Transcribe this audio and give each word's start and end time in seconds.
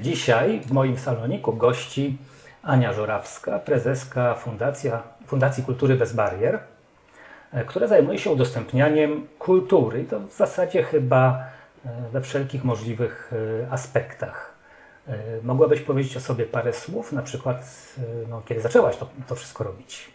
Dzisiaj 0.00 0.60
w 0.60 0.72
moim 0.72 0.98
saloniku 0.98 1.52
gości 1.52 2.18
Ania 2.62 2.92
Żorawska, 2.92 3.58
prezeska 3.58 4.34
Fundacja, 4.34 5.02
Fundacji 5.26 5.64
Kultury 5.64 5.94
Bez 5.94 6.12
Barier, 6.12 6.58
e, 7.52 7.64
która 7.64 7.86
zajmuje 7.86 8.18
się 8.18 8.30
udostępnianiem 8.30 9.26
kultury 9.38 10.02
i 10.02 10.04
to 10.04 10.20
w 10.20 10.32
zasadzie 10.32 10.82
chyba 10.82 11.46
e, 11.86 12.10
we 12.12 12.20
wszelkich 12.20 12.64
możliwych 12.64 13.32
e, 13.62 13.72
aspektach. 13.72 14.54
Mogłabyś 15.42 15.80
powiedzieć 15.80 16.16
o 16.16 16.20
sobie 16.20 16.46
parę 16.46 16.72
słów, 16.72 17.12
na 17.12 17.22
przykład 17.22 17.62
no, 18.28 18.42
kiedy 18.46 18.60
zaczęłaś 18.60 18.96
to, 18.96 19.08
to 19.28 19.34
wszystko 19.34 19.64
robić? 19.64 20.13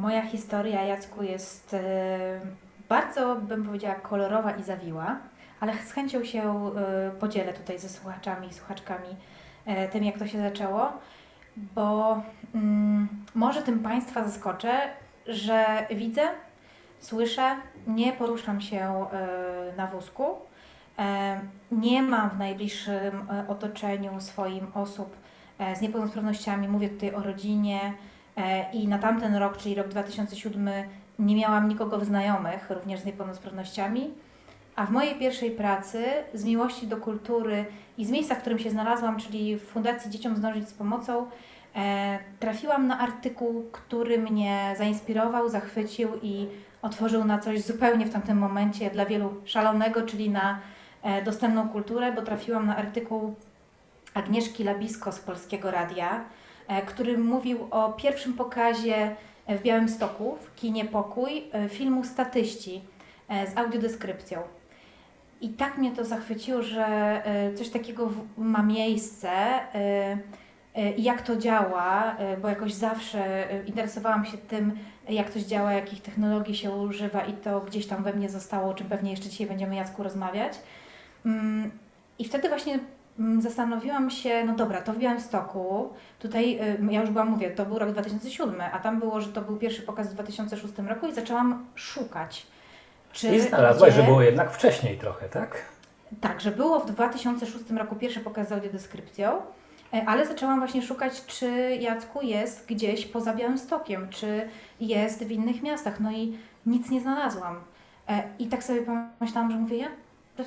Moja 0.00 0.22
historia, 0.22 0.82
Jacku, 0.82 1.22
jest 1.22 1.76
bardzo, 2.88 3.36
bym 3.36 3.64
powiedziała, 3.64 3.94
kolorowa 3.94 4.50
i 4.50 4.62
zawiła 4.62 5.16
ale 5.60 5.74
z 5.74 5.92
chęcią 5.92 6.24
się 6.24 6.70
y, 7.16 7.20
podzielę 7.20 7.52
tutaj 7.52 7.78
ze 7.78 7.88
słuchaczami 7.88 8.48
i 8.48 8.54
słuchaczkami 8.54 9.08
e, 9.66 9.88
tym, 9.88 10.04
jak 10.04 10.18
to 10.18 10.26
się 10.26 10.40
zaczęło, 10.40 10.92
bo 11.56 12.22
mm, 12.54 13.08
może 13.34 13.62
tym 13.62 13.78
Państwa 13.78 14.24
zaskoczę, 14.24 14.80
że 15.26 15.86
widzę, 15.90 16.22
słyszę, 17.00 17.56
nie 17.86 18.12
poruszam 18.12 18.60
się 18.60 19.06
na 19.76 19.86
wózku, 19.86 20.26
e, 20.98 21.40
nie 21.72 22.02
mam 22.02 22.30
w 22.30 22.38
najbliższym 22.38 23.26
e, 23.30 23.48
otoczeniu 23.48 24.20
swoim 24.20 24.66
osób 24.74 25.16
z 25.76 25.80
niepełnosprawnościami, 25.80 26.68
mówię 26.68 26.88
tutaj 26.88 27.14
o 27.14 27.22
rodzinie 27.22 27.92
i 28.72 28.88
na 28.88 28.98
tamten 28.98 29.36
rok, 29.36 29.56
czyli 29.56 29.74
rok 29.74 29.88
2007, 29.88 30.70
nie 31.18 31.36
miałam 31.36 31.68
nikogo 31.68 31.98
w 31.98 32.04
znajomych, 32.04 32.70
również 32.70 33.00
z 33.00 33.04
niepełnosprawnościami. 33.04 34.10
A 34.76 34.86
w 34.86 34.90
mojej 34.90 35.14
pierwszej 35.14 35.50
pracy, 35.50 36.04
z 36.34 36.44
miłości 36.44 36.86
do 36.86 36.96
kultury 36.96 37.64
i 37.98 38.04
z 38.04 38.10
miejsca, 38.10 38.34
w 38.34 38.40
którym 38.40 38.58
się 38.58 38.70
znalazłam, 38.70 39.18
czyli 39.18 39.56
w 39.56 39.62
Fundacji 39.62 40.10
Dzieciom 40.10 40.36
Zdążyć 40.36 40.68
z 40.68 40.72
Pomocą, 40.72 41.26
e, 41.76 42.18
trafiłam 42.40 42.86
na 42.86 42.98
artykuł, 42.98 43.64
który 43.72 44.18
mnie 44.18 44.74
zainspirował, 44.78 45.48
zachwycił 45.48 46.08
i 46.22 46.46
otworzył 46.82 47.24
na 47.24 47.38
coś 47.38 47.62
zupełnie 47.62 48.06
w 48.06 48.12
tamtym 48.12 48.38
momencie 48.38 48.90
dla 48.90 49.06
wielu 49.06 49.34
szalonego, 49.44 50.02
czyli 50.02 50.30
na 50.30 50.58
e, 51.02 51.22
dostępną 51.22 51.68
kulturę, 51.68 52.12
bo 52.12 52.22
trafiłam 52.22 52.66
na 52.66 52.76
artykuł 52.76 53.34
Agnieszki 54.14 54.64
Labisko 54.64 55.12
z 55.12 55.18
Polskiego 55.18 55.70
Radia, 55.70 56.14
e, 56.16 56.24
który 56.86 57.18
mówił 57.18 57.68
o 57.70 57.92
pierwszym 57.92 58.34
pokazie 58.34 59.16
w 59.48 59.62
Białymstoku, 59.62 60.36
w 60.40 60.54
kinie 60.54 60.84
Pokój, 60.84 61.44
e, 61.52 61.68
filmu 61.68 62.04
Statyści 62.04 62.82
e, 63.28 63.46
z 63.46 63.56
audiodeskrypcją. 63.56 64.42
I 65.40 65.48
tak 65.48 65.78
mnie 65.78 65.92
to 65.92 66.04
zachwyciło, 66.04 66.62
że 66.62 66.86
e, 66.86 67.54
coś 67.54 67.68
takiego 67.68 68.12
ma 68.38 68.62
miejsce 68.62 69.30
e, 69.30 70.18
e, 70.74 70.92
i 70.92 71.02
jak 71.02 71.22
to 71.22 71.36
działa, 71.36 72.16
bo 72.42 72.48
jakoś 72.48 72.74
zawsze 72.74 73.48
interesowałam 73.66 74.26
się 74.26 74.38
tym, 74.38 74.78
jak 75.08 75.30
coś 75.30 75.42
działa, 75.42 75.72
jakich 75.72 76.02
technologii 76.02 76.56
się 76.56 76.70
używa 76.70 77.20
i 77.20 77.32
to 77.32 77.60
gdzieś 77.60 77.86
tam 77.86 78.02
we 78.02 78.12
mnie 78.12 78.28
zostało, 78.28 78.70
o 78.70 78.74
czym 78.74 78.88
pewnie 78.88 79.10
jeszcze 79.10 79.28
dzisiaj 79.28 79.46
będziemy 79.46 79.76
Jacku 79.76 80.02
rozmawiać. 80.02 80.52
Mm, 81.26 81.70
I 82.18 82.24
wtedy 82.24 82.48
właśnie 82.48 82.78
zastanowiłam 83.38 84.10
się, 84.10 84.44
no 84.44 84.54
dobra, 84.54 84.82
to 84.82 84.92
w 84.92 84.98
Białymstoku, 84.98 85.90
tutaj 86.18 86.60
ja 86.90 87.00
już 87.00 87.10
byłam, 87.10 87.28
mówię, 87.28 87.50
to 87.50 87.66
był 87.66 87.78
rok 87.78 87.90
2007, 87.90 88.60
a 88.72 88.78
tam 88.78 89.00
było, 89.00 89.20
że 89.20 89.28
to 89.28 89.42
był 89.42 89.56
pierwszy 89.56 89.82
pokaz 89.82 90.08
w 90.08 90.14
2006 90.14 90.74
roku 90.78 91.06
i 91.06 91.14
zaczęłam 91.14 91.66
szukać 91.74 92.46
czy 93.16 93.36
I 93.36 93.40
znalazłaś, 93.40 93.92
gdzie... 93.92 94.00
że 94.00 94.06
było 94.06 94.22
jednak 94.22 94.50
wcześniej 94.50 94.98
trochę, 94.98 95.28
tak? 95.28 95.64
Tak, 96.20 96.40
że 96.40 96.50
było 96.50 96.80
w 96.80 96.86
2006 96.86 97.70
roku 97.70 97.94
pierwszy 97.96 98.20
pokaz 98.20 98.48
z 98.48 98.52
audiodeskrypcją, 98.52 99.42
e, 99.94 100.04
ale 100.06 100.26
zaczęłam 100.26 100.58
właśnie 100.58 100.82
szukać, 100.82 101.26
czy 101.26 101.76
Jacku 101.80 102.22
jest 102.22 102.66
gdzieś 102.66 103.06
poza 103.06 103.34
Białymstokiem, 103.34 104.08
czy 104.08 104.48
jest 104.80 105.24
w 105.24 105.30
innych 105.30 105.62
miastach. 105.62 106.00
No 106.00 106.12
i 106.12 106.38
nic 106.66 106.90
nie 106.90 107.00
znalazłam. 107.00 107.60
E, 108.08 108.22
I 108.38 108.46
tak 108.46 108.64
sobie 108.64 108.82
pomyślałam, 109.18 109.50
że 109.50 109.56
mówię, 109.56 109.76
ja 109.76 109.88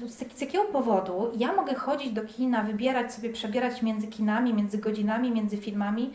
z 0.08 0.42
jakiego 0.42 0.64
powodu 0.64 1.32
ja 1.38 1.54
mogę 1.54 1.76
chodzić 1.76 2.12
do 2.12 2.22
kina, 2.22 2.64
wybierać 2.64 3.14
sobie, 3.14 3.30
przebierać 3.30 3.82
między 3.82 4.08
kinami, 4.08 4.54
między 4.54 4.78
godzinami, 4.78 5.32
między 5.32 5.58
filmami, 5.58 6.14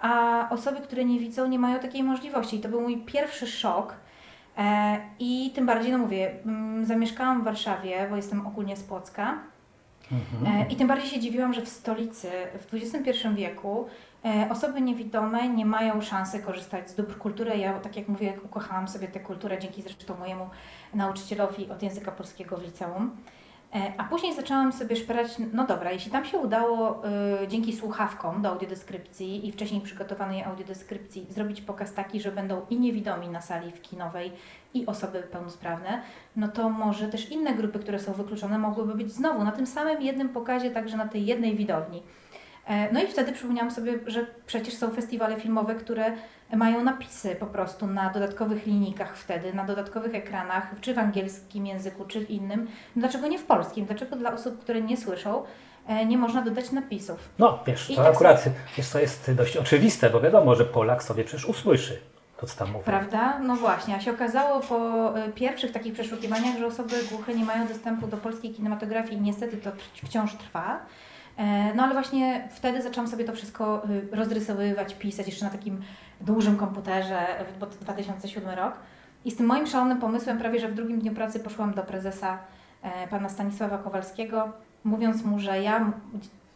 a 0.00 0.48
osoby, 0.50 0.80
które 0.80 1.04
nie 1.04 1.18
widzą, 1.18 1.48
nie 1.48 1.58
mają 1.58 1.78
takiej 1.78 2.02
możliwości. 2.02 2.56
I 2.56 2.60
to 2.60 2.68
był 2.68 2.80
mój 2.80 2.98
pierwszy 2.98 3.46
szok, 3.46 3.96
E, 4.56 4.98
I 5.18 5.52
tym 5.54 5.66
bardziej, 5.66 5.92
no 5.92 5.98
mówię, 5.98 6.30
mm, 6.46 6.86
zamieszkałam 6.86 7.40
w 7.40 7.44
Warszawie, 7.44 8.06
bo 8.10 8.16
jestem 8.16 8.46
ogólnie 8.46 8.76
z 8.76 8.82
Płocka. 8.82 9.38
Mhm. 10.12 10.62
E, 10.62 10.66
I 10.72 10.76
tym 10.76 10.88
bardziej 10.88 11.10
się 11.10 11.20
dziwiłam, 11.20 11.52
że 11.52 11.62
w 11.62 11.68
stolicy 11.68 12.30
w 12.68 12.74
XXI 12.74 13.28
wieku 13.34 13.86
osoby 14.50 14.80
niewidome 14.80 15.48
nie 15.48 15.66
mają 15.66 16.00
szansy 16.00 16.40
korzystać 16.40 16.90
z 16.90 16.94
dóbr 16.94 17.18
kultury. 17.18 17.56
Ja, 17.56 17.80
tak 17.80 17.96
jak 17.96 18.08
mówię, 18.08 18.32
ukochałam 18.44 18.88
sobie 18.88 19.08
tę 19.08 19.20
kulturę 19.20 19.58
dzięki 19.58 19.82
zresztą 19.82 20.16
mojemu 20.18 20.50
nauczycielowi 20.94 21.70
od 21.70 21.82
języka 21.82 22.12
polskiego 22.12 22.56
w 22.56 22.62
liceum. 22.62 23.16
E, 23.74 23.92
a 23.98 24.04
później 24.04 24.34
zaczęłam 24.34 24.72
sobie 24.72 24.96
szperać, 24.96 25.36
no 25.52 25.66
dobra, 25.66 25.92
jeśli 25.92 26.12
tam 26.12 26.24
się 26.24 26.38
udało 26.38 27.02
y, 27.44 27.48
dzięki 27.48 27.76
słuchawkom 27.76 28.42
do 28.42 28.48
audiodeskrypcji 28.48 29.48
i 29.48 29.52
wcześniej 29.52 29.80
przygotowanej 29.80 30.42
audiodeskrypcji 30.42 31.26
zrobić 31.30 31.60
pokaz 31.60 31.94
taki, 31.94 32.20
że 32.20 32.32
będą 32.32 32.66
i 32.70 32.80
niewidomi 32.80 33.28
na 33.28 33.40
sali 33.40 33.72
w 33.72 33.82
kinowej 33.82 34.32
i 34.74 34.86
osoby 34.86 35.22
pełnosprawne, 35.22 36.02
no 36.36 36.48
to 36.48 36.70
może 36.70 37.08
też 37.08 37.30
inne 37.30 37.54
grupy, 37.54 37.78
które 37.78 37.98
są 37.98 38.12
wykluczone 38.12 38.58
mogłyby 38.58 38.94
być 38.94 39.12
znowu 39.12 39.44
na 39.44 39.52
tym 39.52 39.66
samym 39.66 40.02
jednym 40.02 40.28
pokazie, 40.28 40.70
także 40.70 40.96
na 40.96 41.08
tej 41.08 41.26
jednej 41.26 41.56
widowni. 41.56 42.02
E, 42.66 42.92
no 42.92 43.02
i 43.02 43.06
wtedy 43.06 43.32
przypomniałam 43.32 43.70
sobie, 43.70 43.98
że 44.06 44.26
przecież 44.46 44.74
są 44.74 44.90
festiwale 44.90 45.40
filmowe, 45.40 45.74
które 45.74 46.12
mają 46.56 46.84
napisy 46.84 47.36
po 47.36 47.46
prostu 47.46 47.86
na 47.86 48.10
dodatkowych 48.10 48.66
linijkach 48.66 49.16
wtedy, 49.16 49.54
na 49.54 49.64
dodatkowych 49.64 50.14
ekranach, 50.14 50.70
czy 50.80 50.94
w 50.94 50.98
angielskim 50.98 51.66
języku, 51.66 52.04
czy 52.04 52.26
w 52.26 52.30
innym. 52.30 52.66
Dlaczego 52.96 53.28
nie 53.28 53.38
w 53.38 53.44
polskim? 53.44 53.84
Dlaczego 53.84 54.16
dla 54.16 54.32
osób, 54.32 54.60
które 54.60 54.80
nie 54.80 54.96
słyszą, 54.96 55.42
e, 55.86 56.06
nie 56.06 56.18
można 56.18 56.42
dodać 56.42 56.72
napisów? 56.72 57.28
No 57.38 57.58
wiesz, 57.66 57.88
to 57.88 57.96
tak 57.96 58.14
akurat 58.14 58.44
jest, 58.78 58.92
to 58.92 59.00
jest 59.00 59.32
dość 59.34 59.56
oczywiste, 59.56 60.10
bo 60.10 60.20
wiadomo, 60.20 60.54
że 60.54 60.64
Polak 60.64 61.02
sobie 61.02 61.24
przecież 61.24 61.46
usłyszy 61.46 62.00
to, 62.36 62.46
co 62.46 62.58
tam 62.58 62.72
mówi. 62.72 62.84
Prawda? 62.84 63.38
No 63.38 63.56
właśnie, 63.56 63.94
a 63.96 64.00
się 64.00 64.10
okazało 64.10 64.60
po 64.60 64.78
e, 65.18 65.28
pierwszych 65.28 65.72
takich 65.72 65.94
przeszukiwaniach, 65.94 66.58
że 66.58 66.66
osoby 66.66 66.94
głuche 67.10 67.34
nie 67.34 67.44
mają 67.44 67.66
dostępu 67.66 68.06
do 68.06 68.16
polskiej 68.16 68.54
kinematografii 68.54 69.18
i 69.18 69.20
niestety 69.20 69.56
to 69.56 69.70
wciąż 70.04 70.34
trwa. 70.34 70.80
E, 71.36 71.74
no 71.74 71.82
ale 71.82 71.92
właśnie 71.92 72.48
wtedy 72.50 72.82
zaczęłam 72.82 73.08
sobie 73.08 73.24
to 73.24 73.32
wszystko 73.32 73.82
y, 74.12 74.16
rozrysowywać, 74.16 74.94
pisać 74.94 75.26
jeszcze 75.26 75.44
na 75.44 75.50
takim 75.50 75.82
dużym 76.20 76.56
komputerze, 76.56 77.26
bo 77.60 77.66
to 77.66 77.76
2007 77.80 78.50
rok. 78.50 78.74
I 79.24 79.30
z 79.30 79.36
tym 79.36 79.46
moim 79.46 79.66
szalonym 79.66 80.00
pomysłem 80.00 80.38
prawie, 80.38 80.60
że 80.60 80.68
w 80.68 80.74
drugim 80.74 81.00
dniu 81.00 81.14
pracy 81.14 81.40
poszłam 81.40 81.74
do 81.74 81.82
prezesa 81.82 82.38
e, 82.82 83.08
pana 83.08 83.28
Stanisława 83.28 83.78
Kowalskiego, 83.78 84.48
mówiąc 84.84 85.24
mu, 85.24 85.40
że 85.40 85.62
ja, 85.62 85.92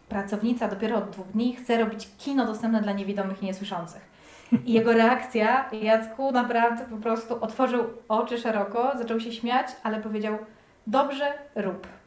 pracownica 0.09 0.69
dopiero 0.69 0.97
od 0.97 1.11
dwóch 1.11 1.27
dni, 1.27 1.57
chcę 1.57 1.79
robić 1.79 2.09
kino 2.19 2.47
dostępne 2.47 2.83
dla 2.83 2.93
niewidomych 2.93 3.43
i 3.43 3.47
niesłyszących. 3.47 4.11
I 4.65 4.73
jego 4.73 4.93
reakcja, 4.93 5.71
Jacku, 5.73 6.33
naprawdę 6.33 6.85
po 6.85 6.97
prostu 6.97 7.45
otworzył 7.45 7.85
oczy 8.09 8.39
szeroko, 8.39 8.93
zaczął 8.99 9.21
się 9.21 9.33
śmiać, 9.33 9.67
ale 9.83 10.01
powiedział, 10.01 10.39
dobrze, 10.87 11.33
rób. 11.57 12.00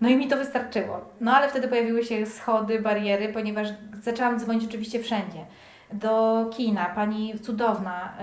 No 0.00 0.08
i 0.08 0.16
mi 0.16 0.28
to 0.28 0.36
wystarczyło. 0.36 1.00
No 1.20 1.32
ale 1.36 1.48
wtedy 1.48 1.68
pojawiły 1.68 2.04
się 2.04 2.26
schody, 2.26 2.80
bariery, 2.80 3.28
ponieważ 3.28 3.68
zaczęłam 4.02 4.38
dzwonić 4.38 4.64
oczywiście 4.64 5.00
wszędzie 5.00 5.46
do 5.92 6.46
kina. 6.56 6.84
Pani 6.84 7.38
cudowna, 7.38 8.14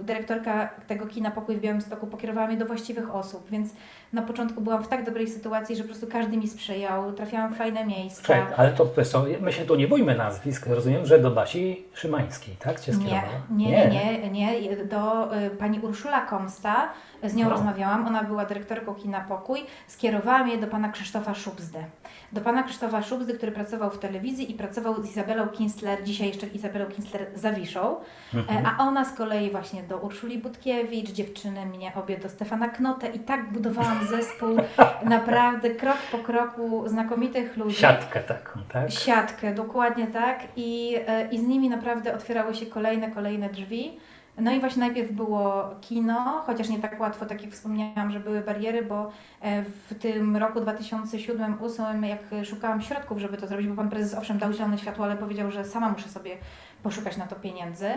y, 0.00 0.04
dyrektorka 0.04 0.68
tego 0.86 1.06
kina 1.06 1.30
Pokój 1.30 1.56
w 1.56 1.60
Białymstoku 1.60 2.06
pokierowała 2.06 2.46
mnie 2.46 2.56
do 2.56 2.66
właściwych 2.66 3.14
osób, 3.14 3.50
więc 3.50 3.74
na 4.12 4.22
początku 4.22 4.60
byłam 4.60 4.84
w 4.84 4.88
tak 4.88 5.04
dobrej 5.04 5.28
sytuacji, 5.28 5.76
że 5.76 5.82
po 5.82 5.88
prostu 5.88 6.06
każdy 6.06 6.36
mi 6.36 6.48
sprzyjał, 6.48 7.12
trafiałam 7.12 7.54
w 7.54 7.56
fajne 7.56 7.86
miejsca. 7.86 8.22
Czekaj, 8.22 8.54
ale 8.56 8.72
to, 8.72 9.04
są, 9.04 9.24
my 9.40 9.52
się 9.52 9.64
tu 9.64 9.74
nie 9.74 9.88
bójmy 9.88 10.14
nazwisk, 10.14 10.66
rozumiem, 10.66 11.06
że 11.06 11.18
do 11.18 11.30
Basi 11.30 11.84
Szymańskiej, 11.94 12.56
tak? 12.56 12.80
Cię 12.80 12.92
nie, 12.92 13.22
nie, 13.50 13.88
nie, 13.88 14.30
nie, 14.30 14.60
nie, 14.60 14.76
do 14.76 15.34
y, 15.36 15.50
pani 15.50 15.80
Urszula 15.80 16.20
Komsta, 16.20 16.88
z 17.22 17.34
nią 17.34 17.44
no. 17.44 17.50
rozmawiałam, 17.50 18.06
ona 18.06 18.24
była 18.24 18.44
dyrektorką 18.44 18.94
kina 18.94 19.20
Pokój, 19.20 19.66
skierowała 19.86 20.44
mnie 20.44 20.58
do 20.58 20.66
pana 20.66 20.88
Krzysztofa 20.88 21.34
Szubzdy. 21.34 21.84
Do 22.32 22.40
pana 22.40 22.62
Krzysztofa 22.62 23.02
Szubzdy, 23.02 23.34
który 23.34 23.52
pracował 23.52 23.90
w 23.90 23.98
telewizji 23.98 24.50
i 24.50 24.54
pracował 24.54 25.02
z 25.02 25.10
Izabelą 25.10 25.48
Kinsler, 25.48 26.04
dzisiaj 26.04 26.28
jeszcze 26.28 26.46
Izabelą 26.46 26.86
Kinsler 26.86 27.26
zawiszą, 27.34 27.96
Mhm. 28.34 28.66
a 28.66 28.82
ona 28.82 29.04
z 29.04 29.12
kolei 29.12 29.50
właśnie 29.50 29.82
do 29.82 29.98
Urszuli 29.98 30.38
Budkiewicz, 30.38 31.10
dziewczyny 31.10 31.66
mnie 31.66 31.92
obie 31.94 32.18
do 32.18 32.28
Stefana 32.28 32.68
Knotę 32.68 33.08
i 33.08 33.18
tak 33.18 33.52
budowałam 33.52 34.06
zespół 34.06 34.56
naprawdę 35.04 35.70
krok 35.70 35.96
po 36.12 36.18
kroku 36.18 36.88
znakomitych 36.88 37.56
ludzi. 37.56 37.76
Siatkę 37.76 38.20
taką, 38.20 38.60
tak? 38.72 38.90
Siatkę, 38.90 39.54
dokładnie 39.54 40.06
tak. 40.06 40.38
I, 40.56 40.96
e, 41.06 41.28
I 41.30 41.38
z 41.38 41.42
nimi 41.42 41.68
naprawdę 41.68 42.14
otwierały 42.14 42.54
się 42.54 42.66
kolejne, 42.66 43.10
kolejne 43.10 43.48
drzwi. 43.50 43.98
No 44.38 44.52
i 44.52 44.60
właśnie 44.60 44.80
najpierw 44.80 45.12
było 45.12 45.70
kino, 45.80 46.42
chociaż 46.46 46.68
nie 46.68 46.78
tak 46.78 47.00
łatwo, 47.00 47.26
tak 47.26 47.42
jak 47.42 47.52
wspomniałam, 47.52 48.10
że 48.10 48.20
były 48.20 48.40
bariery, 48.40 48.82
bo 48.82 49.10
e, 49.40 49.62
w 49.62 49.94
tym 50.00 50.36
roku 50.36 50.60
2007-2008, 50.60 52.04
jak 52.04 52.44
szukałam 52.44 52.82
środków, 52.82 53.18
żeby 53.18 53.36
to 53.36 53.46
zrobić, 53.46 53.68
bo 53.68 53.74
pan 53.74 53.90
prezes 53.90 54.18
owszem 54.18 54.38
dał 54.38 54.52
zielone 54.52 54.78
światło, 54.78 55.04
ale 55.04 55.16
powiedział, 55.16 55.50
że 55.50 55.64
sama 55.64 55.90
muszę 55.90 56.08
sobie 56.08 56.36
poszukać 56.82 57.16
na 57.16 57.26
to 57.26 57.36
pieniędzy, 57.36 57.88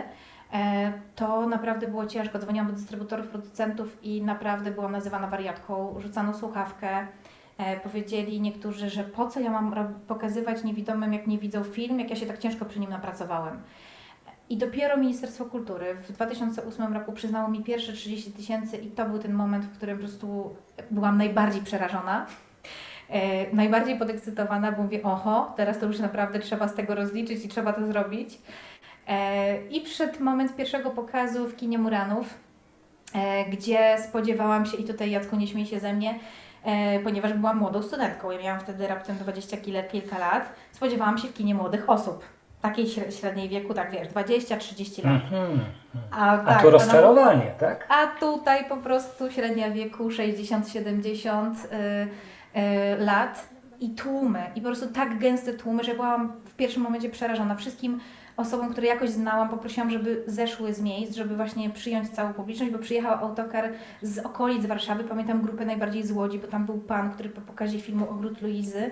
e, 0.52 0.92
to 1.14 1.46
naprawdę 1.46 1.88
było 1.88 2.06
ciężko. 2.06 2.38
Dzwoniłam 2.38 2.66
do 2.66 2.72
dystrybutorów, 2.72 3.28
producentów 3.28 4.04
i 4.04 4.22
naprawdę 4.22 4.70
byłam 4.70 4.92
nazywana 4.92 5.26
wariatką. 5.26 5.94
Rzucano 5.98 6.34
słuchawkę. 6.34 7.06
E, 7.58 7.80
powiedzieli 7.80 8.40
niektórzy, 8.40 8.90
że 8.90 9.04
po 9.04 9.26
co 9.26 9.40
ja 9.40 9.50
mam 9.50 9.74
pokazywać 10.08 10.64
niewidomym, 10.64 11.12
jak 11.12 11.26
nie 11.26 11.38
widzą 11.38 11.64
film, 11.64 12.00
jak 12.00 12.10
ja 12.10 12.16
się 12.16 12.26
tak 12.26 12.38
ciężko 12.38 12.64
przy 12.64 12.80
nim 12.80 12.90
napracowałem. 12.90 13.62
I 14.48 14.56
dopiero 14.56 14.96
Ministerstwo 14.96 15.44
Kultury 15.44 15.94
w 15.94 16.12
2008 16.12 16.94
roku 16.94 17.12
przyznało 17.12 17.48
mi 17.48 17.64
pierwsze 17.64 17.92
30 17.92 18.32
tysięcy 18.32 18.76
i 18.76 18.90
to 18.90 19.04
był 19.08 19.18
ten 19.18 19.32
moment, 19.32 19.64
w 19.64 19.76
którym 19.76 19.96
po 19.96 20.04
prostu 20.04 20.56
byłam 20.90 21.18
najbardziej 21.18 21.62
przerażona. 21.62 22.26
E, 23.10 23.52
najbardziej 23.54 23.98
podekscytowana, 23.98 24.72
bo 24.72 24.82
mówię, 24.82 25.02
oho, 25.02 25.52
teraz 25.56 25.78
to 25.78 25.86
już 25.86 25.98
naprawdę 25.98 26.38
trzeba 26.38 26.68
z 26.68 26.74
tego 26.74 26.94
rozliczyć 26.94 27.44
i 27.44 27.48
trzeba 27.48 27.72
to 27.72 27.86
zrobić. 27.86 28.38
E, 29.08 29.66
I 29.66 29.80
przyszedł 29.80 30.24
moment 30.24 30.56
pierwszego 30.56 30.90
pokazu 30.90 31.48
w 31.48 31.56
kinie 31.56 31.78
Muranów, 31.78 32.34
e, 33.14 33.44
gdzie 33.44 33.96
spodziewałam 34.08 34.66
się, 34.66 34.76
i 34.76 34.84
tutaj 34.84 35.10
Jacku 35.10 35.36
nie 35.36 35.46
śmiej 35.46 35.66
się 35.66 35.80
ze 35.80 35.92
mnie, 35.92 36.18
e, 36.64 37.00
ponieważ 37.00 37.32
byłam 37.32 37.58
młodą 37.58 37.82
studentką, 37.82 38.30
ja 38.30 38.42
miałam 38.42 38.60
wtedy 38.60 38.86
raptem 38.86 39.16
20 39.16 39.56
kile, 39.56 39.84
kilka 39.84 40.18
lat, 40.18 40.52
spodziewałam 40.72 41.18
się 41.18 41.28
w 41.28 41.34
kinie 41.34 41.54
młodych 41.54 41.90
osób, 41.90 42.35
takiej 42.68 42.86
śre- 42.86 43.10
średniej 43.20 43.48
wieku, 43.48 43.74
tak 43.74 43.90
wiesz, 43.90 44.08
20-30 44.08 45.04
lat. 45.04 45.22
Mhm. 45.22 45.60
A, 46.10 46.32
A 46.32 46.38
tak, 46.38 46.56
tu 46.56 46.62
to 46.64 46.70
rozczarowanie, 46.70 47.54
tak? 47.60 47.86
a 47.88 48.06
tutaj 48.20 48.64
po 48.68 48.76
prostu 48.76 49.30
średnia 49.30 49.70
wieku 49.70 50.08
60-70 50.08 51.54
y, 51.64 52.58
y, 52.98 53.04
lat 53.04 53.48
i 53.80 53.90
tłumy. 53.90 54.42
I 54.54 54.60
po 54.60 54.66
prostu 54.66 54.86
tak 54.86 55.18
gęste 55.18 55.52
tłumy, 55.52 55.84
że 55.84 55.94
byłam 55.94 56.32
w 56.44 56.54
pierwszym 56.54 56.82
momencie 56.82 57.10
przerażona. 57.10 57.54
Wszystkim 57.54 58.00
osobom, 58.36 58.72
które 58.72 58.86
jakoś 58.86 59.10
znałam, 59.10 59.48
poprosiłam, 59.48 59.90
żeby 59.90 60.24
zeszły 60.26 60.74
z 60.74 60.80
miejsc, 60.80 61.16
żeby 61.16 61.36
właśnie 61.36 61.70
przyjąć 61.70 62.10
całą 62.10 62.32
publiczność, 62.32 62.72
bo 62.72 62.78
przyjechał 62.78 63.24
autokar 63.24 63.72
z 64.02 64.18
okolic 64.18 64.66
Warszawy. 64.66 65.04
Pamiętam 65.04 65.42
grupę 65.42 65.64
najbardziej 65.66 66.02
z 66.06 66.12
Łodzi, 66.12 66.38
bo 66.38 66.46
tam 66.46 66.66
był 66.66 66.78
pan, 66.78 67.10
który 67.12 67.28
po 67.28 67.40
pokazie 67.40 67.80
filmu 67.80 68.10
Ogród 68.10 68.42
Luizy 68.42 68.90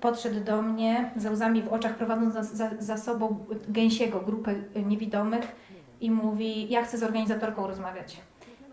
podszedł 0.00 0.40
do 0.44 0.62
mnie 0.62 1.10
ze 1.16 1.30
łzami 1.30 1.62
w 1.62 1.68
oczach, 1.68 1.94
prowadząc 1.94 2.34
za, 2.34 2.42
za, 2.42 2.70
za 2.78 2.96
sobą 2.96 3.44
gęsiego, 3.68 4.20
grupę 4.20 4.54
niewidomych 4.86 5.56
i 6.00 6.10
mówi, 6.10 6.68
ja 6.68 6.84
chcę 6.84 6.98
z 6.98 7.02
organizatorką 7.02 7.66
rozmawiać. 7.66 8.20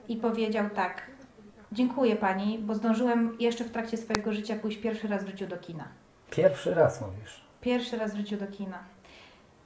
I 0.07 0.17
powiedział 0.17 0.69
tak, 0.69 1.01
dziękuję 1.71 2.15
Pani, 2.15 2.59
bo 2.59 2.75
zdążyłem 2.75 3.37
jeszcze 3.39 3.63
w 3.63 3.71
trakcie 3.71 3.97
swojego 3.97 4.33
życia 4.33 4.55
pójść 4.55 4.77
pierwszy 4.77 5.07
raz 5.07 5.23
w 5.23 5.27
życiu 5.27 5.47
do 5.47 5.57
kina. 5.57 5.87
Pierwszy 6.29 6.73
raz 6.73 7.01
mówisz. 7.01 7.43
Pierwszy 7.61 7.97
raz 7.97 8.13
w 8.13 8.17
życiu 8.17 8.37
do 8.37 8.47
kina. 8.47 8.79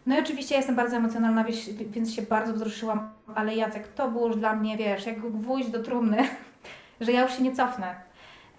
No 0.05 0.15
i 0.15 0.19
oczywiście 0.19 0.55
ja 0.55 0.59
jestem 0.59 0.75
bardzo 0.75 0.97
emocjonalna, 0.97 1.45
więc 1.89 2.13
się 2.13 2.21
bardzo 2.21 2.53
wzruszyłam, 2.53 3.09
ale 3.35 3.55
Jacek, 3.55 3.87
to 3.87 4.11
było 4.11 4.27
już 4.27 4.37
dla 4.37 4.55
mnie, 4.55 4.77
wiesz, 4.77 5.05
jak 5.05 5.31
gwóźdź 5.31 5.69
do 5.69 5.83
trumny, 5.83 6.17
że 7.01 7.11
ja 7.11 7.21
już 7.21 7.37
się 7.37 7.43
nie 7.43 7.55
cofnę. 7.55 8.06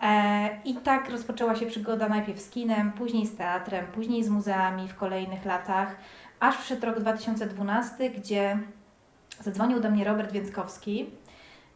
E, 0.03 0.49
I 0.65 0.75
tak 0.75 1.11
rozpoczęła 1.11 1.57
się 1.57 1.67
przygoda 1.67 2.09
najpierw 2.09 2.41
z 2.41 2.51
kinem, 2.51 2.93
później 2.93 3.27
z 3.27 3.37
teatrem, 3.37 3.87
później 3.87 4.25
z 4.25 4.29
muzeami 4.29 4.89
w 4.89 4.95
kolejnych 4.95 5.45
latach, 5.45 5.97
aż 6.41 6.57
przyszedł 6.57 6.87
rok 6.87 7.01
2012, 7.01 8.11
gdzie 8.11 8.59
zadzwonił 9.41 9.81
do 9.81 9.91
mnie 9.91 10.05
Robert 10.05 10.33
Więckowski 10.33 11.11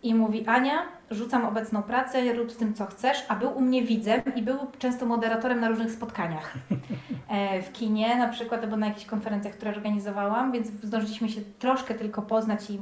i 0.03 0.15
mówi 0.15 0.47
Ania, 0.47 0.83
rzucam 1.11 1.45
obecną 1.45 1.83
pracę, 1.83 2.33
rób 2.33 2.53
z 2.53 2.57
tym 2.57 2.75
co 2.75 2.87
chcesz, 2.87 3.25
a 3.29 3.37
był 3.37 3.57
u 3.57 3.61
mnie 3.61 3.83
widzem 3.83 4.23
i 4.37 4.43
był 4.43 4.59
często 4.79 5.07
moderatorem 5.07 5.61
na 5.61 5.69
różnych 5.69 5.91
spotkaniach. 5.91 6.55
E, 7.29 7.63
w 7.63 7.73
kinie 7.73 8.17
na 8.17 8.29
przykład 8.29 8.63
albo 8.63 8.77
na 8.77 8.87
jakichś 8.87 9.07
konferencjach, 9.07 9.55
które 9.55 9.71
organizowałam, 9.71 10.53
więc 10.53 10.69
zdążyliśmy 10.83 11.29
się 11.29 11.41
troszkę 11.59 11.95
tylko 11.95 12.23
poznać 12.23 12.71
i 12.71 12.79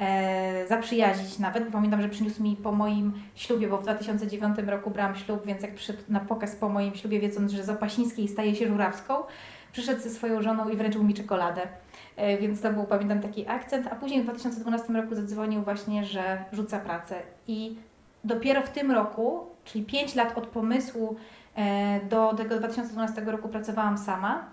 e, 0.00 0.66
zaprzyjaźnić 0.68 1.38
nawet, 1.38 1.68
pamiętam, 1.72 2.02
że 2.02 2.08
przyniósł 2.08 2.42
mi 2.42 2.56
po 2.56 2.72
moim 2.72 3.12
ślubie, 3.34 3.68
bo 3.68 3.78
w 3.78 3.82
2009 3.82 4.58
roku 4.66 4.90
brałam 4.90 5.16
ślub, 5.16 5.46
więc 5.46 5.62
jak 5.62 5.74
przyszedł 5.74 6.02
na 6.08 6.20
pokaz 6.20 6.56
po 6.56 6.68
moim 6.68 6.94
ślubie, 6.94 7.20
wiedząc, 7.20 7.52
że 7.52 7.64
z 7.64 7.70
Opasińskiej 7.70 8.28
staje 8.28 8.54
się 8.54 8.68
Żurawską, 8.68 9.14
przyszedł 9.72 10.00
ze 10.00 10.10
swoją 10.10 10.42
żoną 10.42 10.68
i 10.68 10.76
wręczył 10.76 11.04
mi 11.04 11.14
czekoladę. 11.14 11.62
E, 12.16 12.38
Więc 12.38 12.60
to 12.60 12.72
był, 12.72 12.84
pamiętam, 12.84 13.20
taki 13.20 13.48
akcent. 13.48 13.86
A 13.86 13.94
później 13.94 14.20
w 14.20 14.24
2012 14.24 14.92
roku 14.92 15.14
zadzwonił 15.14 15.62
właśnie, 15.62 16.04
że 16.04 16.44
rzuca 16.52 16.78
pracę. 16.80 17.22
I 17.48 17.76
dopiero 18.24 18.62
w 18.62 18.70
tym 18.70 18.90
roku, 18.90 19.46
czyli 19.64 19.84
5 19.84 20.14
lat 20.14 20.38
od 20.38 20.46
pomysłu 20.46 21.16
e, 21.56 22.00
do 22.00 22.34
tego 22.34 22.58
2012 22.58 23.20
roku 23.20 23.48
pracowałam 23.48 23.98
sama. 23.98 24.44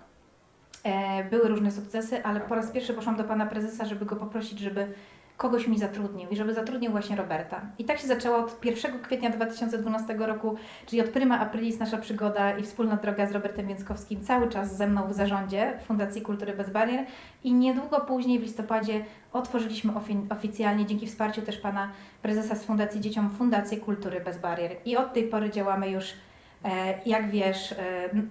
Były 1.30 1.48
różne 1.48 1.70
sukcesy, 1.70 2.24
ale 2.24 2.40
po 2.40 2.54
raz 2.54 2.70
pierwszy 2.70 2.94
poszłam 2.94 3.16
do 3.16 3.24
pana 3.24 3.46
prezesa, 3.46 3.84
żeby 3.84 4.04
go 4.04 4.16
poprosić, 4.16 4.58
żeby 4.58 4.94
kogoś 5.38 5.66
mi 5.66 5.78
zatrudnił 5.78 6.30
i 6.30 6.36
żeby 6.36 6.54
zatrudnił 6.54 6.90
właśnie 6.90 7.16
Roberta. 7.16 7.60
I 7.78 7.84
tak 7.84 7.98
się 7.98 8.06
zaczęło 8.06 8.38
od 8.38 8.64
1 8.64 9.00
kwietnia 9.02 9.30
2012 9.30 10.14
roku, 10.14 10.56
czyli 10.86 11.02
od 11.02 11.08
prima 11.08 11.40
aprilis 11.40 11.78
nasza 11.78 11.98
przygoda 11.98 12.58
i 12.58 12.62
wspólna 12.62 12.96
droga 12.96 13.26
z 13.26 13.32
Robertem 13.32 13.66
Więckowskim 13.66 14.24
cały 14.24 14.48
czas 14.48 14.76
ze 14.76 14.86
mną 14.86 15.08
w 15.08 15.12
zarządzie 15.12 15.78
Fundacji 15.86 16.22
Kultury 16.22 16.52
Bez 16.56 16.70
Barier 16.70 17.06
i 17.44 17.52
niedługo 17.54 18.00
później 18.00 18.38
w 18.38 18.42
listopadzie 18.42 19.04
otworzyliśmy 19.32 19.92
ofi- 19.92 20.26
oficjalnie 20.32 20.86
dzięki 20.86 21.06
wsparciu 21.06 21.42
też 21.42 21.56
pana 21.58 21.90
prezesa 22.22 22.54
z 22.54 22.64
Fundacji 22.64 23.00
Dzieciom 23.00 23.30
Fundację 23.30 23.78
Kultury 23.78 24.20
Bez 24.20 24.38
Barier 24.38 24.76
i 24.84 24.96
od 24.96 25.12
tej 25.12 25.24
pory 25.24 25.50
działamy 25.50 25.90
już 25.90 26.12
e, 26.64 26.94
jak 27.06 27.30
wiesz, 27.30 27.72
e, 27.72 27.76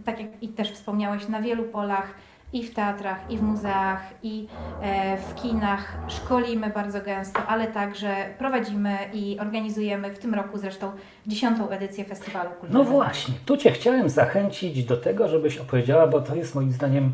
tak 0.06 0.20
jak 0.20 0.44
i 0.44 0.48
też 0.48 0.72
wspomniałeś, 0.72 1.28
na 1.28 1.42
wielu 1.42 1.64
polach 1.64 2.14
i 2.54 2.64
w 2.64 2.74
teatrach, 2.74 3.32
i 3.32 3.38
w 3.38 3.42
muzeach, 3.42 4.02
i 4.24 4.48
e, 4.82 5.18
w 5.18 5.36
kinach. 5.36 5.98
Szkolimy 6.08 6.70
bardzo 6.70 7.02
gęsto, 7.02 7.40
ale 7.48 7.68
także 7.68 8.16
prowadzimy 8.38 8.98
i 9.14 9.40
organizujemy 9.40 10.12
w 10.12 10.20
tym 10.20 10.34
roku 10.34 10.58
zresztą 10.58 10.92
dziesiątą 11.28 11.70
edycję 11.70 12.06
Festiwalu 12.06 12.50
Kultury. 12.50 12.74
No 12.74 12.84
właśnie, 12.84 13.34
tu 13.46 13.58
Cię 13.58 13.72
chciałem 13.72 14.10
zachęcić 14.10 14.86
do 14.86 14.98
tego, 14.98 15.28
żebyś 15.28 15.58
opowiedziała, 15.58 16.08
bo 16.08 16.22
to 16.22 16.36
jest 16.36 16.56
moim 16.56 16.72
zdaniem 16.72 17.14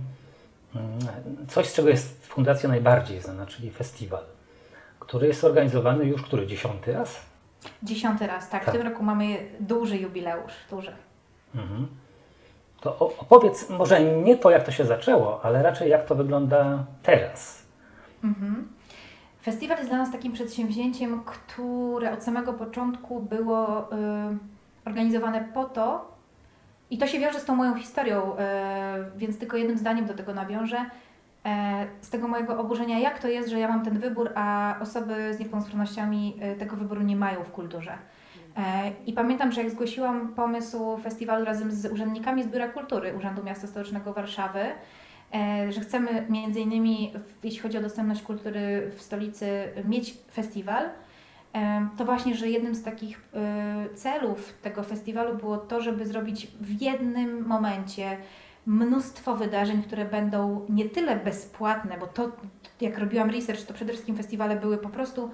mm, 0.76 1.48
coś, 1.48 1.68
z 1.68 1.74
czego 1.74 1.90
jest 1.90 2.28
Fundacja 2.28 2.70
najbardziej 2.70 3.22
znana, 3.22 3.46
czyli 3.46 3.72
festiwal, 3.72 4.24
który 5.00 5.28
jest 5.28 5.44
organizowany 5.44 6.06
już 6.06 6.22
który 6.22 6.48
dziesiąty 6.48 6.94
raz. 6.94 7.20
Dziesiąty 7.84 8.28
raz, 8.28 8.50
tak. 8.50 8.66
Tak. 8.66 8.74
W 8.74 8.78
tym 8.78 8.88
roku 8.88 9.04
mamy 9.04 9.38
duży 9.60 9.98
jubileusz, 9.98 10.54
duży. 10.70 10.92
Mhm. 11.56 11.88
To 12.84 13.00
opowiedz 13.00 13.70
może 13.70 14.04
nie 14.04 14.38
to, 14.38 14.52
jak 14.52 14.64
to 14.64 14.72
się 14.72 14.86
zaczęło, 14.86 15.40
ale 15.44 15.64
raczej 15.64 15.90
jak 15.90 16.06
to 16.06 16.16
wygląda 16.16 16.84
teraz. 17.04 17.64
Mhm. 18.24 18.68
Festiwal 19.44 19.78
jest 19.78 19.90
dla 19.90 19.98
nas 19.98 20.12
takim 20.12 20.34
przedsięwzięciem, 20.34 21.24
które 21.26 22.14
od 22.14 22.24
samego 22.24 22.54
początku 22.54 23.20
było 23.20 23.82
y, 23.82 23.88
organizowane 24.86 25.42
po 25.54 25.64
to, 25.64 26.14
i 26.90 26.98
to 26.98 27.08
się 27.08 27.20
wiąże 27.20 27.40
z 27.40 27.46
tą 27.46 27.56
moją 27.56 27.76
historią, 27.76 28.34
y, 28.34 28.38
więc 29.18 29.40
tylko 29.40 29.58
jednym 29.58 29.78
zdaniem 29.78 30.06
do 30.06 30.14
tego 30.14 30.34
nawiążę, 30.34 30.86
e, 31.46 31.88
z 32.02 32.10
tego 32.10 32.28
mojego 32.28 32.60
oburzenia, 32.60 33.00
jak 33.00 33.20
to 33.20 33.28
jest, 33.28 33.50
że 33.50 33.60
ja 33.60 33.68
mam 33.68 33.86
ten 33.86 34.00
wybór, 34.00 34.32
a 34.36 34.76
osoby 34.82 35.34
z 35.34 35.40
niepełnosprawnościami 35.40 36.40
y, 36.56 36.60
tego 36.60 36.76
wyboru 36.76 37.02
nie 37.02 37.16
mają 37.16 37.44
w 37.44 37.52
kulturze. 37.52 37.98
E, 38.58 38.92
I 39.06 39.14
pamiętam, 39.14 39.52
że 39.52 39.62
jak 39.62 39.72
zgłosiłam 39.72 40.34
pomysł 40.34 40.98
festiwalu 40.98 41.46
razem 41.46 41.72
z 41.72 41.86
urzędnikami 41.86 42.44
z 42.44 42.48
Biura 42.48 42.68
Kultury 42.68 43.14
Urzędu 43.18 43.44
Miasta 43.44 43.68
Stołecznego 43.68 44.14
Warszawy, 44.14 44.60
e, 45.34 45.72
że 45.72 45.82
chcemy 45.82 46.26
między 46.30 46.60
innymi, 46.60 47.14
jeśli 47.44 47.60
chodzi 47.60 47.78
o 47.78 47.82
dostępność 47.82 48.22
kultury 48.22 48.92
w 48.98 49.02
stolicy, 49.02 49.48
mieć 49.86 50.18
festiwal, 50.34 50.90
e, 51.54 51.88
to 51.98 52.06
właśnie, 52.06 52.36
że 52.36 52.50
jednym 52.50 52.76
z 52.76 52.84
takich 52.84 53.22
celów 53.96 54.54
tego 54.62 54.84
festiwalu 54.84 55.38
było 55.38 55.58
to, 55.58 55.82
żeby 55.82 56.06
zrobić 56.06 56.48
w 56.62 56.82
jednym 56.82 57.48
momencie 57.48 58.18
mnóstwo 58.66 59.36
wydarzeń, 59.36 59.84
które 59.84 60.06
będą 60.06 60.66
nie 60.70 60.90
tyle 60.90 61.16
bezpłatne, 61.16 61.98
bo 62.00 62.08
to, 62.08 62.32
jak 62.82 62.98
robiłam 62.98 63.30
research, 63.30 63.66
to 63.66 63.74
przede 63.74 63.94
wszystkim 63.94 64.18
festiwale 64.18 64.56
były 64.56 64.78
po 64.78 64.90
prostu 64.90 65.30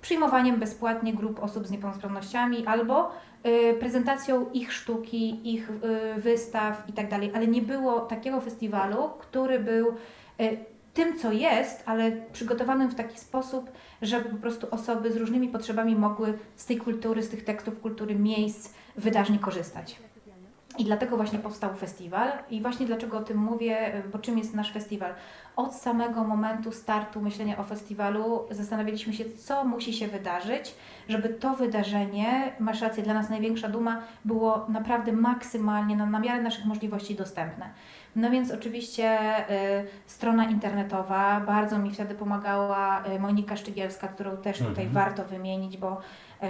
przyjmowaniem 0.00 0.60
bezpłatnie 0.60 1.14
grup 1.14 1.42
osób 1.42 1.66
z 1.66 1.70
niepełnosprawnościami 1.70 2.66
albo 2.66 3.10
y, 3.46 3.76
prezentacją 3.80 4.50
ich 4.50 4.72
sztuki, 4.72 5.54
ich 5.54 5.70
y, 5.70 6.20
wystaw 6.20 6.82
i 6.88 6.92
tak 6.92 7.06
ale 7.34 7.46
nie 7.46 7.62
było 7.62 8.00
takiego 8.00 8.40
festiwalu, 8.40 9.10
który 9.18 9.60
był 9.60 9.88
y, 10.40 10.58
tym, 10.94 11.18
co 11.18 11.32
jest, 11.32 11.82
ale 11.86 12.12
przygotowanym 12.32 12.90
w 12.90 12.94
taki 12.94 13.18
sposób, 13.18 13.70
żeby 14.02 14.28
po 14.28 14.36
prostu 14.36 14.66
osoby 14.70 15.12
z 15.12 15.16
różnymi 15.16 15.48
potrzebami 15.48 15.96
mogły 15.96 16.38
z 16.56 16.66
tej 16.66 16.76
kultury, 16.76 17.22
z 17.22 17.28
tych 17.28 17.44
tekstów 17.44 17.80
kultury, 17.80 18.14
miejsc, 18.14 18.74
wydarzeń 18.96 19.38
korzystać. 19.38 20.07
I 20.78 20.84
dlatego 20.84 21.16
właśnie 21.16 21.38
powstał 21.38 21.74
festiwal. 21.74 22.32
I 22.50 22.62
właśnie 22.62 22.86
dlaczego 22.86 23.18
o 23.18 23.22
tym 23.22 23.36
mówię, 23.38 24.02
bo 24.12 24.18
czym 24.18 24.38
jest 24.38 24.54
nasz 24.54 24.72
festiwal? 24.72 25.14
Od 25.56 25.74
samego 25.74 26.24
momentu 26.24 26.72
startu 26.72 27.20
myślenia 27.20 27.58
o 27.58 27.64
festiwalu 27.64 28.46
zastanawialiśmy 28.50 29.12
się, 29.12 29.24
co 29.30 29.64
musi 29.64 29.92
się 29.92 30.08
wydarzyć, 30.08 30.74
żeby 31.08 31.28
to 31.28 31.54
wydarzenie, 31.54 32.52
masz 32.60 32.80
rację, 32.80 33.02
dla 33.02 33.14
nas 33.14 33.30
największa 33.30 33.68
duma, 33.68 34.02
było 34.24 34.66
naprawdę 34.68 35.12
maksymalnie 35.12 35.96
na, 35.96 36.06
na 36.06 36.18
miarę 36.20 36.42
naszych 36.42 36.64
możliwości 36.64 37.14
dostępne. 37.14 37.70
No 38.16 38.30
więc 38.30 38.50
oczywiście 38.50 39.18
y, 39.50 39.86
strona 40.06 40.44
internetowa, 40.44 41.40
bardzo 41.40 41.78
mi 41.78 41.90
wtedy 41.90 42.14
pomagała 42.14 43.04
y, 43.06 43.18
Monika 43.20 43.56
Szczygielska, 43.56 44.08
którą 44.08 44.36
też 44.36 44.58
tutaj 44.58 44.84
Mhm. 44.84 44.88
warto 44.92 45.24
wymienić, 45.24 45.76
bo 45.76 46.00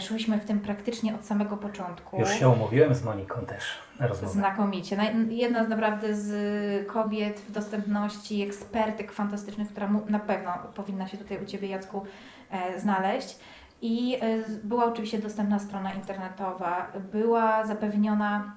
szłyśmy 0.00 0.38
w 0.38 0.44
tym 0.44 0.60
praktycznie 0.60 1.14
od 1.14 1.24
samego 1.24 1.56
początku. 1.56 2.18
Już 2.20 2.30
się 2.30 2.48
umówiłem 2.48 2.94
z 2.94 3.04
Moniką 3.04 3.46
też 3.46 3.64
na 4.00 4.06
rozmowę. 4.06 4.34
Znakomicie. 4.34 4.96
Jedna 5.28 5.64
z 5.64 5.68
naprawdę 5.68 6.14
z 6.14 6.86
kobiet 6.86 7.40
w 7.40 7.50
dostępności, 7.50 8.42
ekspertyk 8.42 9.12
fantastycznych, 9.12 9.68
która 9.68 9.90
na 10.08 10.18
pewno 10.18 10.52
powinna 10.74 11.08
się 11.08 11.18
tutaj 11.18 11.42
u 11.42 11.46
Ciebie, 11.46 11.68
Jacku, 11.68 12.02
e, 12.50 12.80
znaleźć. 12.80 13.38
I 13.82 14.14
e, 14.14 14.18
była 14.64 14.84
oczywiście 14.84 15.18
dostępna 15.18 15.58
strona 15.58 15.92
internetowa, 15.92 16.92
była 17.12 17.66
zapewniona 17.66 18.52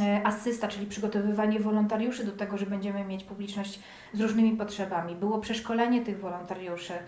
e, 0.00 0.26
asysta, 0.26 0.68
czyli 0.68 0.86
przygotowywanie 0.86 1.60
wolontariuszy 1.60 2.24
do 2.24 2.32
tego, 2.32 2.58
że 2.58 2.66
będziemy 2.66 3.04
mieć 3.04 3.24
publiczność 3.24 3.80
z 4.12 4.20
różnymi 4.20 4.56
potrzebami. 4.56 5.16
Było 5.16 5.38
przeszkolenie 5.38 6.04
tych 6.04 6.20
wolontariuszy 6.20 6.92
e, 6.94 7.00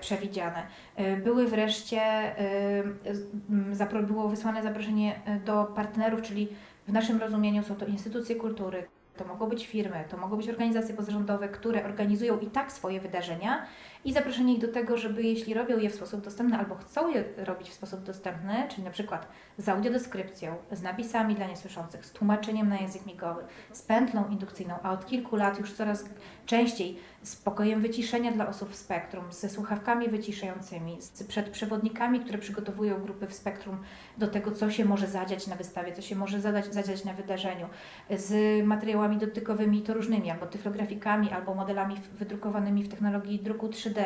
przewidziane. 0.00 0.66
E, 0.96 1.16
były 1.16 1.46
wreszcie, 1.46 2.00
e, 2.00 4.02
było 4.02 4.28
wysłane 4.28 4.62
zaproszenie 4.62 5.20
e, 5.24 5.40
do 5.40 5.64
partnerów, 5.64 6.22
czyli 6.22 6.48
w 6.88 6.92
naszym 6.92 7.20
rozumieniu 7.20 7.62
są 7.62 7.76
to 7.76 7.86
instytucje 7.86 8.36
kultury, 8.36 8.88
to 9.16 9.24
mogą 9.24 9.46
być 9.46 9.66
firmy, 9.66 10.04
to 10.08 10.16
mogą 10.16 10.36
być 10.36 10.48
organizacje 10.48 10.94
pozarządowe, 10.94 11.48
które 11.48 11.84
organizują 11.84 12.38
i 12.38 12.46
tak 12.46 12.72
swoje 12.72 13.00
wydarzenia 13.00 13.66
i 14.04 14.12
zaproszenie 14.12 14.54
ich 14.54 14.60
do 14.60 14.68
tego, 14.68 14.96
żeby 14.96 15.22
jeśli 15.22 15.54
robią 15.54 15.78
je 15.78 15.90
w 15.90 15.94
sposób 15.94 16.20
dostępny 16.20 16.58
albo 16.58 16.74
chcą 16.74 17.10
je 17.10 17.24
robić 17.36 17.70
w 17.70 17.74
sposób 17.74 18.02
dostępny, 18.02 18.54
czyli 18.70 18.82
na 18.82 18.90
przykład 18.90 19.28
z 19.60 19.68
audiodeskrypcją, 19.68 20.54
z 20.72 20.82
napisami 20.82 21.34
dla 21.34 21.46
niesłyszących, 21.46 22.06
z 22.06 22.12
tłumaczeniem 22.12 22.68
na 22.68 22.78
język 22.78 23.06
migowy, 23.06 23.42
z 23.72 23.82
pętlą 23.82 24.28
indukcyjną, 24.28 24.74
a 24.82 24.92
od 24.92 25.06
kilku 25.06 25.36
lat 25.36 25.58
już 25.58 25.72
coraz 25.72 26.04
częściej 26.46 26.98
z 27.22 27.36
pokojem 27.36 27.80
wyciszenia 27.80 28.32
dla 28.32 28.48
osób 28.48 28.70
w 28.70 28.76
spektrum, 28.76 29.32
ze 29.32 29.48
słuchawkami 29.48 30.08
wyciszającymi, 30.08 31.02
z 31.02 31.22
przed 31.22 31.50
przewodnikami, 31.50 32.20
które 32.20 32.38
przygotowują 32.38 33.02
grupy 33.02 33.26
w 33.26 33.34
spektrum 33.34 33.78
do 34.18 34.28
tego, 34.28 34.52
co 34.52 34.70
się 34.70 34.84
może 34.84 35.06
zadziać 35.06 35.46
na 35.46 35.56
wystawie, 35.56 35.92
co 35.92 36.02
się 36.02 36.16
może 36.16 36.40
zadać, 36.40 36.74
zadziać 36.74 37.04
na 37.04 37.12
wydarzeniu, 37.12 37.66
z 38.10 38.66
materiałami 38.66 39.16
dotykowymi 39.16 39.82
to 39.82 39.94
różnymi, 39.94 40.30
albo 40.30 40.46
tyflografikami, 40.46 41.30
albo 41.30 41.54
modelami 41.54 41.96
wydrukowanymi 42.18 42.82
w 42.82 42.88
technologii 42.88 43.40
druku 43.40 43.68
3D. 43.68 44.04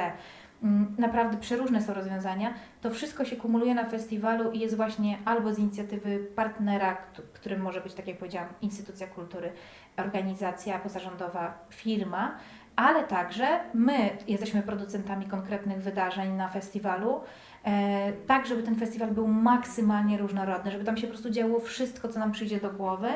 Mm, 0.62 0.94
Naprawdę 0.98 1.36
przeróżne 1.36 1.82
są 1.82 1.94
rozwiązania. 1.94 2.54
To 2.82 2.90
wszystko 2.90 3.24
się 3.24 3.36
kumuluje 3.36 3.74
na 3.74 3.84
festiwalu 3.84 4.50
i 4.52 4.58
jest 4.60 4.76
właśnie 4.76 5.18
albo 5.24 5.54
z 5.54 5.58
inicjatywy 5.58 6.18
partnera, 6.36 6.94
któ- 6.94 7.22
którym 7.34 7.60
może 7.62 7.80
być, 7.80 7.94
tak 7.94 8.06
jak 8.08 8.18
powiedziałam, 8.18 8.48
instytucja 8.62 9.06
kultury, 9.06 9.52
organizacja 9.96 10.78
pozarządowa, 10.78 11.58
firma, 11.70 12.34
ale 12.76 13.04
także 13.04 13.60
my 13.74 14.10
jesteśmy 14.28 14.62
producentami 14.62 15.26
konkretnych 15.26 15.82
wydarzeń 15.82 16.32
na 16.32 16.48
festiwalu, 16.48 17.20
e, 17.64 18.12
tak 18.12 18.46
żeby 18.46 18.62
ten 18.62 18.76
festiwal 18.76 19.10
był 19.10 19.28
maksymalnie 19.28 20.18
różnorodny, 20.18 20.70
żeby 20.70 20.84
tam 20.84 20.96
się 20.96 21.02
po 21.06 21.12
prostu 21.12 21.30
działo 21.30 21.60
wszystko, 21.60 22.08
co 22.08 22.18
nam 22.18 22.32
przyjdzie 22.32 22.60
do 22.60 22.70
głowy 22.70 23.08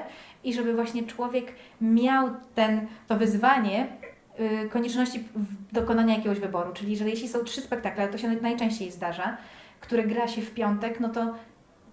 i 0.44 0.54
żeby 0.54 0.74
właśnie 0.74 1.02
człowiek 1.02 1.52
miał 1.80 2.28
ten, 2.54 2.86
to 3.08 3.16
wyzwanie 3.16 3.86
konieczności 4.70 5.20
w- 5.34 5.72
dokonania 5.72 6.16
jakiegoś 6.16 6.38
wyboru. 6.40 6.72
Czyli, 6.72 6.96
że 6.96 7.08
jeśli 7.08 7.28
są 7.28 7.44
trzy 7.44 7.60
spektakle, 7.60 8.08
to 8.08 8.18
się 8.18 8.28
najczęściej 8.28 8.90
zdarza, 8.90 9.36
które 9.80 10.02
gra 10.04 10.28
się 10.28 10.42
w 10.42 10.54
piątek, 10.54 11.00
no 11.00 11.08
to 11.08 11.34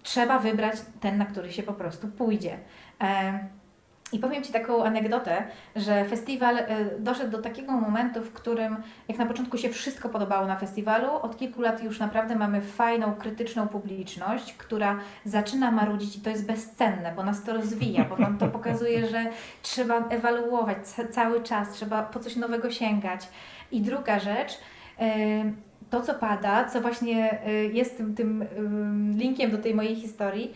trzeba 0.02 0.38
wybrać 0.38 0.76
ten, 1.00 1.18
na 1.18 1.24
który 1.24 1.52
się 1.52 1.62
po 1.62 1.72
prostu 1.72 2.08
pójdzie. 2.08 2.58
I 4.12 4.18
powiem 4.18 4.42
Ci 4.44 4.52
taką 4.52 4.84
anegdotę, 4.84 5.42
że 5.76 6.04
festiwal 6.04 6.56
e, 6.58 6.66
doszedł 6.98 7.30
do 7.30 7.38
takiego 7.42 7.72
momentu, 7.72 8.22
w 8.22 8.32
którym 8.32 8.76
jak 9.08 9.18
na 9.18 9.26
początku 9.26 9.58
się 9.58 9.68
wszystko 9.68 10.08
podobało 10.08 10.46
na 10.46 10.56
festiwalu, 10.56 11.08
od 11.22 11.36
kilku 11.36 11.62
lat 11.62 11.82
już 11.82 11.98
naprawdę 11.98 12.36
mamy 12.36 12.60
fajną, 12.60 13.14
krytyczną 13.14 13.68
publiczność, 13.68 14.52
która 14.52 14.98
zaczyna 15.24 15.70
marudzić 15.70 16.16
i 16.16 16.20
to 16.20 16.30
jest 16.30 16.46
bezcenne, 16.46 17.12
bo 17.16 17.24
nas 17.24 17.42
to 17.42 17.52
rozwija, 17.52 18.04
bo 18.04 18.16
nam 18.16 18.38
to 18.38 18.48
pokazuje, 18.48 19.06
że 19.06 19.26
trzeba 19.62 20.08
ewaluować 20.08 20.78
ca- 20.88 21.08
cały 21.08 21.42
czas, 21.42 21.70
trzeba 21.70 22.02
po 22.02 22.20
coś 22.20 22.36
nowego 22.36 22.70
sięgać. 22.70 23.28
I 23.72 23.80
druga 23.80 24.18
rzecz, 24.18 24.58
e, 25.00 25.06
to 25.90 26.00
co 26.00 26.14
pada, 26.14 26.64
co 26.64 26.80
właśnie 26.80 27.42
e, 27.46 27.52
jest 27.52 27.96
tym, 27.96 28.14
tym 28.14 28.42
ym, 28.58 29.14
linkiem 29.18 29.50
do 29.50 29.58
tej 29.58 29.74
mojej 29.74 29.96
historii, 29.96 30.54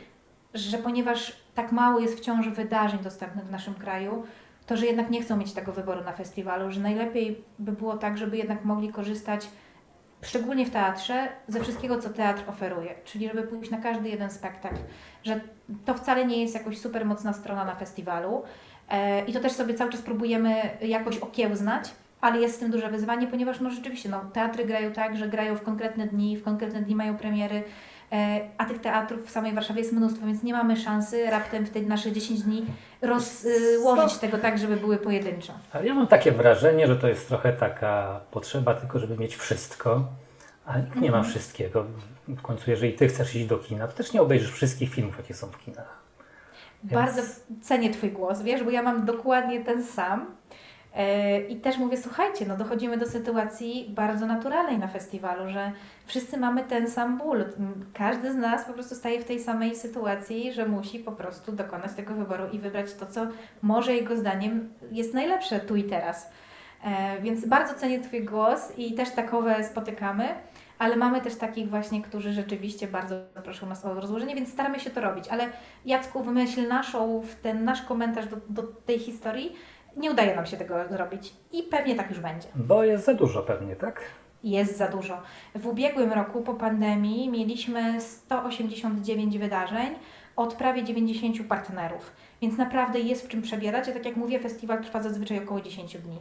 że 0.54 0.78
ponieważ 0.78 1.39
tak 1.54 1.73
mało 1.73 2.00
jest 2.00 2.19
wciąż 2.19 2.49
wydarzeń 2.49 3.00
dostępnych 3.00 3.45
w 3.45 3.50
naszym 3.50 3.75
kraju, 3.75 4.23
to 4.66 4.76
że 4.76 4.87
jednak 4.87 5.11
nie 5.11 5.23
chcą 5.23 5.37
mieć 5.37 5.52
tego 5.52 5.73
wyboru 5.73 6.04
na 6.04 6.12
festiwalu, 6.12 6.71
że 6.71 6.80
najlepiej 6.80 7.45
by 7.59 7.73
było 7.73 7.97
tak, 7.97 8.19
żeby 8.19 8.37
jednak 8.37 8.64
mogli 8.64 8.92
korzystać, 8.92 9.49
szczególnie 10.23 10.66
w 10.66 10.71
teatrze, 10.71 11.28
ze 11.49 11.61
wszystkiego, 11.61 12.00
co 12.00 12.11
teatr 12.11 12.42
oferuje. 12.47 12.95
Czyli 13.04 13.28
żeby 13.28 13.42
pójść 13.42 13.71
na 13.71 13.78
każdy 13.78 14.09
jeden 14.09 14.30
spektakl, 14.30 14.76
że 15.25 15.40
to 15.85 15.95
wcale 15.95 16.26
nie 16.26 16.42
jest 16.42 16.54
jakoś 16.54 16.78
super 16.78 17.04
mocna 17.04 17.33
strona 17.33 17.64
na 17.64 17.75
festiwalu 17.75 18.42
e, 18.88 19.25
i 19.25 19.33
to 19.33 19.40
też 19.40 19.52
sobie 19.52 19.75
cały 19.75 19.90
czas 19.90 20.02
próbujemy 20.02 20.61
jakoś 20.80 21.19
okiełznać, 21.19 21.90
ale 22.21 22.40
jest 22.40 22.57
z 22.57 22.59
tym 22.59 22.71
duże 22.71 22.88
wyzwanie, 22.88 23.26
ponieważ 23.26 23.61
no 23.61 23.71
rzeczywiście 23.71 24.09
no, 24.09 24.21
teatry 24.33 24.64
grają 24.64 24.92
tak, 24.92 25.16
że 25.16 25.28
grają 25.28 25.57
w 25.57 25.62
konkretne 25.62 26.07
dni, 26.07 26.37
w 26.37 26.45
konkretne 26.45 26.83
dni 26.83 26.95
mają 26.95 27.16
premiery, 27.16 27.62
a 28.59 28.64
tych 28.64 28.81
teatrów 28.81 29.26
w 29.26 29.31
samej 29.31 29.52
Warszawie 29.55 29.81
jest 29.81 29.93
mnóstwo, 29.93 30.26
więc 30.26 30.43
nie 30.43 30.52
mamy 30.52 30.76
szansy 30.76 31.31
raptem 31.31 31.67
w 31.67 31.71
te 31.71 31.81
nasze 31.81 32.12
10 32.12 32.43
dni 32.43 32.67
rozłożyć 33.02 34.19
tego 34.19 34.38
tak, 34.38 34.59
żeby 34.59 34.76
były 34.76 34.97
pojedynczo. 34.97 35.52
Ale 35.73 35.87
ja 35.87 35.95
mam 35.95 36.07
takie 36.07 36.33
wrażenie, 36.33 36.87
że 36.87 36.97
to 36.97 37.09
jest 37.09 37.29
trochę 37.29 37.52
taka 37.52 38.21
potrzeba 38.31 38.75
tylko, 38.75 38.99
żeby 38.99 39.17
mieć 39.17 39.37
wszystko, 39.37 40.05
a 40.67 40.79
nikt 40.79 40.95
nie 40.97 41.11
ma 41.11 41.17
Mhm. 41.19 41.25
wszystkiego. 41.35 41.85
W 42.29 42.43
końcu, 42.43 42.71
jeżeli 42.71 42.93
ty 42.93 43.09
chcesz 43.09 43.35
iść 43.37 43.47
do 43.47 43.59
kina, 43.59 43.87
to 43.88 43.93
też 43.93 44.12
nie 44.12 44.23
obejrzysz 44.23 44.52
wszystkich 44.52 44.95
filmów, 44.95 45.17
jakie 45.19 45.35
są 45.35 45.47
w 45.47 45.59
kinach. 45.59 46.00
Więc- 46.85 46.95
Bardzo 46.95 47.23
cenię 47.62 47.90
Twój 47.90 48.11
głos, 48.12 48.43
wiesz, 48.43 48.64
bo 48.64 48.71
ja 48.71 48.83
mam 48.83 49.05
dokładnie 49.05 49.64
ten 49.64 49.85
sam. 49.85 50.26
E, 50.97 51.40
I 51.40 51.57
też 51.57 51.79
mówię, 51.79 51.97
słuchajcie, 51.97 52.47
no 52.47 52.57
dochodzimy 52.57 52.99
do 52.99 53.07
sytuacji 53.07 53.87
bardzo 53.95 54.26
naturalnej 54.26 54.79
na 54.79 54.88
festiwalu, 54.88 55.49
że 55.50 55.73
wszyscy 56.11 56.37
mamy 56.37 56.64
ten 56.64 56.90
sam 56.90 57.19
ból. 57.19 57.45
Każdy 57.95 58.33
z 58.33 58.37
nas 58.37 58.64
po 58.64 58.73
prostu 58.73 58.95
staje 58.95 59.21
w 59.21 59.25
tej 59.25 59.40
samej 59.40 59.76
sytuacji, 59.76 60.52
że 60.52 60.67
musi 60.67 60.99
po 60.99 61.12
prostu 61.12 61.52
dokonać 61.52 61.93
tego 61.93 62.14
wyboru 62.14 62.45
i 62.52 62.59
wybrać 62.59 62.95
to, 62.95 63.07
co 63.07 63.26
może 63.62 63.95
jego 63.95 64.17
zdaniem 64.17 64.73
jest 64.93 65.14
najlepsze 65.14 65.61
tu 65.61 65.76
i 65.76 65.85
teraz. 65.85 66.31
E, 66.85 67.21
Więc 67.21 67.47
bardzo 67.47 67.75
cenię 67.75 68.00
Twój 68.00 68.25
głos 68.25 68.73
i 68.76 68.95
też 68.95 69.11
takowe 69.11 69.64
spotykamy, 69.64 70.29
ale 70.79 70.97
mamy 70.97 71.21
też 71.21 71.35
takich 71.35 71.69
właśnie, 71.71 72.02
którzy 72.02 72.33
rzeczywiście 72.33 72.88
bardzo 72.88 73.14
proszą 73.45 73.67
nas 73.67 73.85
o 73.85 73.95
rozłożenie, 73.95 74.35
więc 74.35 74.49
staramy 74.52 74.81
się 74.81 74.90
to 74.90 75.00
robić. 75.00 75.29
Ale 75.29 75.47
Jacku, 75.85 76.23
wymyśl 76.23 76.69
naszą, 76.69 77.23
ten 77.43 77.64
nasz 77.64 77.83
komentarz 77.83 78.26
do, 78.26 78.37
do 78.49 78.62
tej 78.62 78.99
historii. 78.99 79.57
Nie 79.97 80.11
udaje 80.11 80.37
nam 80.37 80.47
się 80.47 80.57
tego 80.57 80.75
zrobić 80.90 81.35
i 81.52 81.62
pewnie 81.62 81.95
tak 81.95 82.11
już 82.11 82.21
będzie. 82.21 82.49
Bo 82.55 82.85
jest 82.85 83.05
za 83.05 83.14
dużo 83.14 83.43
pewnie, 83.43 83.76
tak? 83.76 84.00
Jest 84.44 84.78
za 84.78 84.88
dużo. 84.88 85.23
W 85.54 85.66
ubiegłym 85.66 86.12
roku 86.12 86.42
po 86.42 86.54
pandemii 86.54 87.28
mieliśmy 87.28 88.00
189 88.00 89.38
wydarzeń 89.38 89.94
od 90.37 90.54
prawie 90.54 90.85
90 90.85 91.47
partnerów, 91.49 92.12
więc 92.42 92.59
naprawdę 92.59 93.00
jest 93.00 93.25
w 93.26 93.28
czym 93.28 93.42
przebierać. 93.42 93.88
A 93.88 93.92
tak 93.92 94.04
jak 94.04 94.16
mówię, 94.16 94.38
festiwal 94.40 94.82
trwa 94.85 95.02
zazwyczaj 95.02 95.38
około 95.44 95.61
10 95.61 95.97
dni. 95.99 96.18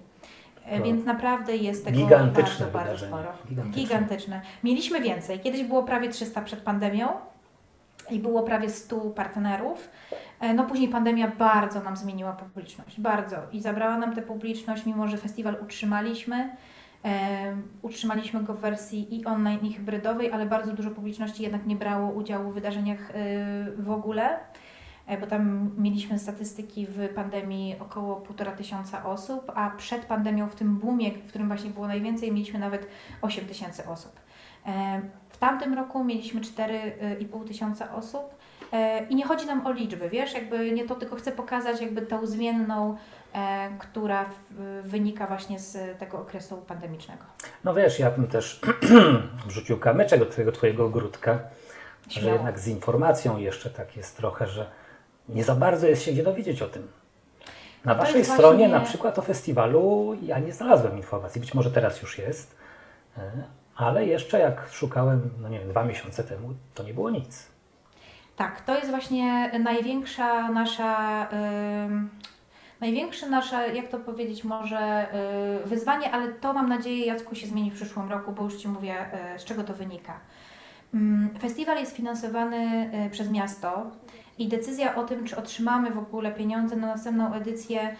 E, 0.65 0.77
To 0.79 0.85
Więc 0.85 1.05
naprawdę 1.05 1.55
jest 1.55 1.85
tego 1.85 1.97
gigantyczne 1.97 2.65
bardzo, 2.65 2.89
bardzo 2.91 3.05
sporo. 3.05 3.31
Gigantyczne. 3.49 3.81
Gigantyczne. 3.83 4.41
Mieliśmy 4.63 5.01
więcej. 5.01 5.39
Kiedyś 5.39 5.63
było 5.63 5.83
prawie 5.83 6.09
300 6.09 6.41
przed 6.41 6.59
pandemią 6.61 7.07
i 8.11 8.19
było 8.19 8.43
prawie 8.43 8.69
100 8.69 8.95
partnerów. 9.01 9.89
E, 10.39 10.53
No 10.53 10.65
później 10.65 10.89
pandemia 10.89 11.27
bardzo 11.27 11.81
nam 11.81 11.97
zmieniła 11.97 12.31
publiczność, 12.33 12.99
bardzo. 12.99 13.35
I 13.51 13.61
zabrała 13.61 13.97
nam 13.97 14.15
tę 14.15 14.21
publiczność, 14.21 14.85
mimo 14.85 15.07
że 15.07 15.17
festiwal 15.17 15.57
utrzymaliśmy. 15.63 16.49
Utrzymaliśmy 17.81 18.43
go 18.43 18.53
w 18.53 18.59
wersji 18.59 19.15
i 19.19 19.25
online, 19.25 19.59
i 19.61 19.73
hybrydowej, 19.73 20.31
ale 20.31 20.45
bardzo 20.45 20.73
dużo 20.73 20.91
publiczności 20.91 21.43
jednak 21.43 21.65
nie 21.65 21.75
brało 21.75 22.11
udziału 22.11 22.51
w 22.51 22.53
wydarzeniach 22.53 23.11
e, 23.11 23.13
w 23.77 23.91
ogóle. 23.91 24.39
e, 25.07 25.17
bo 25.17 25.27
tam 25.27 25.71
mieliśmy 25.77 26.19
statystyki 26.19 26.87
w 26.89 27.09
pandemii 27.15 27.75
około 27.79 28.15
półtora 28.15 28.51
tysiąca 28.51 29.05
osób, 29.05 29.51
a 29.55 29.69
przed 29.69 30.05
pandemią 30.05 30.49
w 30.49 30.55
tym 30.55 30.77
boomie, 30.77 31.11
w 31.11 31.29
którym 31.29 31.47
właśnie 31.47 31.69
było 31.69 31.87
najwięcej, 31.87 32.31
mieliśmy 32.31 32.59
nawet 32.59 32.87
8 33.21 33.45
tysięcy 33.45 33.87
osób. 33.87 34.19
W 35.29 35.37
tamtym 35.37 35.73
roku 35.73 36.03
mieliśmy 36.03 36.41
4,5 36.41 37.47
tysiąca 37.47 37.95
osób 37.95 38.38
i 39.09 39.15
nie 39.15 39.25
chodzi 39.25 39.45
nam 39.45 39.67
o 39.67 39.71
liczby, 39.71 40.09
wiesz, 40.09 40.33
jakby 40.33 40.71
nie 40.71 40.85
to, 40.85 40.95
tylko 40.95 41.15
chcę 41.15 41.31
pokazać 41.31 41.81
jakby 41.81 42.01
tą 42.01 42.25
zmienną 42.25 42.97
E, 43.35 43.69
która 43.79 44.25
wynika 44.83 45.27
właśnie 45.27 45.59
z 45.59 45.99
tego 45.99 46.19
okresu 46.19 46.57
pandemicznego. 46.57 47.23
No 47.63 47.73
wiesz, 47.73 47.99
ja 47.99 48.11
bym 48.11 48.27
też 48.27 48.61
wrzucił 49.47 49.79
kamyczek 49.79 50.19
do 50.19 50.25
tego 50.25 50.51
Twojego 50.51 50.85
ogródka, 50.85 51.39
Śmiało. 52.09 52.29
że 52.29 52.33
jednak 52.33 52.59
z 52.59 52.67
informacją 52.67 53.37
jeszcze 53.37 53.69
tak 53.69 53.97
jest 53.97 54.17
trochę, 54.17 54.47
że 54.47 54.69
nie 55.29 55.43
za 55.43 55.55
bardzo 55.55 55.87
jest 55.87 56.03
się 56.03 56.11
gdzie 56.11 56.23
dowiedzieć 56.23 56.61
o 56.61 56.67
tym. 56.67 56.87
Na 57.85 57.95
to 57.95 58.01
Waszej 58.01 58.25
stronie 58.25 58.57
właśnie... 58.57 58.67
na 58.67 58.79
przykład 58.79 59.19
o 59.19 59.21
festiwalu 59.21 60.17
ja 60.21 60.39
nie 60.39 60.53
znalazłem 60.53 60.97
informacji, 60.97 61.41
być 61.41 61.53
może 61.53 61.71
teraz 61.71 62.01
już 62.01 62.17
jest, 62.17 62.55
e, 63.17 63.31
ale 63.75 64.05
jeszcze 64.05 64.39
jak 64.39 64.67
szukałem, 64.71 65.29
no 65.41 65.49
nie 65.49 65.59
wiem, 65.59 65.69
dwa 65.69 65.83
miesiące 65.83 66.23
temu, 66.23 66.53
to 66.73 66.83
nie 66.83 66.93
było 66.93 67.09
nic. 67.09 67.48
Tak, 68.39 68.61
to 68.61 68.75
jest 68.75 68.89
właśnie 68.89 69.51
największa 69.59 70.51
nasza... 70.51 71.27
Yy 71.31 72.29
Największe 72.81 73.29
nasze, 73.29 73.75
jak 73.75 73.87
to 73.87 73.99
powiedzieć, 73.99 74.43
może 74.43 75.07
y, 75.65 75.67
wyzwanie, 75.67 76.11
ale 76.11 76.33
to 76.33 76.53
mam 76.53 76.69
nadzieję, 76.69 77.05
Jacku, 77.05 77.35
się 77.35 77.47
zmieni 77.47 77.71
w 77.71 77.73
przyszłym 77.73 78.09
roku, 78.09 78.31
bo 78.31 78.43
już 78.43 78.55
Ci 78.55 78.67
mówię, 78.67 78.95
y, 79.35 79.39
z 79.39 79.45
czego 79.45 79.63
to 79.63 79.73
wynika. 79.73 80.19
Mm, 80.93 81.29
festiwal 81.39 81.77
jest 81.77 81.95
finansowany 81.95 82.91
y, 83.07 83.09
przez 83.09 83.31
miasto 83.31 83.91
i 84.37 84.47
decyzja 84.47 84.95
o 84.95 85.03
tym, 85.03 85.25
czy 85.25 85.37
otrzymamy 85.37 85.91
w 85.91 85.97
ogóle 85.97 86.31
pieniądze 86.31 86.75
na 86.75 86.87
następną 86.87 87.33
edycję, 87.33 87.95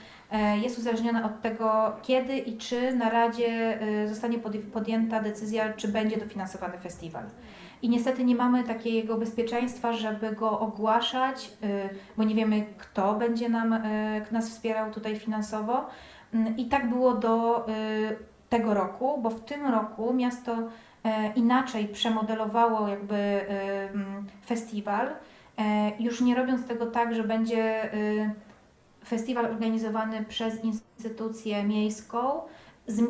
jest 0.61 0.79
uzależniona 0.79 1.25
od 1.25 1.41
tego, 1.41 1.95
kiedy 2.01 2.37
i 2.37 2.57
czy 2.57 2.95
na 2.95 3.09
Radzie 3.09 3.79
zostanie 4.05 4.39
podjęta 4.73 5.21
decyzja, 5.21 5.73
czy 5.73 5.87
będzie 5.87 6.17
dofinansowany 6.17 6.77
festiwal 6.77 7.23
i 7.81 7.89
niestety 7.89 8.23
nie 8.23 8.35
mamy 8.35 8.63
takiego 8.63 9.17
bezpieczeństwa, 9.17 9.93
żeby 9.93 10.31
go 10.31 10.59
ogłaszać, 10.59 11.51
y, 11.63 11.89
bo 12.17 12.23
nie 12.23 12.35
wiemy, 12.35 12.65
kto 12.77 13.13
będzie 13.13 13.49
nam, 13.49 13.73
y, 13.73 14.25
nas 14.31 14.49
wspierał 14.49 14.91
tutaj 14.91 15.15
finansowo. 15.15 15.85
Mm, 16.33 16.57
I 16.57 16.65
tak 16.65 16.89
było 16.89 17.13
do 17.13 17.65
y, 17.69 18.17
tego 18.49 18.73
roku, 18.73 19.21
bo 19.21 19.29
w 19.29 19.45
tym 19.45 19.65
roku 19.65 20.13
miasto 20.13 20.57
inaczej 21.35 21.87
przemodelowało 21.87 22.87
jakby 22.87 23.15
mm, 23.15 24.27
festiwal, 24.45 25.07
już 25.99 26.21
nie 26.21 26.35
robiąc 26.35 26.67
tego 26.67 26.85
tak, 26.85 27.15
że 27.15 27.23
będzie 27.23 27.89
festiwal 29.05 29.45
organizowany 29.45 30.25
przez 30.25 30.63
instytucję 30.63 31.63
miejską, 31.63 32.41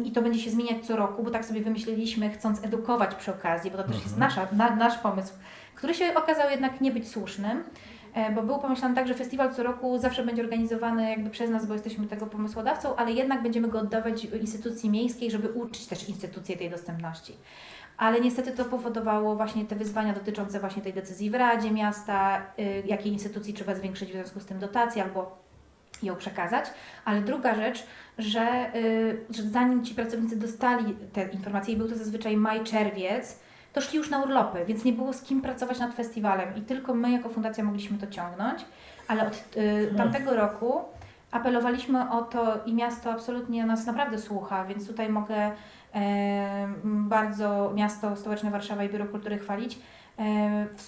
i 0.06 0.12
to 0.12 0.22
będzie 0.22 0.40
się 0.40 0.50
zmieniać 0.50 0.86
co 0.86 0.96
roku, 0.96 1.24
bo 1.24 1.32
tak 1.32 1.46
sobie 1.46 1.62
wymyśliliśmy, 1.62 2.30
chcąc 2.30 2.64
edukować 2.64 3.16
przy 3.16 3.32
okazji, 3.32 3.72
bo 3.72 3.78
to 3.78 3.84
też 3.84 3.96
jest 3.96 4.14
mhm. 4.14 4.20
nasza, 4.20 4.48
na, 4.52 4.76
nasz 4.76 4.98
pomysł, 4.98 5.34
który 5.76 5.94
się 5.94 6.16
okazał 6.16 6.50
jednak 6.50 6.82
nie 6.82 6.92
być 6.92 7.08
słusznym, 7.08 7.64
e, 8.14 8.32
bo 8.32 8.44
był 8.44 8.60
pomyślany 8.60 8.96
tak, 8.96 9.08
że 9.08 9.14
festiwal 9.14 9.54
co 9.54 9.64
roku 9.64 9.98
zawsze 9.98 10.26
będzie 10.26 10.44
organizowany 10.44 11.10
jakby 11.10 11.30
przez 11.30 11.50
nas, 11.50 11.66
bo 11.66 11.74
jesteśmy 11.74 12.08
tego 12.08 12.28
pomysłodawcą, 12.28 12.96
ale 12.96 13.12
jednak 13.12 13.44
będziemy 13.44 13.68
go 13.68 13.80
oddawać 13.80 14.26
instytucji 14.26 14.90
miejskiej, 14.90 15.32
żeby 15.32 15.48
uczyć 15.48 15.88
też 15.88 16.10
instytucje 16.10 16.58
tej 16.58 16.70
dostępności. 16.70 17.34
Ale 17.98 18.22
niestety 18.22 18.52
to 18.52 18.66
powodowało 18.66 19.36
właśnie 19.36 19.66
te 19.66 19.76
wyzwania 19.76 20.14
dotyczące 20.14 20.60
właśnie 20.60 20.82
tej 20.82 20.94
decyzji 20.94 21.30
w 21.30 21.36
Radzie 21.36 21.72
Miasta, 21.72 22.42
y, 22.60 22.84
jakiej 22.86 23.14
instytucji 23.14 23.54
trzeba 23.54 23.76
zwiększyć 23.76 24.10
w 24.10 24.12
związku 24.12 24.40
z 24.40 24.46
tym 24.46 24.60
dotację 24.60 25.04
albo 25.04 25.38
ją 26.04 26.16
przekazać. 26.16 26.66
Ale 27.06 27.22
druga 27.22 27.56
rzecz, 27.56 27.84
że, 28.20 28.76
y, 28.76 29.18
że 29.30 29.44
zanim 29.44 29.86
ci 29.86 29.96
pracownicy 29.96 30.36
dostali 30.36 30.96
te 31.14 31.24
informacje, 31.28 31.74
i 31.74 31.78
był 31.78 31.90
to 31.90 31.96
zazwyczaj 31.96 32.38
maj, 32.38 32.64
czerwiec, 32.64 33.40
to 33.74 33.82
szli 33.82 33.98
już 33.98 34.10
na 34.10 34.24
urlopy, 34.24 34.66
więc 34.66 34.84
nie 34.84 34.94
było 34.94 35.14
z 35.14 35.22
kim 35.22 35.42
pracować 35.42 35.80
nad 35.80 35.94
festiwalem 35.96 36.56
i 36.56 36.62
tylko 36.62 36.94
my 36.94 37.12
jako 37.12 37.30
fundacja 37.30 37.64
mogliśmy 37.64 37.98
to 37.98 38.08
ciągnąć, 38.08 38.66
ale 39.08 39.28
od 39.28 39.58
y, 39.58 39.94
tamtego 39.98 40.36
roku 40.36 40.82
apelowaliśmy 41.32 42.12
o 42.12 42.22
to 42.22 42.60
i 42.66 42.74
miasto 42.74 43.12
absolutnie 43.12 43.66
nas 43.66 43.86
naprawdę 43.86 44.18
słucha, 44.18 44.66
więc 44.66 44.88
tutaj 44.88 45.10
mogę 45.10 45.52
e, 45.96 46.74
bardzo 46.84 47.72
miasto 47.76 48.16
stołeczne 48.16 48.52
Warszawa 48.52 48.84
i 48.84 48.90
Biuro 48.90 49.06
Kultury 49.06 49.38
chwalić, 49.38 49.80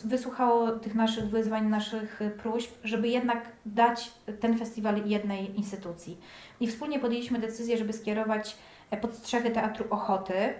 wysłuchało 0.04 0.72
tych 0.72 0.96
naszych 0.96 1.30
wyzwań, 1.30 1.68
naszych 1.68 2.20
próśb, 2.38 2.72
żeby 2.84 3.08
jednak 3.08 3.52
dać 3.66 4.12
ten 4.40 4.58
festiwal 4.58 5.06
jednej 5.06 5.58
instytucji. 5.58 6.18
I 6.60 6.68
wspólnie 6.68 7.00
podjęliśmy 7.00 7.40
decyzję, 7.40 7.78
żeby 7.78 7.94
skierować 7.94 8.58
e, 8.92 8.98
pod 8.98 9.16
strzechy 9.16 9.52
Teatru 9.52 9.86
Ochoty, 9.90 10.54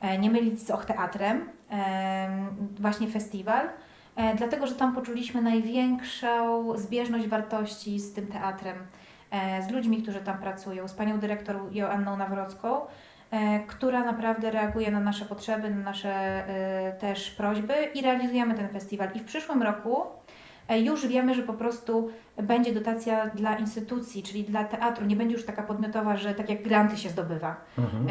e, 0.00 0.18
nie 0.18 0.30
mylić 0.30 0.60
z 0.60 0.70
Och-Teatrem, 0.70 1.48
właśnie 2.80 3.08
festiwal, 3.08 3.68
dlatego 4.36 4.66
że 4.66 4.74
tam 4.74 4.94
poczuliśmy 4.94 5.42
największą 5.42 6.78
zbieżność 6.78 7.26
wartości 7.26 8.00
z 8.00 8.12
tym 8.12 8.26
teatrem, 8.26 8.76
z 9.68 9.70
ludźmi, 9.70 10.02
którzy 10.02 10.20
tam 10.20 10.38
pracują, 10.38 10.88
z 10.88 10.92
panią 10.92 11.18
dyrektor 11.18 11.56
Joanną 11.72 12.16
Nawrocką, 12.16 12.80
E, 12.80 13.17
która 13.66 14.04
naprawdę 14.04 14.50
reaguje 14.50 14.90
na 14.90 15.00
nasze 15.00 15.24
potrzeby, 15.24 15.70
na 15.70 15.82
nasze 15.82 16.10
e, 16.10 16.92
też 16.92 17.30
prośby 17.30 17.74
i 17.94 18.02
realizujemy 18.02 18.54
ten 18.54 18.68
festiwal. 18.68 19.08
I 19.14 19.18
w 19.18 19.24
przyszłym 19.24 19.62
roku 19.62 20.02
e, 20.68 20.80
już 20.80 21.06
wiemy, 21.06 21.34
że 21.34 21.42
po 21.42 21.54
prostu 21.54 22.10
będzie 22.42 22.74
dotacja 22.74 23.26
dla 23.26 23.56
instytucji, 23.56 24.22
czyli 24.22 24.44
dla 24.44 24.64
teatru. 24.64 25.06
Nie 25.06 25.16
będzie 25.16 25.34
już 25.34 25.44
taka 25.44 25.62
podmiotowa, 25.62 26.16
że 26.16 26.34
tak 26.34 26.50
jak 26.50 26.62
granty 26.62 26.96
się 26.96 27.08
zdobywa 27.08 27.56
mhm. 27.78 28.06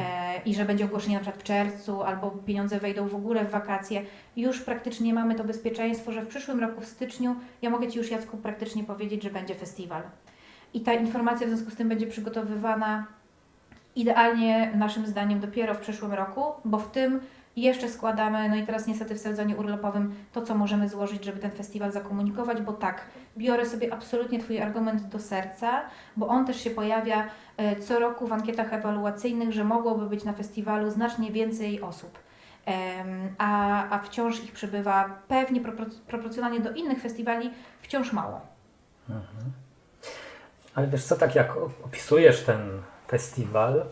i 0.46 0.56
że 0.56 0.66
będzie 0.66 0.86
ogłoszenie 0.86 1.16
na 1.16 1.22
przykład 1.22 1.44
w 1.44 1.46
czerwcu 1.46 2.04
albo 2.04 2.32
pieniądze 2.32 2.80
wejdą 2.80 3.08
w 3.08 3.16
ogóle 3.16 3.46
w 3.46 3.50
wakacje. 3.50 4.02
Już 4.36 4.62
praktycznie 4.62 5.14
mamy 5.14 5.36
to 5.36 5.44
bezpieczeństwo, 5.44 6.12
że 6.12 6.22
w 6.22 6.28
przyszłym 6.28 6.60
roku 6.60 6.82
w 6.82 6.86
styczniu, 6.86 7.36
ja 7.62 7.70
mogę 7.70 7.88
Ci 7.88 7.98
już 7.98 8.12
Jacku 8.12 8.38
praktycznie 8.38 8.84
powiedzieć, 8.84 9.24
że 9.24 9.30
będzie 9.30 9.56
festiwal. 9.56 10.02
I 10.74 10.82
ta 10.82 10.94
informacja 10.94 11.48
w 11.48 11.50
związku 11.50 11.72
z 11.72 11.76
tym 11.76 11.90
będzie 11.90 12.08
przygotowywana 12.08 13.17
idealnie 13.98 14.72
naszym 14.76 15.08
zdaniem 15.08 15.40
dopiero 15.40 15.74
w 15.74 15.80
przyszłym 15.80 16.14
roku, 16.14 16.44
bo 16.66 16.78
w 16.78 16.92
tym 16.92 17.20
jeszcze 17.56 17.90
składamy, 17.90 18.50
no 18.50 18.56
i 18.56 18.66
teraz 18.66 18.88
niestety 18.88 19.16
w 19.16 19.20
sezonie 19.20 19.56
urlopowym 19.56 20.16
to, 20.34 20.42
co 20.42 20.56
możemy 20.56 20.90
złożyć, 20.90 21.24
żeby 21.24 21.40
ten 21.40 21.52
festiwal 21.52 21.92
zakomunikować, 21.92 22.62
bo 22.62 22.74
tak, 22.74 23.02
biorę 23.38 23.66
sobie 23.66 23.94
absolutnie 23.94 24.40
Twój 24.40 24.62
argument 24.62 25.04
do 25.04 25.20
serca, 25.20 25.82
bo 26.18 26.28
on 26.28 26.46
też 26.46 26.62
się 26.62 26.70
pojawia 26.70 27.28
e, 27.58 27.76
co 27.76 28.00
roku 28.00 28.28
w 28.28 28.34
ankietach 28.34 28.74
ewaluacyjnych, 28.74 29.54
że 29.54 29.64
mogłoby 29.64 30.10
być 30.10 30.24
na 30.24 30.34
festiwalu 30.34 30.90
znacznie 30.90 31.32
więcej 31.32 31.82
osób. 31.82 32.20
A, 33.38 33.84
a 33.90 34.00
wciąż 34.00 34.44
ich 34.44 34.52
przybywa 34.52 35.20
pewnie 35.28 35.62
proporcjonalnie 36.08 36.60
do 36.60 36.72
innych 36.72 37.02
festiwali 37.02 37.52
wciąż 37.82 38.14
mało. 38.14 38.42
Mhm. 39.10 39.52
Ale 40.76 40.88
wiesz 40.88 41.04
co, 41.04 41.16
tak 41.16 41.36
jak 41.36 41.58
opisujesz 41.86 42.44
ten 42.44 42.60
festiwal, 43.08 43.86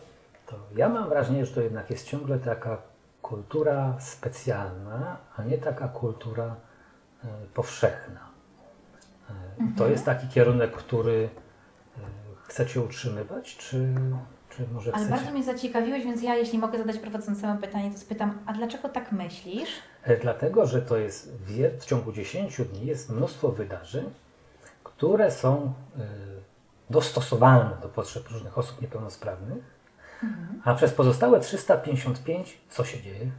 to 0.45 0.56
ja 0.75 0.89
mam 0.89 1.10
wrażenie, 1.10 1.45
że 1.45 1.56
to 1.56 1.62
jednak 1.62 1.89
jest 1.89 2.08
ciągle 2.08 2.39
taka 2.39 2.78
kultura 3.21 3.95
specjalna, 3.99 5.17
a 5.38 5.43
nie 5.43 5.58
taka 5.58 5.88
kultura 5.88 6.56
e, 7.23 7.28
powszechna. 7.54 8.19
E, 9.30 9.34
mhm. 9.34 9.75
To 9.78 9.88
jest 9.88 10.06
taki 10.06 10.28
kierunek, 10.28 10.71
który 10.71 11.30
e, 11.97 11.99
chcecie 12.43 12.82
utrzymywać, 12.82 13.58
czy, 13.58 13.95
czy 14.49 14.67
może 14.73 14.95
Ale 14.95 15.06
chcecie... 15.06 15.15
bardzo 15.17 15.32
mnie 15.32 15.43
zaciekawiłeś, 15.43 16.04
więc 16.04 16.21
ja, 16.21 16.36
jeśli 16.36 16.60
mogę 16.60 16.78
zadać 16.78 16.97
prowadzącemu 16.97 17.62
pytanie, 17.62 17.91
to 17.91 17.97
spytam, 17.97 18.38
a 18.45 18.54
dlaczego 18.54 18.89
tak 18.89 19.12
myślisz? 19.12 19.69
Dlatego, 20.21 20.65
że 20.65 20.82
to 20.82 20.97
jest 20.97 21.32
w, 21.32 21.82
w 21.82 21.86
ciągu 21.86 22.12
10 22.12 22.62
dni 22.62 22.86
jest 22.86 23.10
mnóstwo 23.10 23.51
wydarzeń, 23.51 24.13
które 24.84 25.32
są 25.32 25.73
dostosowane 26.89 27.78
do 27.82 27.89
potrzeb 27.89 28.30
różnych 28.32 28.58
osób 28.58 28.82
niepełnosprawnych, 28.82 29.63
mhm. 30.24 30.62
a 30.65 30.74
przez 30.76 30.93
pozostałe 30.93 31.39
355 31.39 32.58
co 32.69 32.86
się 32.86 33.02
dzieje? 33.02 33.32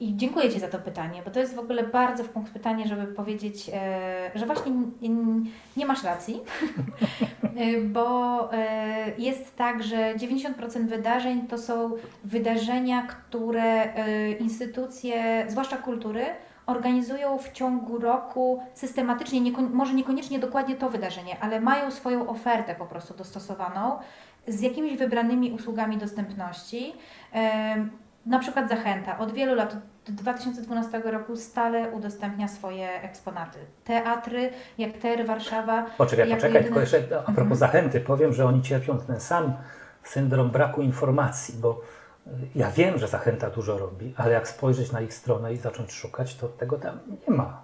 I 0.00 0.16
dziękuję 0.16 0.50
Ci 0.50 0.60
za 0.60 0.68
to 0.68 0.78
pytanie, 0.78 1.22
bo 1.24 1.30
to 1.30 1.40
jest 1.40 1.54
w 1.54 1.58
ogóle 1.58 1.82
bardzo 1.82 2.24
w 2.24 2.28
punkt 2.28 2.52
pytanie, 2.52 2.88
żeby 2.88 3.06
powiedzieć, 3.06 3.70
e, 3.74 4.30
że 4.34 4.46
właśnie 4.46 4.72
nie 5.76 5.86
masz 5.86 6.04
racji, 6.04 6.40
e, 7.42 7.80
bo 7.80 8.52
e, 8.52 9.12
jest 9.18 9.56
tak, 9.56 9.82
że 9.82 10.14
90% 10.14 10.86
wydarzeń 10.86 11.46
to 11.46 11.58
są 11.58 11.96
wydarzenia, 12.24 13.02
które 13.02 13.94
instytucje, 14.38 15.46
zwłaszcza 15.48 15.76
kultury, 15.76 16.24
organizują 16.70 17.38
w 17.38 17.52
ciągu 17.52 17.98
roku 17.98 18.62
systematycznie, 18.74 19.40
nieko, 19.40 19.62
może 19.62 19.94
niekoniecznie 19.94 20.38
dokładnie 20.38 20.76
to 20.76 20.90
wydarzenie, 20.90 21.36
ale 21.40 21.60
mają 21.60 21.90
swoją 21.90 22.28
ofertę 22.28 22.74
po 22.74 22.86
prostu 22.86 23.14
dostosowaną 23.14 23.98
z 24.48 24.60
jakimiś 24.60 24.96
wybranymi 24.98 25.52
usługami 25.52 25.96
dostępności. 25.98 26.92
Na 28.26 28.38
przykład 28.38 28.68
Zachęta 28.68 29.18
od 29.18 29.32
wielu 29.32 29.54
lat, 29.54 29.76
od 30.08 30.14
2012 30.14 30.98
roku 31.04 31.36
stale 31.36 31.90
udostępnia 31.90 32.48
swoje 32.48 33.02
eksponaty. 33.02 33.58
Teatry, 33.84 34.50
jak 34.78 34.92
Tery 34.92 35.24
Warszawa. 35.24 35.86
Poczekaj, 35.98 36.28
poczekaj, 36.30 36.50
jedyny- 36.52 36.64
tylko 36.64 36.80
jeszcze 36.80 36.98
a 36.98 37.22
propos 37.22 37.38
Mhm. 37.38 37.56
zachęty 37.56 38.00
powiem, 38.00 38.32
że 38.32 38.46
oni 38.46 38.62
cierpią 38.62 38.98
ten 38.98 39.20
sam 39.20 39.52
syndrom 40.02 40.50
braku 40.50 40.82
informacji, 40.82 41.54
bo 41.60 41.80
ja 42.54 42.70
wiem, 42.70 42.98
że 42.98 43.08
zachęta 43.08 43.50
dużo 43.50 43.78
robi, 43.78 44.14
ale 44.16 44.32
jak 44.32 44.48
spojrzeć 44.48 44.92
na 44.92 45.00
ich 45.00 45.14
stronę 45.14 45.52
i 45.52 45.56
zacząć 45.56 45.92
szukać, 45.92 46.34
to 46.34 46.48
tego 46.48 46.78
tam 46.78 46.98
nie 47.28 47.36
ma. 47.36 47.62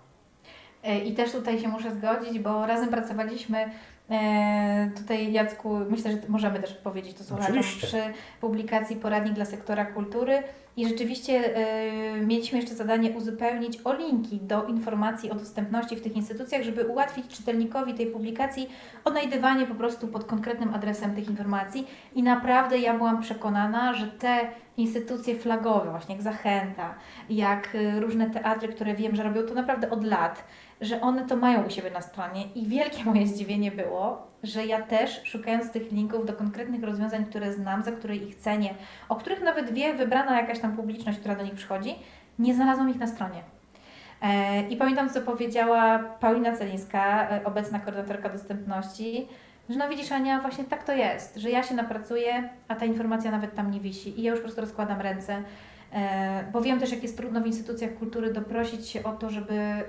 E, 0.83 0.99
I 0.99 1.15
też 1.15 1.33
tutaj 1.33 1.61
się 1.61 1.69
muszę 1.69 1.95
zgodzić, 1.95 2.39
bo 2.39 2.67
razem 2.67 2.89
pracowaliśmy 2.89 3.71
e, 4.11 4.91
tutaj 4.97 5.33
Jacku, 5.33 5.77
myślę, 5.91 6.11
że 6.11 6.19
możemy 6.29 6.61
też 6.61 6.75
powiedzieć 6.75 7.19
to 7.19 7.25
słuchaczom, 7.25 7.59
Oczywiście. 7.59 7.87
przy 7.87 8.03
publikacji 8.41 8.97
Poradnik 8.97 9.35
dla 9.35 9.45
sektora 9.45 9.85
kultury 9.85 10.43
i 10.77 10.89
rzeczywiście 10.89 11.57
e, 11.57 12.21
mieliśmy 12.21 12.59
jeszcze 12.59 12.75
zadanie 12.75 13.11
uzupełnić 13.11 13.79
o 13.85 13.95
linki 13.95 14.39
do 14.41 14.65
informacji 14.65 15.31
o 15.31 15.35
dostępności 15.35 15.97
w 15.97 16.03
tych 16.03 16.17
instytucjach, 16.17 16.63
żeby 16.63 16.85
ułatwić 16.85 17.29
czytelnikowi 17.29 17.95
tej 17.95 18.07
publikacji 18.07 18.69
odnajdywanie 19.05 19.67
po 19.67 19.75
prostu 19.75 20.09
pod 20.09 20.25
konkretnym 20.25 20.75
adresem 20.75 21.15
tych 21.15 21.29
informacji. 21.29 21.87
I 22.15 22.23
naprawdę 22.23 22.79
ja 22.79 22.95
byłam 22.95 23.23
przekonana, 23.23 23.95
że 23.95 24.07
te 24.07 24.49
instytucje 24.77 25.37
flagowe, 25.37 25.91
właśnie 25.91 26.15
jak 26.15 26.25
Zachęta, 26.25 26.95
jak 27.31 27.75
y, 27.75 28.01
różne 28.01 28.31
teatry, 28.31 28.69
które 28.69 28.95
wiem, 28.95 29.17
że 29.17 29.23
robią 29.23 29.43
to 29.43 29.55
naprawdę 29.55 29.91
od 29.91 30.05
lat, 30.05 30.45
że 30.81 31.01
one 31.01 31.27
to 31.27 31.37
mają 31.37 31.67
u 31.67 31.71
siebie 31.71 31.91
na 31.91 32.01
stronie. 32.01 32.53
I 32.55 32.67
wielkie 32.67 33.05
moje 33.05 33.27
zdziwienie 33.27 33.71
było, 33.71 34.27
że 34.43 34.67
ja 34.67 34.83
też 34.83 35.21
szukając 35.25 35.71
tych 35.71 35.93
linków 35.93 36.27
do 36.27 36.33
konkretnych 36.33 36.83
rozwiązań, 36.83 37.25
które 37.25 37.53
znam, 37.53 37.83
za 37.83 37.93
które 37.93 38.17
ich 38.17 38.35
cenię, 38.35 38.75
o 39.09 39.17
których 39.17 39.43
nawet 39.43 39.73
wie 39.73 39.95
wybrana 39.95 40.41
jakaś 40.41 40.59
tam 40.59 40.77
publiczność, 40.77 41.19
która 41.19 41.35
do 41.35 41.45
nich 41.45 41.55
przychodzi, 41.55 41.95
nie 42.39 42.55
znalazłam 42.55 42.91
ich 42.91 42.99
na 42.99 43.07
stronie. 43.07 43.43
E, 44.23 44.63
I 44.69 44.77
pamiętam, 44.77 45.11
co 45.11 45.21
powiedziała 45.21 45.99
Paulina 45.99 46.57
Celińska, 46.57 47.31
e, 47.31 47.45
obecna 47.45 47.79
koordynatorka 47.79 48.29
dostępności, 48.29 49.27
że 49.69 49.79
no 49.79 49.89
widzisz 49.89 50.13
Ania, 50.13 50.41
właśnie 50.41 50.65
tak 50.65 50.85
to 50.85 50.93
jest, 50.93 51.37
że 51.37 51.51
ja 51.51 51.63
się 51.63 51.75
napracuję, 51.75 52.49
a 52.69 52.75
ta 52.75 52.85
informacja 52.85 53.31
nawet 53.31 53.55
tam 53.55 53.71
nie 53.71 53.81
wisi 53.81 54.21
i 54.21 54.23
ja 54.23 54.31
już 54.31 54.41
po 54.41 54.45
prostu 54.45 54.61
rozkładam 54.61 55.01
ręce, 55.01 55.43
bo 56.53 56.61
wiem 56.61 56.81
też, 56.81 56.93
jak 56.93 57.03
jest 57.03 57.17
trudno 57.17 57.41
w 57.41 57.47
instytucjach 57.47 57.95
kultury 57.95 58.33
doprosić 58.33 58.89
się 58.89 59.03
o 59.03 59.13
to, 59.13 59.31
żeby 59.31 59.55
e, 59.55 59.85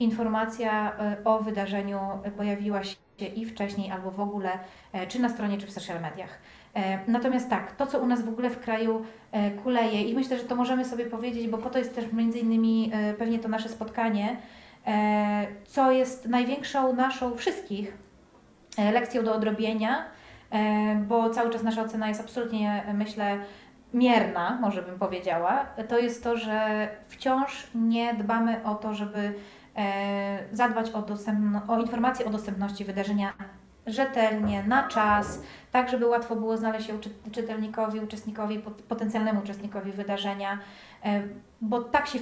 informacja 0.00 0.92
e, 0.98 1.16
o 1.24 1.38
wydarzeniu 1.38 1.98
e, 2.22 2.30
pojawiła 2.30 2.84
się 2.84 2.96
i 3.36 3.46
wcześniej, 3.46 3.90
albo 3.90 4.10
w 4.10 4.20
ogóle, 4.20 4.50
e, 4.92 5.06
czy 5.06 5.18
na 5.18 5.28
stronie, 5.28 5.58
czy 5.58 5.66
w 5.66 5.70
social 5.70 6.00
mediach. 6.00 6.38
E, 6.74 6.98
Natomiast 7.10 7.50
tak, 7.50 7.76
to 7.76 7.86
co 7.86 7.98
u 7.98 8.06
nas 8.06 8.22
w 8.24 8.28
ogóle 8.28 8.50
w 8.50 8.60
kraju 8.60 9.04
e, 9.32 9.50
kuleje 9.50 10.02
i 10.02 10.14
myślę, 10.14 10.38
że 10.38 10.44
to 10.44 10.56
możemy 10.56 10.84
sobie 10.84 11.06
powiedzieć, 11.06 11.48
bo 11.48 11.58
po 11.58 11.70
to 11.70 11.78
jest 11.78 11.94
też 11.94 12.12
między 12.12 12.38
innymi 12.38 12.90
e, 12.94 13.14
pewnie 13.14 13.38
to 13.38 13.48
nasze 13.48 13.68
spotkanie, 13.68 14.36
e, 14.86 15.46
co 15.64 15.92
jest 15.92 16.28
największą 16.28 16.92
naszą 16.92 17.36
wszystkich 17.36 17.98
e, 18.78 18.92
lekcją 18.92 19.24
do 19.24 19.34
odrobienia, 19.34 20.04
e, 20.50 20.94
bo 21.08 21.30
cały 21.30 21.50
czas 21.50 21.62
nasza 21.62 21.82
ocena 21.82 22.08
jest 22.08 22.20
absolutnie, 22.20 22.84
e, 22.86 22.94
myślę, 22.94 23.38
mierna, 23.94 24.58
może 24.60 24.82
bym 24.82 24.98
powiedziała, 24.98 25.66
to 25.88 25.98
jest 25.98 26.24
to, 26.24 26.36
że 26.36 26.88
wciąż 27.08 27.66
nie 27.74 28.14
dbamy 28.14 28.64
o 28.64 28.74
to, 28.74 28.94
żeby 28.94 29.34
e, 29.76 30.38
zadbać 30.52 30.90
o, 30.90 31.02
dostępno, 31.02 31.62
o 31.68 31.80
informacje 31.80 32.26
o 32.26 32.30
dostępności 32.30 32.84
wydarzenia 32.84 33.32
rzetelnie, 33.86 34.62
na 34.62 34.88
czas, 34.88 35.42
tak 35.72 35.88
żeby 35.90 36.06
łatwo 36.06 36.36
było 36.36 36.56
znaleźć 36.56 36.86
się 36.86 36.98
czytelnikowi, 37.32 38.00
uczestnikowi, 38.00 38.58
pot- 38.58 38.82
potencjalnemu 38.82 39.40
uczestnikowi 39.40 39.92
wydarzenia, 39.92 40.58
e, 41.04 41.22
bo 41.60 41.80
tak 41.82 42.06
się 42.06 42.18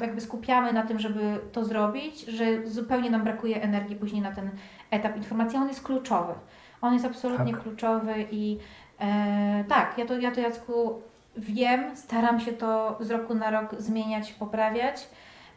jakby 0.00 0.20
skupiamy 0.20 0.72
na 0.72 0.82
tym, 0.82 0.98
żeby 0.98 1.40
to 1.52 1.64
zrobić, 1.64 2.20
że 2.20 2.66
zupełnie 2.66 3.10
nam 3.10 3.24
brakuje 3.24 3.62
energii 3.62 3.96
później 3.96 4.22
na 4.22 4.32
ten 4.32 4.50
etap 4.90 5.16
informacji. 5.16 5.58
On 5.58 5.68
jest 5.68 5.82
kluczowy. 5.82 6.32
On 6.80 6.92
jest 6.92 7.04
absolutnie 7.06 7.52
Tak. 7.52 7.62
kluczowy 7.62 8.14
i 8.30 8.58
e, 9.00 9.64
tak, 9.68 9.98
ja 9.98 10.06
to, 10.06 10.18
ja 10.18 10.30
to 10.30 10.40
Jacku 10.40 11.02
wiem, 11.36 11.96
staram 11.96 12.40
się 12.40 12.52
to 12.52 12.98
z 13.00 13.10
roku 13.10 13.34
na 13.34 13.50
rok 13.50 13.74
zmieniać, 13.78 14.32
poprawiać 14.32 15.08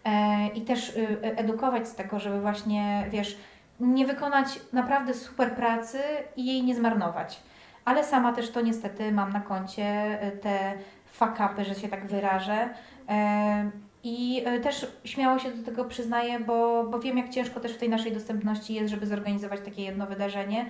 e, 0.04 0.48
i 0.48 0.62
też 0.62 0.96
y, 0.96 1.20
edukować 1.22 1.88
z 1.88 1.96
tego, 1.96 2.20
żeby 2.20 2.42
właśnie, 2.42 3.06
wiesz, 3.10 3.38
nie 3.80 4.06
wykonać 4.06 4.60
naprawdę 4.74 5.14
super 5.14 5.56
pracy 5.56 6.00
i 6.36 6.46
jej 6.46 6.64
nie 6.64 6.76
zmarnować. 6.76 7.42
Ale 7.86 8.04
sama 8.04 8.34
też 8.34 8.52
to 8.52 8.62
niestety 8.62 9.12
mam 9.12 9.34
na 9.34 9.40
koncie 9.40 10.20
y, 10.28 10.32
te 10.32 10.74
fuck-upy, 11.20 11.66
że 11.66 11.76
się 11.76 11.88
tak 11.88 12.08
wyrażę. 12.08 12.70
E, 13.10 13.72
I 14.04 14.44
y, 14.48 14.60
też 14.60 14.88
śmiało 15.06 15.40
się 15.40 15.52
do 15.52 15.66
tego 15.66 15.86
przyznaję, 15.86 16.40
bo, 16.40 16.84
bo 16.84 17.00
wiem, 17.00 17.18
jak 17.18 17.30
ciężko 17.30 17.60
też 17.60 17.74
w 17.74 17.78
tej 17.78 17.90
naszej 17.90 18.12
dostępności 18.12 18.74
jest, 18.74 18.90
żeby 18.90 19.06
zorganizować 19.06 19.60
takie 19.66 19.84
jedno 19.84 20.08
wydarzenie. 20.08 20.66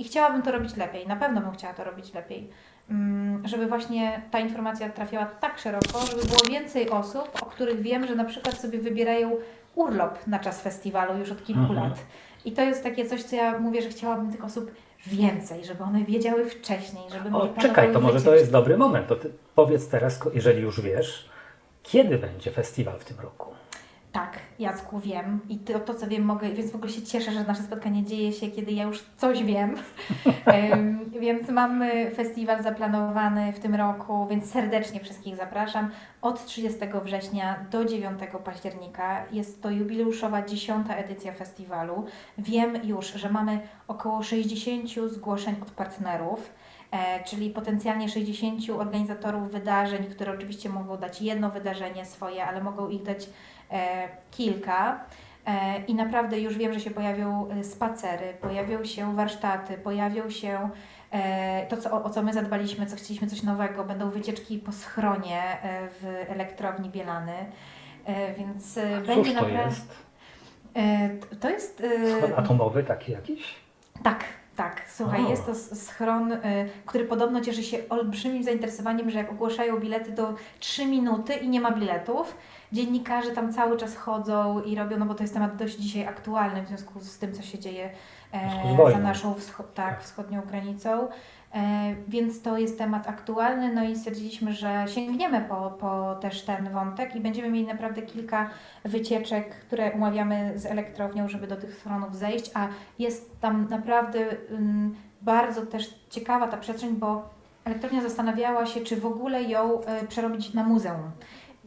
I 0.00 0.04
chciałabym 0.04 0.42
to 0.42 0.52
robić 0.52 0.76
lepiej, 0.76 1.06
na 1.06 1.16
pewno 1.16 1.40
bym 1.40 1.52
chciała 1.52 1.74
to 1.74 1.84
robić 1.84 2.14
lepiej. 2.14 2.50
Mm, 2.90 3.48
Żeby 3.48 3.66
właśnie 3.66 4.22
ta 4.30 4.38
informacja 4.38 4.88
trafiała 4.88 5.26
tak 5.26 5.58
szeroko, 5.58 6.06
żeby 6.10 6.22
było 6.24 6.40
więcej 6.50 6.90
osób, 6.90 7.28
o 7.42 7.46
których 7.46 7.80
wiem, 7.82 8.06
że 8.06 8.14
na 8.14 8.24
przykład 8.24 8.58
sobie 8.58 8.78
wybierają 8.78 9.36
urlop 9.74 10.26
na 10.26 10.38
czas 10.38 10.60
festiwalu 10.62 11.18
już 11.18 11.30
od 11.30 11.44
kilku 11.44 11.60
Mhm. 11.60 11.80
lat. 11.88 11.98
I 12.44 12.52
to 12.52 12.62
jest 12.62 12.82
takie 12.82 13.06
coś, 13.06 13.22
co 13.22 13.36
ja 13.36 13.58
mówię, 13.58 13.82
że 13.82 13.88
chciałabym 13.88 14.32
tych 14.32 14.44
osób 14.44 14.70
więcej, 15.06 15.64
żeby 15.64 15.84
one 15.84 16.04
wiedziały 16.04 16.44
wcześniej, 16.50 17.02
żeby 17.10 17.36
O, 17.36 17.48
czekaj, 17.60 17.92
to 17.92 18.00
może 18.00 18.12
to 18.14 18.18
wycieczki. 18.18 18.38
jest 18.40 18.52
dobry 18.52 18.76
moment. 18.78 19.06
To 19.08 19.16
powiedz 19.54 19.88
teraz, 19.88 20.20
jeżeli 20.34 20.62
już 20.62 20.80
wiesz, 20.80 21.28
kiedy 21.82 22.18
będzie 22.18 22.50
festiwal 22.50 22.98
w 22.98 23.04
tym 23.04 23.20
roku? 23.20 23.50
Tak, 24.12 24.38
Jacku, 24.60 25.00
wiem. 25.00 25.40
I 25.48 25.58
to, 25.58 25.80
to, 25.80 25.94
co 25.94 26.08
wiem, 26.08 26.24
mogę, 26.24 26.50
więc 26.50 26.70
w 26.70 26.74
ogóle 26.74 26.92
się 26.92 27.02
cieszę, 27.02 27.32
że 27.32 27.44
nasze 27.44 27.62
spotkanie 27.62 28.04
dzieje 28.04 28.32
się, 28.32 28.50
kiedy 28.50 28.72
ja 28.72 28.84
już 28.84 29.04
coś 29.16 29.44
wiem. 29.44 29.74
Em, 30.46 31.10
więc 31.20 31.48
mamy 31.48 32.10
festiwal 32.10 32.62
zaplanowany 32.62 33.52
w 33.52 33.58
tym 33.58 33.74
roku, 33.74 34.26
więc 34.30 34.50
serdecznie 34.50 35.00
wszystkich 35.00 35.36
zapraszam. 35.36 35.90
Od 36.22 36.46
30 36.46 36.80
września 37.04 37.64
do 37.70 37.84
9 37.84 38.20
października 38.44 39.24
jest 39.32 39.62
to 39.62 39.70
jubileuszowa 39.70 40.42
10. 40.42 40.86
edycja 40.96 41.32
festiwalu. 41.32 42.04
Wiem 42.38 42.84
już, 42.84 43.06
że 43.06 43.30
mamy 43.30 43.60
około 43.88 44.22
60 44.22 44.88
zgłoszeń 45.10 45.54
od 45.62 45.70
partnerów. 45.70 46.52
E, 46.90 47.24
czyli 47.24 47.50
potencjalnie 47.50 48.08
60 48.08 48.70
organizatorów 48.70 49.50
wydarzeń, 49.50 50.04
które 50.04 50.32
oczywiście 50.32 50.68
mogą 50.68 50.96
dać 50.96 51.22
jedno 51.22 51.50
wydarzenie 51.50 52.04
swoje, 52.04 52.44
ale 52.44 52.62
mogą 52.62 52.88
ich 52.88 53.02
dać 53.02 53.28
kilka. 54.30 55.00
E, 55.46 55.84
I 55.86 55.94
naprawdę 55.94 56.40
już 56.40 56.58
wiem, 56.58 56.72
że 56.72 56.80
się 56.80 56.90
pojawią 56.90 57.48
e, 57.50 57.64
spacery, 57.64 58.34
pojawią 58.40 58.84
się 58.84 59.14
warsztaty, 59.16 59.74
pojawią 59.78 60.30
się 60.30 60.70
e, 61.10 61.66
to, 61.66 61.76
co, 61.76 62.04
o, 62.04 62.10
co 62.10 62.22
my 62.22 62.32
zadbaliśmy, 62.32 62.86
co 62.86 62.96
chcieliśmy 62.96 63.28
coś 63.28 63.42
nowego. 63.42 63.84
Będą 63.84 64.10
wycieczki 64.10 64.58
po 64.58 64.72
schronie 64.72 65.42
e, 65.62 65.88
w 66.00 66.24
elektrowni 66.30 66.90
Bielany. 66.90 67.34
E, 68.06 68.34
Więc 68.34 68.78
e, 68.78 68.98
Cóż 68.98 69.06
będzie 69.06 69.30
to 69.34 69.40
naprawdę. 69.42 69.64
jest? 69.70 69.94
E, 70.76 71.08
To 71.40 71.50
jest. 71.50 71.80
e, 71.80 72.16
Schron 72.16 72.32
atomowy 72.36 72.84
taki 72.84 73.12
jakiś? 73.12 73.54
tak, 74.02 74.24
tak. 74.56 74.82
Słuchaj, 74.88 75.26
O. 75.26 75.30
jest 75.30 75.46
to 75.46 75.54
schron, 75.54 76.36
który 76.86 77.04
podobno 77.04 77.40
cieszy 77.40 77.62
się 77.62 77.78
olbrzymim 77.88 78.44
zainteresowaniem, 78.44 79.10
że 79.10 79.18
jak 79.18 79.30
ogłaszają 79.32 79.80
bilety 79.80 80.12
to 80.12 80.34
3 80.58 80.86
minuty 80.86 81.34
i 81.34 81.48
nie 81.48 81.60
ma 81.60 81.70
biletów. 81.70 82.36
Dziennikarze 82.72 83.30
tam 83.30 83.52
cały 83.52 83.76
czas 83.76 83.96
chodzą 83.96 84.62
i 84.62 84.74
robią, 84.76 84.98
no 84.98 85.06
bo 85.06 85.14
to 85.14 85.22
jest 85.22 85.34
temat 85.34 85.56
dość 85.56 85.76
dzisiaj 85.78 86.06
aktualny 86.06 86.62
w 86.62 86.68
związku 86.68 87.00
z 87.00 87.18
tym, 87.18 87.32
co 87.32 87.42
się 87.42 87.58
dzieje 87.58 87.90
e, 88.32 88.50
za 88.92 88.98
naszą 88.98 89.34
wscho- 89.34 89.64
tak, 89.74 90.02
wschodnią 90.02 90.40
granicą. 90.40 91.08
E, 91.54 91.94
więc 92.08 92.42
to 92.42 92.58
jest 92.58 92.78
temat 92.78 93.08
aktualny, 93.08 93.74
no 93.74 93.84
i 93.84 93.96
stwierdziliśmy, 93.96 94.52
że 94.52 94.84
sięgniemy 94.88 95.40
po, 95.40 95.70
po 95.70 96.14
też 96.14 96.42
ten 96.42 96.70
wątek 96.70 97.16
i 97.16 97.20
będziemy 97.20 97.50
mieli 97.50 97.66
naprawdę 97.66 98.02
kilka 98.02 98.50
wycieczek, 98.84 99.56
które 99.56 99.92
umawiamy 99.92 100.52
z 100.58 100.66
elektrownią, 100.66 101.28
żeby 101.28 101.46
do 101.46 101.56
tych 101.56 101.74
schronów 101.74 102.16
zejść, 102.16 102.50
a 102.54 102.68
jest 102.98 103.40
tam 103.40 103.66
naprawdę 103.70 104.18
ym, 104.50 104.96
bardzo 105.22 105.66
też 105.66 105.94
ciekawa 106.10 106.48
ta 106.48 106.56
przestrzeń, 106.56 106.96
bo 106.96 107.28
elektrownia 107.64 108.02
zastanawiała 108.02 108.66
się, 108.66 108.80
czy 108.80 108.96
w 108.96 109.06
ogóle 109.06 109.42
ją 109.42 109.80
y, 109.80 110.06
przerobić 110.08 110.54
na 110.54 110.64
muzeum. 110.64 111.10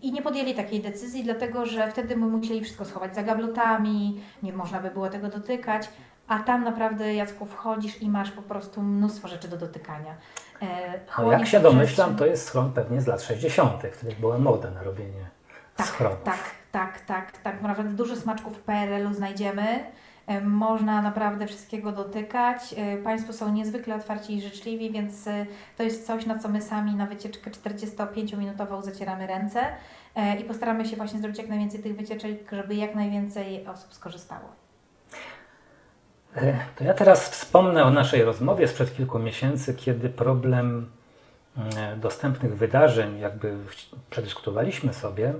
I 0.03 0.11
nie 0.11 0.21
podjęli 0.21 0.53
takiej 0.53 0.81
decyzji, 0.81 1.23
dlatego 1.23 1.65
że 1.65 1.91
wtedy 1.91 2.15
my 2.15 2.25
musieli 2.25 2.61
wszystko 2.61 2.85
schować 2.85 3.15
za 3.15 3.23
gablotami, 3.23 4.21
nie 4.43 4.53
można 4.53 4.79
by 4.79 4.89
było 4.91 5.09
tego 5.09 5.27
dotykać, 5.29 5.89
a 6.27 6.39
tam 6.39 6.63
naprawdę, 6.63 7.13
Jacku, 7.13 7.45
wchodzisz 7.45 8.01
i 8.01 8.09
masz 8.09 8.31
po 8.31 8.41
prostu 8.41 8.81
mnóstwo 8.81 9.27
rzeczy 9.27 9.47
do 9.47 9.57
dotykania. 9.57 10.15
E, 10.61 10.99
No, 11.17 11.31
jak 11.31 11.47
się 11.47 11.59
domyślam, 11.59 12.15
to 12.15 12.25
jest 12.25 12.45
schron 12.47 12.71
pewnie 12.73 13.01
z 13.01 13.07
lat 13.07 13.21
60., 13.21 13.81
których 13.93 14.19
była 14.19 14.37
moda 14.37 14.71
na 14.71 14.83
robienie 14.83 15.25
Tak, 15.75 15.87
schronów. 15.87 16.23
tak, 16.23 16.39
tak, 16.71 16.99
tak, 17.01 17.37
tak. 17.37 17.61
Naprawdę 17.61 17.91
dużo 17.91 18.15
smaczków 18.15 18.59
PRL-u 18.59 19.13
znajdziemy. 19.13 19.79
E, 20.27 20.41
Można 20.41 21.01
naprawdę 21.01 21.47
wszystkiego 21.47 21.91
dotykać. 21.91 22.75
E, 22.77 22.97
Państwo 22.97 23.33
są 23.33 23.53
niezwykle 23.53 23.95
otwarci 23.95 24.35
i 24.35 24.41
życzliwi, 24.41 24.91
więc 24.91 25.27
e, 25.27 25.45
to 25.77 25.83
jest 25.83 26.07
coś, 26.07 26.25
na 26.25 26.39
co 26.39 26.49
my 26.49 26.61
sami 26.61 26.95
na 26.95 27.05
wycieczkę 27.05 27.51
45-minutową 27.51 28.81
zacieramy 28.83 29.27
ręce 29.27 29.59
i 30.41 30.43
postaramy 30.43 30.85
się 30.85 30.95
właśnie 30.95 31.19
zrobić 31.19 31.37
jak 31.37 31.47
najwięcej 31.47 31.79
tych 31.79 31.95
wycieczek, 31.95 32.51
żeby 32.51 32.75
jak 32.75 32.95
najwięcej 32.95 33.67
osób 33.67 33.93
skorzystało. 33.93 34.45
To 36.75 36.83
ja 36.83 36.93
teraz 36.93 37.29
wspomnę 37.29 37.83
o 37.83 37.89
naszej 37.89 38.23
rozmowie 38.23 38.67
sprzed 38.67 38.95
kilku 38.95 39.19
miesięcy, 39.19 39.73
kiedy 39.73 40.09
problem 40.09 40.89
e, 41.77 41.97
dostępnych 41.97 42.57
wydarzeń 42.57 43.19
jakby 43.19 43.57
przedyskutowaliśmy 44.09 44.93
sobie 44.93 45.33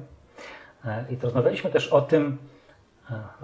i 1.09 1.17
to 1.17 1.27
rozmawialiśmy 1.27 1.69
też 1.69 1.87
o 1.87 2.01
tym, 2.01 2.37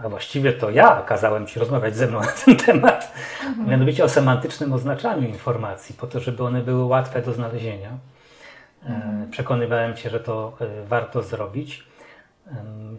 a 0.04 0.10
właściwie 0.10 0.54
to 0.54 0.70
ja 0.70 1.02
kazałem 1.02 1.48
Ci 1.48 1.60
rozmawiać 1.60 1.96
ze 1.96 2.08
mną 2.08 2.20
na 2.20 2.28
ten 2.46 2.56
temat, 2.56 3.14
mianowicie 3.68 4.04
o 4.04 4.10
semantycznym 4.10 4.74
oznaczaniu 4.74 5.28
informacji, 5.28 5.96
po 5.96 6.08
to, 6.08 6.20
żeby 6.20 6.44
one 6.44 6.62
były 6.62 6.86
łatwe 6.86 7.22
do 7.22 7.34
znalezienia. 7.34 7.90
E, 8.86 9.28
Przekonywałem 9.32 9.96
Cię, 9.96 10.10
że 10.10 10.20
to 10.20 10.58
e, 10.62 10.86
warto 10.86 11.24
zrobić. 11.24 11.90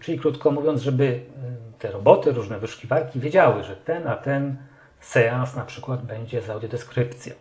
Czyli 0.01 0.19
krótko 0.19 0.51
mówiąc, 0.51 0.83
żeby 0.83 1.05
em, 1.05 1.57
te 1.79 1.91
roboty, 1.91 2.33
różne 2.33 2.59
wyszukiwarki 2.59 3.21
wiedziały, 3.21 3.65
że 3.65 3.77
ten 3.77 4.09
a 4.09 4.17
ten 4.17 4.57
seans 5.01 5.57
na 5.57 5.65
przykład 5.65 6.03
będzie 6.03 6.43
z 6.43 6.51
audiodeskrypcją. 6.51 7.35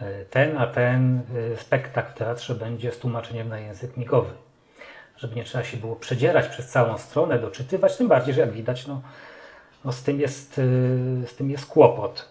E, 0.00 0.24
Ten 0.24 0.58
a 0.58 0.66
ten 0.66 1.22
e, 1.52 1.56
spektakl 1.56 2.10
w 2.10 2.14
teatrze 2.14 2.54
będzie 2.54 2.92
z 2.92 2.98
tłumaczeniem 2.98 3.48
na 3.48 3.58
język 3.58 3.96
migowy. 3.96 4.30
Żeby 5.24 5.36
nie 5.36 5.44
trzeba 5.44 5.64
się 5.64 5.76
było 5.76 5.96
przedzierać 5.96 6.48
przez 6.48 6.68
całą 6.68 6.98
stronę, 6.98 7.38
doczytywać, 7.38 7.96
tym 7.96 8.08
bardziej, 8.08 8.34
że 8.34 8.40
jak 8.40 8.50
widać, 8.50 8.86
no, 8.86 9.02
no 9.84 9.92
z, 9.92 10.02
tym 10.02 10.20
jest, 10.20 10.58
e, 11.24 11.26
z 11.26 11.34
tym 11.34 11.50
jest 11.50 11.66
kłopot. 11.66 12.28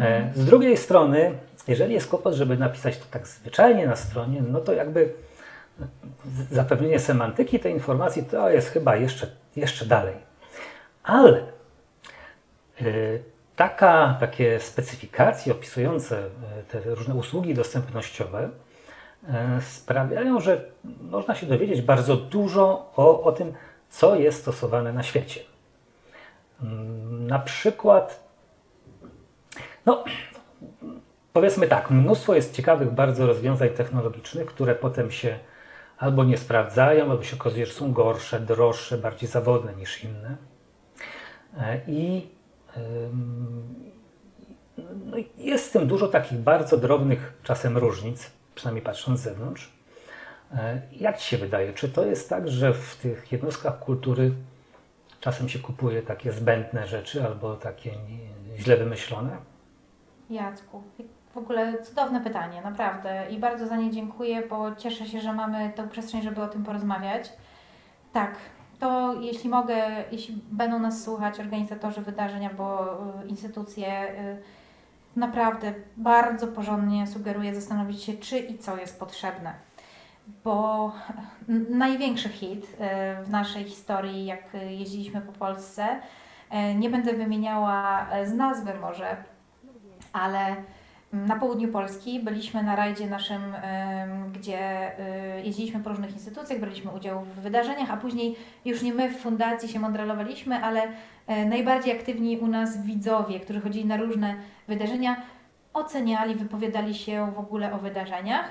E, 0.00 0.30
Z 0.34 0.44
drugiej 0.44 0.76
strony, 0.76 1.38
jeżeli 1.68 1.94
jest 1.94 2.08
kłopot, 2.08 2.34
żeby 2.34 2.56
napisać 2.56 2.98
to 2.98 3.04
tak 3.10 3.26
zwyczajnie 3.26 3.86
na 3.86 3.96
stronie, 3.96 4.42
no 4.42 4.60
to 4.60 4.72
jakby 4.72 5.12
zapewnienie 6.50 6.98
semantyki 6.98 7.60
tej 7.60 7.72
informacji 7.72 8.24
to 8.24 8.50
jest 8.50 8.68
chyba 8.68 8.96
jeszcze, 8.96 9.26
jeszcze 9.56 9.86
dalej. 9.86 10.14
Ale 11.02 11.42
y, 12.82 13.22
taka, 13.56 14.16
takie 14.20 14.60
specyfikacje 14.60 15.52
opisujące 15.52 16.18
y, 16.18 16.28
te 16.68 16.80
różne 16.80 17.14
usługi 17.14 17.54
dostępnościowe 17.54 18.44
y, 18.44 18.69
sprawiają, 19.60 20.40
że 20.40 20.64
można 21.00 21.34
się 21.34 21.46
dowiedzieć 21.46 21.82
bardzo 21.82 22.16
dużo 22.16 22.92
o, 22.96 23.22
o 23.22 23.32
tym, 23.32 23.52
co 23.90 24.16
jest 24.16 24.40
stosowane 24.40 24.92
na 24.92 25.02
świecie. 25.02 25.40
Mm, 26.62 27.26
Na 27.26 27.38
przykład, 27.38 28.24
no, 29.86 30.04
powiedzmy 31.32 31.66
tak, 31.66 31.90
mnóstwo 31.90 32.34
jest 32.34 32.54
ciekawych 32.54 32.90
bardzo 32.90 33.26
rozwiązań 33.26 33.68
technologicznych, 33.68 34.46
które 34.46 34.74
potem 34.74 35.10
się 35.10 35.38
albo 35.98 36.24
nie 36.24 36.36
sprawdzają, 36.36 37.10
albo 37.10 37.22
się 37.22 37.36
okazuje, 37.36 37.66
że 37.66 37.72
są 37.72 37.92
gorsze, 37.92 38.40
droższe, 38.40 38.98
bardziej 38.98 39.28
zawodne 39.28 39.74
niż 39.74 40.04
inne. 40.04 40.36
E, 41.58 41.80
I 41.86 42.28
no, 45.06 45.16
jest 45.38 45.68
w 45.68 45.72
tym 45.72 45.86
dużo 45.86 46.08
takich 46.08 46.38
bardzo 46.38 46.76
drobnych 46.76 47.32
czasem 47.42 47.78
różnic, 47.78 48.30
przynajmniej 48.54 48.84
patrząc 48.84 49.20
z 49.20 49.22
zewnątrz. 49.22 49.72
E, 50.54 50.82
Jak 50.92 51.18
Ci 51.18 51.28
się 51.28 51.38
wydaje, 51.38 51.72
czy 51.72 51.88
to 51.88 52.04
jest 52.04 52.28
tak, 52.28 52.48
że 52.48 52.74
w 52.74 52.96
tych 52.96 53.32
jednostkach 53.32 53.78
kultury 53.78 54.32
czasem 55.20 55.48
się 55.48 55.58
kupuje 55.58 56.02
takie 56.02 56.32
zbędne 56.32 56.86
rzeczy 56.86 57.24
albo 57.24 57.56
takie 57.56 57.90
źle 58.58 58.76
wymyślone? 58.76 59.36
Jacku, 60.30 60.82
w 61.34 61.36
ogóle 61.36 61.82
cudowne 61.82 62.20
pytanie, 62.20 62.62
naprawdę. 62.62 63.26
I 63.30 63.38
bardzo 63.38 63.66
za 63.66 63.76
nie 63.76 63.90
dziękuję, 63.90 64.42
bo 64.48 64.74
cieszę 64.74 65.06
się, 65.06 65.20
że 65.20 65.32
mamy 65.32 65.72
tę 65.76 65.88
przestrzeń, 65.88 66.22
żeby 66.22 66.42
o 66.42 66.48
tym 66.48 66.64
porozmawiać. 66.64 67.32
Tak, 68.12 68.34
to 68.80 69.14
jeśli 69.20 69.50
mogę, 69.50 70.04
jeśli 70.12 70.42
będą 70.50 70.78
nas 70.78 71.04
słuchać 71.04 71.40
organizatorzy 71.40 72.00
wydarzeń 72.00 72.46
albo 72.46 72.94
y, 73.24 73.28
instytucje, 73.28 74.10
y, 74.20 74.42
naprawdę 75.16 75.74
bardzo 75.96 76.46
porządnie 76.46 77.06
sugeruję 77.06 77.54
zastanowić 77.54 78.02
się, 78.02 78.12
czy 78.14 78.38
i 78.38 78.58
co 78.58 78.76
jest 78.76 79.00
potrzebne. 79.00 79.54
Bo 80.44 80.92
największy 81.70 82.28
hit 82.28 82.64
y, 82.64 83.24
w 83.24 83.30
naszej 83.30 83.64
historii, 83.64 84.26
jak 84.26 84.54
jeździliśmy 84.70 85.20
po 85.20 85.32
Polsce, 85.32 86.00
y, 86.52 86.74
nie 86.74 86.90
będę 86.90 87.12
wymieniała 87.12 88.06
y, 88.22 88.26
z 88.26 88.34
nazwy 88.34 88.74
może, 88.74 89.16
ale 90.12 90.56
na 91.12 91.36
południu 91.36 91.68
Polski 91.68 92.20
byliśmy 92.20 92.62
na 92.62 92.76
rajdzie 92.76 93.06
naszym, 93.06 93.40
gdzie 94.32 94.90
y, 95.38 95.42
jeździliśmy 95.42 95.80
po 95.80 95.90
różnych 95.90 96.12
instytucjach, 96.12 96.60
braliśmy 96.60 96.90
udział 96.90 97.20
w 97.20 97.40
wydarzeniach, 97.40 97.90
a 97.90 97.96
później 97.96 98.36
już 98.64 98.82
nie 98.82 98.94
my 98.94 99.10
w 99.10 99.20
fundacji 99.20 99.68
się 99.68 99.80
mądralowaliśmy, 99.80 100.64
ale 100.64 100.82
e, 101.26 101.46
najbardziej 101.46 101.98
aktywni 101.98 102.38
u 102.38 102.46
nas 102.46 102.84
widzowie, 102.84 103.40
którzy 103.40 103.60
chodzili 103.60 103.86
na 103.86 103.96
różne 103.96 104.34
wydarzenia, 104.68 105.16
oceniali, 105.74 106.34
wypowiadali 106.34 106.94
się 106.94 107.32
w 107.36 107.38
ogóle 107.38 107.72
o 107.72 107.78
wydarzeniach. 107.78 108.50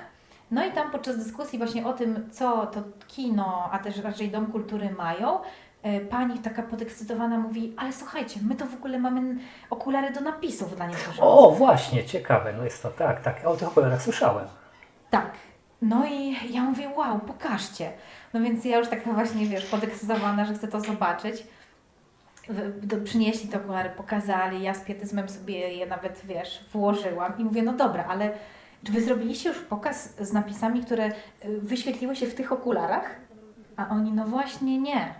No 0.50 0.66
i 0.66 0.72
tam 0.72 0.90
podczas 0.90 1.18
dyskusji 1.18 1.58
właśnie 1.58 1.86
o 1.86 1.92
tym, 1.92 2.30
co 2.30 2.66
to 2.66 2.82
kino, 3.08 3.68
a 3.72 3.78
też 3.78 3.98
raczej 3.98 4.30
Dom 4.30 4.46
Kultury 4.46 4.90
mają, 4.90 5.38
e, 5.38 5.42
pani 6.10 6.38
taka 6.38 6.62
podekscytowana 6.62 7.38
mówi, 7.38 7.74
ale 7.76 7.92
słuchajcie, 7.92 8.40
my 8.48 8.54
to 8.54 8.66
w 8.66 8.74
ogóle 8.74 8.98
mamy 8.98 9.36
okulary 9.70 10.12
do 10.12 10.20
napisów 10.20 10.76
dla 10.76 10.86
niektórych. 10.86 11.18
O, 11.22 11.50
właśnie, 11.50 12.04
ciekawe, 12.04 12.52
no 12.52 12.64
jest 12.64 12.82
to 12.82 12.90
tak, 12.90 13.22
tak, 13.22 13.46
o 13.46 13.56
tych 13.56 13.68
okularach 13.68 14.02
słyszałem. 14.02 14.46
Tak. 15.10 15.30
No 15.82 16.06
i 16.06 16.36
ja 16.54 16.62
mówię, 16.62 16.90
wow, 16.96 17.18
pokażcie. 17.18 17.92
No 18.34 18.40
więc 18.40 18.64
ja 18.64 18.78
już 18.78 18.88
taka 18.88 19.12
właśnie, 19.20 19.46
wiesz, 19.46 19.66
podekscytowana, 19.66 20.44
że 20.44 20.54
chcę 20.54 20.68
to 20.68 20.80
zobaczyć. 20.80 21.46
Przynieśli 23.04 23.48
te 23.48 23.56
okulary, 23.56 23.90
pokazali, 23.90 24.62
ja 24.62 24.74
z 24.74 24.80
pietyzmem 24.80 25.28
sobie 25.28 25.74
je 25.74 25.86
nawet, 25.86 26.20
wiesz, 26.24 26.64
włożyłam 26.72 27.38
i 27.38 27.44
mówię, 27.44 27.62
no 27.62 27.72
dobra, 27.72 28.04
ale 28.08 28.32
czy 28.84 28.92
Wy 28.92 29.00
zrobiliście 29.00 29.48
już 29.48 29.58
pokaz 29.58 30.16
z 30.20 30.32
napisami, 30.32 30.84
które 30.84 31.08
y, 31.08 31.12
wyświetliły 31.60 32.16
się 32.16 32.26
w 32.26 32.34
tych 32.34 32.52
okularach? 32.52 33.10
A 33.76 33.88
oni, 33.88 34.12
no 34.12 34.24
właśnie 34.24 34.78
nie. 34.78 35.14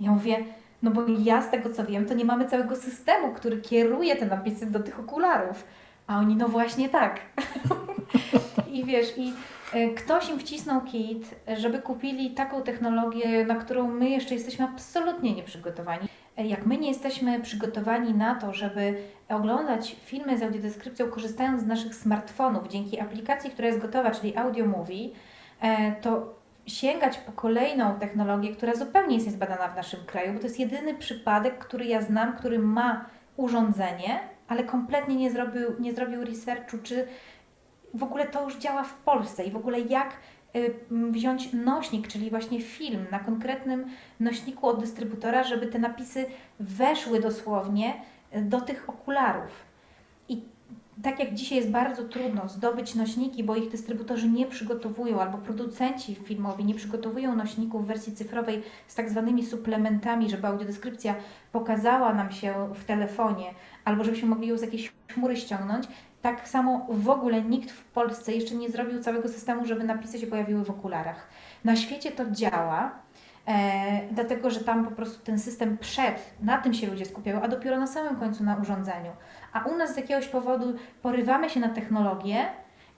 Ja 0.00 0.10
mówię, 0.10 0.36
no 0.82 0.90
bo 0.90 1.02
ja 1.24 1.42
z 1.42 1.50
tego 1.50 1.70
co 1.70 1.84
wiem, 1.84 2.06
to 2.06 2.14
nie 2.14 2.24
mamy 2.24 2.48
całego 2.48 2.76
systemu, 2.76 3.32
który 3.32 3.60
kieruje 3.60 4.16
te 4.16 4.26
napisy 4.26 4.66
do 4.66 4.80
tych 4.80 5.00
okularów. 5.00 5.64
A 6.06 6.18
oni, 6.18 6.36
no 6.36 6.48
właśnie 6.48 6.88
tak. 6.88 7.20
I 8.72 8.84
wiesz, 8.84 9.18
i 9.18 9.32
e, 9.72 9.88
ktoś 9.88 10.30
im 10.30 10.38
wcisnął 10.38 10.80
kit, 10.80 11.34
żeby 11.56 11.78
kupili 11.78 12.30
taką 12.30 12.62
technologię, 12.62 13.44
na 13.44 13.54
którą 13.54 13.88
my 13.88 14.10
jeszcze 14.10 14.34
jesteśmy 14.34 14.64
absolutnie 14.64 15.32
nieprzygotowani. 15.34 16.08
E, 16.36 16.46
Jak 16.46 16.66
my 16.66 16.76
nie 16.78 16.88
jesteśmy 16.88 17.40
przygotowani 17.40 18.14
na 18.14 18.34
to, 18.34 18.54
żeby 18.54 18.94
oglądać 19.28 19.96
filmy 20.04 20.38
z 20.38 20.42
audiodeskrypcją 20.42 21.08
korzystając 21.08 21.62
z 21.62 21.66
naszych 21.66 21.94
smartfonów 21.94 22.68
dzięki 22.68 23.00
aplikacji, 23.00 23.50
która 23.50 23.68
jest 23.68 23.80
gotowa, 23.80 24.10
czyli 24.10 24.36
Audio 24.36 24.66
Movie, 24.66 25.08
e, 25.60 25.92
to 25.92 26.39
sięgać 26.70 27.18
po 27.18 27.32
kolejną 27.32 27.98
technologię, 27.98 28.56
która 28.56 28.74
zupełnie 28.74 29.14
jest 29.14 29.26
niezbadana 29.26 29.68
w 29.68 29.76
naszym 29.76 30.00
kraju, 30.06 30.32
bo 30.32 30.38
to 30.38 30.44
jest 30.44 30.60
jedyny 30.60 30.94
przypadek, 30.94 31.58
który 31.58 31.84
ja 31.84 32.02
znam, 32.02 32.36
który 32.36 32.58
ma 32.58 33.04
urządzenie, 33.36 34.20
ale 34.48 34.64
kompletnie 34.64 35.16
nie 35.16 35.30
zrobił, 35.30 35.80
nie 35.80 35.92
zrobił 35.92 36.24
researchu, 36.24 36.78
czy 36.82 37.06
w 37.94 38.02
ogóle 38.02 38.26
to 38.26 38.44
już 38.44 38.56
działa 38.56 38.82
w 38.82 38.94
Polsce 38.94 39.44
i 39.44 39.50
w 39.50 39.56
ogóle 39.56 39.80
jak 39.80 40.16
y, 40.56 40.74
wziąć 40.90 41.52
nośnik, 41.52 42.08
czyli 42.08 42.30
właśnie 42.30 42.60
film 42.60 43.06
na 43.10 43.18
konkretnym 43.18 43.86
nośniku 44.20 44.68
od 44.68 44.80
dystrybutora, 44.80 45.44
żeby 45.44 45.66
te 45.66 45.78
napisy 45.78 46.26
weszły 46.60 47.20
dosłownie 47.20 47.94
y, 48.36 48.42
do 48.42 48.60
tych 48.60 48.88
okularów. 48.88 49.69
Tak 51.02 51.18
jak 51.18 51.34
dzisiaj 51.34 51.58
jest 51.58 51.70
bardzo 51.70 52.04
trudno 52.04 52.48
zdobyć 52.48 52.94
nośniki, 52.94 53.44
bo 53.44 53.56
ich 53.56 53.70
dystrybutorzy 53.70 54.28
nie 54.28 54.46
przygotowują, 54.46 55.20
albo 55.20 55.38
producenci 55.38 56.14
filmowi 56.14 56.64
nie 56.64 56.74
przygotowują 56.74 57.36
nośników 57.36 57.84
w 57.84 57.86
wersji 57.86 58.12
cyfrowej 58.12 58.62
z 58.86 58.94
tak 58.94 59.10
zwanymi 59.10 59.46
suplementami, 59.46 60.30
żeby 60.30 60.46
audiodeskrypcja 60.46 61.14
pokazała 61.52 62.14
nam 62.14 62.32
się 62.32 62.54
w 62.74 62.84
telefonie, 62.84 63.46
albo 63.84 64.04
żebyśmy 64.04 64.28
mogli 64.28 64.48
ją 64.48 64.58
z 64.58 64.62
jakiejś 64.62 64.92
chmury 65.14 65.36
ściągnąć, 65.36 65.88
tak 66.22 66.48
samo 66.48 66.86
w 66.90 67.08
ogóle 67.08 67.42
nikt 67.42 67.70
w 67.70 67.84
Polsce 67.84 68.32
jeszcze 68.32 68.54
nie 68.54 68.70
zrobił 68.70 69.02
całego 69.02 69.28
systemu, 69.28 69.66
żeby 69.66 69.84
napisy 69.84 70.18
się 70.18 70.26
pojawiły 70.26 70.64
w 70.64 70.70
okularach. 70.70 71.28
Na 71.64 71.76
świecie 71.76 72.12
to 72.12 72.30
działa, 72.30 72.92
e, 73.46 74.08
dlatego 74.12 74.50
że 74.50 74.60
tam 74.60 74.84
po 74.84 74.90
prostu 74.90 75.24
ten 75.24 75.38
system 75.38 75.78
przed, 75.78 76.34
na 76.42 76.58
tym 76.58 76.74
się 76.74 76.86
ludzie 76.86 77.04
skupiają, 77.04 77.42
a 77.42 77.48
dopiero 77.48 77.78
na 77.78 77.86
samym 77.86 78.16
końcu 78.16 78.44
na 78.44 78.56
urządzeniu. 78.56 79.10
A 79.52 79.64
u 79.64 79.76
nas 79.76 79.94
z 79.94 79.96
jakiegoś 79.96 80.28
powodu 80.28 80.74
porywamy 81.02 81.50
się 81.50 81.60
na 81.60 81.68
technologię, 81.68 82.46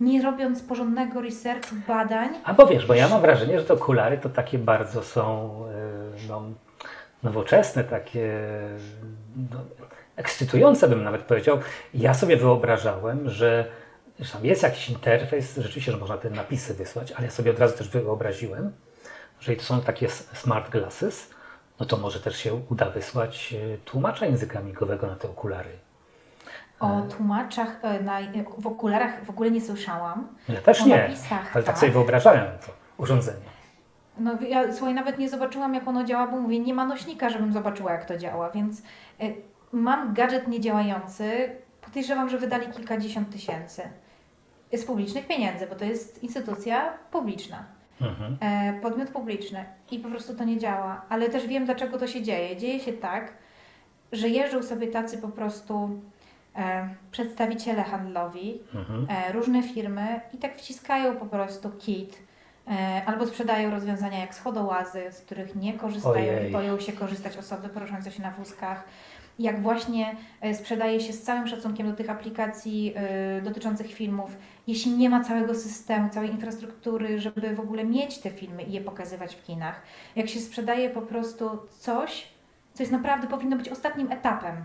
nie 0.01 0.23
robiąc 0.23 0.63
porządnego 0.63 1.21
researchu, 1.21 1.75
badań. 1.89 2.29
A 2.45 2.55
bo 2.55 2.67
wiesz, 2.67 2.87
bo 2.87 2.95
ja 2.95 3.09
mam 3.09 3.21
wrażenie, 3.21 3.61
że 3.61 3.65
te 3.65 3.75
okulary 3.75 4.19
to 4.19 4.29
takie 4.29 4.59
bardzo 4.59 5.03
są, 5.03 5.51
y, 6.25 6.29
no, 6.29 6.43
nowoczesne, 7.23 7.85
takie 7.85 8.41
no, 9.37 9.61
ekscytujące 10.17 10.89
bym 10.89 11.05
nawet 11.05 11.23
powiedział. 11.23 11.59
Ja 11.95 12.15
sobie 12.15 12.37
wyobrażałem, 12.37 13.31
że 13.31 13.65
tam 14.33 14.45
jest 14.45 14.63
jakiś 14.63 14.91
interfejs, 14.91 15.57
rzeczywiście, 15.57 15.93
że 15.93 15.99
można 15.99 16.17
te 16.17 16.31
napisy 16.31 16.75
wysłać, 16.75 17.13
ale 17.13 17.25
ja 17.25 17.31
sobie 17.31 17.51
od 17.51 17.59
razu 17.59 17.79
też 17.79 17.89
wyobraziłem, 17.89 18.73
że 19.41 19.57
to 19.57 19.63
są 19.63 19.81
takie 19.81 20.09
smart 20.09 20.71
glasses, 20.71 21.31
no 21.81 21.87
to 21.87 21.97
może 21.97 22.21
też 22.21 22.37
się 22.37 22.55
uda 22.71 22.91
wysłać 22.91 23.55
e, 23.75 23.79
tłumacza 23.79 24.27
języka 24.27 24.61
migowego 24.61 25.07
na 25.07 25.17
te 25.17 25.29
okulary. 25.29 25.71
O 26.83 27.03
tłumaczach 27.03 27.79
e, 27.83 28.01
na, 28.03 28.19
w 28.59 28.67
okularach 28.67 29.25
w 29.25 29.31
ogóle 29.31 29.51
nie 29.51 29.61
słyszałam. 29.61 30.29
Ja 30.49 30.61
też 30.61 30.83
o 30.83 30.87
nie, 30.87 30.97
napisach, 30.97 31.57
ale 31.57 31.65
tak 31.65 31.75
tak. 31.75 31.79
sobie 31.79 31.93
wyobrażałem 31.93 32.47
to 32.67 32.73
urządzenie. 32.99 33.53
No 34.19 34.33
ja 34.49 34.73
słuchaj, 34.73 34.95
nawet 34.95 35.19
nie 35.19 35.29
zobaczyłam 35.29 35.75
jak 35.75 35.89
ono 35.89 36.05
działa, 36.05 36.27
bo 36.27 36.41
mówię, 36.41 36.59
nie 36.59 36.75
ma 36.75 36.85
nośnika, 36.85 37.31
żebym 37.31 37.53
zobaczyła 37.53 37.93
jak 37.93 38.05
to 38.05 38.19
działa, 38.19 38.51
więc 38.51 38.79
y, 38.81 38.83
mam 39.73 40.15
gadżet 40.15 40.49
niedziałający, 40.49 41.51
podejrzewam, 41.81 42.29
że 42.29 42.39
wydali 42.39 42.67
kilkadziesiąt 42.67 43.31
tysięcy 43.31 43.83
z 44.73 44.85
publicznych 44.85 45.27
pieniędzy, 45.27 45.67
bo 45.67 45.75
to 45.75 45.85
jest 45.85 46.23
instytucja 46.23 46.93
publiczna, 47.11 47.65
Mhm. 48.01 48.37
e, 48.41 48.81
podmiot 48.81 49.11
publiczny 49.11 49.65
i 49.91 49.99
po 49.99 50.09
prostu 50.09 50.35
to 50.35 50.45
nie 50.45 50.59
działa. 50.59 51.03
Ale 51.09 51.29
też 51.29 51.47
wiem, 51.47 51.65
dlaczego 51.65 51.99
to 51.99 52.07
się 52.07 52.23
dzieje. 52.23 52.57
Dzieje 52.57 52.81
się 52.81 52.93
tak, 52.93 53.33
że 54.13 54.29
jeżdżą 54.29 54.63
sobie 54.63 54.87
tacy 54.87 55.19
po 55.19 55.29
prostu 55.29 55.75
e, 55.85 55.91
przedstawiciele 57.11 57.83
handlowi, 57.83 58.61
Mhm. 58.75 59.07
e, 59.11 59.33
różne 59.33 59.63
firmy 59.63 60.21
i 60.35 60.39
tak 60.39 60.57
wciskają 60.57 61.17
po 61.17 61.27
prostu 61.27 61.71
kit 61.71 62.19
e, 62.71 63.03
albo 63.07 63.27
sprzedają 63.27 63.71
rozwiązania 63.71 64.19
jak 64.19 64.35
schodołazy, 64.35 65.03
z 65.11 65.21
których 65.21 65.55
nie 65.57 65.73
korzystają 65.73 66.33
Ojej. 66.33 66.49
i 66.49 66.53
boją 66.53 66.81
się 66.81 66.93
korzystać 66.93 67.37
osoby 67.37 67.69
poruszające 67.69 68.11
się 68.11 68.23
na 68.23 68.31
wózkach. 68.31 68.85
Jak 69.39 69.63
właśnie 69.63 70.17
e, 70.41 70.55
sprzedaje 70.55 71.01
się 71.01 71.13
z 71.13 71.23
całym 71.23 71.49
szacunkiem 71.49 71.91
do 71.91 71.97
tych 71.97 72.11
aplikacji 72.11 72.93
e, 72.97 73.43
dotyczących 73.43 73.93
filmów, 73.95 74.37
jeśli 74.67 74.93
nie 74.93 75.11
ma 75.11 75.25
całego 75.25 75.55
systemu, 75.55 76.09
całej 76.11 76.31
infrastruktury, 76.31 77.19
żeby 77.21 77.55
w 77.55 77.61
ogóle 77.61 77.85
mieć 77.85 78.19
te 78.19 78.31
filmy 78.31 78.63
i 78.63 78.73
je 78.73 78.81
pokazywać 78.81 79.35
w 79.35 79.43
kinach. 79.45 79.83
Jak 80.17 80.29
się 80.29 80.41
sprzedaje 80.41 80.91
po 80.91 81.03
prostu 81.03 81.51
coś, 81.79 82.29
co 82.75 82.83
jest 82.83 82.93
naprawdę 82.93 83.27
powinno 83.29 83.57
być 83.57 83.69
ostatnim 83.69 84.13
etapem. 84.13 84.65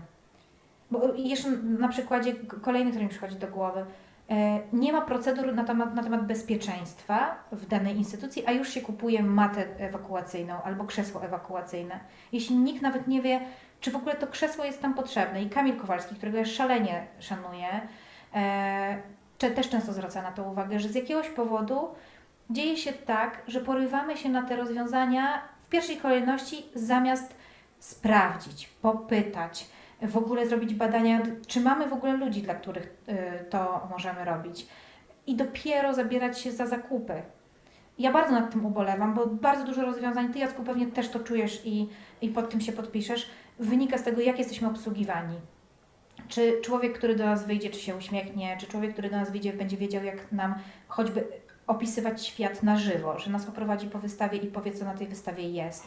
Bo 0.90 1.14
jeszcze 1.14 1.50
na 1.50 1.88
przykładzie 1.88 2.34
kolejny, 2.62 2.90
który 2.90 3.04
mi 3.04 3.10
przychodzi 3.10 3.36
do 3.36 3.46
głowy. 3.46 3.84
E, 4.30 4.60
Nie 4.72 4.92
ma 4.92 5.00
procedur 5.00 5.54
na 5.54 5.64
temat, 5.64 5.94
na 5.94 6.02
temat 6.02 6.26
bezpieczeństwa 6.26 7.44
w 7.52 7.66
danej 7.66 7.96
instytucji, 7.96 8.46
a 8.46 8.52
już 8.52 8.68
się 8.68 8.80
kupuje 8.80 9.22
matę 9.22 9.66
ewakuacyjną 9.78 10.62
albo 10.62 10.84
krzesło 10.84 11.24
ewakuacyjne. 11.24 12.00
Jeśli 12.32 12.56
nikt 12.56 12.82
nawet 12.82 13.08
nie 13.08 13.22
wie, 13.22 13.40
czy 13.80 13.90
w 13.90 13.96
ogóle 13.96 14.14
to 14.16 14.26
krzesło 14.26 14.64
jest 14.64 14.82
tam 14.82 14.94
potrzebne. 14.94 15.42
I 15.42 15.50
Kamil 15.50 15.76
Kowalski, 15.76 16.14
którego 16.14 16.38
ja 16.38 16.44
szalenie 16.44 17.06
szanuję, 17.18 17.88
e, 18.34 18.98
też 19.38 19.68
często 19.68 19.92
zwraca 19.92 20.22
na 20.22 20.32
to 20.32 20.42
uwagę, 20.42 20.80
że 20.80 20.88
z 20.88 20.94
jakiegoś 20.94 21.28
powodu 21.28 21.88
dzieje 22.50 22.76
się 22.76 22.92
tak, 22.92 23.42
że 23.46 23.60
porywamy 23.60 24.16
się 24.16 24.28
na 24.28 24.42
te 24.42 24.56
rozwiązania 24.56 25.42
w 25.60 25.68
pierwszej 25.68 25.96
kolejności 25.96 26.66
zamiast 26.74 27.34
sprawdzić, 27.78 28.68
popytać, 28.82 29.66
w 30.02 30.16
ogóle 30.16 30.46
zrobić 30.46 30.74
badania, 30.74 31.22
czy 31.46 31.60
mamy 31.60 31.88
w 31.88 31.92
ogóle 31.92 32.12
ludzi, 32.12 32.42
dla 32.42 32.54
których 32.54 32.96
y, 33.08 33.44
to 33.50 33.88
możemy 33.90 34.24
robić. 34.24 34.66
I 35.26 35.36
dopiero 35.36 35.94
zabierać 35.94 36.40
się 36.40 36.52
za 36.52 36.66
zakupy. 36.66 37.22
Ja 37.98 38.12
bardzo 38.12 38.32
nad 38.32 38.50
tym 38.50 38.66
ubolewam, 38.66 39.14
bo 39.14 39.26
bardzo 39.26 39.64
dużo 39.64 39.82
rozwiązań, 39.82 40.32
Ty 40.32 40.38
Jacku 40.38 40.62
pewnie 40.62 40.86
też 40.86 41.08
to 41.08 41.20
czujesz 41.20 41.62
i, 41.64 41.88
i 42.22 42.28
pod 42.28 42.50
tym 42.50 42.60
się 42.60 42.72
podpiszesz, 42.72 43.30
wynika 43.58 43.98
z 43.98 44.02
tego, 44.02 44.20
jak 44.20 44.38
jesteśmy 44.38 44.68
obsługiwani. 44.68 45.36
Czy 46.28 46.60
człowiek, 46.60 46.98
który 46.98 47.16
do 47.16 47.24
nas 47.24 47.46
wyjdzie, 47.46 47.70
czy 47.70 47.80
się 47.80 47.96
uśmiechnie, 47.96 48.56
czy 48.60 48.66
człowiek, 48.66 48.92
który 48.92 49.10
do 49.10 49.16
nas 49.16 49.30
wyjdzie, 49.30 49.52
będzie 49.52 49.76
wiedział, 49.76 50.04
jak 50.04 50.32
nam 50.32 50.54
choćby 50.88 51.24
opisywać 51.66 52.26
świat 52.26 52.62
na 52.62 52.76
żywo, 52.76 53.18
że 53.18 53.30
nas 53.30 53.48
oprowadzi 53.48 53.86
po 53.86 53.98
wystawie 53.98 54.38
i 54.38 54.46
powie, 54.46 54.72
co 54.72 54.84
na 54.84 54.94
tej 54.94 55.06
wystawie 55.06 55.50
jest. 55.50 55.84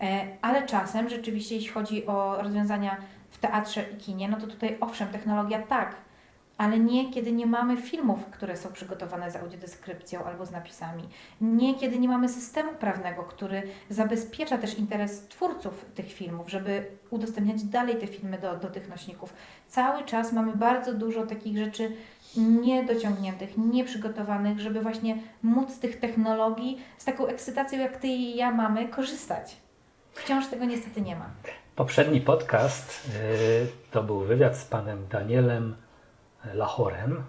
E, 0.00 0.26
Ale 0.42 0.66
czasem 0.66 1.08
rzeczywiście, 1.08 1.54
jeśli 1.54 1.70
chodzi 1.70 2.06
o 2.06 2.42
rozwiązania 2.42 2.96
w 3.30 3.38
teatrze 3.38 3.82
i 3.82 3.96
kinie, 3.96 4.28
no 4.28 4.36
to 4.36 4.46
tutaj 4.46 4.76
owszem, 4.80 5.08
technologia 5.08 5.62
tak, 5.62 5.96
ale 6.58 6.78
nie 6.78 7.10
kiedy 7.10 7.32
nie 7.32 7.46
mamy 7.46 7.76
filmów, 7.76 8.26
które 8.26 8.56
są 8.56 8.72
przygotowane 8.72 9.30
z 9.30 9.36
audiodeskrypcją 9.36 10.24
albo 10.24 10.46
z 10.46 10.50
napisami. 10.50 11.08
Nie 11.40 11.74
kiedy 11.74 11.98
nie 11.98 12.08
mamy 12.08 12.28
systemu 12.28 12.72
prawnego, 12.72 13.22
który 13.22 13.62
zabezpiecza 13.90 14.58
też 14.58 14.78
interes 14.78 15.28
twórców 15.28 15.84
tych 15.94 16.12
filmów, 16.12 16.50
żeby 16.50 16.86
udostępniać 17.10 17.64
dalej 17.64 17.96
te 17.96 18.06
filmy 18.06 18.38
do, 18.38 18.56
do 18.56 18.70
tych 18.70 18.88
nośników. 18.88 19.32
Cały 19.68 20.04
czas 20.04 20.32
mamy 20.32 20.56
bardzo 20.56 20.94
dużo 20.94 21.26
takich 21.26 21.58
rzeczy 21.58 21.92
niedociągniętych, 22.36 23.58
nieprzygotowanych, 23.58 24.60
żeby 24.60 24.80
właśnie 24.80 25.18
móc 25.42 25.72
z 25.72 25.78
tych 25.78 26.00
technologii 26.00 26.82
z 26.98 27.04
taką 27.04 27.26
ekscytacją, 27.26 27.78
jak 27.78 27.96
Ty 27.96 28.08
i 28.08 28.36
ja 28.36 28.50
mamy, 28.50 28.88
korzystać. 28.88 29.56
Wciąż 30.12 30.46
tego 30.46 30.64
niestety 30.64 31.00
nie 31.00 31.16
ma. 31.16 31.30
Poprzedni 31.82 32.20
podcast 32.20 33.08
y, 33.62 33.66
to 33.90 34.02
był 34.02 34.20
wywiad 34.20 34.56
z 34.56 34.64
panem 34.64 35.06
Danielem 35.10 35.74
Lachorem. 36.54 37.22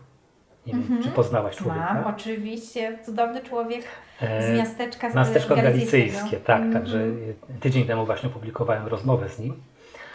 Nie 0.68 0.74
wiem, 0.74 0.82
Mhm. 0.82 1.04
czy 1.04 1.10
poznałaś 1.10 1.56
człowieka? 1.56 1.94
Mam, 1.94 2.16
oczywiście, 2.16 3.00
cudowny 3.06 3.42
człowiek 3.44 3.84
z 4.22 4.24
E, 4.24 4.54
miasteczka 4.58 5.12
z 5.12 5.16
Miasteczko 5.16 5.56
galicyjskie, 5.56 6.38
tak, 6.38 6.62
Mhm. 6.62 6.74
także 6.74 7.00
tydzień 7.60 7.86
temu 7.88 8.06
właśnie 8.06 8.30
publikowałem 8.30 8.88
rozmowę 8.88 9.30
z 9.30 9.40
nim. 9.40 9.54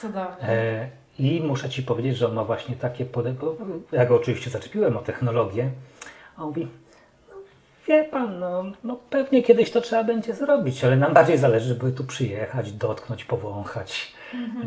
Cudowny. 0.00 0.48
E, 0.48 0.88
I 1.18 1.40
muszę 1.46 1.68
Ci 1.70 1.82
powiedzieć, 1.82 2.16
że 2.16 2.26
on 2.28 2.34
ma 2.34 2.44
właśnie 2.44 2.76
takie 2.76 3.04
podejście. 3.04 3.46
Ja 3.92 4.06
go 4.06 4.16
oczywiście 4.16 4.50
zaczepiłem 4.50 4.96
o 4.96 5.00
technologię, 5.00 5.70
a 6.36 6.40
on 6.42 6.46
mówi, 6.48 6.68
no, 7.28 7.34
wie 7.88 8.04
Pan, 8.04 8.38
no, 8.38 8.64
no 8.84 8.96
pewnie 9.10 9.42
kiedyś 9.42 9.70
to 9.70 9.80
trzeba 9.80 10.04
będzie 10.04 10.34
zrobić, 10.34 10.84
ale 10.84 10.96
nam 10.96 11.14
bardziej 11.14 11.38
zależy, 11.38 11.68
żeby 11.68 11.92
tu 11.92 12.04
przyjechać, 12.04 12.72
dotknąć, 12.72 13.24
powąchać 13.24 14.12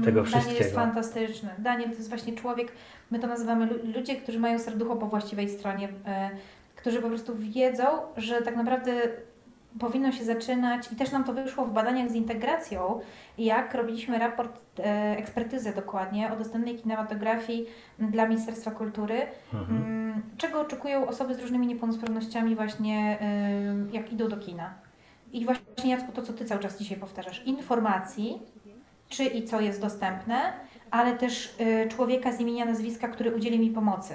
tego 0.05 0.19
Mhm. 0.19 0.25
Daniel 0.25 0.25
jest 0.25 0.45
wszystkiego. 0.45 0.71
fantastyczny. 0.81 1.49
Daniel 1.57 1.89
to 1.89 1.95
jest 1.95 2.09
właśnie 2.09 2.33
człowiek, 2.33 2.71
my 3.11 3.19
to 3.19 3.27
nazywamy 3.27 3.65
lu- 3.65 3.91
ludzie, 3.95 4.15
którzy 4.15 4.39
mają 4.39 4.59
serducho 4.59 4.95
po 4.95 5.05
właściwej 5.05 5.49
stronie, 5.49 5.89
e, 6.05 6.29
którzy 6.75 7.01
po 7.01 7.07
prostu 7.07 7.35
wiedzą, 7.35 7.83
że 8.17 8.41
tak 8.41 8.55
naprawdę 8.55 8.91
powinno 9.79 10.11
się 10.11 10.23
zaczynać 10.23 10.91
i 10.91 10.95
też 10.95 11.11
nam 11.11 11.23
to 11.23 11.33
wyszło 11.33 11.65
w 11.65 11.73
badaniach 11.73 12.09
z 12.09 12.15
integracją, 12.15 12.99
jak 13.37 13.73
robiliśmy 13.73 14.19
raport, 14.19 14.61
e, 14.79 14.83
ekspertyzę 15.17 15.73
dokładnie 15.73 16.31
o 16.33 16.35
dostępnej 16.35 16.75
kinematografii 16.75 17.65
dla 17.99 18.27
Ministerstwa 18.27 18.71
Kultury, 18.71 19.21
Mhm. 19.53 19.77
Mm, 19.83 20.21
czego 20.37 20.61
oczekują 20.61 21.07
osoby 21.07 21.35
z 21.35 21.39
różnymi 21.39 21.67
niepełnosprawnościami 21.67 22.55
właśnie 22.55 23.17
ym, 23.69 23.89
jak 23.93 24.13
idą 24.13 24.27
do 24.27 24.37
kina. 24.37 24.73
I 25.33 25.45
właśnie 25.45 25.91
Jacku, 25.91 26.11
to 26.11 26.21
co 26.21 26.33
Ty 26.33 26.45
cały 26.45 26.61
czas 26.61 26.79
dzisiaj 26.79 26.97
powtarzasz, 26.97 27.43
informacji, 27.45 28.41
czy 29.09 29.23
i 29.23 29.43
co 29.43 29.61
jest 29.61 29.81
dostępne, 29.81 30.53
ale 30.91 31.15
też 31.15 31.55
y, 31.61 31.89
człowieka 31.89 32.31
z 32.31 32.39
imienia, 32.39 32.65
nazwiska, 32.65 33.07
który 33.07 33.35
udzieli 33.35 33.59
mi 33.59 33.69
pomocy, 33.69 34.13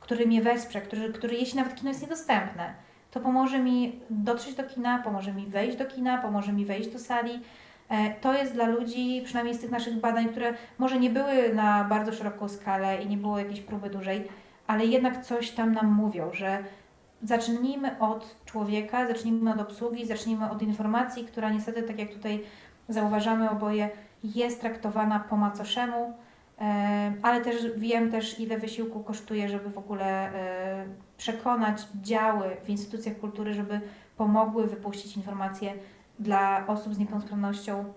który 0.00 0.26
mnie 0.26 0.42
wesprze, 0.42 0.80
który, 0.80 1.12
który 1.12 1.36
jeśli 1.36 1.58
nawet 1.58 1.74
kino 1.74 1.88
jest 1.88 2.02
niedostępne, 2.02 2.74
to 3.10 3.20
pomoże 3.20 3.58
mi 3.58 4.00
dotrzeć 4.10 4.54
do 4.54 4.64
kina, 4.64 4.98
pomoże 4.98 5.32
mi 5.32 5.46
wejść 5.46 5.76
do 5.76 5.84
kina, 5.84 6.18
pomoże 6.18 6.52
mi 6.52 6.66
wejść 6.66 6.88
do 6.88 6.98
sali. 6.98 7.40
E, 7.88 8.14
To 8.20 8.34
jest 8.34 8.52
dla 8.52 8.66
ludzi, 8.66 9.22
przynajmniej 9.24 9.54
z 9.54 9.60
tych 9.60 9.70
naszych 9.70 10.00
badań, 10.00 10.28
które 10.28 10.54
może 10.78 10.98
nie 10.98 11.10
były 11.10 11.54
na 11.54 11.84
bardzo 11.84 12.12
szeroką 12.12 12.48
skalę 12.48 13.02
i 13.02 13.08
nie 13.08 13.16
było 13.16 13.38
jakiejś 13.38 13.60
próby 13.60 13.90
dużej, 13.90 14.28
ale 14.66 14.86
jednak 14.86 15.24
coś 15.24 15.50
tam 15.50 15.72
nam 15.72 15.86
mówią, 15.92 16.30
że 16.32 16.64
zacznijmy 17.22 17.98
od 17.98 18.44
człowieka, 18.44 19.06
zacznijmy 19.06 19.54
od 19.54 19.60
obsługi, 19.60 20.06
zacznijmy 20.06 20.50
od 20.50 20.62
informacji, 20.62 21.24
która 21.24 21.50
niestety, 21.50 21.82
tak 21.82 21.98
jak 21.98 22.12
tutaj 22.12 22.42
zauważamy 22.88 23.50
oboje, 23.50 23.90
jest 24.24 24.60
traktowana 24.60 25.20
po 25.20 25.36
macoszemu, 25.36 26.14
ale 27.22 27.40
też 27.40 27.56
wiem 27.76 28.10
też, 28.10 28.40
ile 28.40 28.58
wysiłku 28.58 29.00
kosztuje, 29.00 29.48
żeby 29.48 29.70
w 29.70 29.78
ogóle 29.78 30.34
e, 30.34 30.84
przekonać 31.16 31.82
działy 32.02 32.56
w 32.64 32.68
instytucjach 32.70 33.18
kultury, 33.18 33.54
żeby 33.54 33.80
pomogły 34.16 34.66
wypuścić 34.66 35.16
informacje 35.16 35.74
dla 36.18 36.66
osób 36.66 36.94
z 36.94 36.98
niepełnosprawnością 36.98 37.92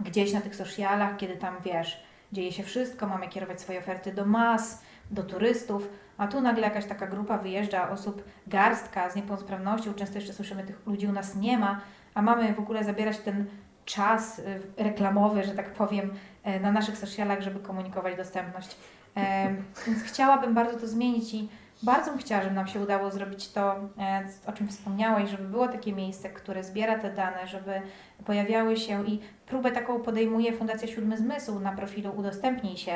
gdzieś 0.00 0.32
na 0.32 0.40
tych 0.40 0.56
socialach, 0.56 1.16
kiedy 1.16 1.36
tam 1.36 1.54
wiesz, 1.64 2.02
dzieje 2.32 2.52
się 2.52 2.62
wszystko, 2.62 3.06
mamy 3.06 3.28
kierować 3.28 3.60
swoje 3.60 3.78
oferty 3.78 4.12
do 4.12 4.26
mas, 4.26 4.82
do 5.10 5.22
turystów, 5.22 5.88
a 6.18 6.26
tu 6.26 6.40
nagle 6.40 6.62
jakaś 6.62 6.86
taka 6.86 7.06
grupa 7.06 7.38
wyjeżdża 7.38 7.90
osób, 7.90 8.24
garstka 8.46 9.10
z 9.10 9.16
niepełnosprawnością, 9.16 9.94
często 9.94 10.18
jeszcze 10.18 10.32
słyszymy, 10.32 10.64
tych 10.64 10.86
ludzi 10.86 11.06
u 11.06 11.12
nas 11.12 11.36
nie 11.36 11.58
ma, 11.58 11.80
a 12.14 12.22
mamy 12.22 12.54
w 12.54 12.58
ogóle 12.58 12.84
zabierać 12.84 13.18
ten 13.18 13.46
czas 13.84 14.38
y, 14.38 14.60
reklamowy, 14.76 15.44
że 15.44 15.54
tak 15.54 15.70
powiem, 15.72 16.14
e, 16.44 16.60
na 16.60 16.72
naszych 16.72 16.98
socialach, 16.98 17.40
żeby 17.40 17.60
komunikować 17.60 18.16
dostępność. 18.16 18.76
E, 19.16 19.54
Więc 19.86 20.02
chciałabym 20.02 20.54
bardzo 20.54 20.78
to 20.78 20.86
zmienić 20.86 21.34
i 21.34 21.48
Bardzo 21.82 22.10
bym 22.10 22.20
chciała, 22.20 22.42
żeby 22.42 22.54
nam 22.54 22.66
się 22.66 22.80
udało 22.80 23.10
zrobić 23.10 23.48
to, 23.52 23.76
e, 23.98 24.28
o 24.46 24.52
czym 24.52 24.68
wspomniałaś, 24.68 25.30
żeby 25.30 25.44
było 25.44 25.68
takie 25.68 25.92
miejsce, 25.92 26.30
które 26.30 26.64
zbiera 26.64 26.98
te 26.98 27.10
dane, 27.12 27.46
żeby 27.46 27.82
pojawiały 28.24 28.76
się 28.76 29.06
i 29.06 29.20
próbę 29.46 29.70
taką 29.70 30.00
podejmuje 30.00 30.52
Fundacja 30.52 30.88
Siódmy 30.88 31.16
Zmysł 31.16 31.60
na 31.60 31.72
profilu 31.72 32.12
Udostępnij 32.16 32.76
się. 32.76 32.92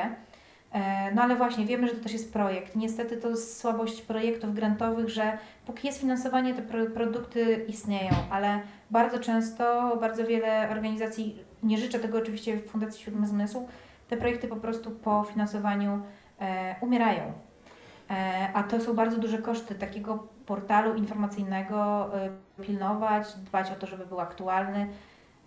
E, 0.72 1.14
no 1.14 1.22
ale 1.22 1.36
właśnie, 1.36 1.66
wiemy, 1.66 1.88
że 1.88 1.94
to 1.94 2.02
też 2.02 2.12
jest 2.12 2.32
projekt. 2.32 2.76
Niestety 2.76 3.16
to 3.16 3.28
jest 3.28 3.60
słabość 3.60 4.02
projektów 4.02 4.54
grantowych, 4.54 5.08
że 5.08 5.38
póki 5.66 5.86
jest 5.86 6.00
finansowanie, 6.00 6.54
te 6.54 6.62
pro 6.62 6.86
produkty 6.86 7.64
istnieją, 7.68 8.10
ale 8.30 8.60
bardzo 8.90 9.18
często, 9.18 9.96
bardzo 10.00 10.26
wiele 10.26 10.68
organizacji, 10.70 11.38
nie 11.62 11.78
życzę 11.78 11.98
tego 11.98 12.18
oczywiście 12.18 12.58
Fundacji 12.58 13.04
Siódmy 13.04 13.26
Zmysł, 13.26 13.68
te 14.08 14.16
projekty 14.16 14.48
po 14.48 14.56
prostu 14.56 14.90
po 14.90 15.24
finansowaniu 15.24 16.02
e, 16.40 16.74
umierają. 16.80 17.32
E, 18.10 18.48
a 18.54 18.62
to 18.62 18.80
są 18.80 18.94
bardzo 18.94 19.18
duże 19.18 19.38
koszty 19.38 19.74
takiego 19.74 20.26
portalu 20.46 20.94
informacyjnego, 20.94 22.10
e, 22.16 22.30
pilnować, 22.62 23.34
dbać 23.34 23.70
o 23.70 23.74
to, 23.74 23.86
żeby 23.86 24.06
był 24.06 24.20
aktualny. 24.20 24.88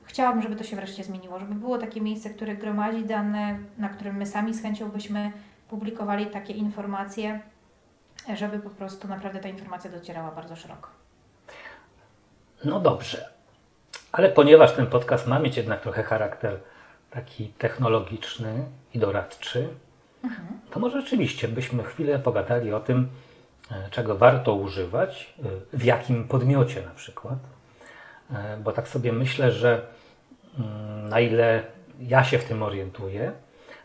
Chciałabym, 0.03 0.41
żeby 0.41 0.55
to 0.55 0.63
się 0.63 0.75
wreszcie 0.75 1.03
zmieniło, 1.03 1.39
żeby 1.39 1.55
było 1.55 1.77
takie 1.77 2.01
miejsce, 2.01 2.29
które 2.29 2.55
gromadzi 2.55 3.05
dane, 3.05 3.59
na 3.77 3.89
którym 3.89 4.15
my 4.15 4.25
sami 4.25 4.53
z 4.53 4.61
chęcią 4.61 4.89
byśmy 4.89 5.31
publikowali 5.69 6.25
takie 6.25 6.53
informacje, 6.53 7.39
żeby 8.35 8.59
po 8.59 8.69
prostu 8.69 9.07
naprawdę 9.07 9.39
ta 9.39 9.49
informacja 9.49 9.91
docierała 9.91 10.31
bardzo 10.31 10.55
szeroko. 10.55 10.89
No 12.65 12.79
dobrze, 12.79 13.29
ale 14.11 14.29
ponieważ 14.29 14.73
ten 14.73 14.87
podcast 14.87 15.27
ma 15.27 15.39
mieć 15.39 15.57
jednak 15.57 15.81
trochę 15.81 16.03
charakter 16.03 16.59
taki 17.11 17.47
technologiczny 17.47 18.65
i 18.93 18.99
doradczy, 18.99 19.69
mhm. 20.23 20.47
to 20.71 20.79
może 20.79 21.01
rzeczywiście 21.01 21.47
byśmy 21.47 21.83
chwilę 21.83 22.19
pogadali 22.19 22.73
o 22.73 22.79
tym, 22.79 23.09
e, 23.71 23.89
czego 23.89 24.17
warto 24.17 24.55
używać, 24.55 25.33
e, 25.39 25.77
w 25.77 25.83
jakim 25.83 26.27
podmiocie 26.27 26.81
na 26.81 26.91
przykład. 26.91 27.39
E, 28.33 28.57
bo 28.57 28.71
tak 28.71 28.87
sobie 28.87 29.13
myślę, 29.13 29.51
że 29.51 29.81
mm, 30.59 31.09
na 31.09 31.19
ile 31.19 31.63
ja 31.99 32.23
się 32.23 32.39
w 32.39 32.45
tym 32.45 32.63
orientuję, 32.63 33.31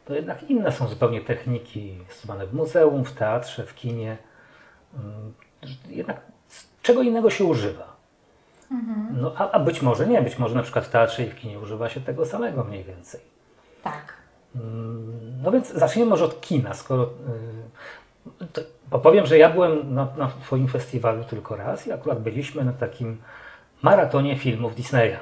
to 0.05 0.15
jednak 0.15 0.43
inne 0.43 0.73
są 0.73 0.89
zupełnie 0.89 1.21
techniki 1.21 1.99
stosowane 2.09 2.47
w 2.47 2.55
muzeum, 2.55 3.05
w 3.05 3.13
teatrze, 3.13 3.67
w 3.67 3.75
kinie. 3.75 4.17
Mm, 4.95 5.35
jednak 5.89 6.21
czego 6.83 7.03
innego 7.03 7.31
się 7.31 7.45
używa. 7.45 7.97
Mhm. 8.71 9.21
No, 9.21 9.33
a, 9.37 9.51
a, 9.51 9.59
być 9.59 9.83
może 9.83 10.07
nie, 10.07 10.23
być 10.23 10.39
może 10.39 10.55
na 10.55 10.63
przykład 10.63 10.85
w 10.85 10.89
teatrze 10.89 11.23
i 11.23 11.31
w 11.31 11.35
kinie 11.35 11.59
używa 11.59 11.89
się 11.89 12.01
tego 12.01 12.27
samego 12.27 12.65
mniej 12.65 12.85
więcej. 12.85 13.21
Tak. 13.83 14.15
Mm, 14.55 15.43
no 15.43 15.51
więc 15.51 15.73
zacznijmy 15.73 16.11
może 16.11 16.25
od 16.25 16.41
kina, 16.41 16.75
skoro. 16.75 17.11
Yy, 18.41 18.47
to, 18.53 18.61
bo 18.91 18.99
powiem, 18.99 19.27
że 19.27 19.39
ja 19.39 19.51
byłem 19.51 19.95
na, 19.95 20.09
na 20.17 20.29
Twoim 20.29 20.69
festiwalu 20.69 21.25
tylko 21.25 21.57
raz 21.57 21.87
i 21.87 21.93
akurat 21.93 22.23
byliśmy 22.23 22.65
na 22.65 22.73
takim 22.73 23.19
maratonie 23.83 24.37
filmów 24.37 24.75
Disneya. 24.75 25.19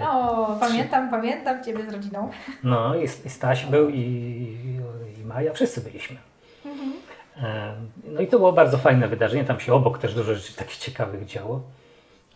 O, 0.00 0.56
pamiętam, 0.60 1.10
pamiętam 1.10 1.64
Ciebie 1.64 1.90
z 1.90 1.94
rodziną. 1.94 2.30
No 2.64 2.94
i, 2.94 3.08
Staś 3.08 3.66
był 3.66 3.88
i, 3.88 4.00
i 5.18 5.24
Maja, 5.24 5.52
wszyscy 5.52 5.80
byliśmy. 5.80 6.16
Mhm. 6.64 6.92
No 8.04 8.20
i 8.20 8.26
to 8.26 8.38
było 8.38 8.52
bardzo 8.52 8.78
fajne 8.78 9.08
wydarzenie, 9.08 9.44
tam 9.44 9.60
się 9.60 9.74
obok 9.74 9.98
też 9.98 10.14
dużo 10.14 10.34
rzeczy 10.34 10.56
takich 10.56 10.76
ciekawych 10.76 11.26
działo. 11.26 11.62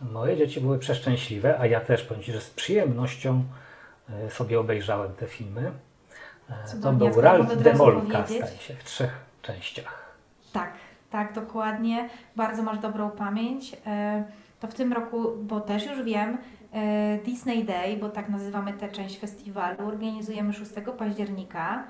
Moje 0.00 0.36
dzieci 0.36 0.60
były 0.60 0.78
przeszczęśliwe, 0.78 1.58
a 1.60 1.66
ja 1.66 1.80
też 1.80 2.02
powiem 2.02 2.22
Ci, 2.22 2.32
że 2.32 2.40
z 2.40 2.50
przyjemnością 2.50 3.44
e, 4.10 4.30
sobie 4.30 4.60
obejrzałem 4.60 5.12
te 5.14 5.26
filmy. 5.26 5.72
E, 6.50 6.80
to 6.82 6.92
był 6.92 7.20
Ralph 7.20 7.56
Demolka, 7.56 8.24
staje 8.26 8.58
się 8.58 8.74
w 8.74 8.84
trzech 8.84 9.18
częściach. 9.42 10.06
Tak, 10.52 10.72
tak, 11.10 11.32
dokładnie. 11.32 12.08
Bardzo 12.36 12.62
masz 12.62 12.78
dobrą 12.78 13.10
pamięć. 13.10 13.76
E, 14.56 14.60
to 14.60 14.68
w 14.68 14.74
tym 14.74 14.92
roku, 14.92 15.18
bo 15.42 15.60
też 15.60 15.86
już 15.86 16.02
wiem, 16.02 16.38
Disney 17.24 17.64
Day, 17.64 17.96
bo 17.96 18.08
tak 18.08 18.28
nazywamy 18.28 18.72
tę 18.72 18.88
część 18.88 19.18
festiwalu, 19.18 19.88
organizujemy 19.88 20.52
6 20.52 20.72
października. 20.98 21.84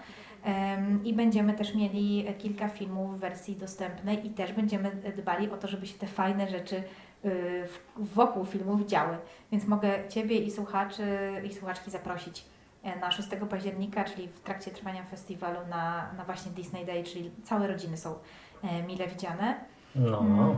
I 1.05 1.15
będziemy 1.15 1.55
też 1.55 1.75
mieli 1.75 2.27
kilka 2.39 2.69
filmów 2.69 3.17
w 3.17 3.21
wersji 3.21 3.57
dostępnej 3.57 4.27
i 4.27 4.31
też 4.31 4.53
będziemy 4.53 4.91
dbali 5.17 5.51
o 5.51 5.57
to, 5.57 5.69
żeby 5.69 5.87
się 5.87 5.99
te 5.99 6.07
fajne 6.07 6.49
rzeczy 6.49 6.83
Y, 7.27 7.69
wokół 7.97 8.45
filmów 8.45 8.87
działy. 8.87 9.19
Więc 9.53 9.67
mogę 9.67 10.09
Ciebie 10.09 10.39
i 10.39 10.51
słuchaczy 10.51 11.33
i 11.45 11.55
słuchaczki 11.55 11.91
zaprosić 11.91 12.45
e, 12.83 13.01
na 13.01 13.11
6 13.11 13.29
października, 13.51 14.05
czyli 14.05 14.29
w 14.29 14.41
trakcie 14.41 14.71
trwania 14.71 15.05
festiwalu 15.05 15.59
na, 15.71 16.13
na 16.17 16.25
właśnie 16.25 16.53
Disney 16.53 16.87
Day, 16.87 17.05
czyli 17.05 17.31
całe 17.45 17.67
rodziny 17.67 17.97
są 17.97 18.15
e, 18.63 18.83
mile 18.83 19.09
widziane. 19.09 19.61
No. 19.95 20.21
Mm. 20.21 20.57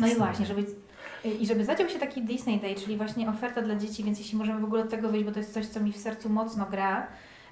No 0.00 0.06
i 0.06 0.14
właśnie, 0.14 0.46
żeby 0.46 0.64
i 1.24 1.46
żeby 1.46 1.64
zadział 1.64 1.88
się 1.88 1.98
taki 1.98 2.22
Disney 2.22 2.60
Day, 2.60 2.74
czyli 2.74 2.96
właśnie 2.96 3.28
oferta 3.28 3.62
dla 3.62 3.76
dzieci, 3.76 4.04
więc 4.04 4.18
jeśli 4.18 4.38
możemy 4.38 4.60
w 4.60 4.64
ogóle 4.64 4.82
od 4.82 4.90
tego 4.90 5.08
wyjść, 5.08 5.26
bo 5.26 5.32
to 5.32 5.38
jest 5.38 5.54
coś, 5.54 5.66
co 5.66 5.80
mi 5.80 5.92
w 5.92 5.96
sercu 5.96 6.28
mocno 6.28 6.66
gra, 6.66 7.06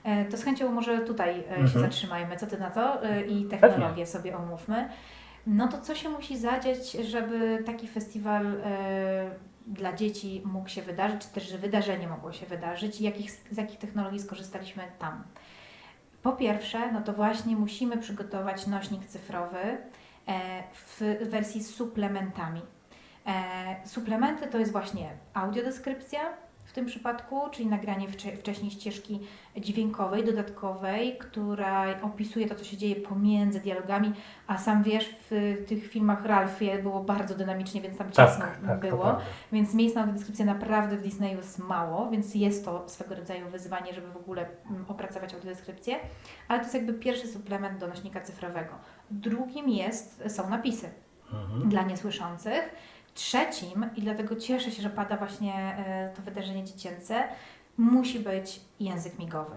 e, 0.04 0.24
to 0.24 0.36
z 0.36 0.44
chęcią 0.44 0.72
może 0.72 0.98
tutaj 0.98 1.34
się 1.34 1.54
mhm. 1.54 1.68
zatrzymajmy. 1.68 2.36
Co 2.36 2.46
Ty 2.46 2.58
na 2.58 2.70
to? 2.70 3.00
I 3.28 3.44
technologię 3.44 4.06
sobie 4.06 4.36
omówmy. 4.36 4.88
No 5.46 5.68
to 5.68 5.80
co 5.80 5.94
się 5.94 6.08
musi 6.08 6.38
zadziać, 6.38 6.92
żeby 6.92 7.62
taki 7.66 7.88
festiwal 7.88 8.56
dla 9.66 9.92
dzieci 9.92 10.42
mógł 10.44 10.68
się 10.68 10.82
wydarzyć, 10.82 11.22
czy 11.22 11.28
też, 11.28 11.48
że 11.48 11.58
wydarzenie 11.58 12.08
mogło 12.08 12.32
się 12.32 12.46
wydarzyć 12.46 13.00
i 13.00 13.04
jakich, 13.04 13.30
z 13.30 13.56
jakich 13.56 13.78
technologii 13.78 14.20
skorzystaliśmy 14.20 14.82
tam? 14.98 15.24
Po 16.22 16.32
pierwsze, 16.32 16.92
no 16.92 17.00
to 17.00 17.12
właśnie 17.12 17.56
musimy 17.56 17.98
przygotować 17.98 18.66
nośnik 18.66 19.06
cyfrowy 19.06 19.58
e, 19.58 19.78
w 20.72 21.00
wersji 21.30 21.62
z 21.62 21.74
suplementami. 21.74 22.60
E, 23.30 23.88
suplementy 23.88 24.46
to 24.46 24.58
jest 24.58 24.72
właśnie 24.72 25.08
audiodeskrypcja, 25.34 26.20
w 26.70 26.72
tym 26.72 26.86
przypadku, 26.86 27.40
czyli 27.50 27.68
nagranie 27.68 28.06
wcześniej 28.38 28.70
ścieżki 28.70 29.20
dźwiękowej, 29.56 30.24
dodatkowej, 30.24 31.18
która 31.18 32.00
opisuje 32.02 32.48
to, 32.48 32.54
co 32.54 32.64
się 32.64 32.76
dzieje 32.76 32.96
pomiędzy 32.96 33.60
dialogami, 33.60 34.12
a 34.46 34.58
sam 34.58 34.82
wiesz, 34.82 35.16
w 35.30 35.56
tych 35.68 35.86
filmach 35.86 36.26
Ralphie 36.26 36.82
było 36.82 37.04
bardzo 37.04 37.34
dynamicznie, 37.34 37.80
więc 37.80 37.98
tam 37.98 38.12
ciasno 38.12 38.44
tak, 38.44 38.66
tak, 38.66 38.80
było, 38.80 39.18
więc 39.52 39.74
miejsc 39.74 39.94
na 39.94 40.00
audiodeskrypcję 40.00 40.44
naprawdę 40.44 40.96
w 40.96 41.02
Disneyu 41.02 41.36
jest 41.36 41.58
mało, 41.58 42.10
więc 42.10 42.34
jest 42.34 42.64
to 42.64 42.88
swego 42.88 43.14
rodzaju 43.14 43.48
wyzwanie, 43.48 43.94
żeby 43.94 44.10
w 44.10 44.16
ogóle 44.16 44.46
mm, 44.70 44.84
opracować 44.88 45.34
audiodeskrypcję, 45.34 45.96
ale 46.48 46.58
to 46.58 46.64
jest 46.64 46.74
jakby 46.74 46.94
pierwszy 46.94 47.28
suplement 47.28 47.78
do 47.78 47.88
nośnika 47.88 48.20
cyfrowego. 48.20 48.74
Drugim 49.10 49.68
jest, 49.68 50.22
są 50.28 50.50
napisy 50.50 50.88
mhm. 51.32 51.68
dla 51.68 51.82
niesłyszących, 51.82 52.74
Trzecim, 53.14 53.90
i 53.96 54.02
dlatego 54.02 54.36
cieszę 54.36 54.70
się, 54.70 54.82
że 54.82 54.90
pada 54.90 55.16
właśnie 55.16 55.54
e, 55.54 56.12
to 56.16 56.22
wydarzenie 56.22 56.64
dziecięce, 56.64 57.24
musi 57.78 58.20
być 58.20 58.60
język 58.80 59.18
migowy. 59.18 59.56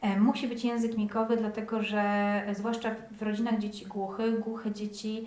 E, 0.00 0.20
musi 0.20 0.48
być 0.48 0.64
język 0.64 0.96
migowy, 0.98 1.36
dlatego 1.36 1.82
że 1.82 2.00
e, 2.46 2.54
zwłaszcza 2.54 2.90
w 3.10 3.22
rodzinach 3.22 3.58
dzieci 3.58 3.86
głuchych, 3.86 4.40
głuche 4.40 4.72
dzieci 4.72 5.26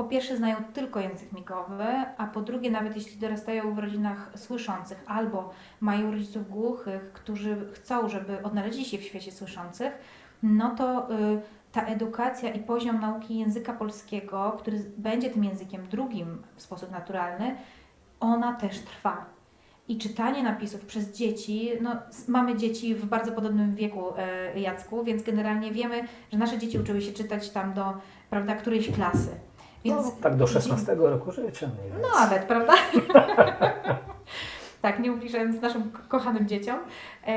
po 0.00 0.04
pierwsze 0.04 0.36
znają 0.36 0.56
tylko 0.72 1.00
język 1.00 1.32
migowy, 1.32 1.84
a 2.16 2.26
po 2.26 2.40
drugie, 2.40 2.70
nawet 2.70 2.96
jeśli 2.96 3.20
dorastają 3.20 3.74
w 3.74 3.78
rodzinach 3.78 4.30
słyszących 4.36 5.04
albo 5.06 5.54
mają 5.80 6.10
rodziców 6.10 6.50
głuchych, 6.50 7.12
którzy 7.12 7.56
chcą, 7.72 8.08
żeby 8.08 8.42
odnaleźli 8.42 8.84
się 8.84 8.98
w 8.98 9.02
świecie 9.02 9.32
słyszących, 9.32 9.92
no 10.42 10.70
to 10.70 11.10
y, 11.14 11.40
ta 11.72 11.86
edukacja 11.86 12.52
i 12.52 12.60
poziom 12.60 13.00
nauki 13.00 13.38
języka 13.38 13.72
polskiego, 13.72 14.56
który 14.58 14.78
będzie 14.96 15.30
tym 15.30 15.44
językiem 15.44 15.86
drugim 15.86 16.42
w 16.56 16.62
sposób 16.62 16.90
naturalny, 16.90 17.56
ona 18.20 18.52
też 18.52 18.78
trwa. 18.78 19.26
I 19.88 19.98
czytanie 19.98 20.42
napisów 20.42 20.86
przez 20.86 21.12
dzieci, 21.12 21.70
no 21.80 21.96
mamy 22.28 22.56
dzieci 22.56 22.94
w 22.94 23.04
bardzo 23.04 23.32
podobnym 23.32 23.74
wieku, 23.74 24.04
e, 24.16 24.60
Jacku, 24.60 25.04
więc 25.04 25.22
generalnie 25.22 25.72
wiemy, 25.72 26.04
że 26.32 26.38
nasze 26.38 26.58
dzieci 26.58 26.78
uczyły 26.78 27.02
się 27.02 27.12
czytać 27.12 27.50
tam 27.50 27.72
do, 27.72 27.92
prawda, 28.30 28.54
którejś 28.54 28.90
klasy. 28.90 29.30
Więc 29.84 30.04
no, 30.04 30.12
tak 30.22 30.36
do 30.36 30.46
16 30.46 30.94
roku 30.94 31.32
życia. 31.32 31.70
No 32.02 32.20
nawet, 32.20 32.44
prawda? 32.44 32.72
tak, 34.82 35.00
nie 35.00 35.12
ubliżając 35.12 35.60
naszym 35.60 35.90
kochanym 36.08 36.48
dzieciom, 36.48 36.78
e, 37.26 37.36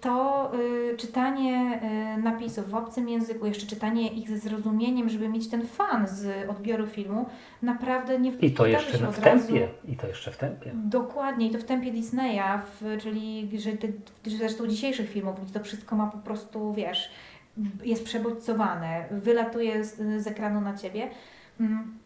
to 0.00 0.50
e, 0.92 0.96
czytanie 0.96 1.80
e, 1.82 2.18
napisów 2.18 2.70
w 2.70 2.74
obcym 2.74 3.08
języku, 3.08 3.46
jeszcze 3.46 3.66
czytanie 3.66 4.12
ich 4.12 4.28
ze 4.28 4.38
zrozumieniem, 4.38 5.08
żeby 5.08 5.28
mieć 5.28 5.48
ten 5.48 5.66
fan 5.66 6.08
z 6.08 6.50
odbioru 6.50 6.86
filmu, 6.86 7.26
naprawdę 7.62 8.18
nie 8.18 8.30
I 8.30 8.50
to 8.50 8.66
jeszcze 8.66 9.12
w 9.12 9.20
tempie. 9.20 9.68
I 9.88 9.96
to 9.96 10.06
jeszcze 10.06 10.30
w 10.30 10.36
tempie. 10.36 10.70
Dokładnie, 10.74 11.46
i 11.46 11.50
to 11.50 11.58
w 11.58 11.64
tempie 11.64 11.92
Disneya, 11.92 12.60
w, 12.80 13.02
czyli 13.02 13.50
że 13.58 13.72
te, 13.72 13.88
zresztą 14.26 14.66
dzisiejszych 14.66 15.10
filmów, 15.10 15.44
gdzie 15.44 15.52
to 15.52 15.64
wszystko 15.64 15.96
ma 15.96 16.06
po 16.06 16.18
prostu, 16.18 16.74
wiesz, 16.74 17.10
jest 17.84 18.04
przebodźcowane, 18.04 19.04
wylatuje 19.10 19.84
z, 19.84 20.22
z 20.22 20.26
ekranu 20.26 20.60
na 20.60 20.76
Ciebie, 20.76 21.10
mm, 21.60 21.97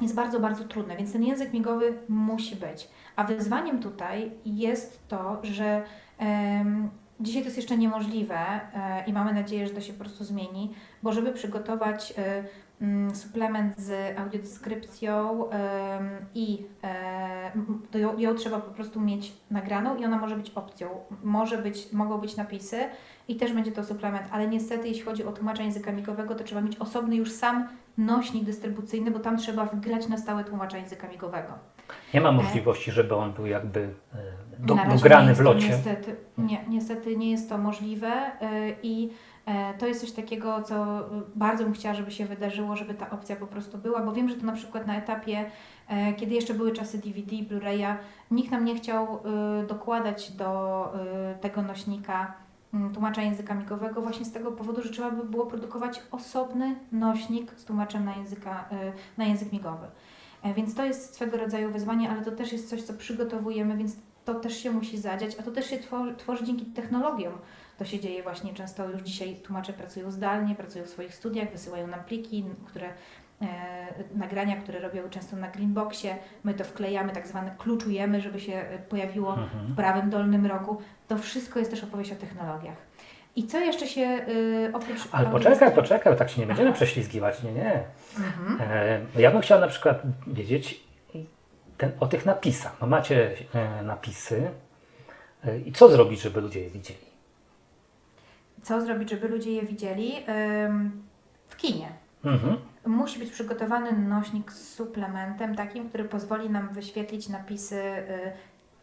jest 0.00 0.14
bardzo, 0.14 0.40
bardzo 0.40 0.64
trudne, 0.64 0.96
więc 0.96 1.12
ten 1.12 1.22
język 1.22 1.52
migowy 1.52 1.98
musi 2.08 2.56
być. 2.56 2.88
A 3.16 3.24
wyzwaniem 3.24 3.80
tutaj 3.80 4.30
jest 4.44 5.08
to, 5.08 5.40
że 5.42 5.82
um, 6.20 6.90
dzisiaj 7.20 7.42
to 7.42 7.46
jest 7.46 7.56
jeszcze 7.56 7.78
niemożliwe 7.78 8.36
e, 8.36 9.04
i 9.06 9.12
mamy 9.12 9.32
nadzieję, 9.34 9.66
że 9.66 9.74
to 9.74 9.80
się 9.80 9.92
po 9.92 9.98
prostu 9.98 10.24
zmieni, 10.24 10.74
bo 11.02 11.12
żeby 11.12 11.32
przygotować 11.32 12.14
e, 12.18 12.44
mm, 12.80 13.14
suplement 13.14 13.78
z 13.78 14.18
audiodeskrypcją 14.18 15.44
i 16.34 16.66
e, 16.84 17.52
to 17.90 17.98
ją, 17.98 18.18
ją 18.18 18.34
trzeba 18.34 18.60
po 18.60 18.70
prostu 18.70 19.00
mieć 19.00 19.32
nagraną 19.50 19.96
i 19.96 20.04
ona 20.04 20.18
może 20.18 20.36
być 20.36 20.50
opcją. 20.50 20.88
Może 21.22 21.58
być, 21.58 21.92
mogą 21.92 22.18
być 22.18 22.36
napisy 22.36 22.78
i 23.30 23.36
też 23.36 23.52
będzie 23.52 23.72
to 23.72 23.84
suplement, 23.84 24.28
ale 24.30 24.48
niestety 24.48 24.88
jeśli 24.88 25.02
chodzi 25.02 25.24
o 25.24 25.32
tłumacza 25.32 25.62
języka 25.62 25.92
migowego, 25.92 26.34
to 26.34 26.44
trzeba 26.44 26.60
mieć 26.60 26.76
osobny 26.76 27.16
już 27.16 27.32
sam 27.32 27.68
nośnik 27.98 28.44
dystrybucyjny, 28.44 29.10
bo 29.10 29.18
tam 29.18 29.36
trzeba 29.38 29.64
wgrać 29.64 30.08
na 30.08 30.18
stałe 30.18 30.44
tłumacza 30.44 30.78
języka 30.78 31.08
migowego. 31.08 31.52
Nie 32.14 32.20
ma 32.20 32.32
możliwości, 32.32 32.90
żeby 32.90 33.14
on 33.14 33.32
był 33.32 33.46
jakby 33.46 33.80
e, 34.14 34.18
do, 34.58 34.76
dograny 34.90 35.34
w 35.34 35.40
locie. 35.40 35.68
Niestety, 35.68 36.16
nie, 36.38 36.64
niestety 36.68 37.16
nie 37.16 37.30
jest 37.30 37.48
to 37.48 37.58
możliwe 37.58 38.08
y, 38.08 38.76
i 38.82 39.10
e, 39.46 39.74
to 39.74 39.86
jest 39.86 40.00
coś 40.00 40.12
takiego, 40.12 40.62
co 40.62 40.86
bardzo 41.34 41.64
bym 41.64 41.72
chciała, 41.72 41.94
żeby 41.94 42.10
się 42.10 42.26
wydarzyło, 42.26 42.76
żeby 42.76 42.94
ta 42.94 43.10
opcja 43.10 43.36
po 43.36 43.46
prostu 43.46 43.78
była, 43.78 44.00
bo 44.00 44.12
wiem, 44.12 44.28
że 44.28 44.36
to 44.36 44.46
na 44.46 44.52
przykład 44.52 44.86
na 44.86 44.96
etapie, 44.96 45.50
e, 45.88 46.12
kiedy 46.12 46.34
jeszcze 46.34 46.54
były 46.54 46.72
czasy 46.72 46.98
DVD, 46.98 47.36
Blu-raya, 47.36 47.94
nikt 48.30 48.50
nam 48.50 48.64
nie 48.64 48.74
chciał 48.74 49.22
dokładać 49.68 50.32
do 50.32 50.92
tego 51.40 51.62
nośnika 51.62 52.34
tłumacza 52.92 53.22
języka 53.22 53.54
migowego 53.54 54.02
właśnie 54.02 54.24
z 54.24 54.32
tego 54.32 54.52
powodu, 54.52 54.82
że 54.82 54.90
trzeba 54.90 55.10
by 55.10 55.24
było 55.24 55.46
produkować 55.46 56.02
osobny 56.10 56.74
nośnik 56.92 57.52
z 57.56 57.64
tłumaczem 57.64 58.04
na, 58.04 58.16
języka, 58.16 58.68
y, 58.72 58.92
na 59.18 59.24
język 59.24 59.52
migowy. 59.52 59.86
E, 60.42 60.54
Więc 60.54 60.74
to 60.74 60.84
jest 60.84 61.14
swego 61.14 61.36
rodzaju 61.36 61.70
wyzwanie, 61.70 62.10
ale 62.10 62.24
to 62.24 62.30
też 62.30 62.52
jest 62.52 62.68
coś, 62.70 62.82
co 62.82 62.94
przygotowujemy, 62.94 63.76
więc 63.76 63.96
to 64.24 64.34
też 64.34 64.56
się 64.56 64.70
musi 64.70 64.98
zadziać, 64.98 65.36
a 65.40 65.42
to 65.42 65.50
też 65.50 65.70
się 65.70 65.78
tworzy, 65.78 66.14
tworzy 66.16 66.44
dzięki 66.44 66.66
technologiom. 66.66 67.32
To 67.78 67.84
się 67.84 68.00
dzieje 68.00 68.22
właśnie 68.22 68.54
często 68.54 68.90
już 68.90 69.02
dzisiaj 69.02 69.36
tłumacze 69.36 69.72
pracują 69.72 70.10
zdalnie, 70.10 70.54
pracują 70.54 70.84
w 70.84 70.88
swoich 70.88 71.14
studiach, 71.14 71.52
wysyłają 71.52 71.86
nam 71.86 72.04
pliki, 72.04 72.44
które 72.66 72.88
nagrania, 74.14 74.56
które 74.56 74.78
robią 74.80 75.10
często 75.10 75.36
na 75.36 75.48
Greenboxie. 75.48 76.16
My 76.44 76.54
to 76.54 76.64
wklejamy, 76.64 77.12
tak 77.12 77.26
zwane 77.26 77.54
kluczujemy, 77.58 78.20
żeby 78.20 78.40
się 78.40 78.52
e, 78.54 78.78
pojawiło 78.78 79.32
w 79.34 79.38
Mhm. 79.38 79.74
prawym 79.76 80.10
dolnym 80.10 80.46
rogu. 80.46 80.82
To 81.08 81.18
wszystko 81.18 81.58
jest 81.58 81.70
też 81.70 81.84
opowieść 81.84 82.12
o 82.12 82.16
technologiach. 82.16 82.76
I 83.36 83.46
co 83.46 83.58
jeszcze 83.60 83.86
się 83.86 84.02
y, 84.28 84.70
oprócz... 84.74 84.98
Ale 85.12 85.30
poczekaj, 85.30 85.72
poczekaj, 85.74 86.16
tak 86.16 86.30
się 86.30 86.40
nie 86.40 86.46
będziemy 86.46 86.72
prześlizgiwać, 86.72 87.42
nie, 87.42 87.52
nie. 87.52 87.82
Mhm. 88.18 88.58
E, 88.70 89.00
Ja 89.20 89.30
bym 89.30 89.40
chciał 89.40 89.60
na 89.60 89.68
przykład 89.68 90.02
wiedzieć 90.26 90.80
ten, 91.76 91.92
o 92.00 92.06
tych 92.06 92.26
napisach. 92.26 92.76
No 92.80 92.86
macie 92.86 93.30
e, 93.54 93.82
napisy 93.82 94.50
e, 95.44 95.58
i 95.58 95.72
co 95.72 95.88
zrobić, 95.88 96.20
żeby 96.20 96.40
ludzie 96.40 96.60
je 96.60 96.70
widzieli? 96.70 97.10
Co 98.62 98.80
zrobić, 98.80 99.10
żeby 99.10 99.28
ludzie 99.28 99.52
je 99.52 99.62
widzieli? 99.62 100.12
W 101.48 101.56
kinie. 101.56 101.88
Mhm. 102.24 102.56
Musi 102.86 103.18
być 103.18 103.30
przygotowany 103.30 103.92
nośnik 103.92 104.52
z 104.52 104.74
suplementem 104.74 105.54
takim, 105.54 105.88
który 105.88 106.04
pozwoli 106.04 106.50
nam 106.50 106.68
wyświetlić 106.68 107.28
napisy 107.28 107.76
y, 107.76 108.32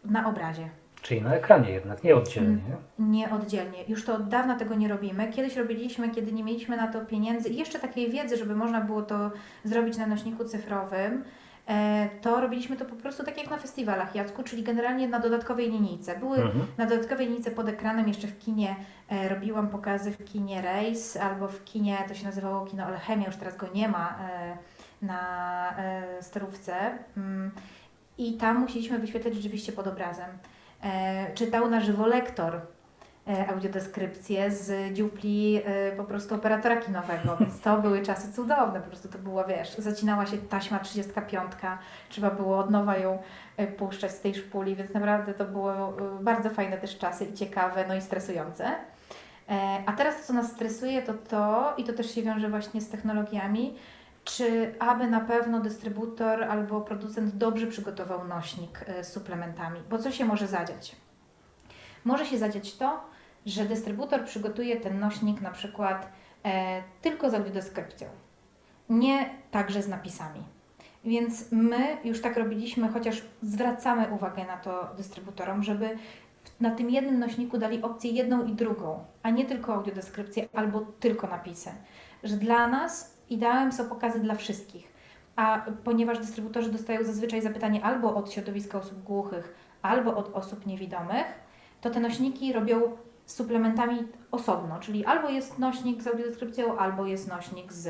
na 0.06 0.30
obrazie. 0.30 0.70
Czyli 1.02 1.22
na 1.22 1.34
ekranie 1.34 1.72
jednak, 1.72 2.04
nie 2.04 2.16
oddzielnie. 2.16 2.62
Nie 3.00 3.30
oddzielnie. 3.30 3.84
Już 3.88 4.06
to 4.06 4.16
od 4.16 4.28
dawna 4.28 4.56
tego 4.56 4.76
nie 4.76 4.88
robimy. 4.88 5.32
Kiedyś 5.32 5.56
robiliśmy, 5.56 6.10
kiedy 6.10 6.32
nie 6.32 6.44
mieliśmy 6.44 6.78
na 6.78 6.88
to 6.88 7.02
pieniędzy 7.02 7.50
i 7.50 7.58
jeszcze 7.58 7.80
takiej 7.80 8.12
wiedzy, 8.12 8.38
żeby 8.38 8.56
można 8.56 8.82
było 8.82 9.02
to 9.02 9.32
zrobić 9.64 9.98
na 9.98 10.08
nośniku 10.08 10.46
cyfrowym. 10.46 11.24
E, 11.68 12.10
To 12.22 12.42
robiliśmy 12.42 12.78
to 12.78 12.86
po 12.86 12.96
prostu 12.96 13.24
tak 13.24 13.38
jak 13.38 13.50
na 13.50 13.58
festiwalach 13.58 14.16
Jacku, 14.16 14.44
czyli 14.44 14.64
generalnie 14.64 15.08
na 15.08 15.20
dodatkowej 15.20 15.72
linijce. 15.72 16.20
Były 16.20 16.38
Mhm. 16.38 16.66
na 16.78 16.86
dodatkowej 16.86 17.28
linijce 17.28 17.52
pod 17.52 17.70
ekranem 17.70 18.08
jeszcze 18.08 18.28
w 18.28 18.40
kinie 18.40 18.76
e, 19.10 19.30
robiłam 19.30 19.68
pokazy 19.68 20.12
w 20.12 20.26
kinie 20.26 20.62
Race 20.62 21.24
albo 21.24 21.48
w 21.48 21.64
kinie, 21.64 21.98
to 22.08 22.14
się 22.14 22.26
nazywało 22.26 22.66
kino 22.66 22.84
Alchemia, 22.86 23.26
już 23.26 23.36
teraz 23.36 23.58
go 23.58 23.68
nie 23.74 23.88
ma 23.90 24.18
e, 24.30 24.58
na 25.02 25.74
sterówce. 26.22 26.76
Mm, 27.18 27.52
I 28.18 28.34
tam 28.38 28.58
musieliśmy 28.60 29.00
wyświetlać 29.00 29.34
rzeczywiście 29.36 29.72
pod 29.72 29.88
obrazem. 29.88 30.30
Czytał 31.36 31.70
na 31.70 31.80
żywo 31.80 32.08
lektor 32.08 32.62
e, 33.30 33.48
audiodeskrypcję 33.48 34.52
z 34.52 34.94
dziupli 34.94 35.62
e, 35.66 35.92
po 35.92 36.04
prostu 36.04 36.36
operatora 36.36 36.78
kinowego, 36.78 37.38
więc 37.40 37.62
to 37.62 37.78
były 37.78 38.02
czasy 38.02 38.34
cudowne, 38.34 38.82
po 38.82 38.88
prostu 38.88 39.08
to 39.08 39.18
było, 39.18 39.46
wiesz, 39.46 39.76
zacinała 39.78 40.26
się 40.26 40.38
taśma 40.38 40.80
35, 40.80 41.52
trzeba 42.10 42.32
było 42.32 42.58
od 42.58 42.70
nowa 42.70 42.98
ją 42.98 43.20
e, 43.58 43.68
puszczać 43.68 44.12
z 44.12 44.22
tej 44.22 44.36
szpuli, 44.36 44.76
więc 44.76 44.94
naprawdę 44.94 45.34
to 45.34 45.46
było 45.46 45.94
bardzo 46.22 46.50
fajne 46.50 46.78
też 46.78 46.98
czasy 46.98 47.26
i 47.26 47.34
ciekawe, 47.34 47.86
no 47.88 47.96
i 47.96 48.02
stresujące. 48.02 48.72
A 49.86 49.94
teraz 49.94 50.18
to, 50.18 50.28
co 50.28 50.34
nas 50.34 50.52
stresuje, 50.52 51.02
to 51.02 51.14
to, 51.14 51.74
i 51.78 51.84
to 51.84 51.94
też 51.94 52.16
się 52.16 52.22
wiąże 52.22 52.50
właśnie 52.50 52.82
z 52.82 52.90
technologiami, 52.90 53.76
czy 54.24 54.76
aby 54.80 55.08
na 55.08 55.20
pewno 55.20 55.60
dystrybutor 55.60 56.44
albo 56.44 56.82
producent 56.82 57.36
dobrze 57.36 57.68
przygotował 57.68 58.28
nośnik 58.28 58.86
z 59.02 59.08
suplementami? 59.08 59.80
Bo 59.90 59.98
co 59.98 60.12
się 60.12 60.26
może 60.26 60.48
zadziać? 60.48 60.96
Może 62.08 62.26
się 62.26 62.38
zadziać 62.38 62.78
to, 62.78 63.00
że 63.46 63.66
dystrybutor 63.66 64.26
przygotuje 64.26 64.80
ten 64.80 65.00
nośnik 65.00 65.42
na 65.42 65.52
przykład 65.52 66.12
e, 66.46 66.84
tylko 67.02 67.30
z 67.30 67.34
audiodeskrypcją, 67.34 68.08
nie 68.90 69.30
także 69.52 69.82
z 69.84 69.88
napisami. 69.88 70.44
Więc 71.06 71.52
my 71.52 71.98
już 72.04 72.22
tak 72.22 72.38
robiliśmy, 72.38 72.88
chociaż 72.88 73.22
zwracamy 73.42 74.08
uwagę 74.14 74.46
na 74.46 74.58
to 74.58 74.90
dystrybutorom, 74.98 75.64
żeby 75.64 75.98
na 76.60 76.72
tym 76.72 76.90
jednym 76.90 77.20
nośniku 77.20 77.58
dali 77.58 77.82
opcję 77.82 78.12
jedną 78.12 78.46
i 78.46 78.54
drugą, 78.54 79.04
a 79.24 79.30
nie 79.30 79.46
tylko 79.46 79.74
audiodeskrypcję 79.74 80.48
albo 80.54 80.82
tylko 81.00 81.28
napisy. 81.28 81.70
Że 82.24 82.36
dla 82.36 82.68
nas 82.68 83.18
ideałem 83.30 83.72
są 83.72 83.90
pokazy 83.90 84.20
dla 84.20 84.36
wszystkich. 84.36 84.98
A 85.36 85.66
ponieważ 85.84 86.20
dystrybutorzy 86.20 86.72
dostają 86.72 87.04
zazwyczaj 87.04 87.42
zapytanie 87.42 87.84
albo 87.84 88.16
od 88.16 88.32
środowiska 88.32 88.78
osób 88.78 89.04
głuchych, 89.04 89.56
albo 89.82 90.16
od 90.16 90.36
osób 90.36 90.66
niewidomych, 90.66 91.26
to 91.82 91.90
te 91.90 92.00
nośniki 92.00 92.54
robią 92.54 92.82
z 93.28 93.36
suplementami 93.36 94.08
osobno, 94.32 94.80
czyli 94.80 95.06
albo 95.06 95.30
jest 95.30 95.60
nośnik 95.60 96.02
z 96.02 96.08
audiodeskrypcją, 96.08 96.78
albo 96.78 97.06
jest 97.06 97.28
nośnik 97.28 97.74
z 97.74 97.88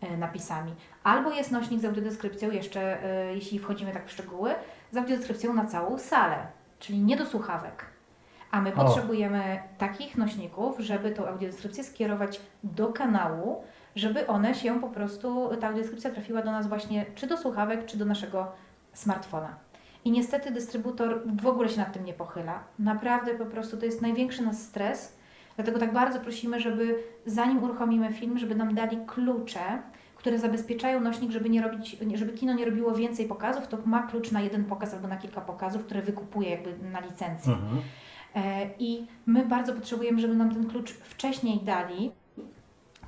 e, 0.00 0.16
napisami. 0.16 0.74
Albo 1.04 1.30
jest 1.30 1.52
nośnik 1.52 1.80
z 1.80 1.84
audiodeskrypcją, 1.84 2.50
jeszcze 2.50 3.04
e, 3.04 3.34
jeśli 3.34 3.58
wchodzimy 3.58 3.92
tak 3.92 4.06
w 4.06 4.10
szczegóły, 4.10 4.54
z 4.90 4.96
audiodeskrypcją 4.96 5.54
na 5.54 5.66
całą 5.66 5.98
salę, 5.98 6.46
czyli 6.78 6.98
nie 6.98 7.16
do 7.16 7.26
słuchawek. 7.26 7.84
A 8.50 8.60
my 8.60 8.74
O. 8.74 8.76
potrzebujemy 8.76 9.62
takich 9.78 10.16
nośników, 10.16 10.78
żeby 10.78 11.10
tą 11.10 11.26
audiodeskrypcję 11.26 11.84
skierować 11.84 12.40
do 12.64 12.92
kanału, 12.92 13.64
żeby 13.96 14.26
one 14.26 14.54
się 14.54 14.80
po 14.80 14.88
prostu, 14.88 15.50
ta 15.60 15.66
audiodeskrypcja 15.66 16.10
trafiła 16.10 16.42
do 16.42 16.50
nas 16.50 16.66
właśnie 16.66 17.06
czy 17.14 17.26
do 17.26 17.36
słuchawek, 17.36 17.86
czy 17.86 17.96
do 17.96 18.04
naszego 18.04 18.52
smartfona. 18.92 19.56
I 20.06 20.10
niestety 20.10 20.50
dystrybutor 20.50 21.22
w 21.42 21.46
ogóle 21.46 21.68
się 21.68 21.78
nad 21.78 21.92
tym 21.92 22.04
nie 22.04 22.12
pochyla. 22.14 22.64
Naprawdę 22.78 23.34
po 23.34 23.46
prostu 23.46 23.76
to 23.76 23.84
jest 23.86 24.02
największy 24.02 24.42
nasz 24.42 24.56
stres. 24.56 25.16
Dlatego 25.56 25.78
tak 25.78 25.92
bardzo 25.92 26.20
prosimy, 26.20 26.60
żeby 26.60 27.02
zanim 27.26 27.64
uruchomimy 27.64 28.12
film, 28.12 28.38
żeby 28.38 28.54
nam 28.54 28.74
dali 28.74 28.98
klucze, 29.06 29.82
które 30.16 30.38
zabezpieczają 30.38 31.00
nośnik, 31.00 31.30
żeby 31.30 31.50
nie 31.50 31.62
robić, 31.62 31.96
żeby 32.14 32.32
kino 32.32 32.54
nie 32.54 32.64
robiło 32.64 32.94
więcej 32.94 33.26
pokazów, 33.26 33.68
to 33.68 33.78
ma 33.84 34.02
klucz 34.02 34.32
na 34.32 34.40
jeden 34.40 34.64
pokaz 34.64 34.94
albo 34.94 35.08
na 35.08 35.16
kilka 35.16 35.40
pokazów, 35.40 35.84
które 35.84 36.02
wykupuje 36.02 36.50
jakby 36.50 36.90
na 36.92 37.00
licencji. 37.00 37.52
Mhm. 37.52 37.82
E, 38.34 38.70
I 38.78 39.06
my 39.26 39.46
bardzo 39.46 39.72
potrzebujemy, 39.72 40.20
żeby 40.20 40.34
nam 40.34 40.54
ten 40.54 40.66
klucz 40.70 40.92
wcześniej 40.92 41.60
dali. 41.60 42.12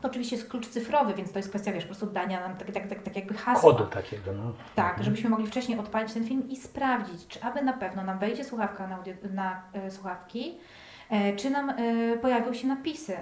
To 0.00 0.08
oczywiście 0.08 0.36
jest 0.36 0.48
klucz 0.48 0.66
cyfrowy, 0.66 1.14
więc 1.14 1.32
to 1.32 1.38
jest 1.38 1.48
kwestia, 1.48 1.72
wiesz, 1.72 1.84
po 1.84 1.88
prostu 1.88 2.06
dania 2.06 2.40
nam 2.48 2.56
tak, 2.56 2.70
tak, 2.72 2.88
tak, 2.88 3.02
tak 3.02 3.16
jakby 3.16 3.34
hasła. 3.34 3.72
Kodu 3.72 3.86
takiego. 3.86 4.32
No. 4.32 4.52
Tak, 4.74 4.86
Mhm. 4.86 5.04
żebyśmy 5.04 5.30
mogli 5.30 5.46
wcześniej 5.46 5.78
odpalić 5.78 6.12
ten 6.12 6.24
film 6.24 6.48
i 6.48 6.56
sprawdzić, 6.56 7.26
czy 7.26 7.42
aby 7.42 7.62
na 7.62 7.72
pewno 7.72 8.04
nam 8.04 8.18
wejdzie 8.18 8.44
słuchawka 8.44 8.86
na, 8.88 8.96
audio, 8.96 9.14
na 9.34 9.62
e, 9.72 9.90
słuchawki, 9.90 10.54
e, 11.10 11.36
czy 11.36 11.50
nam 11.50 11.70
e, 11.70 11.74
pojawią 12.16 12.52
się 12.54 12.66
napisy. 12.68 13.16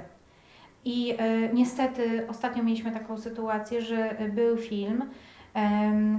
I 0.85 1.15
e, 1.19 1.53
niestety 1.53 2.27
ostatnio 2.29 2.63
mieliśmy 2.63 2.93
taką 2.93 3.19
sytuację, 3.19 3.83
że 3.83 4.17
był 4.35 4.57
film, 4.57 5.05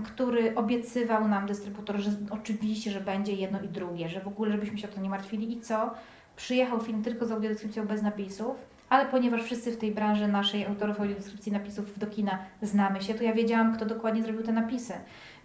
który 0.05 0.55
obiecywał 0.55 1.28
nam 1.28 1.45
dystrybutor, 1.45 1.97
że 1.97 2.12
oczywiście, 2.30 2.91
że 2.91 3.01
będzie 3.01 3.34
jedno 3.34 3.62
i 3.62 3.68
drugie, 3.68 4.10
że 4.10 4.22
w 4.22 4.28
ogóle 4.28 4.51
żebyśmy 4.51 4.78
się 4.78 4.89
o 4.89 4.91
to 4.91 5.01
nie 5.01 5.10
martwili. 5.10 5.58
I 5.58 5.62
co? 5.62 5.91
Przyjechał 6.36 6.80
film 6.80 7.03
tylko 7.03 7.26
z 7.26 7.32
audiodeskrypcją 7.32 7.88
bez 7.88 8.01
napisów, 8.01 8.55
ale 8.90 9.06
ponieważ 9.06 9.44
wszyscy 9.44 9.72
w 9.72 9.78
tej 9.78 9.92
branży 9.92 10.28
naszej 10.28 10.66
autorów 10.66 11.00
audiodeskrypcji 11.00 11.52
napisów 11.52 12.00
do 12.00 12.08
kina 12.08 12.40
znamy 12.62 13.02
się, 13.02 13.14
to 13.14 13.24
ja 13.24 13.34
wiedziałam, 13.34 13.76
kto 13.76 13.86
dokładnie 13.86 14.24
zrobił 14.24 14.44
te 14.44 14.52
napisy. 14.52 14.94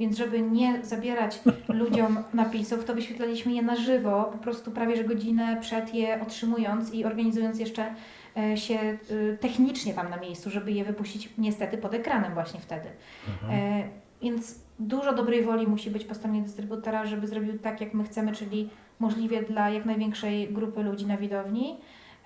Więc 0.01 0.16
żeby 0.16 0.43
nie 0.43 0.84
zabierać 0.84 1.40
ludziom 1.68 2.18
napisów, 2.34 2.84
to 2.84 2.95
wyświetlaliśmy 2.95 3.53
je 3.53 3.62
na 3.62 3.76
żywo, 3.76 4.24
po 4.32 4.38
prostu 4.38 4.70
prawie 4.70 4.97
że 4.97 5.05
godzinę 5.05 5.57
przed 5.61 5.95
je 5.95 6.22
otrzymując 6.22 6.95
i 6.95 7.05
organizując 7.05 7.59
jeszcze 7.59 7.95
e, 8.36 8.57
się 8.57 8.74
e, 8.74 8.99
technicznie 9.40 9.95
tam 9.95 10.11
na 10.11 10.16
miejscu, 10.16 10.51
żeby 10.51 10.72
je 10.72 10.84
wypuścić 10.84 11.30
niestety 11.38 11.78
pod 11.78 11.95
ekranem 11.95 12.34
właśnie 12.34 12.61
wtedy. 12.61 12.88
Mhm. 13.28 13.61
E, 13.61 13.88
Więc 14.22 14.59
dużo 14.78 15.12
dobrej 15.14 15.43
woli 15.43 15.66
musi 15.66 15.90
być 15.90 16.05
po 16.05 16.14
stronie 16.14 16.43
dystrybutora, 16.43 17.07
żeby 17.07 17.26
zrobił 17.26 17.59
tak, 17.59 17.80
jak 17.80 17.95
my 17.95 18.05
chcemy, 18.05 18.32
czyli 18.32 18.70
możliwie 19.01 19.43
dla 19.43 19.70
jak 19.70 19.84
największej 19.84 20.49
grupy 20.53 20.82
ludzi 20.82 21.07
na 21.07 21.16
widowni. 21.16 21.76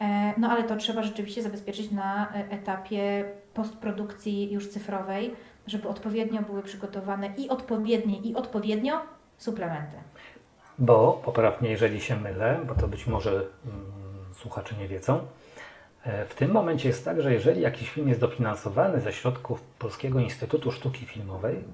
E, 0.00 0.34
no 0.38 0.50
ale 0.50 0.64
to 0.64 0.76
trzeba 0.76 1.02
rzeczywiście 1.02 1.42
zabezpieczyć 1.42 1.90
na 1.90 2.32
e, 2.32 2.50
etapie 2.50 3.24
postprodukcji 3.54 4.52
już 4.52 4.68
cyfrowej, 4.68 5.34
żeby 5.66 5.88
odpowiednio 5.88 6.42
były 6.42 6.62
przygotowane 6.62 7.34
i 7.36 7.48
odpowiednie, 7.48 8.18
i 8.18 8.34
odpowiednio 8.34 9.00
suplementy. 9.38 9.96
Bo, 10.78 11.22
poprawnie 11.24 11.70
jeżeli 11.70 12.00
się 12.00 12.16
mylę, 12.16 12.60
bo 12.66 12.74
to 12.74 12.88
być 12.88 13.06
może 13.06 13.30
mm, 13.30 13.46
słuchacze 14.34 14.74
nie 14.80 14.88
wiedzą, 14.88 15.20
e, 16.04 16.24
w 16.24 16.34
tym 16.34 16.50
momencie 16.50 16.88
jest 16.88 17.04
tak, 17.04 17.22
że 17.22 17.32
jeżeli 17.32 17.60
jakiś 17.60 17.90
film 17.90 18.08
jest 18.08 18.20
dofinansowany 18.20 19.00
ze 19.00 19.12
środków 19.12 19.60
Polskiego 19.78 20.20
Instytutu 20.20 20.72
Sztuki 20.72 21.06
Filmowej, 21.06 21.64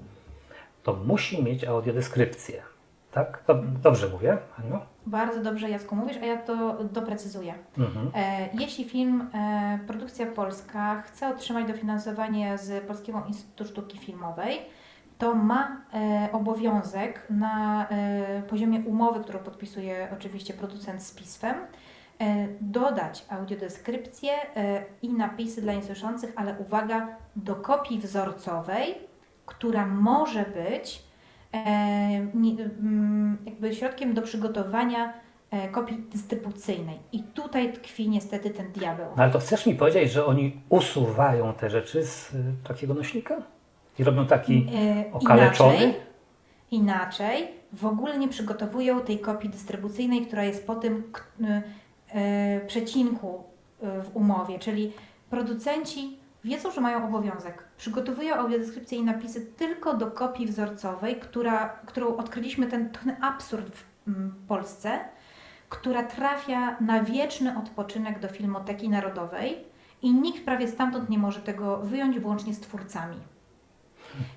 to 0.83 0.93
musi 0.93 1.43
mieć 1.43 1.63
audiodeskrypcję. 1.63 2.72
Tak? 3.13 3.43
Dobrze 3.81 4.07
mówię, 4.07 4.37
Aniu? 4.59 4.79
Bardzo 5.05 5.41
dobrze, 5.41 5.69
Jacku, 5.69 5.95
mówisz, 5.95 6.17
a 6.17 6.25
ja 6.25 6.37
to 6.37 6.83
doprecyzuję. 6.83 7.53
Mhm. 7.77 8.11
E, 8.15 8.49
jeśli 8.53 8.85
film, 8.85 9.29
e, 9.33 9.79
produkcja 9.87 10.25
polska 10.25 11.01
chce 11.01 11.29
otrzymać 11.29 11.67
dofinansowanie 11.67 12.57
z 12.57 12.87
Polskiego 12.87 13.23
Instytutu 13.27 13.65
Sztuki 13.65 13.97
Filmowej, 13.97 14.59
to 15.17 15.35
ma 15.35 15.81
e, 15.93 16.29
obowiązek 16.31 17.27
na 17.29 17.87
e, 17.89 18.41
poziomie 18.41 18.79
umowy, 18.79 19.19
którą 19.19 19.39
podpisuje 19.39 20.07
oczywiście 20.13 20.53
producent 20.53 21.03
z 21.03 21.13
PISF-em, 21.13 21.55
e, 21.55 22.47
dodać 22.61 23.25
audiodeskrypcję 23.29 24.31
e, 24.55 24.83
i 25.01 25.09
napisy 25.09 25.61
dla 25.61 25.73
niesłyszących, 25.73 26.33
ale 26.35 26.55
uwaga, 26.59 27.07
do 27.35 27.55
kopii 27.55 27.99
wzorcowej, 27.99 28.95
która 29.45 29.85
może 29.85 30.45
być 30.45 31.12
jakby 33.45 33.75
środkiem 33.75 34.13
do 34.13 34.21
przygotowania 34.21 35.13
e, 35.51 35.69
kopii 35.69 35.97
dystrybucyjnej. 36.11 36.99
I 37.11 37.23
tutaj 37.23 37.73
tkwi 37.73 38.09
niestety 38.09 38.49
ten 38.49 38.71
diabeł. 38.71 39.05
No 39.17 39.23
ale 39.23 39.31
to 39.31 39.39
chcesz 39.39 39.65
mi 39.65 39.75
powiedzieć, 39.75 40.11
że 40.11 40.25
oni 40.25 40.61
usuwają 40.69 41.53
te 41.53 41.69
rzeczy 41.69 42.05
z 42.05 42.33
y, 42.33 42.37
takiego 42.67 42.93
nośnika? 42.93 43.35
I 43.99 44.03
robią 44.03 44.25
taki 44.25 44.67
E, 44.75 45.13
okaleczony? 45.13 45.75
Inaczej, 45.75 45.95
inaczej 46.71 47.47
w 47.73 47.85
ogóle 47.85 48.17
nie 48.17 48.27
przygotowują 48.27 49.01
tej 49.01 49.19
kopii 49.19 49.49
dystrybucyjnej, 49.49 50.25
która 50.25 50.43
jest 50.43 50.67
po 50.67 50.75
tym 50.75 51.03
y, 51.41 51.43
y, 52.17 52.65
przecinku 52.67 53.43
w 53.81 54.15
umowie, 54.15 54.59
czyli 54.59 54.93
producenci 55.29 56.17
wiedzą, 56.43 56.71
że 56.71 56.81
mają 56.81 57.07
obowiązek. 57.07 57.63
Przygotowują 57.77 58.35
audiodeskrypcję 58.35 58.97
i 58.97 59.03
napisy 59.03 59.45
tylko 59.45 59.97
do 59.97 60.11
kopii 60.11 60.47
wzorcowej, 60.47 61.15
która, 61.15 61.69
którą 61.69 62.15
odkryliśmy 62.15 62.67
ten, 62.67 62.89
ten 62.89 63.15
absurd 63.21 63.75
w 63.75 64.07
mm, 64.07 64.35
Polsce, 64.47 64.99
która 65.69 66.03
trafia 66.03 66.77
na 66.81 67.03
wieczny 67.03 67.57
odpoczynek 67.57 68.19
do 68.19 68.27
Filmoteki 68.27 68.89
Narodowej 68.89 69.63
i 70.01 70.13
nikt 70.13 70.45
prawie 70.45 70.67
stamtąd 70.67 71.09
nie 71.09 71.17
może 71.17 71.39
tego 71.39 71.77
wyjąć, 71.77 72.19
włącznie 72.19 72.53
z 72.53 72.59
twórcami. 72.59 73.17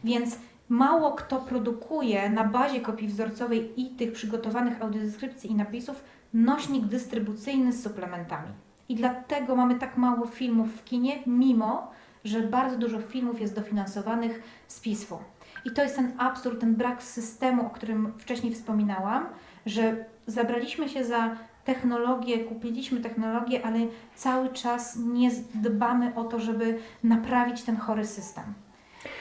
Więc 0.04 0.38
mało 0.68 1.12
kto 1.12 1.40
produkuje 1.40 2.30
na 2.30 2.44
bazie 2.44 2.80
kopii 2.80 3.08
wzorcowej 3.08 3.80
i 3.80 3.90
tych 3.90 4.12
przygotowanych 4.12 4.82
audiodeskrypcji 4.82 5.50
i 5.50 5.54
napisów 5.54 6.04
nośnik 6.34 6.84
dystrybucyjny 6.84 7.72
z 7.72 7.82
suplementami. 7.82 8.48
I 8.88 8.94
dlatego 8.94 9.56
mamy 9.56 9.74
tak 9.74 9.96
mało 9.96 10.26
filmów 10.26 10.68
w 10.68 10.84
kinie, 10.84 11.18
mimo 11.26 11.90
że 12.26 12.40
bardzo 12.40 12.78
dużo 12.78 13.00
filmów 13.00 13.40
jest 13.40 13.54
dofinansowanych 13.54 14.42
z 14.68 14.80
PISF-u. 14.80 15.18
I 15.64 15.70
to 15.70 15.82
jest 15.82 15.96
ten 15.96 16.12
absurd, 16.18 16.60
ten 16.60 16.74
brak 16.74 17.02
systemu, 17.02 17.66
o 17.66 17.70
którym 17.70 18.12
wcześniej 18.18 18.54
wspominałam, 18.54 19.26
że 19.66 20.04
zabraliśmy 20.26 20.88
się 20.88 21.04
za 21.04 21.36
technologię, 21.64 22.38
kupiliśmy 22.38 23.00
technologię, 23.00 23.66
ale 23.66 23.78
cały 24.14 24.48
czas 24.48 24.96
nie 24.96 25.30
dbamy 25.54 26.14
o 26.14 26.24
to, 26.24 26.40
żeby 26.40 26.78
naprawić 27.04 27.62
ten 27.62 27.76
chory 27.76 28.06
system. 28.06 28.44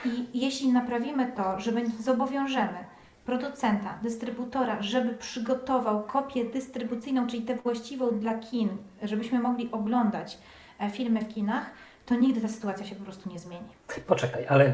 I 0.06 0.26
jeśli 0.34 0.74
naprawimy 0.74 1.32
to, 1.36 1.60
że 1.60 1.72
zobowiążemy 2.00 2.78
producenta, 3.26 4.00
dystrybutora, 4.04 4.82
żeby 4.82 5.14
przygotował 5.14 6.04
kopię 6.04 6.46
dystrybucyjną, 6.46 7.28
czyli 7.28 7.44
tę 7.44 7.56
właściwą 7.56 8.20
dla 8.20 8.34
kin, 8.34 8.70
żebyśmy 9.04 9.40
mogli 9.40 9.72
oglądać 9.72 10.38
e, 10.80 10.90
filmy 10.90 11.22
w 11.22 11.34
kinach, 11.34 11.72
to 12.06 12.16
nigdy 12.16 12.42
ta 12.42 12.48
sytuacja 12.48 12.86
się 12.86 12.96
po 12.96 13.04
prostu 13.04 13.30
nie 13.30 13.40
zmieni. 13.40 13.68
Poczekaj, 14.08 14.46
ale 14.48 14.74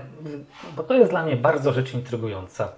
bo 0.75 0.83
to 0.83 0.93
jest 0.93 1.11
dla 1.11 1.23
mnie 1.23 1.35
bardzo 1.35 1.73
rzecz 1.73 1.93
intrygująca. 1.93 2.71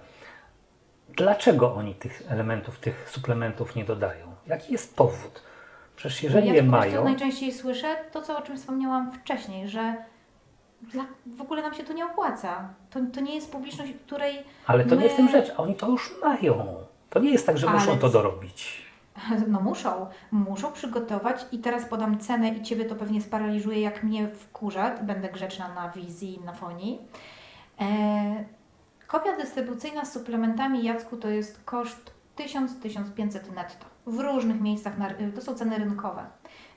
Dlaczego 1.08 1.74
oni 1.74 1.94
tych 1.94 2.22
elementów, 2.28 2.78
tych 2.78 3.10
suplementów 3.10 3.76
nie 3.76 3.84
dodają? 3.84 4.34
Jaki 4.46 4.72
jest 4.72 4.96
powód? 4.96 5.42
Przecież 5.96 6.22
jeżeli 6.22 6.48
ja 6.48 6.54
je 6.54 6.62
mają, 6.62 7.04
najczęściej 7.04 7.52
słyszę 7.52 7.96
to, 8.12 8.22
co, 8.22 8.38
o 8.38 8.42
czym 8.42 8.56
wspomniałam 8.56 9.12
wcześniej, 9.12 9.68
że 9.68 9.96
dla, 10.82 11.04
w 11.36 11.40
ogóle 11.40 11.62
nam 11.62 11.74
się 11.74 11.84
to 11.84 11.92
nie 11.92 12.06
opłaca. 12.06 12.68
To, 12.90 13.00
to 13.14 13.20
nie 13.20 13.34
jest 13.34 13.52
publiczność, 13.52 13.92
której 14.06 14.44
ale 14.66 14.84
to 14.84 14.94
nie 14.94 15.08
w 15.08 15.16
tym 15.16 15.24
my- 15.24 15.32
rzecz, 15.32 15.52
a 15.56 15.62
oni 15.62 15.74
to 15.74 15.88
już 15.88 16.14
mają. 16.22 16.76
To 17.10 17.18
nie 17.18 17.30
jest 17.30 17.46
tak, 17.46 17.58
że 17.58 17.68
Ale 17.68 17.78
muszą 17.78 17.98
to 17.98 18.08
dorobić. 18.08 18.83
No 19.48 19.60
muszą, 19.60 20.06
muszą 20.30 20.72
przygotować 20.72 21.46
i 21.52 21.58
teraz 21.58 21.84
podam 21.84 22.18
cenę 22.18 22.48
i 22.48 22.62
Ciebie 22.62 22.84
to 22.84 22.94
pewnie 22.94 23.20
sparaliżuje, 23.20 23.80
jak 23.80 24.02
mnie 24.02 24.28
wkurza, 24.28 24.90
będę 25.02 25.28
grzeczna 25.28 25.74
na 25.74 25.90
wizji 25.90 26.40
na 26.44 26.52
fonii. 26.52 27.00
E, 27.80 28.44
kopia 29.06 29.36
dystrybucyjna 29.36 30.04
z 30.04 30.12
suplementami 30.12 30.84
Jacku 30.84 31.16
to 31.16 31.28
jest 31.28 31.64
koszt 31.64 32.14
1000-1500 32.36 33.54
netto. 33.54 33.86
W 34.06 34.20
różnych 34.20 34.60
miejscach, 34.60 34.98
na, 34.98 35.08
to 35.34 35.40
są 35.40 35.54
ceny 35.54 35.78
rynkowe. 35.78 36.26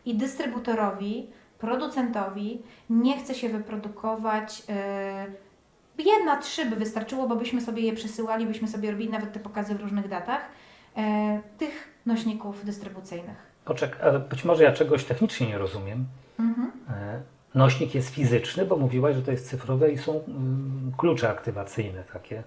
I 0.06 0.16
dystrybutorowi, 0.16 1.30
producentowi 1.60 2.64
nie 2.90 3.18
chce 3.18 3.36
się 3.36 3.50
wyprodukować 3.50 4.64
e, 4.70 5.26
jedna, 5.98 6.38
trzy 6.38 6.66
by 6.66 6.76
wystarczyło, 6.76 7.28
bo 7.28 7.36
byśmy 7.36 7.62
sobie 7.62 7.82
je 7.82 7.94
przesyłali, 7.94 8.46
byśmy 8.46 8.68
sobie 8.68 8.92
robili 8.92 9.10
nawet 9.10 9.34
te 9.34 9.40
pokazy 9.40 9.76
w 9.76 9.82
różnych 9.82 10.08
datach 10.08 10.42
e, 10.98 11.42
tych 11.58 11.97
nośników 12.08 12.66
dystrybucyjnych. 12.66 13.38
Poczekaj, 13.66 14.02
ale 14.02 14.20
być 14.20 14.46
może 14.46 14.64
ja 14.64 14.74
czegoś 14.74 15.04
technicznie 15.04 15.48
nie 15.48 15.58
rozumiem. 15.58 16.06
Mhm. 16.40 16.72
E, 16.90 17.22
Nośnik 17.56 17.96
jest 17.96 18.10
fizyczny, 18.10 18.66
bo 18.66 18.76
mówiłaś, 18.78 19.16
że 19.16 19.22
to 19.22 19.32
jest 19.32 19.50
cyfrowe 19.50 19.92
i 19.92 19.98
są 19.98 20.24
mm, 20.28 20.92
klucze 20.98 21.30
aktywacyjne 21.30 22.04
takie. 22.14 22.44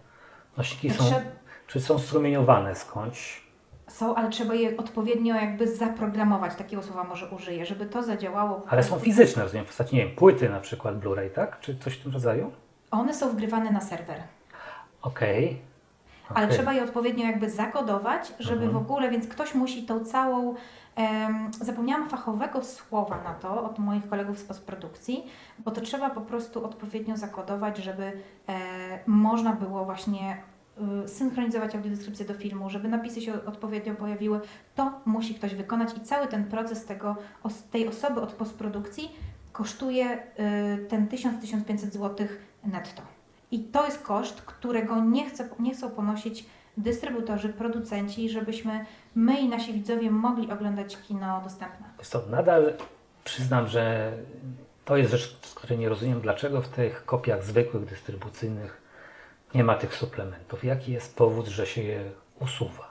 Nośniki 0.57 0.91
są, 0.91 1.05
Trzeba- 1.05 1.21
czy 1.67 1.81
są 1.81 1.99
strumieniowane 1.99 2.75
skądś? 2.75 3.43
Są, 3.89 4.15
ale 4.15 4.31
trzeba 4.31 4.55
je 4.55 4.77
odpowiednio 4.77 5.35
jakby 5.35 5.77
zaprogramować, 5.77 6.55
takiego 6.55 6.83
słowa 6.83 7.05
może 7.05 7.29
użyję, 7.31 7.67
żeby 7.67 7.87
to 7.87 8.03
zadziałało. 8.03 8.63
Ale 8.69 8.83
są 8.83 8.99
fizyczne, 8.99 9.43
rozumiem, 9.43 9.65
w 9.65 9.69
postaci, 9.69 9.97
nie 9.97 10.07
wiem, 10.07 10.17
płyty 10.17 10.49
na 10.49 10.61
przykład 10.61 11.01
Blu-ray, 11.01 11.31
tak? 11.31 11.61
Czy 11.61 11.79
coś 11.79 11.95
w 11.99 12.03
tym 12.03 12.13
rodzaju? 12.13 12.53
One 12.91 13.15
są 13.15 13.29
wgrywane 13.29 13.71
na 13.71 13.81
serwer, 13.81 14.23
Okej. 15.03 15.63
Ale 16.35 16.49
trzeba 16.49 16.73
je 16.73 16.85
odpowiednio 16.85 17.27
jakby 17.27 17.51
zakodować, 17.51 18.33
żeby 18.39 18.65
Mhm. 18.65 18.73
w 18.73 18.77
ogóle, 18.77 19.11
więc 19.11 19.29
ktoś 19.29 19.55
musi 19.55 19.83
tą 19.83 20.05
całą, 20.05 20.55
em, 20.97 21.51
zapomniałam 21.61 22.09
fachowego 22.09 22.65
słowa 22.65 23.23
na 23.25 23.35
to 23.35 23.65
od 23.65 23.79
moich 23.79 24.09
kolegów 24.09 24.39
z 24.39 24.45
postprodukcji, 24.45 25.27
bo 25.59 25.71
to 25.71 25.81
trzeba 25.81 26.11
po 26.11 26.21
prostu 26.21 26.65
odpowiednio 26.65 27.17
zakodować, 27.17 27.79
żeby 27.79 28.03
e, 28.49 28.53
można 29.07 29.53
było 29.53 29.85
właśnie 29.85 30.37
y, 31.05 31.09
synchronizować 31.09 31.75
audiodeskrypcję 31.75 32.27
do 32.27 32.35
filmu, 32.35 32.71
żeby 32.71 32.89
napisy 32.89 33.21
się 33.21 33.45
odpowiednio 33.45 33.95
pojawiły, 33.95 34.41
to 34.75 34.93
musi 35.07 35.35
ktoś 35.35 35.55
wykonać 35.55 35.97
i 35.97 36.01
cały 36.01 36.27
ten 36.27 36.45
proces 36.45 36.85
tego, 36.87 37.17
tej 37.71 37.89
osoby 37.89 38.21
od 38.21 38.33
postprodukcji 38.33 39.11
kosztuje 39.53 40.19
y, 40.19 40.87
ten 40.89 41.07
1000-1500 41.09 41.77
zł 41.77 42.27
netto. 42.65 43.03
I 43.51 43.59
to 43.65 43.85
jest 43.87 44.03
koszt, 44.03 44.41
którego 44.43 45.05
nie, 45.05 45.31
chce, 45.31 45.49
nie 45.59 45.75
chcą 45.75 45.91
ponosić 45.91 46.45
dystrybutorzy, 46.77 47.49
producenci, 47.49 48.31
żebyśmy 48.31 48.85
my 49.15 49.41
i 49.41 49.49
nasi 49.49 49.73
widzowie 49.73 50.11
mogli 50.11 50.53
oglądać 50.53 50.97
kino 51.09 51.41
dostępne. 51.45 51.87
Co, 52.03 52.23
nadal 52.31 52.73
przyznam, 53.25 53.67
że 53.69 54.13
to 54.85 54.97
jest 54.97 55.11
rzecz, 55.11 55.39
z 55.47 55.55
której 55.55 55.79
nie 55.79 55.89
rozumiem, 55.89 56.21
dlaczego 56.21 56.61
w 56.63 56.69
tych 56.69 57.05
kopiach 57.05 57.45
zwykłych, 57.45 57.85
dystrybucyjnych 57.85 58.81
nie 59.55 59.65
ma 59.65 59.75
tych 59.75 59.95
suplementów. 59.95 60.65
Jaki 60.65 60.93
jest 60.93 61.17
powód, 61.17 61.47
że 61.47 61.67
się 61.67 61.83
je 61.83 62.01
usuwa? 62.41 62.91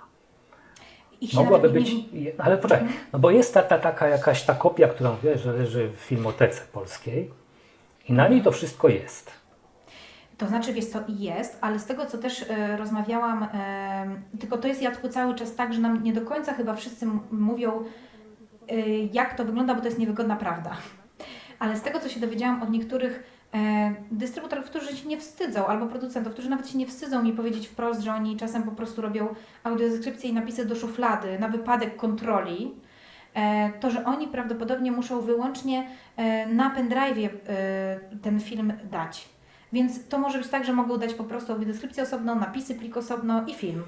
Się 1.21 1.37
Mogłaby 1.37 1.69
być, 1.69 1.91
nie- 2.13 2.31
ale 2.37 2.57
poczekaj, 2.57 2.87
no 3.13 3.19
bo 3.19 3.31
jest 3.31 3.53
ta, 3.53 3.63
ta 3.63 3.79
taka 3.79 4.07
jakaś 4.07 4.43
ta 4.43 4.53
kopia, 4.53 4.87
którą 4.87 5.17
wiesz, 5.23 5.41
że 5.41 5.53
leży 5.53 5.89
w 5.89 5.95
filmotece 5.95 6.61
polskiej 6.73 7.31
i 8.09 8.13
na 8.13 8.27
niej 8.27 8.41
to 8.41 8.51
wszystko 8.51 8.87
jest. 8.89 9.38
To 10.39 10.47
znaczy, 10.47 10.73
wiesz 10.73 10.85
co, 10.85 10.99
jest, 11.07 11.57
ale 11.61 11.79
z 11.79 11.85
tego, 11.85 12.05
co 12.05 12.17
też 12.17 12.45
e, 12.49 12.77
rozmawiałam, 12.77 13.43
e, 13.43 14.37
tylko 14.39 14.57
to 14.57 14.67
jest 14.67 14.81
Jacku 14.81 15.09
cały 15.09 15.35
czas 15.35 15.55
tak, 15.55 15.73
że 15.73 15.81
nam 15.81 16.03
nie 16.03 16.13
do 16.13 16.21
końca 16.21 16.53
chyba 16.53 16.73
wszyscy 16.73 17.07
mówią, 17.31 17.83
e, 18.67 18.89
jak 18.99 19.33
to 19.33 19.45
wygląda, 19.45 19.75
bo 19.75 19.79
to 19.81 19.85
jest 19.85 19.99
niewygodna 19.99 20.35
prawda. 20.35 20.71
Ale 21.59 21.77
z 21.77 21.81
tego, 21.81 21.99
co 21.99 22.09
się 22.09 22.19
dowiedziałam 22.19 22.63
od 22.63 22.69
niektórych 22.69 23.23
e, 23.53 23.95
dystrybutorów, 24.11 24.65
którzy 24.65 24.97
się 24.97 25.07
nie 25.07 25.17
wstydzą, 25.17 25.67
albo 25.67 25.87
producentów, 25.87 26.33
którzy 26.33 26.49
nawet 26.49 26.69
się 26.69 26.77
nie 26.77 26.87
wstydzą 26.87 27.23
mi 27.23 27.33
powiedzieć 27.33 27.67
wprost, 27.67 28.01
że 28.01 28.13
oni 28.13 28.37
czasem 28.37 28.63
po 28.63 28.71
prostu 28.71 29.01
robią 29.01 29.27
audiodeskrypcje 29.63 30.29
i 30.29 30.33
napisy 30.33 30.65
do 30.65 30.75
szuflady 30.75 31.39
na 31.39 31.47
wypadek 31.47 31.95
kontroli, 31.95 32.73
e, 33.33 33.71
to, 33.79 33.91
że 33.91 34.05
oni 34.05 34.27
prawdopodobnie 34.27 34.91
muszą 34.91 35.21
wyłącznie 35.21 35.87
e, 36.17 36.47
na 36.47 36.75
pendrive'ie 36.75 37.29
e, 37.47 37.99
ten 38.21 38.39
film 38.39 38.73
dać. 38.91 39.38
Więc 39.73 40.07
to 40.07 40.19
może 40.19 40.37
być 40.37 40.47
tak, 40.47 40.65
że 40.65 40.73
mogą 40.73 40.97
dać 40.97 41.13
po 41.13 41.23
prostu 41.23 41.53
audiodeskrypcję 41.53 42.03
osobną, 42.03 42.35
napisy 42.35 42.75
plik 42.75 42.97
osobno 42.97 43.45
i 43.47 43.53
film. 43.53 43.83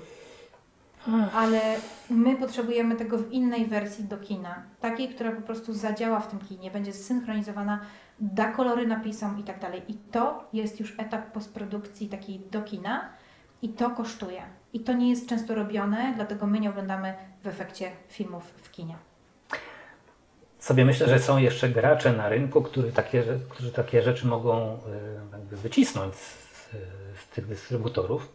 Ale 1.33 1.61
my 2.09 2.35
potrzebujemy 2.35 2.95
tego 2.95 3.17
w 3.17 3.31
innej 3.31 3.65
wersji 3.65 4.03
do 4.03 4.17
kina. 4.17 4.63
Takiej, 4.79 5.09
która 5.09 5.31
po 5.31 5.41
prostu 5.41 5.73
zadziała 5.73 6.19
w 6.19 6.27
tym 6.27 6.39
kinie, 6.39 6.71
będzie 6.71 6.93
zsynchronizowana, 6.93 7.79
da 8.19 8.51
kolory 8.51 8.87
napisom 8.87 9.39
i 9.39 9.43
tak 9.43 9.59
dalej. 9.59 9.81
I 9.87 9.93
to 9.93 10.49
jest 10.53 10.79
już 10.79 10.95
etap 10.97 11.31
postprodukcji 11.31 12.09
takiej 12.09 12.39
do 12.39 12.61
kina 12.61 13.09
i 13.61 13.69
to 13.69 13.89
kosztuje. 13.89 14.41
I 14.73 14.79
to 14.79 14.93
nie 14.93 15.09
jest 15.09 15.29
często 15.29 15.55
robione, 15.55 16.13
dlatego 16.15 16.47
my 16.47 16.59
nie 16.59 16.69
oglądamy 16.69 17.13
w 17.43 17.47
efekcie 17.47 17.91
filmów 18.07 18.43
w 18.43 18.71
kinie. 18.71 18.95
Sobie 20.61 20.85
myślę, 20.85 21.07
że 21.07 21.19
są 21.19 21.37
jeszcze 21.37 21.69
gracze 21.69 22.13
na 22.13 22.29
rynku, 22.29 22.61
którzy 22.61 22.91
takie, 22.91 23.23
którzy 23.49 23.71
takie 23.71 24.01
rzeczy 24.01 24.27
mogą 24.27 24.77
y, 25.53 25.55
wycisnąć 25.55 26.15
z, 26.15 26.39
z 27.21 27.27
tych 27.35 27.47
dystrybutorów. 27.47 28.29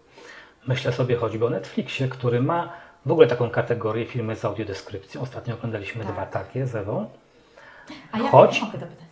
Myślę 0.66 0.92
sobie 0.92 1.16
choćby 1.16 1.46
o 1.46 1.50
Netflixie, 1.50 2.08
który 2.08 2.42
ma 2.42 2.72
w 3.06 3.12
ogóle 3.12 3.26
taką 3.26 3.50
kategorię 3.50 4.06
filmy 4.06 4.36
z 4.36 4.44
audiodeskrypcją. 4.44 5.20
Ostatnio 5.20 5.54
oglądaliśmy 5.54 6.04
Tak. 6.04 6.12
dwa 6.12 6.26
takie 6.26 6.66
z 6.66 6.74
Ewą. 6.76 7.10
A 8.12 8.18
ja 8.18 8.30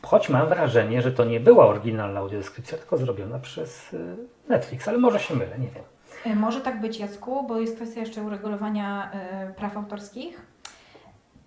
Choć- 0.03 0.29
mam 0.31 0.49
wrażenie, 0.49 1.03
że 1.03 1.13
to 1.13 1.25
nie 1.25 1.41
była 1.41 1.67
oryginalna 1.67 2.21
audiodeskrypcja, 2.21 2.79
tylko 2.79 2.97
zrobiona 2.97 3.39
przez 3.39 3.93
y, 3.93 4.17
Netflix, 4.49 4.89
ale 4.89 4.99
może 4.99 5.21
się 5.21 5.35
mylę, 5.37 5.59
nie 5.59 5.69
wiem. 5.69 5.85
E, 6.27 6.35
Może 6.37 6.61
tak 6.61 6.81
być, 6.81 6.99
Jacku, 6.99 7.47
bo 7.47 7.61
jest 7.61 7.77
kwestia 7.77 8.01
jeszcze 8.01 8.23
uregulowania 8.23 9.11
e, 9.13 9.53
praw 9.57 9.77
autorskich, 9.77 10.41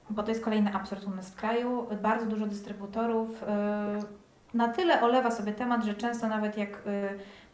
bo 0.10 0.24
to 0.24 0.30
jest 0.30 0.44
kolejny 0.44 0.74
absurd 0.74 1.08
u 1.08 1.10
nas 1.10 1.30
w 1.30 1.36
kraju. 1.36 1.88
Bardzo 2.02 2.26
dużo 2.26 2.46
dystrybutorów 2.46 3.44
e, 3.44 4.00
na 4.54 4.68
tyle 4.68 5.02
olewa 5.02 5.32
sobie 5.32 5.54
temat, 5.54 5.86
że 5.86 5.96
często 5.96 6.28
nawet 6.28 6.58
jak 6.58 6.70
e, 6.70 7.10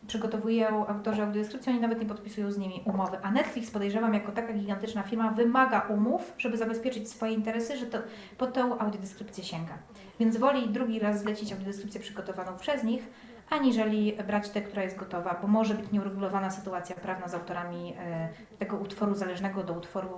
przygotowują 0.07 0.87
autorzy 0.87 1.23
audiodeskrypcji, 1.23 1.71
oni 1.71 1.81
nawet 1.81 1.99
nie 1.99 2.05
podpisują 2.05 2.51
z 2.51 2.57
nimi 2.57 2.81
umowy. 2.85 3.17
A 3.21 3.31
Netflix, 3.31 3.71
podejrzewam, 3.71 4.13
jako 4.13 4.31
taka 4.31 4.53
gigantyczna 4.53 5.03
firma, 5.03 5.31
wymaga 5.31 5.79
umów, 5.79 6.33
żeby 6.37 6.57
zabezpieczyć 6.57 7.09
swoje 7.09 7.33
interesy, 7.33 7.77
że 7.77 7.85
to 7.85 7.97
po 8.37 8.47
tą 8.47 8.79
audiodeskrypcję 8.79 9.43
sięga. 9.43 9.73
Więc 10.19 10.37
woli 10.37 10.69
drugi 10.69 10.99
raz 10.99 11.21
zlecić 11.21 11.51
audiodeskrypcję 11.51 12.01
przygotowaną 12.01 12.57
przez 12.57 12.83
nich, 12.83 13.09
aniżeli 13.49 14.17
brać 14.27 14.49
tę, 14.49 14.61
która 14.61 14.83
jest 14.83 14.97
gotowa, 14.97 15.39
bo 15.41 15.47
może 15.47 15.73
być 15.73 15.91
nieuregulowana 15.91 16.51
sytuacja 16.51 16.95
prawna 16.95 17.27
z 17.27 17.33
autorami 17.33 17.93
e, 17.99 18.29
tego 18.59 18.77
utworu 18.77 19.15
zależnego 19.15 19.63
do 19.63 19.73
utworu 19.73 20.09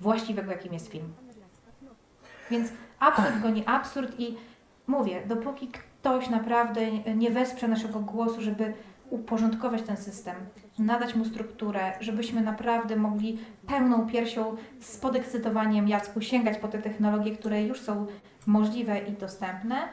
właściwego, 0.00 0.50
jakim 0.50 0.72
jest 0.72 0.88
film. 0.88 1.12
Więc 2.50 2.68
absurd 2.98 3.40
goni 3.42 3.66
absurd 3.66 4.20
i 4.20 4.36
mówię, 4.86 5.22
dopóki 5.26 5.68
ktoś 5.68 6.30
naprawdę 6.30 6.90
nie 6.92 7.30
wesprze 7.30 7.68
naszego 7.68 8.00
głosu, 8.00 8.40
żeby 8.40 8.74
uporządkować 9.10 9.82
ten 9.82 9.96
system, 9.96 10.34
nadać 10.78 11.14
mu 11.14 11.24
strukturę, 11.24 11.92
żebyśmy 12.00 12.40
naprawdę 12.40 12.96
mogli 12.96 13.38
pełną 13.66 14.06
piersią 14.06 14.56
z 14.80 14.96
podekscytowaniem 14.96 15.88
Jacku 15.88 16.20
sięgać 16.20 16.58
po 16.58 16.68
te 16.68 16.78
technologie, 16.78 17.36
które 17.36 17.62
już 17.62 17.80
są 17.80 18.06
możliwe 18.46 18.98
i 18.98 19.12
dostępne, 19.12 19.88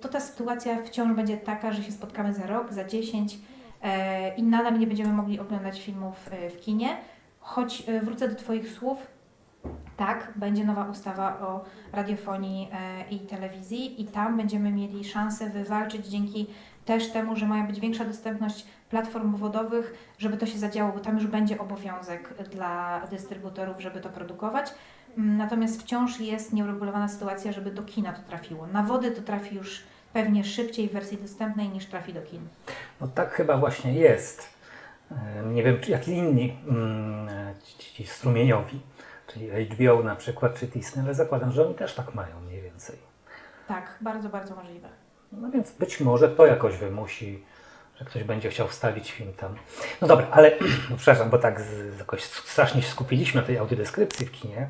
to 0.00 0.08
ta 0.08 0.20
sytuacja 0.20 0.82
wciąż 0.82 1.16
będzie 1.16 1.36
taka, 1.36 1.72
że 1.72 1.82
się 1.82 1.92
spotkamy 1.92 2.34
za 2.34 2.46
rok, 2.46 2.72
za 2.72 2.84
10 2.84 3.38
e, 3.82 4.34
i 4.36 4.42
nadal 4.42 4.78
nie 4.78 4.86
będziemy 4.86 5.12
mogli 5.12 5.40
oglądać 5.40 5.82
filmów 5.82 6.28
e, 6.30 6.50
w 6.50 6.60
kinie. 6.60 6.96
Choć 7.40 7.84
e, 7.88 8.00
wrócę 8.00 8.28
do 8.28 8.34
Twoich 8.34 8.68
słów, 8.68 9.06
tak, 9.96 10.32
będzie 10.36 10.64
nowa 10.64 10.84
ustawa 10.84 11.38
o 11.40 11.64
radiofonii 11.92 12.68
e, 12.72 13.08
i 13.10 13.20
telewizji 13.20 14.02
i 14.02 14.04
tam 14.04 14.36
będziemy 14.36 14.72
mieli 14.72 15.04
szansę 15.04 15.50
wywalczyć 15.50 16.06
dzięki 16.06 16.46
też 16.84 17.10
temu, 17.12 17.36
że 17.36 17.46
ma 17.46 17.62
być 17.62 17.80
większa 17.80 18.04
dostępność 18.04 18.66
platform 18.90 19.36
wodowych, 19.36 19.94
żeby 20.18 20.36
to 20.36 20.46
się 20.46 20.58
zadziało, 20.58 20.92
bo 20.92 21.00
tam 21.00 21.14
już 21.14 21.26
będzie 21.26 21.58
obowiązek 21.58 22.34
dla 22.50 23.00
dystrybutorów, 23.10 23.80
żeby 23.80 24.00
to 24.00 24.08
produkować. 24.08 24.74
Mm, 25.18 25.36
Natomiast 25.36 25.82
wciąż 25.82 26.20
jest 26.20 26.52
nieuregulowana 26.52 27.08
sytuacja, 27.08 27.52
żeby 27.52 27.70
do 27.70 27.82
kina 27.82 28.12
to 28.12 28.22
trafiło. 28.22 28.66
Na 28.66 28.82
wody 28.82 29.10
to 29.10 29.22
trafi 29.22 29.56
już 29.56 29.82
pewnie 30.12 30.44
szybciej 30.44 30.88
w 30.88 30.92
wersji 30.92 31.18
dostępnej 31.18 31.68
niż 31.68 31.86
trafi 31.86 32.12
do 32.12 32.22
kin. 32.22 32.40
No 33.00 33.08
tak 33.08 33.30
chyba 33.32 33.56
właśnie 33.56 33.94
jest. 33.94 34.48
E, 35.10 35.42
Nie 35.46 35.62
wiem, 35.62 35.80
czy 35.80 35.90
jak 35.90 36.08
inni 36.08 36.56
mm, 36.68 37.28
ci, 37.78 37.94
ci 37.94 38.06
strumieniowi, 38.06 38.80
czyli 39.32 39.50
HBO 39.64 40.02
na 40.02 40.16
przykład, 40.16 40.54
czy 40.54 40.66
Disney, 40.66 41.04
ale 41.04 41.14
zakładam, 41.14 41.52
że 41.52 41.66
oni 41.66 41.74
też 41.74 41.94
tak 41.94 42.14
mają 42.14 42.40
mniej 42.40 42.62
więcej. 42.62 42.96
Tak, 43.68 43.98
bardzo, 44.00 44.28
bardzo 44.28 44.54
możliwe. 44.54 44.88
No 45.32 45.50
więc 45.50 45.72
być 45.72 46.00
może 46.00 46.28
to 46.28 46.46
jakoś 46.46 46.76
wymusi, 46.76 47.44
że 47.98 48.04
ktoś 48.04 48.24
będzie 48.24 48.50
chciał 48.50 48.68
wstawić 48.68 49.12
film 49.12 49.32
tam. 49.32 49.54
No 50.00 50.08
dobra, 50.08 50.26
ale 50.30 50.52
no 50.90 50.96
przepraszam, 51.00 51.30
bo 51.30 51.38
tak 51.38 51.60
z, 51.60 51.98
jakoś 51.98 52.22
strasznie 52.22 52.82
się 52.82 52.88
skupiliśmy 52.88 53.40
na 53.40 53.46
tej 53.46 53.58
audiodeskrypcji 53.58 54.26
w 54.26 54.32
kinie. 54.32 54.68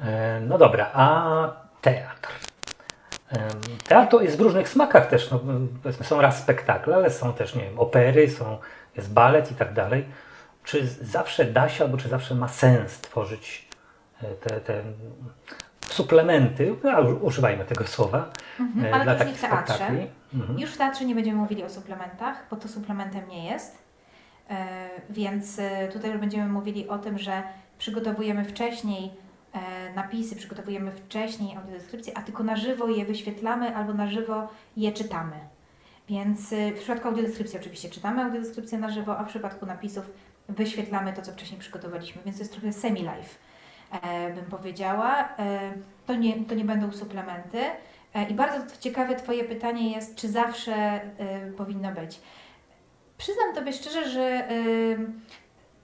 E, 0.00 0.40
No 0.40 0.58
dobra, 0.58 0.90
a 0.94 1.66
teatr. 1.80 2.28
Teatr 3.88 4.10
to 4.10 4.20
jest 4.20 4.36
w 4.36 4.40
różnych 4.40 4.68
smakach 4.68 5.08
też. 5.08 5.30
No, 5.30 5.40
powiedzmy, 5.82 6.06
są 6.06 6.20
raz 6.20 6.38
spektakle, 6.38 6.96
ale 6.96 7.10
są 7.10 7.32
też, 7.32 7.54
nie 7.54 7.62
wiem, 7.62 7.78
opery, 7.78 8.30
są, 8.30 8.58
jest 8.96 9.12
balet 9.12 9.52
i 9.52 9.54
tak 9.54 9.72
dalej. 9.72 10.04
Czy 10.66 10.86
zawsze 10.86 11.44
da 11.44 11.68
się, 11.68 11.84
albo 11.84 11.96
czy 11.96 12.08
zawsze 12.08 12.34
ma 12.34 12.48
sens 12.48 13.00
tworzyć 13.00 13.68
e, 14.22 14.34
te, 14.34 14.60
te 14.60 14.82
suplementy, 15.88 16.74
no, 16.84 17.00
używajmy 17.00 17.64
tego 17.64 17.86
słowa, 17.86 18.30
Mhm, 18.60 18.86
e, 18.86 18.94
ale 18.94 19.04
dla 19.04 19.12
już 19.12 19.26
nie 19.26 19.32
w 19.34 19.40
takich 19.40 19.50
teatrze. 19.66 19.88
Mhm. 20.34 20.58
Już 20.58 20.70
w 20.70 20.76
teatrze 20.76 21.04
nie 21.04 21.14
będziemy 21.14 21.38
mówili 21.38 21.64
o 21.64 21.70
suplementach, 21.70 22.46
bo 22.50 22.56
to 22.56 22.68
suplementem 22.68 23.28
nie 23.28 23.44
jest. 23.50 23.78
E, 24.50 24.66
Więc 25.10 25.60
tutaj 25.92 26.10
już 26.10 26.20
będziemy 26.20 26.48
mówili 26.48 26.88
o 26.88 26.98
tym, 26.98 27.18
że 27.18 27.42
przygotowujemy 27.78 28.44
wcześniej 28.44 29.10
napisy, 29.94 30.36
przygotowujemy 30.36 30.90
wcześniej 30.92 31.56
audiodeskrypcje, 31.56 32.18
a 32.18 32.22
tylko 32.22 32.42
na 32.42 32.56
żywo 32.56 32.88
je 32.88 33.04
wyświetlamy 33.04 33.76
albo 33.76 33.94
na 33.94 34.06
żywo 34.06 34.48
je 34.76 34.92
czytamy. 34.92 35.36
Więc 36.08 36.50
w 36.50 36.78
przypadku 36.78 37.08
audiodeskrypcji 37.08 37.58
oczywiście 37.58 37.90
czytamy 37.90 38.24
audiodeskrypcję 38.24 38.78
na 38.78 38.90
żywo, 38.90 39.18
a 39.18 39.24
w 39.24 39.28
przypadku 39.28 39.66
napisów 39.66 40.04
wyświetlamy 40.48 41.12
to, 41.12 41.22
co 41.22 41.32
wcześniej 41.32 41.60
przygotowaliśmy, 41.60 42.22
więc 42.24 42.36
to 42.36 42.42
jest 42.42 42.52
trochę 42.52 42.72
semi-live, 42.72 43.38
e, 44.02 44.34
bym 44.34 44.44
powiedziała. 44.44 45.28
E, 45.38 45.72
To 46.06 46.14
nie, 46.14 46.44
to 46.44 46.54
nie 46.54 46.64
będą 46.64 46.92
suplementy. 46.92 47.58
E, 48.14 48.28
I 48.30 48.34
bardzo 48.34 48.78
ciekawe 48.80 49.16
Twoje 49.16 49.44
pytanie 49.44 49.90
jest, 49.92 50.14
czy 50.14 50.28
zawsze 50.28 51.00
powinno 51.56 51.92
być. 51.92 52.20
Przyznam 53.18 53.54
Tobie 53.54 53.72
szczerze, 53.72 54.08
że 54.08 54.48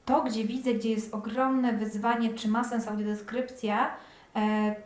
to, 0.04 0.22
gdzie 0.22 0.44
widzę, 0.44 0.74
gdzie 0.74 0.90
jest 0.90 1.14
ogromne 1.14 1.72
wyzwanie, 1.72 2.34
czy 2.34 2.48
ma 2.48 2.64
sens 2.64 2.88
audiodeskrypcja, 2.88 3.90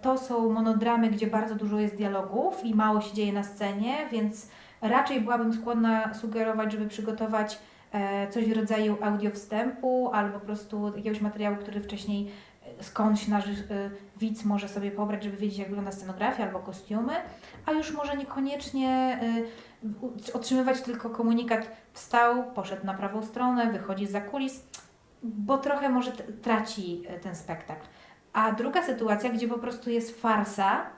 to 0.03 0.19
są 0.19 0.51
monodramy, 0.53 1.11
gdzie 1.11 1.27
bardzo 1.27 1.55
dużo 1.55 1.79
jest 1.79 1.97
dialogów 1.97 2.65
i 2.65 2.75
mało 2.75 3.01
się 3.01 3.15
dzieje 3.15 3.33
na 3.33 3.43
scenie, 3.43 4.09
więc 4.13 4.49
raczej 4.81 5.21
byłabym 5.21 5.53
skłonna 5.55 6.15
sugerować, 6.15 6.73
żeby 6.73 6.89
przygotować 6.89 7.59
coś 8.31 8.45
w 8.45 8.53
rodzaju 8.53 8.97
audio 9.01 9.31
wstępu 9.31 10.11
albo 10.13 10.41
po 10.41 10.47
prostu 10.47 10.97
jakiegoś 10.97 11.21
materiału, 11.21 11.57
który 11.57 11.81
wcześniej 11.81 12.31
e, 12.79 12.85
skądś 12.85 13.29
nasz 13.29 13.45
e, 13.49 13.51
widz 14.17 14.45
może 14.45 14.69
sobie 14.69 14.91
pobrać, 14.91 15.25
żeby 15.25 15.37
wiedzieć, 15.37 15.59
jak 15.59 15.69
wygląda 15.69 15.93
scenografia 15.93 16.45
albo 16.45 16.59
kostiumy, 16.59 17.13
a 17.67 17.73
już 17.73 17.93
może 17.93 18.17
niekoniecznie 18.17 19.21
otrzymywać 20.35 20.81
tylko 20.81 21.11
komunikat 21.11 21.71
wstał, 21.93 22.53
poszedł 22.53 22.87
na 22.87 22.95
prawą 22.95 23.23
stronę, 23.23 23.73
wychodzi 23.73 24.07
za 24.07 24.21
kulis, 24.21 24.65
bo 25.23 25.59
trochę 25.59 25.89
może 25.89 26.13
traci 26.43 27.03
ten 27.23 27.37
spektakl. 27.37 27.87
A 28.33 28.53
druga 28.53 28.83
sytuacja, 28.83 29.31
gdzie 29.31 29.49
po 29.49 29.59
prostu 29.59 29.91
jest 29.91 30.21
farsa 30.21 30.96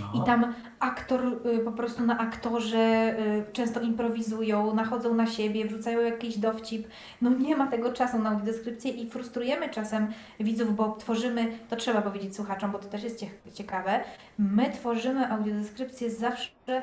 No. 0.00 0.22
i 0.22 0.26
tam 0.26 0.54
aktor 0.80 1.20
y, 1.46 1.58
po 1.58 1.72
prostu 1.72 2.02
na 2.06 2.18
aktorze 2.18 3.14
y, 3.20 3.52
często 3.52 3.80
improwizują, 3.80 4.74
nachodzą 4.74 5.14
na 5.14 5.26
siebie, 5.26 5.64
wrzucają 5.64 6.00
jakiś 6.00 6.38
dowcip. 6.38 6.88
No 7.22 7.30
nie 7.30 7.56
ma 7.56 7.66
tego 7.66 7.92
czasu 7.92 8.18
na 8.18 8.30
audiodeskrypcję 8.30 8.90
i 8.90 9.10
frustrujemy 9.10 9.68
czasem 9.68 10.06
widzów, 10.40 10.76
bo 10.76 10.96
tworzymy, 10.98 11.52
to 11.68 11.76
trzeba 11.76 12.02
powiedzieć 12.02 12.36
słuchaczom, 12.36 12.70
bo 12.70 12.78
to 12.78 12.88
też 12.88 13.02
jest 13.02 13.18
cie- 13.20 13.52
ciekawe, 13.54 14.00
my 14.38 14.70
tworzymy 14.70 15.30
audiodeskrypcję 15.32 16.10
zawsze 16.10 16.50
y, 16.70 16.80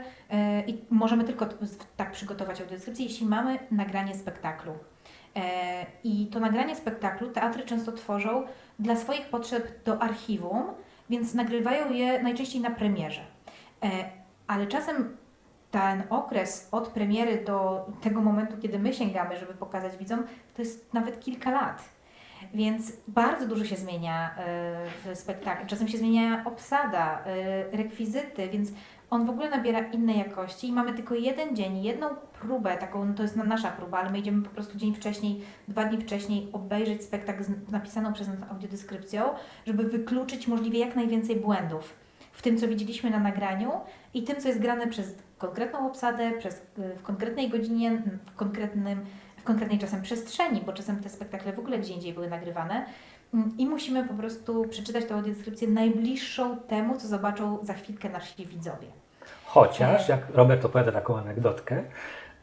i 0.67 0.77
możemy 0.89 1.23
tylko 1.23 1.45
tak 1.97 2.11
przygotować 2.11 2.61
audiodeskrypcję, 2.61 3.05
jeśli 3.05 3.27
mamy 3.27 3.59
nagranie 3.71 4.15
spektaklu. 4.15 4.73
E, 5.35 5.85
I 6.03 6.27
to 6.27 6.39
nagranie 6.39 6.75
spektaklu 6.75 7.27
teatry 7.27 7.63
często 7.63 7.91
tworzą 7.91 8.43
dla 8.79 8.95
swoich 8.95 9.25
potrzeb 9.25 9.83
do 9.83 10.01
archiwum, 10.01 10.63
więc 11.09 11.33
nagrywają 11.33 11.91
je 11.91 12.23
najczęściej 12.23 12.61
na 12.61 12.71
premierze. 12.71 13.21
E, 13.83 13.89
Ale 14.47 14.67
czasem 14.67 15.17
ten 15.71 16.03
okres 16.09 16.67
od 16.71 16.87
premiery 16.87 17.43
do 17.45 17.85
tego 18.01 18.21
momentu, 18.21 18.57
kiedy 18.61 18.79
my 18.79 18.93
sięgamy, 18.93 19.37
żeby 19.37 19.53
pokazać 19.53 19.97
widzom, 19.97 20.23
to 20.55 20.61
jest 20.61 20.93
nawet 20.93 21.19
kilka 21.19 21.51
lat. 21.51 21.83
Więc 22.53 22.93
bardzo 23.07 23.47
dużo 23.47 23.65
się 23.65 23.75
zmienia 23.75 24.29
y, 24.29 25.13
w 25.13 25.17
spektaklu. 25.17 25.67
Czasem 25.67 25.87
się 25.87 25.97
zmienia 25.97 26.43
obsada, 26.45 27.23
y, 27.73 27.77
rekwizyty, 27.77 28.49
więc 28.49 28.69
on 29.09 29.25
w 29.25 29.29
ogóle 29.29 29.49
nabiera 29.49 29.79
innej 29.79 30.19
jakości 30.19 30.67
i 30.67 30.73
mamy 30.73 30.93
tylko 30.93 31.15
jeden 31.15 31.55
dzień, 31.55 31.83
jedną 31.83 32.07
próbę, 32.39 32.77
taką, 32.77 33.05
no 33.05 33.13
to 33.13 33.23
jest 33.23 33.35
nasza 33.35 33.71
próba, 33.71 33.97
ale 33.97 34.09
my 34.09 34.19
idziemy 34.19 34.43
po 34.43 34.49
prostu 34.49 34.77
dzień 34.77 34.95
wcześniej, 34.95 35.41
dwa 35.67 35.85
dni 35.85 36.01
wcześniej 36.01 36.49
obejrzeć 36.53 37.03
spektakl 37.03 37.43
z 37.43 37.71
napisaną 37.71 38.13
przez 38.13 38.27
nas 38.27 38.51
audiodeskrypcją, 38.51 39.23
żeby 39.67 39.83
wykluczyć 39.83 40.47
możliwie 40.47 40.79
jak 40.79 40.95
najwięcej 40.95 41.35
błędów 41.35 41.93
w 42.31 42.41
tym, 42.41 42.57
co 42.57 42.67
widzieliśmy 42.67 43.09
na 43.09 43.19
nagraniu 43.19 43.71
i 44.13 44.23
tym, 44.23 44.41
co 44.41 44.47
jest 44.47 44.59
grane 44.59 44.87
przez 44.87 45.15
konkretną 45.37 45.87
obsadę, 45.87 46.31
przez, 46.39 46.61
w 46.77 47.01
konkretnej 47.03 47.49
godzinie, 47.49 48.01
w 48.25 48.35
konkretnym 48.35 49.05
w 49.37 49.43
konkretnej 49.43 49.79
czasem 49.79 50.01
przestrzeni, 50.01 50.61
bo 50.65 50.73
czasem 50.73 51.03
te 51.03 51.09
spektakle 51.09 51.53
w 51.53 51.59
ogóle 51.59 51.79
gdzie 51.79 51.93
indziej 51.93 52.13
były 52.13 52.29
nagrywane. 52.29 52.85
I 53.57 53.65
musimy 53.65 54.07
po 54.07 54.13
prostu 54.13 54.65
przeczytać 54.69 55.05
tę 55.05 55.15
audiodeskrypcję 55.15 55.67
najbliższą 55.67 56.57
temu, 56.57 56.97
co 56.97 57.07
zobaczą 57.07 57.59
za 57.61 57.73
chwilkę 57.73 58.09
nasi 58.09 58.45
widzowie. 58.45 58.87
Chociaż, 59.45 60.09
jak 60.09 60.29
Robert 60.33 60.65
opowiada 60.65 60.91
taką 60.91 61.17
anegdotkę, 61.17 61.83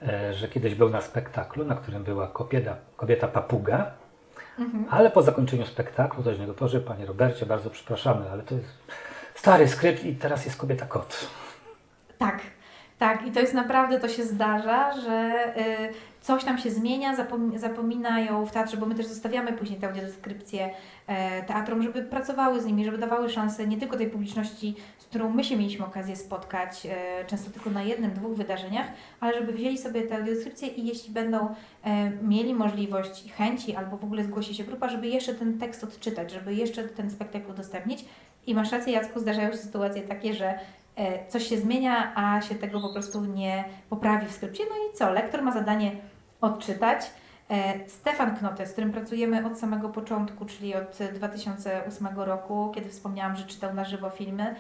e, 0.03 0.35
że 0.35 0.49
kiedyś 0.49 0.75
był 0.75 0.91
na 0.91 1.01
spektaklu, 1.01 1.65
na 1.65 1.75
którym 1.75 2.05
była 2.05 2.29
kobieta, 2.29 2.77
kobieta 2.97 3.29
papuga, 3.29 3.91
mhm. 4.59 4.87
ale 4.91 5.11
po 5.11 5.23
zakończeniu 5.23 5.67
spektaklu 5.67 6.23
ktoś 6.23 6.39
do 6.39 6.47
niego 6.47 6.81
Panie 6.87 7.07
Robercie, 7.07 7.47
bardzo 7.47 7.71
przepraszamy, 7.71 8.31
ale 8.31 8.43
to 8.43 8.55
jest 8.55 8.69
stary 9.35 9.69
skrypt 9.69 10.05
i 10.05 10.15
teraz 10.15 10.45
jest 10.45 10.57
kobieta 10.57 10.87
kot. 10.87 11.27
Tak, 12.19 12.41
tak, 12.99 13.27
i 13.27 13.33
to 13.33 13.41
jest 13.41 13.55
naprawdę, 13.55 14.01
to 14.01 14.09
się 14.09 14.25
zdarza, 14.25 15.01
że 15.01 15.45
y, 15.57 16.14
coś 16.25 16.45
tam 16.45 16.59
się 16.59 16.71
zmienia, 16.71 17.17
zapom 17.17 17.59
zapominają 17.59 18.47
w 18.47 18.53
teatrze, 18.53 18.77
bo 18.77 18.87
my 18.87 18.95
też 18.95 19.07
zostawiamy 19.07 19.53
później 19.53 19.81
te 19.81 19.87
audiodeskrypcje 19.87 20.71
e, 21.07 21.43
teatrom, 21.43 21.83
żeby 21.83 22.03
pracowały 22.03 22.61
z 22.61 22.67
nimi, 22.67 22.85
żeby 22.85 22.99
dawały 22.99 23.31
szansę 23.31 23.67
nie 23.67 23.77
tylko 23.77 23.97
tej 23.97 24.11
publiczności, 24.11 24.75
z 24.99 25.05
którą 25.05 25.31
my 25.31 25.45
się 25.45 25.57
mieliśmy 25.57 25.87
okazję 25.87 26.17
spotkać, 26.17 26.87
e, 26.87 27.25
często 27.25 27.51
tylko 27.51 27.71
na 27.71 27.83
jednym, 27.83 28.11
dwóch 28.11 28.37
wydarzeniach, 28.37 28.87
ale 29.21 29.41
żeby 29.41 29.53
wzięli 29.53 29.79
sobie 29.79 30.03
te 30.03 30.17
audiodeskrypcje 30.17 30.69
i 30.69 30.87
jeśli 30.87 31.13
będą 31.13 31.55
e, 31.85 32.11
mieli 32.11 32.55
możliwość, 32.55 33.33
chęci 33.33 33.77
albo 33.77 33.97
w 33.97 34.05
ogóle 34.05 34.25
zgłosi 34.25 34.55
się 34.55 34.65
grupa, 34.65 34.89
żeby 34.89 35.07
jeszcze 35.07 35.35
ten 35.35 35.59
tekst 35.59 35.85
odczytać, 35.85 36.33
żeby 36.33 36.55
jeszcze 36.55 36.85
ten 36.85 37.11
spektakl 37.11 37.51
udostępnić. 37.51 38.05
I 38.47 38.55
masz 38.55 38.73
rację, 38.73 38.93
Jacku, 38.93 39.21
zdarzają 39.21 39.53
się 39.53 39.59
sytuacje 39.59 40.03
takie, 40.03 40.35
że 40.35 40.59
E, 40.97 41.27
coś 41.29 41.47
się 41.49 41.59
zmienia, 41.59 42.13
a 42.15 42.41
się 42.41 42.55
tego 42.55 42.81
po 42.81 42.93
prostu 42.93 43.25
nie 43.25 43.65
poprawi 43.91 44.27
w 44.27 44.33
skrypcie. 44.33 44.65
No 44.71 44.77
i 44.77 44.97
co? 44.97 45.11
Lektor 45.11 45.43
ma 45.43 45.53
zadanie 45.53 45.93
odczytać. 46.45 47.11
E, 47.51 47.89
Stefan 47.89 48.37
Knote, 48.37 48.67
z 48.67 48.73
którym 48.73 48.93
pracujemy 48.93 49.47
od 49.47 49.59
samego 49.59 49.89
początku, 49.89 50.45
czyli 50.45 50.75
od 50.75 50.99
2008 51.15 52.09
roku, 52.17 52.73
kiedy 52.75 52.89
wspomniałam, 52.89 53.37
że 53.37 53.45
czytał 53.45 53.75
na 53.75 53.85
żywo 53.85 54.11
filmy, 54.11 54.55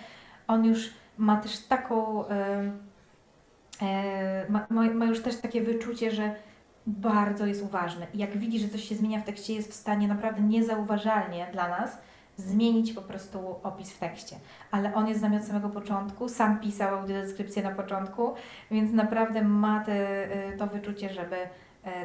on 0.48 0.64
już 0.64 0.90
ma 1.18 1.36
też 1.36 1.58
taką, 1.58 2.28
e, 2.28 2.72
ma, 4.48 4.66
ma 4.94 5.04
już 5.04 5.22
też 5.22 5.36
takie 5.36 5.60
wyczucie, 5.60 6.10
że 6.10 6.34
bardzo 6.86 7.46
jest 7.46 7.62
uważny. 7.62 8.06
Jak 8.14 8.38
widzi, 8.38 8.58
że 8.58 8.68
coś 8.68 8.84
się 8.84 8.94
zmienia 8.94 9.20
w 9.20 9.24
tekście, 9.24 9.54
jest 9.54 9.70
w 9.70 9.74
stanie 9.74 10.08
naprawdę 10.08 10.42
niezauważalnie 10.42 11.46
dla 11.52 11.68
nas 11.68 11.98
zmienić 12.36 12.92
po 12.92 13.02
prostu 13.02 13.56
opis 13.62 13.92
w 13.92 13.98
tekście. 13.98 14.36
Ale 14.70 14.94
on 14.94 15.08
jest 15.08 15.20
z 15.20 15.22
nami 15.22 15.36
od 15.36 15.44
samego 15.44 15.68
początku, 15.68 16.28
sam 16.28 16.60
pisał 16.60 16.98
audiodeskrypcję 16.98 17.62
na 17.62 17.70
początku, 17.70 18.34
więc 18.70 18.92
naprawdę 18.92 19.42
ma 19.42 19.84
te, 19.84 20.28
to 20.58 20.66
wyczucie, 20.66 21.08
żeby 21.08 21.36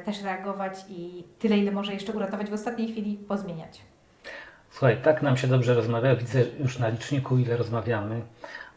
też 0.06 0.24
reagować 0.24 0.74
i 0.90 1.24
tyle, 1.40 1.58
ile 1.58 1.72
może 1.72 1.94
jeszcze 1.94 2.14
uratować 2.14 2.50
w 2.50 2.54
ostatniej 2.54 2.92
chwili, 2.92 3.18
pozmieniać. 3.18 3.82
Słuchaj, 4.72 4.98
tak 5.04 5.22
nam 5.22 5.38
się 5.38 5.48
dobrze 5.48 5.74
rozmawia. 5.74 6.16
Widzę 6.16 6.44
już 6.60 6.80
na 6.80 6.90
liczniku, 6.90 7.38
ile 7.38 7.58
rozmawiamy, 7.58 8.22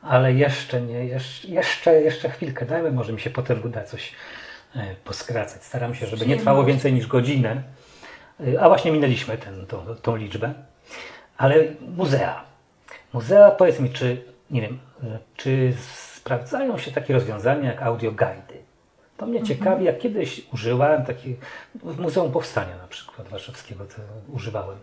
ale 0.03 0.32
jeszcze 0.32 0.80
nie, 0.80 1.05
jeszcze, 1.48 2.00
jeszcze 2.00 2.30
chwilkę 2.30 2.66
dajmy, 2.66 2.92
może 2.92 3.12
mi 3.12 3.20
się 3.20 3.30
potem 3.30 3.64
uda 3.64 3.84
coś 3.84 4.12
e, 4.76 4.94
poskracać. 5.05 5.64
Staram 5.64 5.94
się, 5.94 6.07
żeby 6.07 6.26
nie 6.26 6.36
trwało 6.36 6.64
więcej 6.64 6.92
niż 6.92 7.07
godzinę. 7.07 7.62
E, 8.40 8.61
a 8.61 8.68
właśnie 8.68 8.92
minęliśmy 8.92 9.38
ten, 9.38 9.66
tą, 9.66 9.84
tą 10.03 10.16
liczbę. 10.16 10.55
Ale 11.36 11.57
muzea. 11.96 12.44
Muzea, 13.12 13.50
powiedz 13.50 13.80
mi, 13.80 13.90
czy, 13.90 14.24
nie 14.50 14.61
wiem, 14.61 14.78
czy 15.36 15.72
sprawdzają 16.16 16.78
się 16.78 16.92
takie 16.92 17.14
rozwiązania 17.14 17.72
jak 17.72 17.82
audioguidy? 17.82 18.61
To 19.23 19.27
mnie 19.27 19.39
mhm. 19.39 19.59
ciekawi, 19.59 19.85
jak 19.85 19.99
kiedyś 19.99 20.47
użyłem 20.53 21.05
taki, 21.05 21.37
w 21.75 22.01
Muzeum 22.01 22.33
Powstania 22.33 22.77
na 22.77 22.89
przykład 22.89 23.29
Warszawskiego 23.29 23.85
to 23.85 23.95
używałem. 24.35 24.79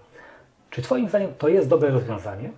Czy 0.69 0.81
Twoim 0.81 1.09
zdaniem 1.09 1.33
to 1.37 1.47
jest 1.47 1.67
dobre 1.67 1.89
rozwiązanie? 1.89 2.49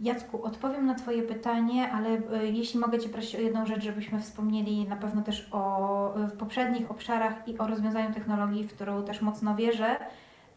Jacku, 0.00 0.44
odpowiem 0.44 0.86
na 0.86 0.94
Twoje 0.94 1.22
pytanie, 1.22 1.90
ale 1.92 2.08
y, 2.08 2.48
jeśli 2.52 2.80
mogę 2.80 2.98
Cię 2.98 3.08
prosić 3.08 3.34
o 3.34 3.40
jedną 3.40 3.66
rzecz, 3.66 3.82
żebyśmy 3.82 4.20
wspomnieli 4.20 4.88
na 4.88 4.96
pewno 4.96 5.22
też 5.22 5.48
o 5.52 6.14
w 6.16 6.36
poprzednich 6.36 6.90
obszarach 6.90 7.48
i 7.48 7.58
o 7.58 7.66
rozwiązaniu 7.66 8.14
technologii, 8.14 8.64
w 8.64 8.74
którą 8.74 9.04
też 9.04 9.20
mocno 9.20 9.54
wierzę, 9.54 9.96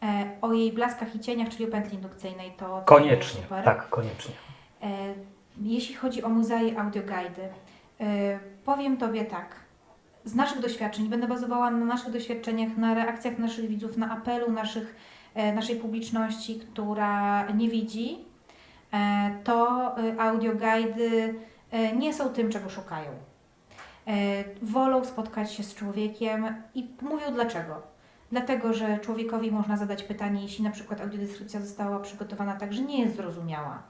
E, 0.02 0.30
o 0.40 0.52
jej 0.52 0.72
blaskach 0.72 1.14
i 1.14 1.20
cieniach, 1.20 1.48
czyli 1.48 1.64
o 1.64 1.68
pętli 1.68 1.94
indukcyjnej. 1.94 2.52
To, 2.56 2.82
koniecznie, 2.84 3.42
tak, 3.64 3.88
koniecznie. 3.88 4.34
E, 4.82 5.14
jeśli 5.60 5.94
chodzi 5.94 6.22
o 6.22 6.28
muzea 6.28 6.62
i 6.62 6.76
audioguidy, 6.76 7.42
e, 7.42 7.48
powiem 8.64 8.96
Tobie 8.96 9.24
tak. 9.24 9.56
Z 10.24 10.34
naszych 10.34 10.60
doświadczeń, 10.60 11.08
będę 11.08 11.28
bazowała 11.28 11.70
na 11.70 11.84
naszych 11.84 12.10
doświadczeniach, 12.10 12.76
na 12.76 12.94
reakcjach 12.94 13.38
naszych 13.38 13.68
widzów, 13.68 13.96
na 13.96 14.10
apelu 14.10 14.52
naszych, 14.52 14.96
naszej 15.54 15.76
publiczności, 15.76 16.60
która 16.60 17.46
nie 17.52 17.68
widzi, 17.68 18.18
to 19.44 19.94
audioguidy 20.18 21.34
nie 21.96 22.14
są 22.14 22.28
tym, 22.28 22.50
czego 22.50 22.70
szukają. 22.70 23.10
Wolą 24.62 25.04
spotkać 25.04 25.52
się 25.52 25.62
z 25.62 25.74
człowiekiem 25.74 26.54
i 26.74 26.88
mówią 27.02 27.32
dlaczego 27.32 27.90
dlatego 28.32 28.72
że 28.72 28.98
człowiekowi 28.98 29.52
można 29.52 29.76
zadać 29.76 30.02
pytanie, 30.02 30.42
jeśli 30.42 30.64
na 30.64 30.70
przykład 30.70 31.00
audiodeskrypcja 31.00 31.60
została 31.60 32.00
przygotowana 32.00 32.56
tak, 32.56 32.72
że 32.72 32.82
nie 32.82 33.00
jest 33.02 33.16
zrozumiała, 33.16 33.82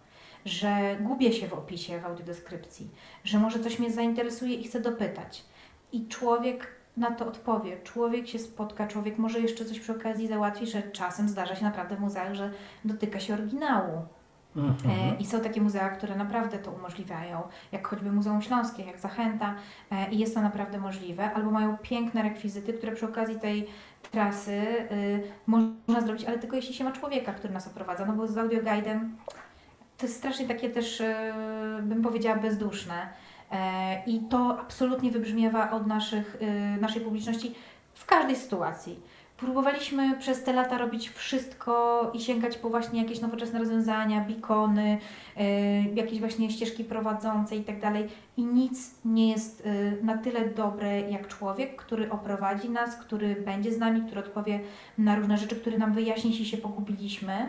że 0.45 0.97
gubię 1.01 1.33
się 1.33 1.49
w 1.49 1.53
opisie 1.53 2.01
w 2.01 2.07
audiodeskrypcji, 2.07 2.91
że 3.25 3.39
może 3.39 3.61
coś 3.61 3.79
mnie 3.79 3.91
zainteresuje 3.91 4.55
i 4.55 4.65
chcę 4.65 4.81
dopytać. 4.81 5.45
I 5.93 6.09
człowiek 6.09 6.67
na 6.97 7.11
to 7.11 7.27
odpowie. 7.27 7.77
Człowiek 7.85 8.29
się 8.29 8.39
spotka, 8.39 8.87
człowiek 8.87 9.19
może 9.19 9.41
jeszcze 9.41 9.65
coś 9.65 9.81
przy 9.81 9.93
okazji 9.93 10.29
załatwi, 10.29 10.67
że 10.67 10.83
czasem 10.83 11.29
zdarza 11.29 11.57
się 11.57 11.65
naprawdę 11.65 11.97
w 11.97 12.01
muzeach, 12.01 12.35
że 12.35 12.51
dotyka 12.85 13.21
się 13.21 13.35
oryginału. 13.35 14.03
Mhm. 14.57 15.19
I 15.19 15.27
są 15.27 15.41
takie 15.41 15.61
muzea, 15.61 15.89
które 15.89 16.17
naprawdę 16.17 16.59
to 16.59 16.71
umożliwiają, 16.71 17.43
jak 17.73 17.89
choćby 17.89 18.13
Muzeum 18.13 18.43
Śląskie, 18.43 18.83
jak 18.85 19.01
Zachęta, 19.01 19.55
e, 19.91 20.11
i 20.11 20.19
jest 20.19 20.35
to 20.35 20.41
naprawdę 20.41 20.79
możliwe, 20.79 21.33
albo 21.33 21.51
mają 21.51 21.77
piękne 21.79 22.23
rekwizyty, 22.23 22.73
które 22.73 22.93
przy 22.93 23.07
okazji 23.07 23.41
tej 23.41 23.67
trasy 24.11 24.53
y, 24.53 25.23
można 25.47 26.01
zrobić, 26.01 26.25
ale 26.25 26.39
tylko 26.39 26.57
jeśli 26.57 26.75
się 26.75 26.85
ma 26.85 26.93
człowieka, 26.93 27.33
który 27.33 27.53
nas 27.53 27.67
oprowadza, 27.67 28.07
no 28.07 28.13
bo 28.13 28.27
z 28.27 28.39
audioguidem 28.39 29.17
to 30.01 30.07
jest 30.07 30.19
strasznie 30.19 30.49
takie 30.49 30.71
też, 30.71 31.01
y, 31.01 31.15
bym 31.83 32.03
powiedziała, 32.03 32.37
bezduszne. 32.37 33.09
E, 33.53 34.03
I 34.07 34.21
to 34.21 34.59
absolutnie 34.61 35.11
wybrzmiewa 35.11 35.71
od 35.71 35.87
naszych, 35.87 36.37
y, 36.43 36.81
naszej 36.81 37.03
publiczności 37.03 37.55
w 37.95 38.07
każdej 38.07 38.37
sytuacji. 38.37 39.01
Próbowaliśmy 39.37 40.19
przez 40.19 40.45
te 40.45 40.53
lata 40.53 40.79
robić 40.79 41.11
wszystko 41.11 42.03
i 42.15 42.21
sięgać 42.21 42.59
po 42.59 42.71
właśnie 42.71 43.03
jakieś 43.03 43.21
nowoczesne 43.21 43.59
rozwiązania, 43.59 44.25
bikony, 44.25 44.99
jakieś 45.95 46.21
właśnie 46.21 46.51
ścieżki 46.51 46.85
prowadzące 46.85 47.57
i 47.57 47.65
tak 47.65 47.81
dalej. 47.81 48.09
I 48.37 48.45
nic 48.45 48.95
nie 49.05 49.31
jest 49.31 49.69
na 50.03 50.19
tyle 50.19 50.49
dobre 50.49 51.01
jak 51.01 51.29
człowiek, 51.29 51.77
który 51.77 52.11
oprowadzi 52.11 52.71
nas, 52.71 52.97
który 52.97 53.37
będzie 53.37 53.73
z 53.73 53.79
nami, 53.79 54.03
który 54.03 54.21
odpowie 54.21 54.61
na 54.99 55.17
różne 55.17 55.39
rzeczy, 55.39 55.57
który 55.57 55.79
nam 55.79 55.93
wyjaśni, 55.93 56.31
jeśli 56.31 56.47
się 56.47 56.57
pogubiliśmy. 56.57 57.49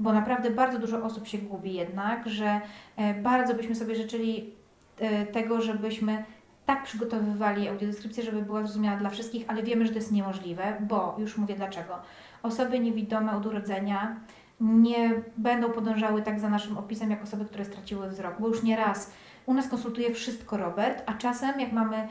Bo 0.00 0.12
naprawdę 0.12 0.50
bardzo 0.50 0.78
dużo 0.78 1.02
osób 1.02 1.28
się 1.28 1.38
gubi 1.38 1.74
jednak, 1.74 2.28
że 2.28 2.60
yy, 2.98 3.14
bardzo 3.14 3.54
byśmy 3.54 3.74
sobie 3.74 3.94
życzyli 3.94 4.52
y, 5.00 5.26
tego, 5.32 5.60
żebyśmy 5.60 6.24
tak 6.66 6.82
przygotowywali 6.84 7.68
audiodeskrypcję, 7.68 8.22
żeby 8.22 8.42
była 8.42 8.62
zrozumiała 8.62 8.96
dla 8.96 9.10
wszystkich, 9.10 9.44
ale 9.48 9.62
wiemy, 9.62 9.86
że 9.86 9.92
to 9.92 9.98
jest 9.98 10.12
niemożliwe, 10.12 10.76
bo 10.80 11.16
już 11.18 11.38
mówię 11.38 11.54
dlaczego. 11.54 11.94
Osoby 12.42 12.80
niewidome 12.80 13.36
od 13.36 13.46
urodzenia 13.46 14.16
nie 14.60 15.10
będą 15.36 15.70
podążały 15.70 16.22
tak 16.22 16.40
za 16.40 16.50
naszym 16.50 16.78
opisem, 16.78 17.10
jak 17.10 17.22
osoby, 17.22 17.44
które 17.44 17.64
straciły 17.64 18.08
wzrok, 18.08 18.34
bo 18.40 18.48
już 18.48 18.62
nie 18.62 18.76
raz 18.76 19.12
u 19.46 19.54
nas 19.54 19.68
konsultuje 19.68 20.14
wszystko 20.14 20.56
Robert, 20.56 21.02
a 21.06 21.14
czasem 21.14 21.60
jak 21.60 21.72
mamy 21.72 21.96
y, 21.96 22.06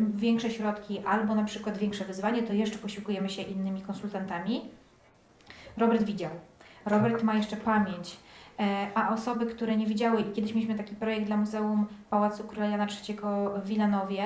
większe 0.00 0.50
środki 0.50 1.02
albo 1.06 1.34
na 1.34 1.44
przykład 1.44 1.78
większe 1.78 2.04
wyzwanie, 2.04 2.42
to 2.42 2.52
jeszcze 2.52 2.78
posiłkujemy 2.78 3.28
się 3.28 3.42
innymi 3.42 3.82
konsultantami. 3.82 4.62
Robert 5.76 6.02
widział. 6.02 6.30
Robert 6.86 7.22
ma 7.22 7.34
jeszcze 7.34 7.56
pamięć. 7.56 8.16
E, 8.60 8.86
a 8.94 9.14
osoby, 9.14 9.46
które 9.46 9.76
nie 9.76 9.86
widziały, 9.86 10.20
i 10.20 10.32
kiedyś 10.32 10.54
mieliśmy 10.54 10.74
taki 10.74 10.96
projekt 10.96 11.26
dla 11.26 11.36
Muzeum 11.36 11.86
Pałacu 12.10 12.44
Króla 12.44 12.66
Jana 12.66 12.86
III 12.86 13.18
w 13.62 13.66
Wilanowie 13.66 14.24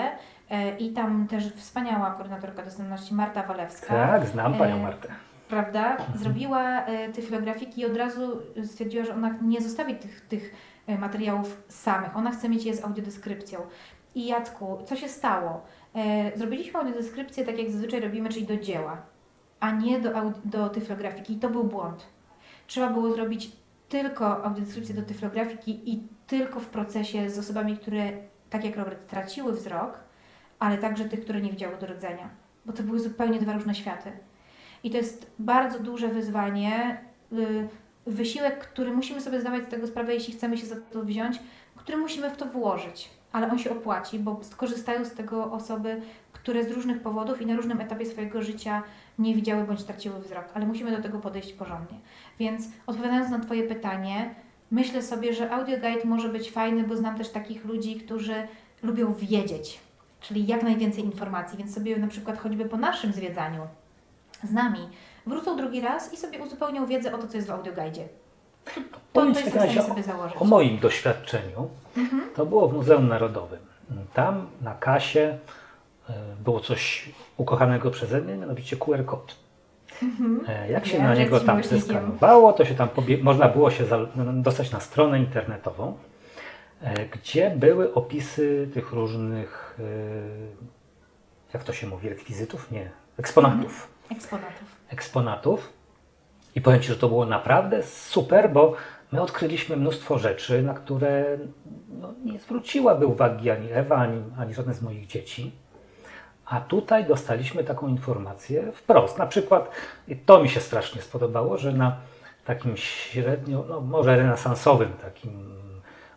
e, 0.50 0.76
i 0.76 0.92
tam 0.92 1.26
też 1.26 1.52
wspaniała 1.52 2.10
koordynatorka 2.10 2.62
dostępności 2.62 3.14
Marta 3.14 3.42
Walewska. 3.42 3.86
Tak, 3.86 4.26
znam 4.26 4.54
Panią 4.54 4.76
e, 4.76 4.82
Martę. 4.82 5.08
prawda, 5.48 5.96
zrobiła 6.14 6.84
e, 6.84 7.08
te 7.08 7.22
filografiki 7.22 7.80
i 7.80 7.86
od 7.86 7.96
razu 7.96 8.38
stwierdziła, 8.64 9.04
że 9.04 9.14
ona 9.14 9.34
nie 9.42 9.60
zostawi 9.60 9.94
tych, 9.94 10.20
tych 10.20 10.54
materiałów 10.98 11.62
samych. 11.68 12.16
Ona 12.16 12.30
chce 12.30 12.48
mieć 12.48 12.64
je 12.64 12.76
z 12.76 12.84
audiodeskrypcją. 12.84 13.60
I 14.14 14.26
Jacku, 14.26 14.78
co 14.86 14.96
się 14.96 15.08
stało? 15.08 15.64
Zrobiliśmy 16.34 16.80
audiodeskrypcję 16.80 17.44
tak, 17.44 17.58
jak 17.58 17.70
zazwyczaj 17.70 18.00
robimy, 18.00 18.28
czyli 18.28 18.46
do 18.46 18.56
dzieła, 18.56 18.96
a 19.60 19.70
nie 19.70 20.00
do, 20.00 20.10
do 20.44 20.68
tyflografiki. 20.68 21.32
I 21.32 21.36
to 21.36 21.50
był 21.50 21.64
błąd. 21.64 22.06
Trzeba 22.68 22.90
było 22.90 23.12
zrobić 23.12 23.50
tylko 23.88 24.44
audiodeskrypcję 24.44 24.94
do 24.94 25.02
tyflografiki 25.02 25.92
i 25.92 26.02
tylko 26.26 26.60
w 26.60 26.66
procesie 26.66 27.30
z 27.30 27.38
osobami, 27.38 27.76
które, 27.76 28.12
tak 28.50 28.64
jak 28.64 28.76
Robert, 28.76 29.06
traciły 29.06 29.52
wzrok, 29.52 29.98
ale 30.58 30.78
także 30.78 31.04
tych, 31.04 31.20
które 31.20 31.40
nie 31.40 31.50
widziały 31.50 31.76
do 31.76 31.86
rodzenia, 31.86 32.30
bo 32.66 32.72
to 32.72 32.82
były 32.82 32.98
zupełnie 33.00 33.38
dwa 33.38 33.52
różne 33.52 33.74
światy. 33.74 34.12
I 34.82 34.90
to 34.90 34.96
jest 34.96 35.30
bardzo 35.38 35.78
duże 35.80 36.08
wyzwanie, 36.08 37.00
y, 37.32 37.68
wysiłek, 38.06 38.58
który 38.58 38.90
musimy 38.90 39.20
sobie 39.20 39.40
zdawać 39.40 39.64
z 39.64 39.68
tego 39.68 39.86
sprawę, 39.86 40.14
jeśli 40.14 40.34
chcemy 40.34 40.58
się 40.58 40.66
za 40.66 40.76
to 40.92 41.02
wziąć, 41.02 41.40
który 41.76 41.98
musimy 41.98 42.30
w 42.30 42.36
to 42.36 42.46
włożyć, 42.46 43.10
ale 43.32 43.50
on 43.50 43.58
się 43.58 43.70
opłaci, 43.70 44.18
bo 44.18 44.40
skorzystają 44.42 45.04
z 45.04 45.12
tego 45.12 45.52
osoby, 45.52 46.02
które 46.32 46.64
z 46.64 46.70
różnych 46.70 47.02
powodów 47.02 47.42
i 47.42 47.46
na 47.46 47.56
różnym 47.56 47.80
etapie 47.80 48.06
swojego 48.06 48.42
życia 48.42 48.82
nie 49.18 49.34
widziały 49.34 49.64
bądź 49.64 49.80
straciły 49.80 50.20
wzrok, 50.20 50.44
ale 50.54 50.66
musimy 50.66 50.96
do 50.96 51.02
tego 51.02 51.18
podejść 51.18 51.52
porządnie. 51.52 51.98
Więc 52.38 52.68
odpowiadając 52.86 53.30
na 53.30 53.38
Twoje 53.38 53.62
pytanie, 53.62 54.34
myślę 54.70 55.02
sobie, 55.02 55.34
że 55.34 55.50
audioguide 55.50 56.04
może 56.04 56.28
być 56.28 56.50
fajny, 56.50 56.82
bo 56.82 56.96
znam 56.96 57.18
też 57.18 57.30
takich 57.30 57.64
ludzi, 57.64 57.96
którzy 57.96 58.34
lubią 58.82 59.14
wiedzieć, 59.14 59.80
czyli 60.20 60.46
jak 60.46 60.62
najwięcej 60.62 61.04
informacji, 61.04 61.58
więc 61.58 61.74
sobie 61.74 61.96
na 61.96 62.08
przykład 62.08 62.38
choćby 62.38 62.64
po 62.64 62.76
naszym 62.76 63.12
zwiedzaniu 63.12 63.62
z 64.42 64.52
nami 64.52 64.80
wrócą 65.26 65.56
drugi 65.56 65.80
raz 65.80 66.12
i 66.12 66.16
sobie 66.16 66.42
uzupełnią 66.42 66.86
wiedzę 66.86 67.14
o 67.14 67.18
to, 67.18 67.28
co 67.28 67.36
jest 67.36 67.48
w 67.48 67.50
audioguidzie. 67.50 68.08
Jest 68.76 69.40
w 69.86 69.88
takim 69.88 70.02
założyć. 70.02 70.36
O 70.40 70.44
moim 70.44 70.78
doświadczeniu, 70.78 71.68
to 72.36 72.46
było 72.46 72.68
w 72.68 72.72
Muzeum 72.74 73.08
Narodowym. 73.08 73.58
Tam 74.14 74.46
na 74.60 74.74
kasie 74.74 75.38
e, 76.10 76.12
było 76.44 76.60
coś 76.60 77.08
ukochanego 77.36 77.90
przeze 77.90 78.20
mnie, 78.20 78.36
mianowicie 78.36 78.76
QR 78.76 79.04
kod. 79.04 79.36
E, 80.48 80.70
Jak 80.70 80.86
się 80.86 80.92
Wiem, 80.98 81.02
na 81.06 81.14
niego 81.14 81.40
tam 81.40 81.64
zeskanowało, 81.64 82.52
to 82.52 82.64
się 82.64 82.74
tam 82.74 82.88
można 83.22 83.48
było 83.48 83.70
się 83.70 83.84
za- 83.84 84.06
dostać 84.32 84.70
na 84.70 84.80
stronę 84.80 85.18
internetową, 85.18 85.96
e, 86.82 87.06
gdzie 87.06 87.50
były 87.50 87.94
opisy 87.94 88.68
tych 88.74 88.92
różnych, 88.92 89.78
jak 91.54 91.64
to 91.64 91.72
się 91.72 91.86
mówi, 91.86 92.08
rekwizytów? 92.08 92.70
Nie, 92.70 92.90
eksponatów 93.18 93.88
Eksponatów. 94.10 94.76
eksponatów. 94.90 95.72
I 96.58 96.60
powiem 96.60 96.80
Ci, 96.80 96.88
że 96.88 96.96
to 96.96 97.08
było 97.08 97.26
naprawdę 97.26 97.82
super, 97.82 98.52
bo 98.52 98.74
my 99.12 99.22
odkryliśmy 99.22 99.76
mnóstwo 99.76 100.18
rzeczy, 100.18 100.62
na 100.62 100.74
które 100.74 101.38
no, 102.00 102.14
nie 102.24 102.38
zwróciłaby 102.38 103.06
uwagi 103.06 103.50
ani 103.50 103.72
Ewa, 103.72 103.96
ani, 103.96 104.22
ani 104.38 104.54
żadne 104.54 104.74
z 104.74 104.82
moich 104.82 105.06
dzieci. 105.06 105.52
A 106.46 106.60
tutaj 106.60 107.04
dostaliśmy 107.04 107.64
taką 107.64 107.88
informację 107.88 108.72
wprost. 108.72 109.18
Na 109.18 109.26
przykład, 109.26 109.70
to 110.26 110.42
mi 110.42 110.48
się 110.48 110.60
strasznie 110.60 111.02
spodobało, 111.02 111.58
że 111.58 111.72
na 111.72 111.96
takim 112.44 112.76
średnio, 112.76 113.64
no 113.68 113.80
może 113.80 114.16
renesansowym 114.16 114.92
takim 114.92 115.54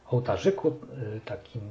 ołtarzyku, 0.07 0.67
y, 0.67 1.21
takim 1.25 1.61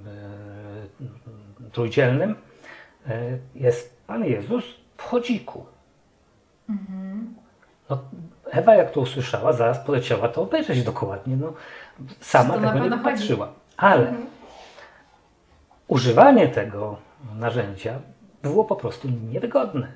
y, 1.01 1.71
trójdzielnym, 1.73 2.31
y, 2.31 3.39
jest 3.55 4.07
Pan 4.07 4.25
Jezus 4.25 4.65
w 4.97 5.03
chodziku. 5.03 5.67
No, 7.91 7.99
Ewa 8.51 8.75
jak 8.75 8.91
to 8.91 9.01
usłyszała, 9.01 9.53
zaraz 9.53 9.79
poleciała 9.79 10.29
to 10.29 10.43
obejrzeć 10.43 10.83
dokładnie. 10.83 11.37
No, 11.37 11.53
sama 12.21 12.55
To 12.55 12.61
tego 12.61 12.89
nie 12.89 12.99
patrzyła. 12.99 13.49
Ale 13.77 14.13
używanie 15.89 16.49
tego 16.49 16.97
narzędzia 17.39 17.99
było 18.43 18.65
po 18.65 18.77
prostu 18.77 19.09
niewygodne. 19.33 19.89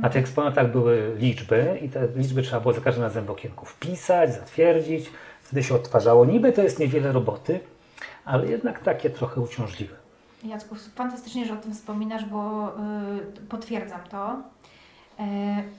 Na 0.00 0.08
tych 0.08 0.20
eksponatach 0.20 0.72
były 0.72 1.16
liczby 1.18 1.78
i 1.82 1.88
te 1.88 2.08
liczby 2.16 2.42
trzeba 2.42 2.60
było 2.60 2.74
za 2.74 2.80
każdym 2.80 3.04
razem 3.04 3.24
w 3.24 3.30
okienku 3.30 3.66
wpisać, 3.66 4.34
zatwierdzić. 4.34 5.10
Wtedy 5.42 5.62
się 5.62 5.74
odtwarzało. 5.74 6.24
Niby 6.24 6.52
to 6.52 6.62
jest 6.62 6.78
niewiele 6.78 7.12
roboty, 7.12 7.60
ale 8.24 8.46
jednak 8.46 8.80
takie 8.80 9.10
trochę 9.10 9.40
uciążliwe. 9.40 9.96
Jacku, 10.44 10.74
fantastycznie, 10.94 11.46
że 11.46 11.54
o 11.54 11.56
tym 11.56 11.74
wspominasz, 11.74 12.24
bo 12.24 12.68
y, 13.38 13.46
potwierdzam 13.48 14.00
to, 14.10 14.36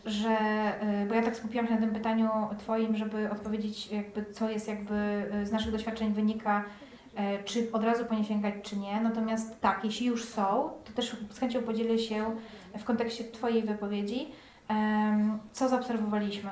że, 0.06 0.38
y, 1.04 1.08
bo 1.08 1.16
ja 1.16 1.22
tak 1.22 1.36
skupiłam 1.36 1.68
się 1.68 1.74
na 1.74 1.82
tym 1.82 1.94
pytaniu 1.94 2.30
Twoim, 2.60 2.96
żeby 2.96 3.32
odpowiedzieć 3.32 3.92
jakby 3.92 4.26
co 4.34 4.50
jest 4.50 4.68
jakby 4.68 4.96
y, 5.42 5.46
z 5.46 5.52
naszych 5.52 5.72
doświadczeń 5.72 6.14
wynika, 6.14 6.64
czy 7.46 7.72
od 7.72 7.84
razu 7.84 8.06
po 8.06 8.16
nie 8.16 8.24
sięgać, 8.24 8.54
czy 8.64 8.78
nie. 8.78 9.02
Natomiast 9.02 9.62
tak, 9.62 9.80
jeśli 9.84 10.08
już 10.08 10.26
są, 10.26 10.70
to 10.86 10.94
też 10.96 11.16
z 11.32 11.40
chęcią 11.40 11.62
podzielę 11.62 12.00
się 12.00 12.36
w 12.78 12.84
kontekście 12.84 13.24
Twojej 13.24 13.64
wypowiedzi, 13.64 14.28
co 15.52 15.70
zaobserwowaliśmy. 15.70 16.50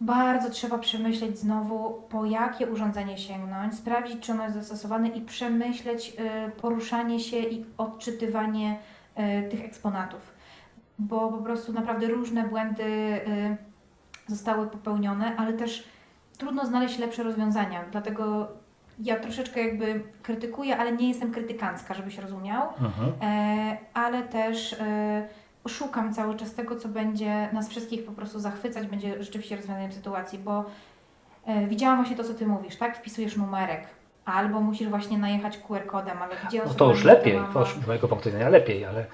Bardzo 0.00 0.50
trzeba 0.50 0.78
przemyśleć 0.78 1.38
znowu, 1.38 2.02
po 2.08 2.24
jakie 2.24 2.66
urządzenie 2.66 3.18
sięgnąć, 3.18 3.74
sprawdzić, 3.74 4.20
czy 4.20 4.32
ono 4.32 4.42
jest 4.42 4.54
zastosowane 4.54 5.08
i 5.08 5.20
przemyśleć 5.20 6.16
poruszanie 6.60 7.20
się 7.20 7.38
i 7.38 7.64
odczytywanie 7.78 8.78
tych 9.50 9.64
eksponatów. 9.64 10.33
Bo 10.98 11.28
po 11.28 11.38
prostu 11.38 11.72
naprawdę 11.72 12.06
różne 12.06 12.48
błędy 12.48 12.82
y, 12.82 13.56
zostały 14.26 14.66
popełnione, 14.66 15.36
ale 15.36 15.52
też 15.52 15.88
trudno 16.38 16.66
znaleźć 16.66 16.98
lepsze 16.98 17.22
rozwiązania. 17.22 17.84
Dlatego 17.92 18.48
ja 18.98 19.20
troszeczkę 19.20 19.60
jakby 19.66 20.02
krytykuję, 20.22 20.76
ale 20.76 20.92
nie 20.92 21.08
jestem 21.08 21.32
krytykancka, 21.32 21.94
żebyś 21.94 22.18
rozumiał. 22.18 22.68
Mhm. 22.80 23.12
E, 23.22 23.78
ale 23.94 24.22
też 24.22 24.72
e, 24.72 25.28
szukam 25.68 26.14
cały 26.14 26.36
czas 26.36 26.54
tego, 26.54 26.76
co 26.76 26.88
będzie 26.88 27.48
nas 27.52 27.68
wszystkich 27.68 28.04
po 28.04 28.12
prostu 28.12 28.40
zachwycać, 28.40 28.86
będzie 28.86 29.22
rzeczywiście 29.22 29.56
rozwiązaniem 29.56 29.92
sytuacji, 29.92 30.38
bo 30.38 30.64
e, 31.46 31.66
widziałam 31.66 31.96
właśnie 31.96 32.16
to, 32.16 32.24
co 32.24 32.34
Ty 32.34 32.46
mówisz, 32.46 32.76
tak? 32.76 32.98
Wpisujesz 32.98 33.36
numerek, 33.36 33.86
albo 34.24 34.60
musisz 34.60 34.88
właśnie 34.88 35.18
najechać 35.18 35.58
QR-kodem, 35.58 36.22
ale 36.22 36.34
gdzie 36.48 36.62
No 36.66 36.74
to 36.74 36.90
już 36.90 37.04
lepiej, 37.04 37.40
to 37.52 37.60
już 37.60 37.74
z 37.74 37.86
mojego 37.86 38.08
punktu 38.08 38.28
widzenia 38.28 38.48
lepiej, 38.48 38.84
ale 38.84 39.06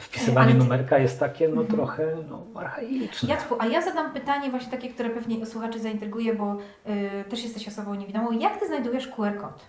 wpisywanie 0.00 0.46
Ale 0.46 0.52
ty- 0.52 0.58
numerka 0.58 0.98
jest 0.98 1.20
takie 1.20 1.48
no, 1.48 1.60
Mhm. 1.60 1.76
trochę 1.76 2.16
no, 2.30 2.42
archaiczne. 2.60 3.28
Jacku, 3.28 3.56
a 3.58 3.66
ja 3.66 3.82
zadam 3.82 4.12
pytanie 4.12 4.50
właśnie 4.50 4.70
takie, 4.70 4.88
które 4.90 5.10
pewnie 5.10 5.46
słuchaczy 5.46 5.78
zaintryguje, 5.80 6.34
bo 6.34 6.56
y, 6.86 7.24
też 7.30 7.42
jesteś 7.44 7.68
osobą 7.68 7.94
niewidomą. 7.94 8.32
Jak 8.32 8.60
Ty 8.60 8.66
znajdujesz 8.66 9.08
QR-kod? 9.08 9.60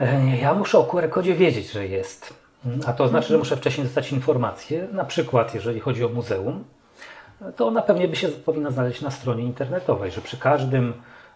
E, 0.00 0.36
Ja 0.36 0.54
muszę 0.54 0.78
o 0.78 0.84
QR-kodzie 0.84 1.34
wiedzieć, 1.34 1.70
że 1.72 1.86
jest. 1.86 2.34
Mm, 2.66 2.80
A 2.86 2.92
to 2.92 3.08
znaczy, 3.08 3.28
że 3.28 3.38
muszę 3.38 3.56
wcześniej 3.56 3.86
dostać 3.86 4.12
informację. 4.12 4.88
Na 4.92 5.04
przykład, 5.04 5.54
jeżeli 5.54 5.80
chodzi 5.80 6.04
o 6.04 6.08
muzeum, 6.08 6.64
to 7.56 7.66
ona 7.66 7.82
pewnie 7.82 8.08
by 8.08 8.16
się 8.16 8.28
powinna 8.28 8.70
znaleźć 8.70 9.00
na 9.00 9.10
stronie 9.10 9.42
internetowej, 9.44 10.10
że 10.10 10.20
przy 10.20 10.36
każdym 10.38 10.92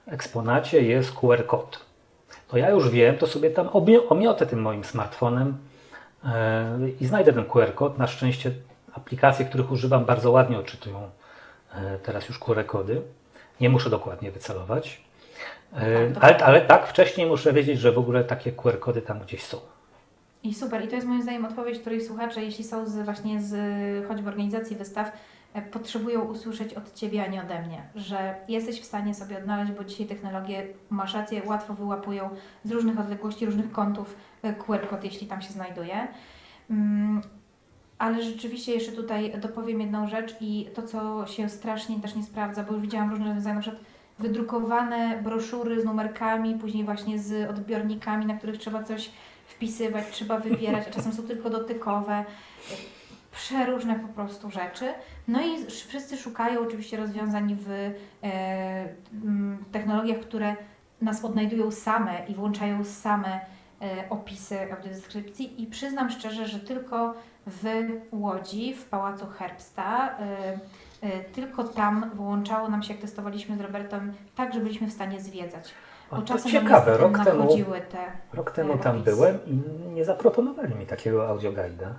eksponacie 0.06 0.82
jest 0.82 1.12
QR-kod. 1.12 1.80
To 2.48 2.56
ja 2.58 2.70
już 2.70 2.90
wiem, 2.90 3.18
to 3.18 3.26
sobie 3.26 3.50
tam 3.50 3.68
omiotę 4.08 4.46
tym 4.46 4.62
moim 4.62 4.84
smartfonem 4.84 5.48
e, 5.48 5.54
i 7.00 7.06
znajdę 7.06 7.32
ten 7.32 7.44
QR-kod. 7.44 7.98
Na 7.98 8.06
szczęście 8.06 8.50
aplikacje, 8.94 9.44
których 9.44 9.72
używam, 9.72 10.04
bardzo 10.04 10.30
ładnie 10.30 10.58
odczytują 10.58 11.10
e, 11.74 11.98
teraz 11.98 12.28
już 12.28 12.38
QR-kody. 12.38 13.02
Nie 13.60 13.70
muszę 13.70 13.90
dokładnie 13.90 14.30
wycelować. 14.30 15.04
E, 15.72 16.10
Tak, 16.12 16.24
ale, 16.24 16.44
ale 16.44 16.60
tak, 16.60 16.86
wcześniej 16.86 17.26
muszę 17.26 17.52
wiedzieć, 17.52 17.80
że 17.80 17.92
w 17.92 17.98
ogóle 17.98 18.24
takie 18.24 18.52
QR-kody 18.52 19.02
tam 19.02 19.20
gdzieś 19.20 19.42
są. 19.42 19.58
I 20.42 20.54
super, 20.54 20.84
i 20.84 20.88
to 20.88 20.94
jest 20.94 21.06
moim 21.06 21.22
zdaniem 21.22 21.44
odpowiedź, 21.44 21.78
której 21.78 22.00
słuchacze, 22.00 22.44
jeśli 22.44 22.64
są 22.64 22.86
z, 22.86 23.04
właśnie 23.04 23.42
z 23.42 23.54
choćby 24.08 24.28
organizacji 24.28 24.76
wystaw, 24.76 25.12
e, 25.54 25.62
potrzebują 25.62 26.20
usłyszeć 26.20 26.74
od 26.74 26.94
Ciebie, 26.94 27.24
a 27.24 27.26
nie 27.26 27.42
ode 27.42 27.62
mnie, 27.62 27.82
że 27.94 28.34
jesteś 28.48 28.80
w 28.80 28.84
stanie 28.84 29.14
sobie 29.14 29.38
odnaleźć, 29.38 29.72
bo 29.72 29.84
dzisiaj 29.84 30.06
technologie, 30.06 30.66
masz 30.90 31.14
rację, 31.14 31.42
łatwo 31.46 31.74
wyłapują 31.74 32.30
z 32.64 32.70
różnych 32.70 33.00
odległości, 33.00 33.46
różnych 33.46 33.72
kątów 33.72 34.16
e, 34.44 34.52
QR-kod, 34.52 35.04
jeśli 35.04 35.26
tam 35.26 35.42
się 35.42 35.52
znajduje. 35.52 36.08
Mm, 36.70 37.22
Ale 37.98 38.22
rzeczywiście 38.22 38.72
jeszcze 38.72 38.92
tutaj 38.92 39.32
dopowiem 39.40 39.80
jedną 39.80 40.08
rzecz 40.08 40.36
i 40.40 40.68
to, 40.74 40.82
co 40.82 41.26
się 41.26 41.48
strasznie 41.48 42.00
też 42.00 42.14
nie 42.14 42.22
sprawdza, 42.22 42.62
bo 42.64 42.72
już 42.72 42.82
widziałam 42.82 43.10
różne 43.10 43.24
rozwiązania, 43.26 43.54
na 43.54 43.60
przykład 43.60 43.82
wydrukowane 44.18 45.22
broszury 45.22 45.80
z 45.80 45.84
numerkami, 45.84 46.54
później 46.54 46.84
właśnie 46.84 47.18
z 47.18 47.50
odbiornikami, 47.50 48.26
na 48.26 48.34
których 48.36 48.58
trzeba 48.58 48.82
coś 48.82 49.10
wpisywać, 49.46 50.04
trzeba 50.10 50.38
wybierać, 50.38 50.88
a 50.88 50.90
czasem 50.90 51.12
są 51.12 51.22
tylko 51.22 51.50
dotykowe. 51.50 52.24
Przeróżne 53.32 53.94
po 53.94 54.08
prostu 54.08 54.50
rzeczy. 54.50 54.84
No 55.28 55.40
i 55.40 55.54
sz- 55.54 55.88
wszyscy 55.88 56.16
szukają 56.16 56.60
oczywiście 56.60 56.96
rozwiązań 56.96 57.56
w 57.60 57.70
e, 58.22 58.88
technologiach, 59.72 60.20
które 60.20 60.56
nas 61.02 61.24
odnajdują 61.24 61.70
same 61.70 62.26
i 62.28 62.34
włączają 62.34 62.84
same 62.84 63.40
opisy 64.10 64.72
audiodeskrypcji 64.72 65.62
i 65.62 65.66
przyznam 65.66 66.10
szczerze, 66.10 66.46
że 66.46 66.60
tylko 66.60 67.14
w 67.46 67.66
Łodzi, 68.12 68.74
w 68.74 68.84
Pałacu 68.84 69.26
Herbsta, 69.26 70.18
e, 70.18 70.58
e, 71.02 71.24
tylko 71.24 71.64
tam 71.64 72.10
wyłączało 72.14 72.68
nam 72.68 72.82
się, 72.82 72.92
jak 72.92 73.02
testowaliśmy 73.02 73.56
z 73.56 73.60
Robertem, 73.60 74.12
tak, 74.36 74.54
że 74.54 74.60
byliśmy 74.60 74.86
w 74.86 74.92
stanie 74.92 75.20
zwiedzać. 75.20 75.74
Bo 76.10 76.22
to 76.22 76.38
ciekawe, 76.38 76.96
rok 76.96 77.24
temu, 77.24 77.48
te... 77.90 78.12
rok 78.32 78.50
temu 78.50 78.78
tam 78.78 78.92
Robic. 78.92 79.04
byłem 79.04 79.38
i 79.46 79.60
nie 79.94 80.04
zaproponowali 80.04 80.74
mi 80.74 80.86
takiego 80.86 81.28
audioguida. 81.28 81.94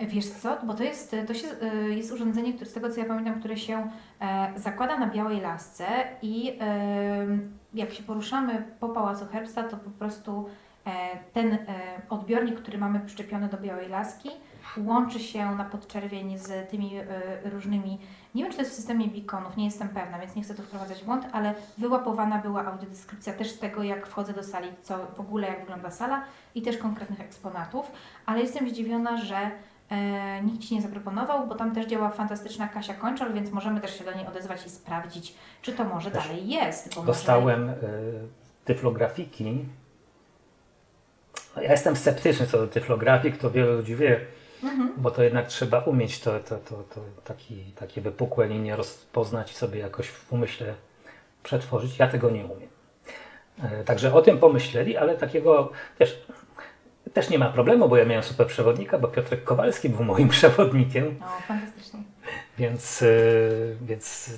Wiesz 0.00 0.26
co, 0.26 0.56
bo 0.66 0.74
to 0.74 0.82
jest, 0.82 1.16
to 1.26 1.34
się, 1.34 1.46
jest 1.88 2.12
urządzenie, 2.12 2.52
które, 2.52 2.70
z 2.70 2.72
tego 2.72 2.90
co 2.90 3.00
ja 3.00 3.06
pamiętam, 3.06 3.38
które 3.40 3.56
się 3.56 3.90
e, 4.20 4.52
zakłada 4.56 4.98
na 4.98 5.06
białej 5.06 5.40
lasce 5.40 5.84
i 6.22 6.58
e, 6.60 7.26
jak 7.74 7.92
się 7.92 8.02
poruszamy 8.02 8.64
po 8.80 8.88
Pałacu 8.88 9.26
Herbsta, 9.26 9.62
to 9.62 9.76
po 9.76 9.90
prostu 9.90 10.40
e, 10.40 10.61
ten 11.32 11.52
e, 11.52 11.58
odbiornik, 12.08 12.60
który 12.62 12.78
mamy 12.78 13.00
przyczepiony 13.00 13.48
do 13.48 13.58
białej 13.58 13.88
laski, 13.88 14.30
łączy 14.76 15.20
się 15.20 15.54
na 15.56 15.64
podczerwień 15.64 16.38
z 16.38 16.70
tymi 16.70 16.96
e, 16.96 17.04
różnymi, 17.50 17.98
nie 18.34 18.42
wiem 18.42 18.52
czy 18.52 18.56
to 18.56 18.62
jest 18.62 18.74
w 18.74 18.76
systemie 18.76 19.08
beaconów, 19.08 19.56
nie 19.56 19.64
jestem 19.64 19.88
pewna, 19.88 20.18
więc 20.18 20.34
nie 20.34 20.42
chcę 20.42 20.54
tu 20.54 20.62
wprowadzać 20.62 21.02
w 21.02 21.04
błąd, 21.04 21.26
ale 21.32 21.54
wyłapowana 21.78 22.38
była 22.38 22.66
audiodeskrypcja 22.66 23.32
też 23.32 23.52
tego, 23.52 23.82
jak 23.82 24.06
wchodzę 24.06 24.32
do 24.32 24.42
sali, 24.42 24.68
co 24.82 24.98
w 25.16 25.20
ogóle 25.20 25.48
jak 25.48 25.60
wygląda 25.60 25.90
sala 25.90 26.24
i 26.54 26.62
też 26.62 26.78
konkretnych 26.78 27.20
eksponatów, 27.20 27.92
ale 28.26 28.40
jestem 28.40 28.70
zdziwiona, 28.70 29.16
że 29.16 29.50
e, 29.90 30.42
nikt 30.42 30.60
Ci 30.60 30.74
nie 30.74 30.82
zaproponował, 30.82 31.46
bo 31.46 31.54
tam 31.54 31.74
też 31.74 31.86
działa 31.86 32.10
fantastyczna 32.10 32.68
Kasia 32.68 32.94
Kończol, 32.94 33.32
więc 33.32 33.50
możemy 33.50 33.80
też 33.80 33.98
się 33.98 34.04
do 34.04 34.12
niej 34.12 34.26
odezwać 34.26 34.66
i 34.66 34.70
sprawdzić, 34.70 35.34
czy 35.62 35.72
to 35.72 35.84
może 35.84 36.10
Też 36.10 36.28
dalej 36.28 36.48
jest. 36.48 36.94
Bo 36.94 37.02
Dostałem 37.02 37.68
y, 37.68 37.74
tyflografiki. 38.64 39.64
No, 41.56 41.62
ja 41.62 41.70
jestem 41.70 41.96
sceptyczny 41.96 42.46
co 42.46 42.58
do 42.58 42.66
tyflografik, 42.66 43.38
to 43.38 43.50
wielu 43.50 43.72
ludzi 43.72 43.96
wie. 43.96 44.20
Mhm. 44.62 44.92
bo 44.96 45.10
to 45.10 45.22
jednak 45.22 45.46
trzeba 45.46 45.78
umieć 45.78 46.20
to, 46.20 46.40
to, 46.40 46.56
to, 46.58 46.74
to 46.94 47.00
taki, 47.24 47.64
takie 47.76 48.00
wypukłe 48.00 48.48
linie 48.48 48.76
rozpoznać 48.76 49.52
i 49.52 49.54
sobie 49.54 49.78
jakoś 49.80 50.08
w 50.08 50.32
umyśle 50.32 50.74
przetworzyć. 51.42 51.98
Ja 51.98 52.08
tego 52.08 52.30
nie 52.30 52.44
umiem. 52.44 52.68
E, 53.62 53.84
Także 53.84 54.14
o 54.14 54.22
tym 54.22 54.38
pomyśleli, 54.38 54.96
ale 54.96 55.16
takiego 55.16 55.72
też, 55.98 56.22
też 57.12 57.30
nie 57.30 57.38
ma 57.38 57.48
problemu, 57.52 57.88
bo 57.88 57.96
ja 57.96 58.04
miałem 58.04 58.22
super 58.22 58.46
przewodnika, 58.46 58.98
bo 58.98 59.08
Piotrek 59.08 59.44
Kowalski 59.44 59.88
był 59.88 60.04
moim 60.04 60.28
przewodnikiem. 60.38 61.16
No, 61.20 61.26
fantastycznie. 61.48 62.00
Więc, 62.58 63.02
y, 63.02 63.76
więc 63.82 64.30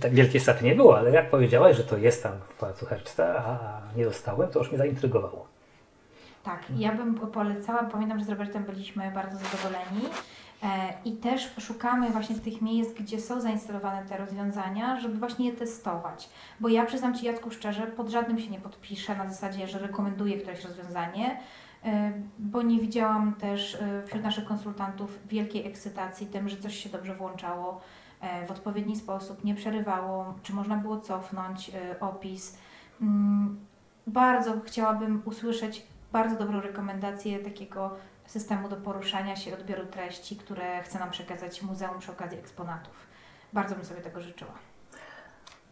tak 0.00 0.14
wielkiej 0.14 0.40
straty 0.40 0.64
nie 0.64 0.74
było, 0.74 0.98
ale 0.98 1.10
jak 1.10 1.30
powiedziałaś, 1.30 1.76
że 1.76 1.84
to 1.84 1.96
jest 1.98 2.22
tam 2.22 2.32
w 2.48 2.54
Pałacu 2.54 2.86
Herbsta, 2.86 3.24
a 3.46 3.80
nie 3.96 4.04
dostałem, 4.04 4.48
to 4.48 4.58
już 4.58 4.68
mnie 4.68 4.78
zaintrygowało. 4.78 5.46
Tak, 6.42 6.62
ja 6.78 6.92
bym 6.94 7.14
polecała, 7.14 7.82
pamiętam, 7.84 8.18
że 8.18 8.24
z 8.24 8.28
Robertem 8.28 8.64
byliśmy 8.64 9.10
bardzo 9.14 9.38
zadowoleni 9.38 10.08
e, 10.62 10.94
i 11.04 11.12
też 11.12 11.54
szukamy 11.58 12.10
właśnie 12.10 12.36
tych 12.36 12.62
miejsc, 12.62 12.92
gdzie 12.92 13.20
są 13.20 13.40
zainstalowane 13.40 14.06
te 14.08 14.16
rozwiązania, 14.16 15.00
żeby 15.00 15.18
właśnie 15.18 15.46
je 15.46 15.52
testować. 15.52 16.28
Bo 16.60 16.68
ja 16.68 16.86
przyznam 16.86 17.14
Ci 17.14 17.26
Jacku 17.26 17.50
szczerze, 17.50 17.86
pod 17.86 18.08
żadnym 18.08 18.38
się 18.38 18.50
nie 18.50 18.60
podpiszę 18.60 19.16
na 19.16 19.28
zasadzie, 19.28 19.68
że 19.68 19.78
rekomenduję 19.78 20.38
któreś 20.38 20.64
rozwiązanie, 20.64 21.40
e, 21.84 22.12
bo 22.38 22.62
nie 22.62 22.80
widziałam 22.80 23.34
też 23.34 23.74
e, 23.74 24.02
wśród 24.06 24.22
naszych 24.22 24.44
konsultantów 24.44 25.18
wielkiej 25.26 25.66
ekscytacji 25.66 26.26
tym, 26.26 26.48
że 26.48 26.56
coś 26.56 26.76
się 26.76 26.90
dobrze 26.90 27.14
włączało 27.14 27.80
w 28.46 28.50
odpowiedni 28.50 28.96
sposób, 28.96 29.44
nie 29.44 29.54
przerywało, 29.54 30.34
czy 30.42 30.52
można 30.52 30.76
było 30.76 31.00
cofnąć 31.00 31.70
opis. 32.00 32.58
Mm, 33.00 33.60
Bardzo 34.06 34.60
chciałabym 34.64 35.22
usłyszeć 35.24 35.86
bardzo 36.12 36.36
dobrą 36.36 36.60
rekomendację 36.60 37.38
takiego 37.38 37.96
systemu 38.26 38.68
do 38.68 38.76
poruszania 38.76 39.36
się, 39.36 39.54
odbioru 39.54 39.86
treści, 39.86 40.36
które 40.36 40.82
chce 40.82 40.98
nam 40.98 41.10
przekazać 41.10 41.62
muzeum 41.62 41.98
przy 41.98 42.12
okazji 42.12 42.38
eksponatów. 42.38 43.06
Bardzo 43.52 43.74
bym 43.74 43.84
sobie 43.84 44.00
tego 44.00 44.20
życzyła. 44.20 44.52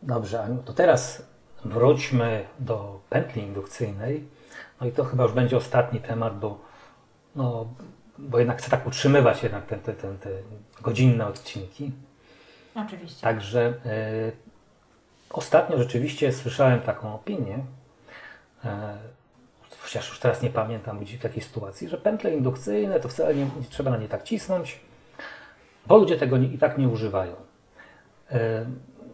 Dobrze, 0.03 0.43
Aniu, 0.43 0.63
to 0.63 0.73
teraz 0.73 1.23
wróćmy 1.65 2.45
do 2.59 3.01
pętli 3.09 3.43
indukcyjnej. 3.43 4.29
No 4.81 4.87
i 4.87 4.93
to 4.93 5.05
chyba 5.05 5.23
już 5.23 5.33
będzie 5.33 5.57
ostatni 5.57 6.01
temat, 6.01 6.39
bo, 6.39 6.59
no, 7.37 7.67
bo 8.19 8.39
jednak 8.39 8.59
chcę 8.59 8.71
tak 8.71 8.87
utrzymywać 8.87 9.43
jednak 9.43 9.67
te, 9.67 9.77
te, 9.77 9.93
te, 9.93 10.15
te 10.15 10.31
godzinne 10.83 11.27
odcinki. 11.27 11.93
Oczywiście. 12.75 13.23
Także 13.23 13.75
e, 13.87 14.33
ostatnio 15.31 15.79
rzeczywiście 15.79 16.33
słyszałem 16.33 16.81
taką 16.81 17.15
opinię, 17.15 17.59
e, 18.65 18.99
chociaż 19.91 20.09
już 20.09 20.19
teraz 20.19 20.43
nie 20.43 20.51
pamiętam 20.51 20.99
gdzie 20.99 21.19
w 21.19 21.23
takiej 21.23 21.43
sytuacji, 21.43 21.89
że 21.89 21.99
pętle 21.99 22.35
indukcyjne 22.35 23.01
to 23.01 23.09
wcale 23.09 23.35
nie, 23.35 23.45
nie 23.45 23.67
trzeba 23.71 23.91
na 23.91 23.97
nie 23.97 24.09
tak 24.09 24.23
cisnąć, 24.23 24.81
bo 25.87 25.97
ludzie 25.97 26.17
tego 26.17 26.37
nie, 26.39 26.47
i 26.47 26.59
tak 26.59 26.79
nie 26.79 26.89
używają. 26.89 27.35
E, 28.31 28.67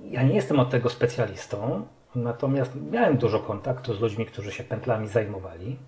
ja 0.04 0.22
nie 0.22 0.34
jestem 0.34 0.60
od 0.60 0.70
tego 0.70 0.90
specjalistą, 0.90 1.86
natomiast 2.14 2.72
miałem 2.90 3.16
dużo 3.16 3.38
kontaktu 3.38 3.94
z 3.94 4.00
ludźmi, 4.00 4.26
którzy 4.26 4.52
się 4.52 4.64
pętlami 4.64 5.08
zajmowali. 5.08 5.78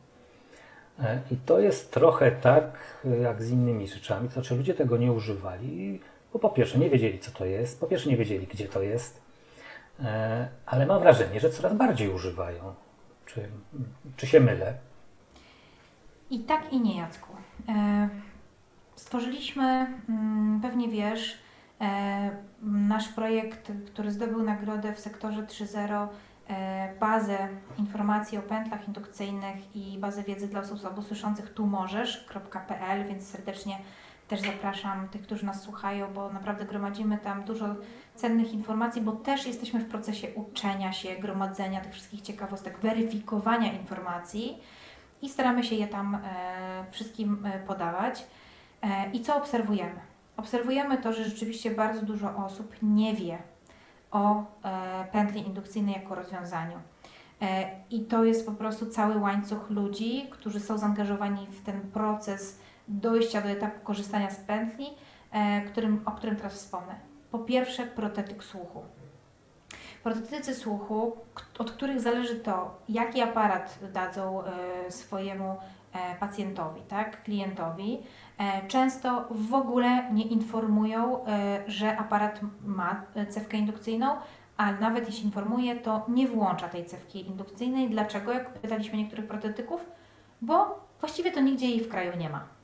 E, 1.00 1.20
I 1.30 1.36
to 1.36 1.60
jest 1.60 1.92
trochę 1.92 2.30
tak 2.30 2.78
jak 3.20 3.42
z 3.42 3.50
innymi 3.50 3.88
rzeczami, 3.88 4.28
to 4.28 4.34
znaczy 4.34 4.56
ludzie 4.56 4.74
tego 4.74 4.96
nie 4.96 5.12
używali, 5.12 6.00
bo 6.32 6.38
po 6.38 6.50
pierwsze 6.50 6.78
nie 6.78 6.90
wiedzieli 6.90 7.18
co 7.18 7.30
to 7.30 7.44
jest, 7.44 7.80
po 7.80 7.86
pierwsze 7.86 8.10
nie 8.10 8.16
wiedzieli 8.16 8.46
gdzie 8.46 8.68
to 8.68 8.82
jest, 8.82 9.20
e, 10.00 10.48
ale 10.66 10.86
mam 10.86 11.00
wrażenie, 11.00 11.40
że 11.40 11.50
coraz 11.50 11.74
bardziej 11.74 12.08
używają. 12.08 12.87
Czy, 13.28 13.48
czy 14.16 14.26
się 14.26 14.40
mylę? 14.40 14.74
I 16.30 16.38
tak 16.40 16.72
i 16.72 16.80
nie, 16.80 16.96
Jacku. 16.96 17.32
E, 17.68 18.08
stworzyliśmy, 18.96 19.86
mm, 20.08 20.60
pewnie 20.62 20.88
wiesz, 20.88 21.38
e, 21.80 22.30
nasz 22.62 23.08
projekt, 23.08 23.72
który 23.86 24.10
zdobył 24.10 24.42
nagrodę 24.42 24.94
w 24.94 25.00
sektorze 25.00 25.42
3.0, 25.42 26.08
e, 26.48 26.94
bazę 27.00 27.48
informacji 27.78 28.38
o 28.38 28.42
pętlach 28.42 28.86
indukcyjnych 28.86 29.76
i 29.76 29.98
bazę 29.98 30.22
wiedzy 30.22 30.48
dla 30.48 30.60
osób 30.60 30.80
słabosłyszących 30.80 31.54
tu 31.54 31.66
możesz.pl, 31.66 33.06
więc 33.08 33.28
serdecznie 33.28 33.78
też 34.28 34.40
zapraszam 34.40 35.08
tych, 35.08 35.22
którzy 35.22 35.46
nas 35.46 35.62
słuchają, 35.62 36.12
bo 36.14 36.32
naprawdę 36.32 36.64
gromadzimy 36.64 37.18
tam 37.18 37.44
dużo 37.44 37.66
cennych 38.14 38.52
informacji, 38.52 39.02
bo 39.02 39.12
też 39.12 39.46
jesteśmy 39.46 39.80
w 39.80 39.88
procesie 39.88 40.28
uczenia 40.34 40.92
się, 40.92 41.16
gromadzenia 41.16 41.80
tych 41.80 41.92
wszystkich 41.92 42.20
ciekawostek, 42.20 42.78
weryfikowania 42.78 43.72
informacji 43.72 44.58
i 45.22 45.28
staramy 45.28 45.64
się 45.64 45.74
je 45.74 45.88
tam 45.88 46.14
e, 46.14 46.20
wszystkim 46.90 47.46
e, 47.46 47.58
podawać. 47.58 48.26
E, 48.82 49.10
I 49.12 49.20
co 49.20 49.36
obserwujemy? 49.36 50.00
Obserwujemy 50.36 50.98
to, 50.98 51.12
że 51.12 51.24
rzeczywiście 51.24 51.70
bardzo 51.70 52.02
dużo 52.06 52.36
osób 52.36 52.76
nie 52.82 53.14
wie 53.14 53.38
o 54.10 54.42
e, 54.64 55.04
pętli 55.12 55.46
indukcyjnej 55.46 55.94
jako 55.94 56.14
rozwiązaniu. 56.14 56.78
E, 57.42 57.70
I 57.90 58.00
to 58.00 58.24
jest 58.24 58.46
po 58.46 58.52
prostu 58.52 58.86
cały 58.86 59.18
łańcuch 59.18 59.70
ludzi, 59.70 60.26
którzy 60.30 60.60
są 60.60 60.78
zaangażowani 60.78 61.46
w 61.46 61.64
ten 61.64 61.80
proces 61.80 62.60
dojścia 62.88 63.40
do 63.40 63.48
etapu 63.48 63.80
korzystania 63.84 64.30
z 64.30 64.36
pętli, 64.36 64.86
e, 65.32 65.60
którym, 65.60 66.02
o 66.04 66.10
którym 66.10 66.36
teraz 66.36 66.54
wspomnę. 66.54 66.94
Po 67.30 67.38
pierwsze, 67.38 67.86
protetyk 67.86 68.44
słuchu. 68.44 68.82
Protetycy 70.02 70.54
słuchu, 70.54 71.16
od 71.58 71.70
których 71.70 72.00
zależy 72.00 72.36
to, 72.36 72.78
jaki 72.88 73.20
aparat 73.20 73.78
dadzą 73.92 74.44
e, 74.44 74.90
swojemu 74.90 75.56
e, 75.92 76.14
pacjentowi, 76.14 76.80
tak, 76.80 77.22
klientowi, 77.22 77.98
często 78.68 79.28
w 79.30 79.54
ogóle 79.54 80.12
nie 80.12 80.24
informują, 80.24 81.24
że 81.66 81.96
aparat 81.96 82.40
ma 82.64 83.02
cewkę 83.28 83.56
indukcyjną, 83.56 84.16
a 84.56 84.72
nawet 84.72 85.06
jeśli 85.06 85.24
informuje, 85.24 85.76
to 85.76 86.04
nie 86.08 86.28
włącza 86.28 86.68
tej 86.68 86.84
cewki 86.84 87.26
indukcyjnej. 87.26 87.90
Dlaczego? 87.90 88.32
Jak 88.32 88.52
pytaliśmy 88.52 88.98
niektórych 88.98 89.26
protetyków, 89.26 89.86
bo 90.40 90.86
właściwie 91.00 91.32
to 91.32 91.40
nigdzie 91.40 91.66
jej 91.66 91.80
w 91.80 91.88
kraju 91.88 92.16
nie 92.16 92.30
ma. 92.30 92.57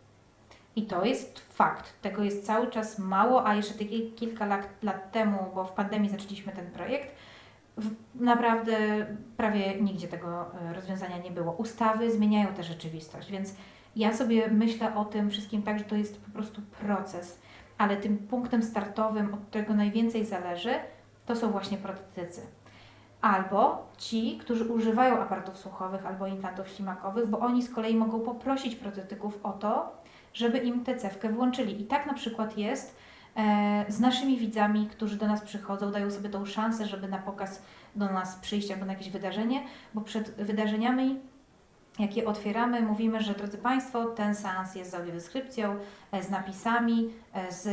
I 0.76 0.82
to 0.82 1.04
jest 1.04 1.38
fakt. 1.38 2.02
Tego 2.02 2.22
jest 2.24 2.46
cały 2.46 2.70
czas 2.70 2.98
mało, 2.98 3.46
a 3.46 3.54
jeszcze 3.54 3.74
kilka 4.16 4.46
lat, 4.46 4.68
lat 4.82 5.12
temu, 5.12 5.38
bo 5.54 5.64
w 5.64 5.72
pandemii 5.72 6.10
zaczęliśmy 6.10 6.52
ten 6.52 6.70
projekt, 6.70 7.14
naprawdę 8.14 9.06
prawie 9.36 9.80
nigdzie 9.80 10.08
tego 10.08 10.54
e, 10.54 10.74
rozwiązania 10.74 11.18
nie 11.18 11.30
było. 11.30 11.52
Ustawy 11.52 12.10
zmieniają 12.10 12.54
tę 12.54 12.62
rzeczywistość, 12.62 13.30
więc 13.30 13.54
ja 13.96 14.16
sobie 14.16 14.48
myślę 14.48 14.96
o 14.96 15.04
tym 15.04 15.30
wszystkim 15.30 15.62
tak, 15.62 15.78
że 15.78 15.84
to 15.84 15.96
jest 15.96 16.24
po 16.24 16.30
prostu 16.30 16.62
proces, 16.80 17.38
ale 17.78 17.96
tym 17.96 18.18
punktem 18.18 18.62
startowym, 18.62 19.34
od 19.34 19.40
którego 19.40 19.74
najwięcej 19.74 20.24
zależy, 20.24 20.74
to 21.26 21.36
są 21.36 21.50
właśnie 21.50 21.78
protetycy. 21.78 22.40
Albo 23.20 23.88
ci, 23.98 24.38
którzy 24.38 24.72
używają 24.72 25.18
aparatów 25.18 25.58
słuchowych 25.58 26.06
albo 26.06 26.26
implantów 26.26 26.68
ślimakowych, 26.68 27.26
bo 27.26 27.38
oni 27.38 27.62
z 27.62 27.74
kolei 27.74 27.96
mogą 27.96 28.20
poprosić 28.20 28.76
protetyków 28.76 29.38
o 29.42 29.52
to, 29.52 30.03
żeby 30.34 30.58
im 30.58 30.84
tę 30.84 30.96
cewkę 30.96 31.28
włączyli. 31.28 31.82
I 31.82 31.84
tak 31.84 32.06
na 32.06 32.14
przykład 32.14 32.58
jest 32.58 32.96
e, 33.36 33.84
z 33.88 34.00
naszymi 34.00 34.38
widzami, 34.38 34.86
którzy 34.86 35.16
do 35.16 35.26
nas 35.26 35.42
przychodzą, 35.42 35.92
dają 35.92 36.10
sobie 36.10 36.28
tą 36.28 36.46
szansę, 36.46 36.86
żeby 36.86 37.08
na 37.08 37.18
pokaz 37.18 37.62
do 37.96 38.06
nas 38.06 38.36
przyjść 38.36 38.70
albo 38.70 38.84
na 38.84 38.92
jakieś 38.92 39.10
wydarzenie, 39.10 39.62
bo 39.94 40.00
przed 40.00 40.30
wydarzeniami 40.30 41.20
jak 41.98 42.16
je 42.16 42.26
otwieramy, 42.26 42.82
mówimy, 42.82 43.20
że 43.20 43.34
drodzy 43.34 43.58
Państwo, 43.58 44.04
ten 44.04 44.34
seans 44.34 44.74
jest 44.74 44.90
z 44.90 44.94
audiodeskrypcją, 44.94 45.76
e, 46.12 46.22
z 46.22 46.30
napisami, 46.30 47.10
e, 47.32 47.52
z 47.52 47.68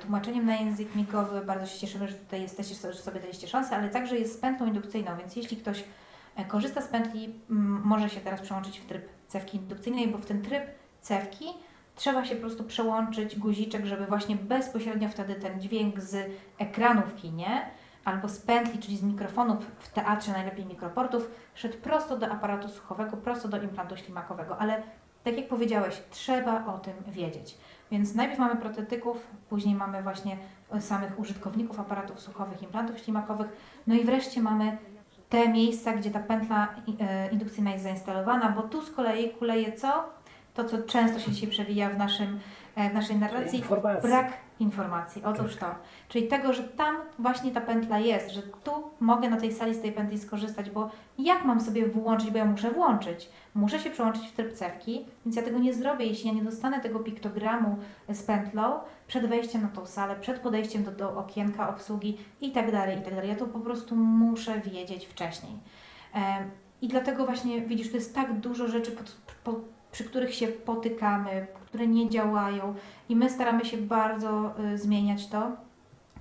tłumaczeniem 0.00 0.46
na 0.46 0.56
język 0.56 0.94
migowy. 0.94 1.40
Bardzo 1.40 1.66
się 1.66 1.78
cieszymy, 1.78 2.08
że 2.08 2.14
tutaj 2.14 2.42
jesteście, 2.42 2.92
że 2.92 2.98
sobie 2.98 3.20
daliście 3.20 3.48
szansę, 3.48 3.76
ale 3.76 3.88
także 3.88 4.18
jest 4.18 4.34
z 4.34 4.36
pętlą 4.36 4.66
indukcyjną, 4.66 5.16
więc 5.18 5.36
jeśli 5.36 5.56
ktoś 5.56 5.84
korzysta 6.48 6.80
z 6.80 6.88
pętli, 6.88 7.34
może 7.84 8.10
się 8.10 8.20
teraz 8.20 8.40
przełączyć 8.40 8.78
w 8.78 8.86
tryb 8.86 9.08
cewki 9.28 9.56
indukcyjnej, 9.56 10.08
bo 10.08 10.18
w 10.18 10.26
ten 10.26 10.42
tryb 10.42 10.62
cewki 11.00 11.44
trzeba 11.94 12.24
się 12.24 12.34
po 12.34 12.40
prostu 12.40 12.64
przełączyć 12.64 13.38
guziczek, 13.38 13.86
żeby 13.86 14.06
właśnie 14.06 14.36
bezpośrednio 14.36 15.08
wtedy 15.08 15.34
ten 15.34 15.60
dźwięk 15.60 16.00
z 16.00 16.30
ekranu 16.58 17.02
w 17.02 17.14
kinie 17.14 17.66
albo 18.04 18.28
z 18.28 18.38
pętli, 18.38 18.78
czyli 18.78 18.96
z 18.96 19.02
mikrofonów 19.02 19.66
w 19.78 19.88
teatrze, 19.88 20.32
najlepiej 20.32 20.66
mikroportów, 20.66 21.30
szedł 21.54 21.78
prosto 21.78 22.16
do 22.18 22.28
aparatu 22.28 22.68
słuchowego, 22.68 23.16
prosto 23.16 23.48
do 23.48 23.62
implantu 23.62 23.96
ślimakowego. 23.96 24.58
Ale 24.58 24.82
tak 25.24 25.36
jak 25.36 25.48
powiedziałeś, 25.48 26.02
trzeba 26.10 26.66
o 26.66 26.78
tym 26.78 26.94
wiedzieć. 27.08 27.58
Więc 27.90 28.14
najpierw 28.14 28.38
mamy 28.38 28.56
protetyków, 28.56 29.26
później 29.48 29.74
mamy 29.74 30.02
właśnie 30.02 30.36
samych 30.80 31.18
użytkowników 31.18 31.80
aparatów 31.80 32.20
słuchowych, 32.20 32.62
implantów 32.62 32.98
ślimakowych, 32.98 33.46
no 33.86 33.94
i 33.94 34.04
wreszcie 34.04 34.42
mamy 34.42 34.78
te 35.28 35.48
miejsca, 35.48 35.92
gdzie 35.92 36.10
ta 36.10 36.20
pętla 36.20 36.68
e, 37.00 37.30
indukcyjna 37.30 37.70
jest 37.70 37.84
zainstalowana, 37.84 38.48
bo 38.48 38.62
tu 38.62 38.82
z 38.82 38.90
kolei 38.90 39.30
kuleje 39.30 39.72
co? 39.72 40.04
To, 40.54 40.64
co 40.64 40.82
często 40.82 41.20
się 41.20 41.30
dzisiaj 41.30 41.50
przewija 41.50 41.90
w, 41.90 41.98
naszym, 41.98 42.40
e, 42.76 42.90
w 42.90 42.94
naszej 42.94 43.16
narracji, 43.16 43.58
Informacji. 43.58 44.08
brak 44.08 44.32
informacji. 44.60 45.22
Otóż 45.24 45.56
to. 45.56 45.66
Czyli 46.08 46.28
tego, 46.28 46.52
że 46.52 46.62
tam 46.62 46.96
właśnie 47.18 47.50
ta 47.50 47.60
pętla 47.60 47.98
jest, 47.98 48.30
że 48.30 48.42
tu 48.42 48.70
mogę 49.00 49.30
na 49.30 49.36
tej 49.36 49.52
sali 49.52 49.74
z 49.74 49.80
tej 49.80 49.92
pętli 49.92 50.18
skorzystać, 50.18 50.70
bo 50.70 50.90
jak 51.18 51.44
mam 51.44 51.60
sobie 51.60 51.86
włączyć, 51.86 52.30
bo 52.30 52.38
ja 52.38 52.44
muszę 52.44 52.70
włączyć. 52.70 53.28
Muszę 53.54 53.78
się 53.78 53.90
przełączyć 53.90 54.28
w 54.28 54.32
tryb 54.32 54.52
cewki, 54.52 55.06
więc 55.26 55.36
ja 55.36 55.42
tego 55.42 55.58
nie 55.58 55.74
zrobię, 55.74 56.06
jeśli 56.06 56.28
ja 56.28 56.34
nie 56.34 56.42
dostanę 56.42 56.80
tego 56.80 57.00
piktogramu 57.00 57.76
z 58.08 58.22
pętlą 58.22 58.80
przed 59.06 59.26
wejściem 59.26 59.62
na 59.62 59.68
tą 59.68 59.86
salę, 59.86 60.16
przed 60.20 60.38
podejściem 60.38 60.84
do, 60.84 60.90
do 60.90 61.16
okienka 61.16 61.68
obsługi 61.68 62.18
i 62.40 62.52
tak 62.52 62.72
dalej, 62.72 62.98
i 62.98 63.02
tak 63.02 63.14
dalej. 63.14 63.30
Ja 63.30 63.36
to 63.36 63.46
po 63.46 63.60
prostu 63.60 63.96
muszę 63.96 64.60
wiedzieć 64.60 65.06
wcześniej. 65.06 65.52
I 66.82 66.88
dlatego 66.88 67.26
właśnie, 67.26 67.60
widzisz, 67.60 67.90
to 67.90 67.96
jest 67.96 68.14
tak 68.14 68.40
dużo 68.40 68.68
rzeczy, 68.68 68.90
pod, 68.90 69.16
pod, 69.44 69.56
przy 69.92 70.04
których 70.04 70.34
się 70.34 70.48
potykamy, 70.48 71.46
które 71.66 71.86
nie 71.86 72.10
działają 72.10 72.74
i 73.08 73.16
my 73.16 73.30
staramy 73.30 73.64
się 73.64 73.76
bardzo 73.76 74.54
y, 74.74 74.78
zmieniać 74.78 75.28
to. 75.28 75.52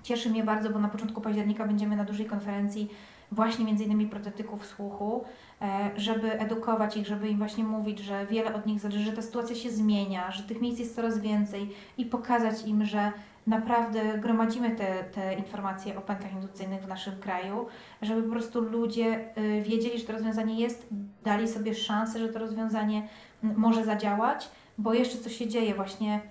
Cieszy 0.03 0.29
mnie 0.29 0.43
bardzo, 0.43 0.69
bo 0.69 0.79
na 0.79 0.89
początku 0.89 1.21
października 1.21 1.65
będziemy 1.65 1.95
na 1.95 2.03
dużej 2.03 2.25
konferencji 2.25 2.89
właśnie 3.31 3.65
między 3.65 3.83
innymi 3.83 4.07
protetyków 4.07 4.65
słuchu, 4.65 5.23
e, 5.61 5.91
żeby 5.97 6.39
edukować 6.39 6.97
ich, 6.97 7.07
żeby 7.07 7.29
im 7.29 7.37
właśnie 7.37 7.63
mówić, 7.63 7.99
że 7.99 8.25
wiele 8.25 8.53
od 8.53 8.65
nich 8.65 8.79
zależy, 8.79 9.03
że 9.03 9.11
ta 9.11 9.21
sytuacja 9.21 9.55
się 9.55 9.69
zmienia, 9.69 10.31
że 10.31 10.43
tych 10.43 10.61
miejsc 10.61 10.79
jest 10.79 10.95
coraz 10.95 11.19
więcej 11.19 11.69
i 11.97 12.05
pokazać 12.05 12.65
im, 12.65 12.85
że 12.85 13.11
naprawdę 13.47 14.17
gromadzimy 14.17 14.71
te, 14.75 15.03
te 15.03 15.33
informacje 15.33 15.97
o 15.97 16.01
pętlach 16.01 16.33
indukcyjnych 16.33 16.83
w 16.83 16.87
naszym 16.87 17.19
kraju, 17.19 17.65
żeby 18.01 18.23
po 18.23 18.31
prostu 18.31 18.61
ludzie 18.61 19.37
y, 19.37 19.61
wiedzieli, 19.61 19.99
że 19.99 20.05
to 20.05 20.13
rozwiązanie 20.13 20.59
jest, 20.59 20.87
dali 21.23 21.47
sobie 21.47 21.75
szansę, 21.75 22.19
że 22.19 22.29
to 22.29 22.39
rozwiązanie 22.39 23.07
może 23.43 23.85
zadziałać, 23.85 24.49
bo 24.77 24.93
jeszcze 24.93 25.17
co 25.17 25.29
się 25.29 25.47
dzieje 25.47 25.75
właśnie 25.75 26.21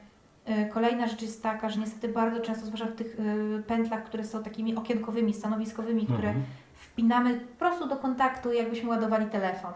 y, 0.48 0.68
Kolejna 0.72 1.06
rzecz 1.06 1.22
jest 1.22 1.42
taka, 1.42 1.68
że 1.68 1.80
niestety 1.80 2.08
bardzo 2.08 2.40
często, 2.40 2.66
zwłaszcza 2.66 2.86
w 2.86 2.94
tych 2.94 3.20
y, 3.20 3.62
pętlach, 3.66 4.04
które 4.04 4.24
są 4.24 4.42
takimi 4.42 4.76
okienkowymi, 4.76 5.34
stanowiskowymi, 5.34 6.06
które 6.06 6.28
mhm. 6.28 6.44
wpinamy 6.74 7.40
po 7.40 7.58
prostu 7.58 7.88
do 7.88 7.96
kontaktu, 7.96 8.52
jakbyśmy 8.52 8.88
ładowali 8.88 9.26
telefon. 9.26 9.72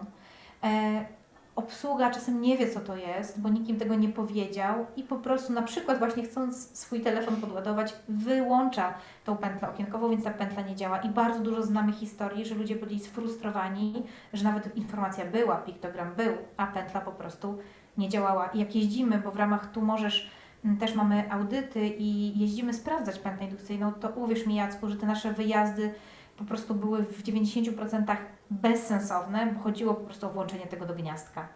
Obsługa 1.57 2.11
czasem 2.11 2.41
nie 2.41 2.57
wie, 2.57 2.71
co 2.71 2.81
to 2.81 2.97
jest, 2.97 3.41
bo 3.41 3.49
nikt 3.49 3.69
im 3.69 3.79
tego 3.79 3.95
nie 3.95 4.09
powiedział 4.09 4.87
i 4.97 5.03
po 5.03 5.17
prostu 5.17 5.53
na 5.53 5.63
przykład 5.63 5.99
właśnie 5.99 6.23
chcąc 6.23 6.79
swój 6.79 7.01
telefon 7.01 7.37
podładować, 7.37 7.95
wyłącza 8.09 8.95
tą 9.25 9.37
pętlę 9.37 9.71
okienkową, 9.71 10.11
więc 10.11 10.25
ta 10.25 10.31
pętla 10.31 10.63
nie 10.63 10.77
działa 10.77 10.99
i 10.99 11.09
bardzo 11.09 11.41
dużo 11.41 11.63
znamy 11.63 11.93
historii, 11.93 12.45
że 12.45 12.55
ludzie 12.55 12.77
byli 12.77 13.01
sfrustrowani, 13.01 14.03
że 14.33 14.45
nawet 14.45 14.77
informacja 14.77 15.25
była, 15.25 15.57
piktogram 15.57 16.15
był, 16.15 16.33
a 16.57 16.67
pętla 16.67 17.01
po 17.01 17.13
prostu 17.13 17.59
nie 17.99 18.09
działała. 18.09 18.47
I 18.47 18.59
jak 18.59 18.75
jeździmy, 18.75 19.19
bo 19.19 19.31
w 19.31 19.37
ramach 19.37 19.73
tu 19.73 19.83
możesz 19.83 20.31
mm, 20.65 20.77
też 20.77 20.95
mamy 20.95 21.33
audyty 21.33 21.89
i 21.89 22.39
jeździmy 22.41 22.75
sprawdzać 22.75 23.19
pętlę 23.19 23.45
indukcyjną, 23.45 23.93
to 23.93 24.09
uwierz 24.09 24.47
mi 24.47 24.55
Jacku, 24.55 24.89
że 24.89 24.97
te 24.97 25.07
nasze 25.07 25.33
wyjazdy 25.33 25.95
po 26.37 26.45
prostu 26.45 26.75
były 26.75 27.03
w 27.03 27.23
90% 27.23 28.17
bezsensowne, 28.51 29.47
bo 29.47 29.61
chodziło 29.61 29.95
po 29.95 30.05
prostu 30.05 30.27
o 30.27 30.31
włączenie 30.31 30.67
tego 30.67 30.87
do 30.87 30.95
gniazdka. 30.95 31.49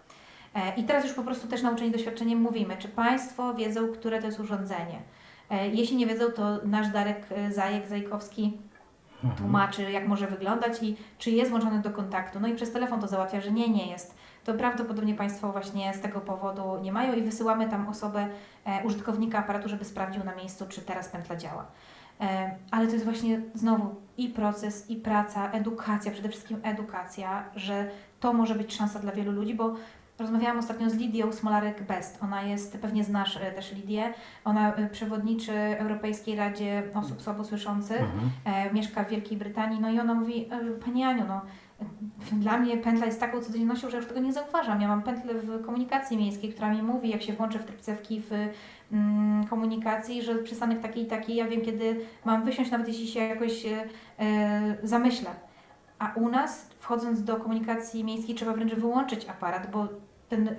E, 0.55 0.75
I 0.77 0.85
teraz 0.85 1.05
już 1.05 1.13
po 1.13 1.23
prostu 1.23 1.49
też 1.49 1.63
nauczeni 1.63 1.91
doświadczeniem 1.91 2.41
mówimy, 2.41 2.77
czy 2.77 2.89
Państwo 2.89 3.55
wiedzą, 3.55 3.93
które 3.93 4.21
to 4.21 4.27
jest 4.27 4.41
urządzenie. 4.41 5.03
E, 5.51 5.69
jeśli 5.69 5.97
nie 5.97 6.07
wiedzą, 6.07 6.25
to 6.37 6.59
nasz 6.65 6.89
Darek 6.89 7.27
e, 7.31 7.53
Zajek, 7.53 7.89
Zajkowski 7.89 8.59
mhm. 9.15 9.35
tłumaczy, 9.39 9.91
jak 9.91 10.09
może 10.09 10.27
wyglądać 10.27 10.83
i 10.83 10.97
czy 11.19 11.31
jest 11.31 11.51
włączony 11.51 11.81
do 11.81 11.91
kontaktu. 11.91 12.41
No 12.41 12.49
i 12.49 12.55
przez 12.55 12.73
telefon 12.73 13.01
to 13.01 13.09
załatwia, 13.09 13.41
że 13.41 13.53
nie, 13.53 13.69
nie 13.69 13.87
jest. 13.87 14.15
To 14.45 14.55
prawdopodobnie 14.55 15.15
Państwo 15.15 15.53
właśnie 15.53 15.95
z 15.95 16.01
tego 16.01 16.21
powodu 16.21 16.79
nie 16.83 16.93
mają 16.93 17.15
i 17.15 17.23
wysyłamy 17.23 17.69
tam 17.69 17.89
osobę, 17.89 18.29
użytkownika 18.85 19.39
aparatu, 19.39 19.69
żeby 19.69 19.85
sprawdził 19.85 20.25
na 20.25 20.35
miejscu, 20.35 20.67
czy 20.69 20.81
teraz 20.81 21.09
pętla 21.09 21.37
działa. 21.37 21.67
Ale 22.71 22.87
to 22.87 22.93
jest 22.93 23.05
właśnie 23.05 23.41
znowu 23.55 23.95
i 24.19 24.29
proces, 24.29 24.91
i 24.91 24.97
praca, 24.97 25.51
edukacja, 25.51 26.13
przede 26.13 26.29
wszystkim 26.29 26.61
edukacja, 26.63 27.45
że 27.57 27.91
to 28.21 28.33
może 28.33 28.55
być 28.55 28.75
szansa 28.75 28.99
dla 28.99 29.13
wielu 29.13 29.33
ludzi, 29.33 29.55
bo 29.55 29.75
rozmawiałam 30.19 30.59
ostatnio 30.59 30.91
z 30.91 30.95
Lidią 30.95 31.31
Smolarek-Best. 31.31 32.23
Ona 32.23 32.43
jest, 32.43 32.79
pewnie 32.79 33.05
znasz 33.05 33.37
e, 33.37 33.53
też 33.53 33.73
Lidię, 33.73 34.15
ona 34.45 34.75
e, 34.75 34.89
przewodniczy 34.89 35.53
Europejskiej 35.53 36.37
Radzie 36.37 36.83
Osób 36.95 37.23
Słabosłyszących, 37.23 38.01
mhm. 38.01 38.31
e, 38.45 38.73
mieszka 38.73 39.05
w 39.05 39.09
Wielkiej 39.09 39.39
Brytanii, 39.39 39.81
no 39.81 39.91
i 39.91 40.01
ona 40.01 40.15
mówi, 40.15 40.49
Pani 40.85 41.05
Aniu, 41.05 41.25
no 41.29 41.41
dla 42.33 42.59
mnie 42.59 42.77
pętla 42.77 43.07
jest 43.07 43.21
taką 43.21 43.41
codziennością, 43.41 43.91
że 43.91 43.97
już 43.97 44.07
tego 44.07 44.21
nie 44.21 44.33
zauważam. 44.33 44.81
Ja 44.81 44.89
mam 44.89 45.03
pętlę 45.03 45.35
w 45.35 45.65
komunikacji 45.67 46.17
miejskiej, 46.17 46.53
która 46.53 46.73
mi 46.73 46.83
mówi, 46.83 47.09
jak 47.09 47.23
się 47.23 47.33
włączę 47.33 47.59
w 47.59 47.65
tryb 47.65 47.81
cewki 47.81 48.23
w 48.31 48.33
mm, 48.93 49.47
komunikacji, 49.47 50.23
że 50.23 50.35
przystanek 50.35 50.81
taki 50.81 51.03
i 51.03 51.07
taki, 51.07 51.37
ja 51.37 51.49
wiem, 51.49 51.61
kiedy 51.61 52.01
mam 52.25 52.45
wysiąść, 52.45 52.71
nawet 52.71 52.89
jeśli 52.89 53.09
się 53.09 53.21
jakoś 53.21 53.67
e, 53.67 53.85
e, 54.19 54.77
zamyślę. 54.83 55.31
A 55.99 56.13
u 56.15 56.29
nas, 56.29 56.71
wchodząc 56.79 57.25
do 57.25 57.37
komunikacji 57.37 58.05
miejskiej, 58.05 58.35
trzeba 58.35 58.53
wręcz 58.53 58.75
wyłączyć 58.75 59.27
aparat, 59.29 59.71
bo 59.71 59.89
ten, 60.29 60.49
e, 60.49 60.55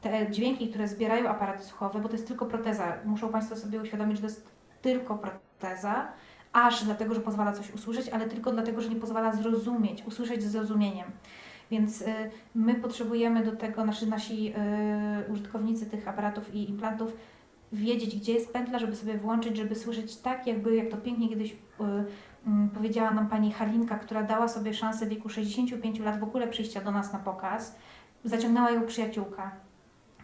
te 0.00 0.30
dźwięki, 0.30 0.68
które 0.68 0.88
zbierają 0.88 1.28
aparaty 1.28 1.64
słuchowe, 1.64 2.00
bo 2.00 2.08
to 2.08 2.14
jest 2.14 2.28
tylko 2.28 2.46
proteza. 2.46 2.92
Muszą 3.04 3.28
Państwo 3.28 3.56
sobie 3.56 3.80
uświadomić, 3.80 4.16
że 4.16 4.22
to 4.22 4.28
jest 4.28 4.48
tylko 4.82 5.18
proteza, 5.18 6.08
aż 6.52 6.84
dlatego, 6.84 7.14
że 7.14 7.20
pozwala 7.20 7.52
coś 7.52 7.74
usłyszeć, 7.74 8.08
ale 8.08 8.28
tylko 8.28 8.52
dlatego, 8.52 8.80
że 8.80 8.88
nie 8.88 8.96
pozwala 8.96 9.32
zrozumieć, 9.32 10.06
usłyszeć 10.06 10.42
z 10.42 10.50
zrozumieniem. 10.50 11.06
Więc 11.70 12.02
y, 12.02 12.06
my 12.54 12.74
potrzebujemy 12.74 13.44
do 13.44 13.52
tego, 13.52 13.84
nasi, 13.84 14.06
nasi 14.06 14.54
y, 15.28 15.32
użytkownicy 15.32 15.86
tych 15.86 16.08
aparatów 16.08 16.54
i 16.54 16.70
implantów, 16.70 17.16
wiedzieć, 17.72 18.16
gdzie 18.16 18.32
jest 18.32 18.52
pętla, 18.52 18.78
żeby 18.78 18.96
sobie 18.96 19.18
włączyć, 19.18 19.56
żeby 19.56 19.74
słyszeć 19.74 20.16
tak, 20.16 20.46
jakby, 20.46 20.76
jak 20.76 20.88
to 20.90 20.96
pięknie 20.96 21.28
kiedyś 21.28 21.52
y, 21.52 21.54
y, 21.54 22.68
powiedziała 22.74 23.10
nam 23.10 23.28
pani 23.28 23.52
Halinka, 23.52 23.98
która 23.98 24.22
dała 24.22 24.48
sobie 24.48 24.74
szansę 24.74 25.06
w 25.06 25.08
wieku 25.08 25.28
65 25.28 26.00
lat 26.00 26.20
w 26.20 26.22
ogóle 26.22 26.48
przyjścia 26.48 26.80
do 26.80 26.90
nas 26.90 27.12
na 27.12 27.18
pokaz. 27.18 27.76
Zaciągnęła 28.24 28.70
ją 28.70 28.86
przyjaciółka. 28.86 29.52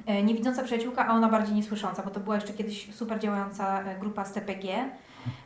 E, 0.06 0.22
niewidząca 0.22 0.62
przyjaciółka, 0.62 1.06
a 1.06 1.14
ona 1.14 1.28
bardziej 1.28 1.54
niesłysząca, 1.54 2.02
bo 2.02 2.10
to 2.10 2.20
była 2.20 2.34
jeszcze 2.34 2.52
kiedyś 2.52 2.94
super 2.94 3.18
działająca 3.18 3.82
e, 3.82 3.98
grupa 3.98 4.24
z 4.24 4.32
TPG. 4.32 4.90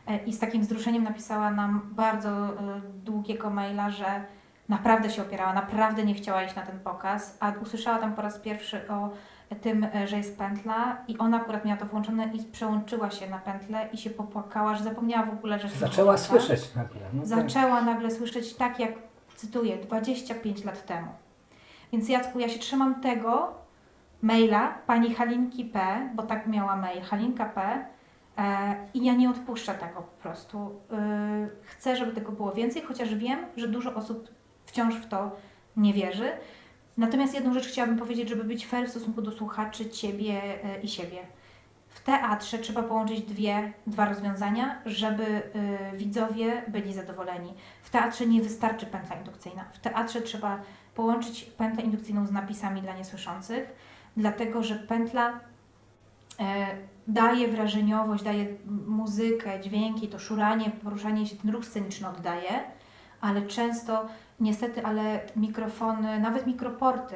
E, 0.07 0.17
I 0.17 0.33
z 0.33 0.39
takim 0.39 0.63
wzruszeniem 0.63 1.03
napisała 1.03 1.51
nam 1.51 1.81
bardzo 1.93 2.31
e, 2.31 2.81
długiego 3.05 3.51
maila, 3.51 3.91
że 3.91 4.25
naprawdę 4.69 5.11
się 5.11 5.23
opierała, 5.23 5.53
naprawdę 5.53 6.05
nie 6.05 6.15
chciała 6.15 6.43
iść 6.43 6.55
na 6.55 6.63
ten 6.63 6.81
pokaz, 6.81 7.37
a 7.41 7.53
usłyszała 7.63 7.99
tam 7.99 8.15
po 8.15 8.23
raz 8.23 8.39
pierwszy 8.39 8.89
o 8.89 9.11
tym, 9.55 9.87
e, 9.95 10.09
że 10.09 10.17
jest 10.17 10.39
pętla 10.39 10.97
i 11.09 11.19
ona 11.19 11.37
akurat 11.37 11.65
miała 11.65 11.81
to 11.81 11.87
włączone 11.87 12.31
i 12.35 12.43
przełączyła 12.45 13.11
się 13.11 13.31
na 13.31 13.39
pętlę 13.39 13.89
i 13.93 13.99
się 13.99 14.11
popłakała, 14.11 14.75
że 14.75 14.85
zapomniała 14.85 15.27
w 15.27 15.33
ogóle, 15.33 15.59
że 15.59 15.69
się 15.69 15.79
Zaczęła 15.79 16.19
słyszeć 16.19 16.75
nagle. 16.75 17.01
No 17.13 17.21
tak. 17.21 17.29
Zaczęła 17.29 17.77
tak. 17.77 17.85
nagle 17.85 18.11
słyszeć 18.11 18.55
tak, 18.55 18.79
jak 18.79 18.93
cytuję, 19.37 19.77
25 19.77 20.65
lat 20.65 20.87
temu. 20.87 21.09
Więc 21.93 22.09
Jacku, 22.09 22.39
ja 22.41 22.49
się 22.49 22.59
trzymam 22.59 23.01
tego 23.01 23.55
maila 24.23 24.75
pani 24.87 25.15
Halinki 25.15 25.65
P, 25.65 26.09
bo 26.15 26.23
tak 26.23 26.47
miała 26.47 26.77
mail, 26.77 27.03
Halinka 27.03 27.45
P, 27.45 27.85
I 28.95 29.05
ja 29.05 29.15
nie 29.15 29.31
odpuszczę 29.31 29.75
tego 29.75 30.03
po 30.03 30.23
prostu. 30.23 30.81
E, 30.93 31.49
chcę, 31.63 31.97
żeby 31.97 32.13
tego 32.13 32.33
było 32.33 32.53
więcej, 32.53 32.83
chociaż 32.83 33.15
wiem, 33.15 33.39
że 33.57 33.69
dużo 33.69 33.95
osób 33.95 34.29
wciąż 34.65 34.95
w 34.95 35.09
to 35.09 35.37
nie 35.77 35.93
wierzy. 35.93 36.31
Natomiast 36.97 37.35
jedną 37.35 37.55
rzecz 37.55 37.69
chciałabym 37.69 37.99
powiedzieć, 37.99 38.29
żeby 38.29 38.45
być 38.45 38.67
fair 38.67 38.87
w 38.87 38.91
stosunku 38.91 39.23
do 39.23 39.33
słuchaczy, 39.33 39.91
ciebie 39.91 40.65
e, 40.65 40.81
i 40.81 40.89
siebie. 40.89 41.19
W 41.89 42.01
teatrze 42.01 42.59
trzeba 42.59 42.83
połączyć 42.83 43.21
dwie, 43.23 43.73
dwa 43.87 44.09
rozwiązania, 44.09 44.83
żeby 44.87 45.25
y, 45.25 45.97
widzowie 45.97 46.63
byli 46.69 46.95
zadowoleni. 46.95 47.55
W 47.83 47.91
teatrze 47.91 48.27
nie 48.27 48.43
wystarczy 48.43 48.87
pętla 48.87 49.17
indukcyjna. 49.17 49.65
W 49.73 49.79
teatrze 49.79 50.21
trzeba 50.21 50.59
połączyć 50.95 51.45
pętlę 51.45 51.83
indukcyjną 51.83 52.27
z 52.27 52.33
napisami 52.33 52.83
dla 52.83 52.97
niesłyszących, 52.97 53.73
dlatego 54.17 54.63
że 54.63 54.75
pętla 54.75 55.41
e, 56.41 56.67
daje 57.09 57.49
wrażeniowość, 57.49 58.25
daje 58.25 58.47
muzykę, 58.87 59.61
dźwięki, 59.61 60.09
to 60.09 60.19
szuranie, 60.19 60.71
poruszanie 60.85 61.27
się, 61.27 61.37
ten 61.37 61.51
ruch 61.51 61.65
sceniczny 61.65 62.09
oddaje, 62.09 62.61
ale 63.21 63.43
często 63.43 64.07
niestety, 64.41 64.85
ale 64.85 65.21
mikrofony, 65.37 66.21
nawet 66.21 66.47
mikroporty 66.47 67.15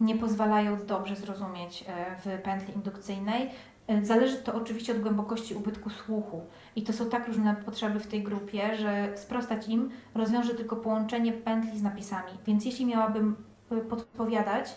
nie 0.00 0.16
pozwalają 0.16 0.86
dobrze 0.86 1.16
zrozumieć 1.16 1.84
e, 1.88 2.16
w 2.16 2.42
pętli 2.42 2.74
indukcyjnej. 2.74 3.50
E, 3.86 4.04
zależy 4.04 4.36
to 4.36 4.54
oczywiście 4.54 4.92
od 4.92 5.00
głębokości 5.00 5.54
ubytku 5.54 5.90
słuchu 5.90 6.42
i 6.76 6.82
to 6.82 6.92
są 6.92 7.08
tak 7.10 7.28
różne 7.28 7.56
potrzeby 7.56 8.00
w 8.00 8.06
tej 8.06 8.22
grupie, 8.22 8.76
że 8.76 9.12
sprostać 9.16 9.68
im 9.68 9.90
rozwiąże 10.14 10.54
tylko 10.54 10.76
połączenie 10.76 11.32
pętli 11.32 11.78
z 11.78 11.82
napisami. 11.82 12.32
Więc 12.46 12.64
jeśli 12.64 12.86
miałabym 12.86 13.36
e, 13.70 13.76
podpowiadać, 13.76 14.74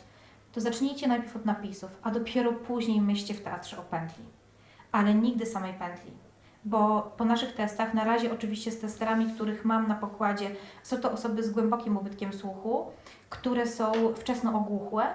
to 0.51 0.61
zacznijcie 0.61 1.07
najpierw 1.07 1.35
od 1.35 1.45
napisów, 1.45 1.99
a 2.03 2.11
dopiero 2.11 2.53
później 2.53 3.01
myślcie 3.01 3.33
w 3.33 3.41
teatrze 3.41 3.77
o 3.77 3.81
pętli. 3.81 4.36
Ale 4.91 5.13
nigdy 5.13 5.45
samej 5.45 5.73
pętli. 5.73 6.11
Bo 6.65 7.11
po 7.17 7.25
naszych 7.25 7.55
testach, 7.55 7.93
na 7.93 8.03
razie 8.03 8.33
oczywiście 8.33 8.71
z 8.71 8.79
testerami, 8.79 9.33
których 9.33 9.65
mam 9.65 9.87
na 9.87 9.95
pokładzie, 9.95 10.49
są 10.83 10.97
to 10.97 11.11
osoby 11.11 11.43
z 11.43 11.49
głębokim 11.49 11.97
ubytkiem 11.97 12.33
słuchu, 12.33 12.85
które 13.29 13.67
są 13.67 13.91
wczesno 14.15 14.57
ogłuchłe. 14.57 15.05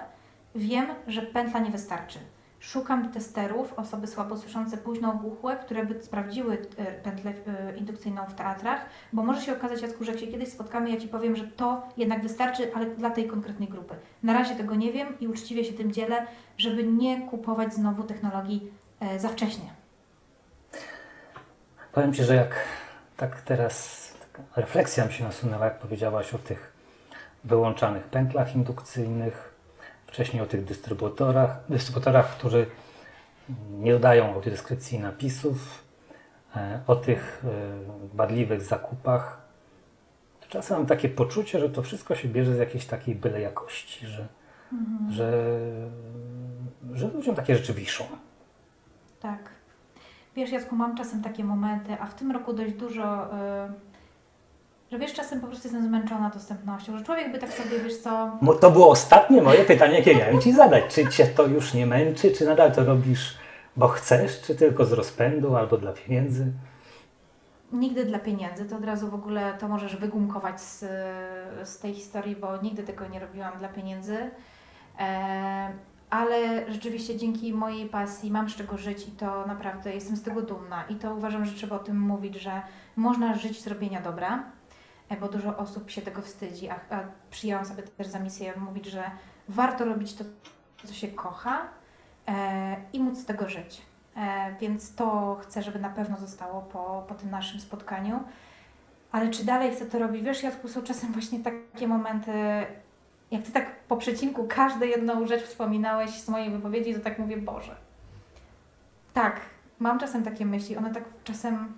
Wiem, 0.55 0.85
że 1.07 1.21
pętla 1.21 1.59
nie 1.59 1.71
wystarczy. 1.71 2.19
Szukam 2.59 3.11
testerów, 3.11 3.73
osoby 3.73 4.07
słabosłyszące, 4.07 4.77
późno 4.77 5.13
ogłuchłe, 5.13 5.55
które 5.55 5.85
by 5.85 6.03
sprawdziły 6.03 6.57
e, 6.77 6.85
pętlę 6.85 7.33
e, 7.47 7.77
indukcyjną 7.77 8.25
w 8.25 8.33
teatrach, 8.33 8.85
bo 9.13 9.23
może 9.23 9.41
się 9.41 9.53
okazać, 9.53 9.81
Jacku, 9.81 10.03
że 10.03 10.11
jak 10.11 10.21
się 10.21 10.27
kiedyś 10.27 10.49
spotkamy, 10.49 10.89
ja 10.89 10.97
Ci 10.97 11.07
powiem, 11.07 11.35
że 11.35 11.43
to 11.43 11.81
jednak 11.97 12.23
wystarczy, 12.23 12.75
ale 12.75 12.85
dla 12.85 13.09
tej 13.09 13.27
konkretnej 13.27 13.69
grupy. 13.69 13.95
Na 14.23 14.33
razie 14.33 14.55
tego 14.55 14.75
nie 14.75 14.91
wiem 14.91 15.19
i 15.19 15.27
uczciwie 15.27 15.65
się 15.65 15.73
tym 15.73 15.91
dzielę, 15.91 16.27
żeby 16.57 16.83
nie 16.83 17.21
kupować 17.21 17.73
znowu 17.73 18.03
technologii 18.03 18.71
za 19.17 19.29
wcześnie. 19.29 19.73
Powiem 21.91 22.13
Ci, 22.13 22.23
że 22.23 22.35
jak 22.35 22.55
tak 23.17 23.41
teraz 23.41 24.07
refleksja 24.55 25.05
mi 25.05 25.13
się 25.13 25.23
nasunęła, 25.23 25.65
jak 25.65 25.79
powiedziałaś 25.79 26.33
o 26.33 26.37
tych 26.37 26.73
wyłączanych 27.43 28.03
pętlach 28.03 28.55
indukcyjnych, 28.55 29.53
wcześniej 30.07 30.41
o 30.41 30.45
tych 30.45 30.65
dystrybutorach, 30.65 31.57
dystrybutorach, 31.69 32.37
którzy 32.37 32.65
nie 33.69 33.91
dodają 33.91 34.33
audiodeskrypcji 34.33 34.99
napisów, 34.99 35.83
e, 36.55 36.79
o 36.87 36.95
tych 36.95 37.43
e, 37.45 38.15
badliwych 38.15 38.61
zakupach. 38.61 39.41
Czasem 40.49 40.77
mam 40.77 40.85
takie 40.85 41.09
poczucie, 41.09 41.59
że 41.59 41.69
to 41.69 41.81
wszystko 41.81 42.15
się 42.15 42.27
bierze 42.27 42.55
z 42.55 42.57
jakiejś 42.57 42.85
takiej 42.85 43.15
byle 43.15 43.41
jakości, 43.41 44.07
że, 44.07 44.27
mhm. 44.73 45.11
że, 45.11 45.57
że 46.93 47.07
ludziom 47.07 47.35
takie 47.35 47.55
rzeczy 47.55 47.73
wiszą. 47.73 48.03
Tak. 49.23 49.49
Wiesz, 50.35 50.51
Jacku, 50.51 50.75
mam 50.75 50.97
czasem 50.97 51.23
takie 51.23 51.43
momenty, 51.43 51.97
a 51.99 52.05
w 52.05 52.15
tym 52.15 52.31
roku 52.31 52.53
dość 52.53 52.73
dużo... 52.73 53.03
Yy 53.03 53.93
że 54.93 54.99
wiesz, 54.99 55.13
czasem 55.13 55.41
po 55.41 55.47
prostu 55.47 55.67
jestem 55.67 55.87
zmęczona 55.87 56.29
dostępnością, 56.29 56.97
że 56.97 57.03
człowiek 57.03 57.31
by 57.31 57.39
tak 57.39 57.53
sobie, 57.53 57.79
wiesz 57.79 57.97
co... 57.97 58.39
To 58.61 58.71
było 58.71 58.89
ostatnie 58.89 59.41
moje 59.41 59.65
pytanie, 59.65 59.97
jakie 59.97 60.15
miałem 60.15 60.41
Ci 60.41 60.53
zadać. 60.53 60.83
Czy 60.89 61.07
Cię 61.09 61.27
to 61.27 61.45
już 61.45 61.73
nie 61.73 61.85
męczy, 61.85 62.31
czy 62.31 62.45
nadal 62.45 62.71
to 62.71 62.85
robisz, 62.85 63.37
bo 63.77 63.87
chcesz, 63.87 64.41
czy 64.41 64.55
tylko 64.55 64.85
z 64.85 64.91
rozpędu, 64.91 65.55
albo 65.55 65.77
dla 65.77 65.93
pieniędzy? 65.93 66.51
Nigdy 67.71 68.05
dla 68.05 68.19
pieniędzy, 68.19 68.65
to 68.65 68.75
od 68.75 68.85
razu 68.85 69.09
w 69.09 69.13
ogóle 69.13 69.53
to 69.59 69.67
możesz 69.67 69.95
wygumkować 69.95 70.61
z, 70.61 70.79
z 71.63 71.79
tej 71.79 71.93
historii, 71.93 72.35
bo 72.35 72.57
nigdy 72.61 72.83
tego 72.83 73.07
nie 73.07 73.19
robiłam 73.19 73.57
dla 73.59 73.67
pieniędzy. 73.67 74.17
E, 74.99 75.71
ale 76.13 76.71
rzeczywiście 76.71 77.17
dzięki 77.17 77.53
mojej 77.53 77.89
pasji 77.89 78.31
mam 78.31 78.49
z 78.49 78.55
czego 78.55 78.77
żyć 78.77 79.07
i 79.07 79.11
to 79.11 79.47
naprawdę 79.47 79.93
jestem 79.93 80.15
z 80.15 80.23
tego 80.23 80.41
dumna. 80.41 80.83
I 80.83 80.95
to 80.95 81.15
uważam, 81.15 81.45
że 81.45 81.53
trzeba 81.53 81.75
o 81.75 81.79
tym 81.79 81.99
mówić, 81.99 82.35
że 82.35 82.61
można 82.95 83.35
żyć 83.35 83.61
z 83.61 83.67
robienia 83.67 84.01
dobra 84.01 84.43
E, 85.09 85.17
bo 85.17 85.29
dużo 85.29 85.57
osób 85.57 85.89
się 85.89 86.01
tego 86.01 86.21
wstydzi, 86.21 86.69
a, 86.69 86.75
a 86.89 86.99
przyjęłam 87.29 87.65
sobie 87.65 87.83
też 87.83 88.07
za 88.07 88.19
misję 88.19 88.53
mówić, 88.57 88.85
że 88.85 89.11
warto 89.49 89.85
robić 89.85 90.13
to, 90.13 90.23
co 90.83 90.93
się 90.93 91.07
kocha 91.07 91.61
e, 92.27 92.75
i 92.93 92.99
móc 92.99 93.17
z 93.17 93.25
tego 93.25 93.49
żyć. 93.49 93.81
E, 94.17 94.55
więc 94.59 94.95
to 94.95 95.37
chcę, 95.41 95.61
żeby 95.61 95.79
na 95.79 95.89
pewno 95.89 96.17
zostało 96.17 96.61
po, 96.61 97.05
po 97.07 97.15
tym 97.15 97.29
naszym 97.29 97.59
spotkaniu. 97.59 98.23
Ale 99.11 99.29
czy 99.29 99.45
dalej 99.45 99.71
chcę 99.71 99.85
to 99.85 99.99
robić? 99.99 100.23
Wiesz, 100.23 100.43
Jacku, 100.43 100.67
są 100.67 100.81
czasem 100.81 101.11
właśnie 101.11 101.39
takie 101.39 101.87
momenty, 101.87 102.31
jak 103.33 103.43
Ty 103.43 103.51
tak 103.51 103.75
po 103.75 103.97
przecinku 103.97 104.45
każdą 104.49 104.85
jedną 104.85 105.27
rzecz 105.27 105.43
wspominałeś 105.43 106.09
z 106.09 106.29
mojej 106.29 106.49
wypowiedzi, 106.49 106.93
to 106.93 106.99
tak 106.99 107.19
mówię, 107.19 107.37
Boże. 107.37 107.75
Tak, 109.13 109.41
mam 109.79 109.99
czasem 109.99 110.23
takie 110.23 110.45
myśli, 110.45 110.77
one 110.77 110.93
tak 110.93 111.03
czasem 111.23 111.73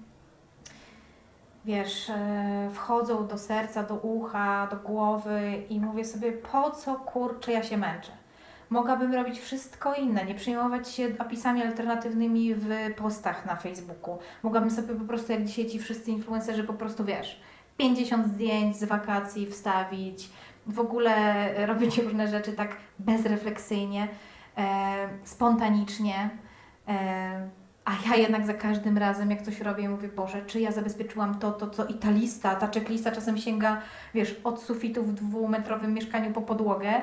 wiesz, 1.66 2.10
e, 2.10 2.70
wchodzą 2.74 3.28
do 3.28 3.38
serca, 3.38 3.84
do 3.84 3.96
ucha, 3.96 4.68
do 4.72 4.78
głowy 4.78 5.64
i 5.70 5.80
mówię 5.80 6.06
sobie, 6.06 6.32
po 6.32 6.72
co 6.72 6.96
kurczę 6.96 7.52
ja 7.52 7.64
się 7.64 7.78
męczę? 7.78 8.12
Mogłabym 8.70 9.14
robić 9.14 9.40
wszystko 9.40 9.94
inne, 9.94 10.26
nie 10.26 10.36
przejmować 10.36 10.90
się 10.90 11.08
opisami 11.20 11.62
alternatywnymi 11.64 12.56
w 12.56 12.70
postach 12.98 13.46
na 13.46 13.56
Facebooku. 13.56 14.18
Mogłabym 14.44 14.72
sobie 14.72 14.96
po 14.96 15.06
prostu, 15.06 15.32
jak 15.32 15.44
dzisiaj 15.44 15.66
ci 15.66 15.80
wszyscy 15.80 16.12
influencerzy, 16.12 16.64
po 16.64 16.74
prostu 16.74 17.06
wiesz, 17.06 17.42
50 17.78 18.28
zdjęć 18.28 18.78
z 18.78 18.84
wakacji 18.84 19.46
wstawić, 19.46 20.30
w 20.68 20.80
ogóle 20.80 21.66
robić 21.66 21.98
różne 21.98 22.28
rzeczy 22.28 22.54
tak 22.54 22.76
bezrefleksyjnie, 23.00 24.08
e, 24.58 25.10
spontanicznie. 25.24 26.30
E, 26.88 27.50
a 27.86 27.92
ja 28.10 28.16
jednak 28.16 28.46
za 28.46 28.54
każdym 28.54 28.98
razem, 28.98 29.32
jak 29.32 29.42
coś 29.42 29.62
robię, 29.62 29.90
mówię, 29.90 30.08
Boże, 30.08 30.46
czy 30.46 30.60
ja 30.60 30.72
zabezpieczyłam 30.72 31.40
to, 31.40 31.52
to, 31.52 31.70
co 31.70 31.86
i 31.86 31.94
ta 31.94 32.12
lista, 32.12 32.56
ta 32.56 32.68
checklista 32.68 33.12
czasem 33.12 33.38
sięga, 33.38 33.82
wiesz, 34.14 34.36
od 34.44 34.62
sufitu 34.62 35.04
w 35.04 35.14
dwumetrowym 35.14 35.94
mieszkaniu 35.94 36.34
po 36.34 36.42
podłogę. 36.42 36.94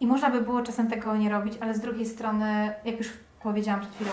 I 0.00 0.06
można 0.06 0.30
by 0.30 0.40
było 0.40 0.62
czasem 0.62 0.90
tego 0.90 1.16
nie 1.16 1.30
robić, 1.30 1.54
ale 1.60 1.74
z 1.74 1.80
drugiej 1.80 2.06
strony, 2.06 2.74
jak 2.84 2.98
już 2.98 3.12
powiedziałam 3.42 3.80
przed 3.80 3.94
chwilą, 3.94 4.10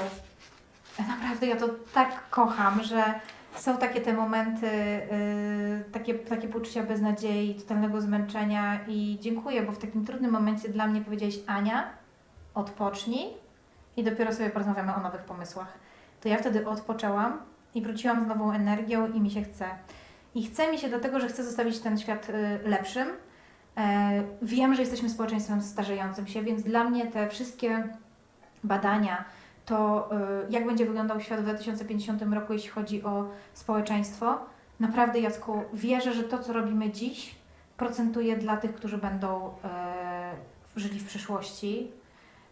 naprawdę 1.08 1.48
ja 1.48 1.56
to 1.56 1.70
tak 1.94 2.30
kocham, 2.30 2.84
że 2.84 3.04
są 3.58 3.78
takie 3.78 4.02
te 4.02 4.14
momenty, 4.14 4.68
yy, 4.68 5.92
takie, 5.92 6.14
takie 6.14 6.48
poczucia 6.48 6.84
beznadziei, 6.84 7.56
totalnego 7.56 8.02
zmęczenia 8.02 8.80
i 8.88 9.18
dziękuję, 9.22 9.62
bo 9.62 9.72
w 9.72 9.78
takim 9.78 10.06
trudnym 10.06 10.32
momencie 10.32 10.70
dla 10.70 10.88
mnie 10.88 11.02
powiedziałeś 11.02 11.40
Ania, 11.48 11.90
odpocznij, 12.54 13.46
i 13.98 14.04
dopiero 14.04 14.34
sobie 14.34 14.50
porozmawiamy 14.50 14.96
o 14.96 15.00
nowych 15.00 15.22
pomysłach. 15.22 15.74
To 16.22 16.30
ja 16.30 16.38
wtedy 16.38 16.68
odpoczęłam 16.68 17.40
i 17.76 17.82
wróciłam 17.82 18.24
z 18.24 18.28
nową 18.28 18.52
energią 18.52 19.12
i 19.12 19.22
mi 19.22 19.32
się 19.32 19.44
chce. 19.44 19.66
I 20.36 20.44
chce 20.44 20.72
mi 20.72 20.78
się 20.78 20.90
dlatego, 20.90 21.20
że 21.20 21.28
chcę 21.28 21.44
zostawić 21.44 21.80
ten 21.80 21.98
świat 21.98 22.30
y, 22.30 22.70
lepszym. 22.70 23.08
E, 23.78 24.24
wiem, 24.42 24.76
że 24.76 24.82
jesteśmy 24.82 25.10
społeczeństwem 25.10 25.62
starzejącym 25.62 26.28
się, 26.28 26.42
więc 26.42 26.64
dla 26.64 26.84
mnie 26.84 27.08
te 27.08 27.30
wszystkie 27.30 27.84
badania, 28.64 29.26
to 29.66 30.10
y, 30.48 30.52
jak 30.52 30.66
będzie 30.66 30.86
wyglądał 30.86 31.20
świat 31.20 31.40
w 31.40 31.44
2050 31.44 32.22
roku, 32.22 32.54
jeśli 32.54 32.70
chodzi 32.70 33.04
o 33.04 33.30
społeczeństwo, 33.54 34.40
naprawdę 34.80 35.20
Jacku, 35.20 35.64
wierzę, 35.74 36.14
że 36.14 36.24
to, 36.24 36.40
co 36.40 36.54
robimy 36.54 36.92
dziś, 36.92 37.36
procentuje 37.78 38.38
dla 38.38 38.58
tych, 38.58 38.76
którzy 38.76 38.98
będą 38.98 39.54
e, 39.64 40.36
żyli 40.76 41.00
w 41.00 41.08
przyszłości 41.08 41.92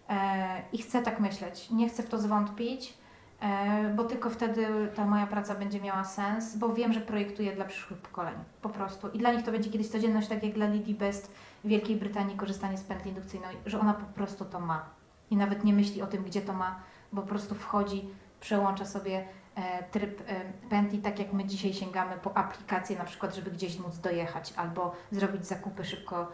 E, 0.09 0.61
I 0.73 0.77
chcę 0.77 1.01
tak 1.01 1.19
myśleć. 1.19 1.69
Nie 1.69 1.89
chcę 1.89 2.03
w 2.03 2.09
to 2.09 2.17
zwątpić, 2.17 2.93
e, 3.41 3.93
bo 3.95 4.03
tylko 4.03 4.29
wtedy 4.29 4.67
ta 4.95 5.05
moja 5.05 5.27
praca 5.27 5.55
będzie 5.55 5.81
miała 5.81 6.03
sens, 6.03 6.57
bo 6.57 6.73
wiem, 6.73 6.93
że 6.93 7.01
projektuję 7.01 7.55
dla 7.55 7.65
przyszłych 7.65 7.99
pokoleń. 7.99 8.35
Po 8.61 8.69
prostu. 8.69 9.09
I 9.09 9.17
dla 9.17 9.33
nich 9.33 9.45
to 9.45 9.51
będzie 9.51 9.69
kiedyś 9.69 9.89
codzienność, 9.89 10.27
tak 10.27 10.43
jak 10.43 10.53
dla 10.53 10.67
Lidii 10.67 10.95
Best 10.95 11.31
w 11.63 11.67
Wielkiej 11.67 11.95
Brytanii 11.95 12.37
korzystanie 12.37 12.77
z 12.77 12.83
pętli 12.83 13.09
indukcyjnej, 13.09 13.57
że 13.65 13.79
ona 13.79 13.93
po 13.93 14.05
prostu 14.05 14.45
to 14.45 14.59
ma. 14.59 14.85
I 15.31 15.37
nawet 15.37 15.63
nie 15.63 15.73
myśli 15.73 16.01
o 16.01 16.07
tym, 16.07 16.23
gdzie 16.23 16.41
to 16.41 16.53
ma, 16.53 16.79
bo 17.13 17.21
po 17.21 17.27
prostu 17.27 17.55
wchodzi, 17.55 18.09
przełącza 18.39 18.85
sobie 18.85 19.25
e, 19.55 19.83
tryb 19.83 20.23
pętli, 20.69 20.99
tak 20.99 21.19
jak 21.19 21.33
my 21.33 21.45
dzisiaj 21.45 21.73
sięgamy 21.73 22.17
po 22.17 22.37
aplikację 22.37 22.97
na 22.97 23.03
przykład, 23.03 23.35
żeby 23.35 23.51
gdzieś 23.51 23.79
móc 23.79 23.97
dojechać 23.97 24.53
albo 24.57 24.95
zrobić 25.11 25.45
zakupy 25.45 25.85
szybko 25.85 26.27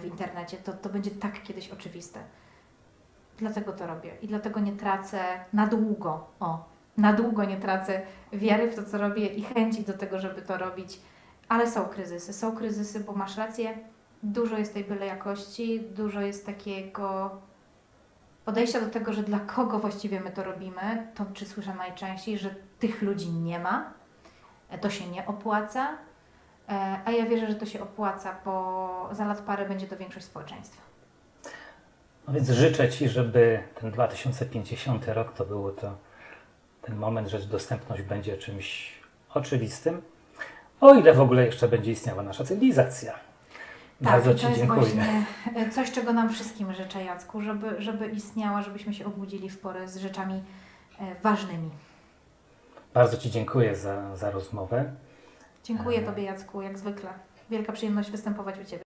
w 0.00 0.04
internecie. 0.04 0.56
To, 0.56 0.72
to 0.72 0.88
będzie 0.88 1.10
tak 1.10 1.42
kiedyś 1.42 1.70
oczywiste. 1.70 2.20
Dlatego 3.38 3.72
to 3.72 3.86
robię 3.86 4.16
i 4.22 4.28
dlatego 4.28 4.60
nie 4.60 4.72
tracę 4.72 5.20
na 5.52 5.66
długo, 5.66 6.26
o, 6.40 6.64
na 6.96 7.12
długo 7.12 7.44
nie 7.44 7.56
tracę 7.56 8.02
wiary 8.32 8.70
w 8.70 8.76
to, 8.76 8.82
co 8.84 8.98
robię 8.98 9.26
i 9.26 9.42
chęci 9.42 9.84
do 9.84 9.92
tego, 9.92 10.18
żeby 10.18 10.42
to 10.42 10.58
robić. 10.58 11.00
Ale 11.48 11.70
są 11.70 11.84
kryzysy, 11.84 12.32
są 12.32 12.56
kryzysy, 12.56 13.00
bo 13.00 13.12
masz 13.12 13.36
rację, 13.36 13.78
dużo 14.22 14.58
jest 14.58 14.74
tej 14.74 14.84
byle 14.84 15.06
jakości, 15.06 15.80
dużo 15.80 16.20
jest 16.20 16.46
takiego 16.46 17.30
podejścia 18.44 18.80
do 18.80 18.90
tego, 18.90 19.12
że 19.12 19.22
dla 19.22 19.40
kogo 19.40 19.78
właściwie 19.78 20.20
my 20.20 20.30
to 20.30 20.44
robimy, 20.44 21.06
to 21.14 21.24
czy 21.34 21.46
słyszę 21.46 21.74
najczęściej, 21.74 22.38
że 22.38 22.54
tych 22.78 23.02
ludzi 23.02 23.30
nie 23.30 23.58
ma, 23.58 23.92
e, 24.70 24.78
to 24.78 24.90
się 24.90 25.06
nie 25.08 25.26
opłaca, 25.26 25.88
e, 26.68 27.00
a 27.04 27.10
ja 27.10 27.26
wierzę, 27.26 27.46
że 27.46 27.54
to 27.54 27.66
się 27.66 27.82
opłaca, 27.82 28.36
bo 28.44 29.08
za 29.12 29.24
lat 29.24 29.40
parę 29.40 29.68
będzie 29.68 29.86
to 29.86 29.96
większość 29.96 30.26
społeczeństwa. 30.26 30.82
No 32.28 32.34
więc 32.34 32.50
życzę 32.50 32.88
Ci, 32.88 33.08
żeby 33.08 33.62
ten 33.74 33.90
2050 33.90 35.08
rok 35.08 35.32
to 35.32 35.44
był 35.44 35.70
to 35.72 35.96
ten 36.82 36.96
moment, 36.96 37.28
że 37.28 37.38
dostępność 37.38 38.02
będzie 38.02 38.38
czymś 38.38 38.92
oczywistym, 39.34 40.02
o 40.80 40.94
ile 40.94 41.14
w 41.14 41.20
ogóle 41.20 41.46
jeszcze 41.46 41.68
będzie 41.68 41.92
istniała 41.92 42.22
nasza 42.22 42.44
cywilizacja. 42.44 43.31
Bardzo 44.02 44.28
Tak, 44.28 44.36
i 44.36 44.40
Ci 44.40 44.42
to 44.44 44.48
jest 44.48 44.60
dziękuję. 44.60 44.80
właśnie 44.80 45.24
e, 45.56 45.70
coś, 45.70 45.90
czego 45.92 46.12
nam 46.12 46.28
wszystkim 46.30 46.74
życzę, 46.74 47.04
Jacku, 47.04 47.40
żeby, 47.40 47.82
żeby 47.82 48.06
istniała, 48.08 48.62
żebyśmy 48.62 48.94
się 48.94 49.06
obudzili 49.06 49.48
w 49.50 49.58
porę 49.58 49.88
z 49.88 49.96
rzeczami 49.96 50.42
e, 51.00 51.14
ważnymi. 51.22 51.70
Bardzo 52.94 53.16
Ci 53.16 53.30
dziękuję 53.30 53.76
za, 53.76 54.16
za 54.16 54.30
rozmowę. 54.30 54.92
Dziękuję 55.64 55.98
E. 55.98 56.02
Tobie, 56.02 56.22
Jacku, 56.22 56.62
jak 56.62 56.78
zwykle. 56.78 57.10
Wielka 57.50 57.72
przyjemność 57.72 58.10
występować 58.10 58.54
u 58.58 58.64
Ciebie. 58.64 58.82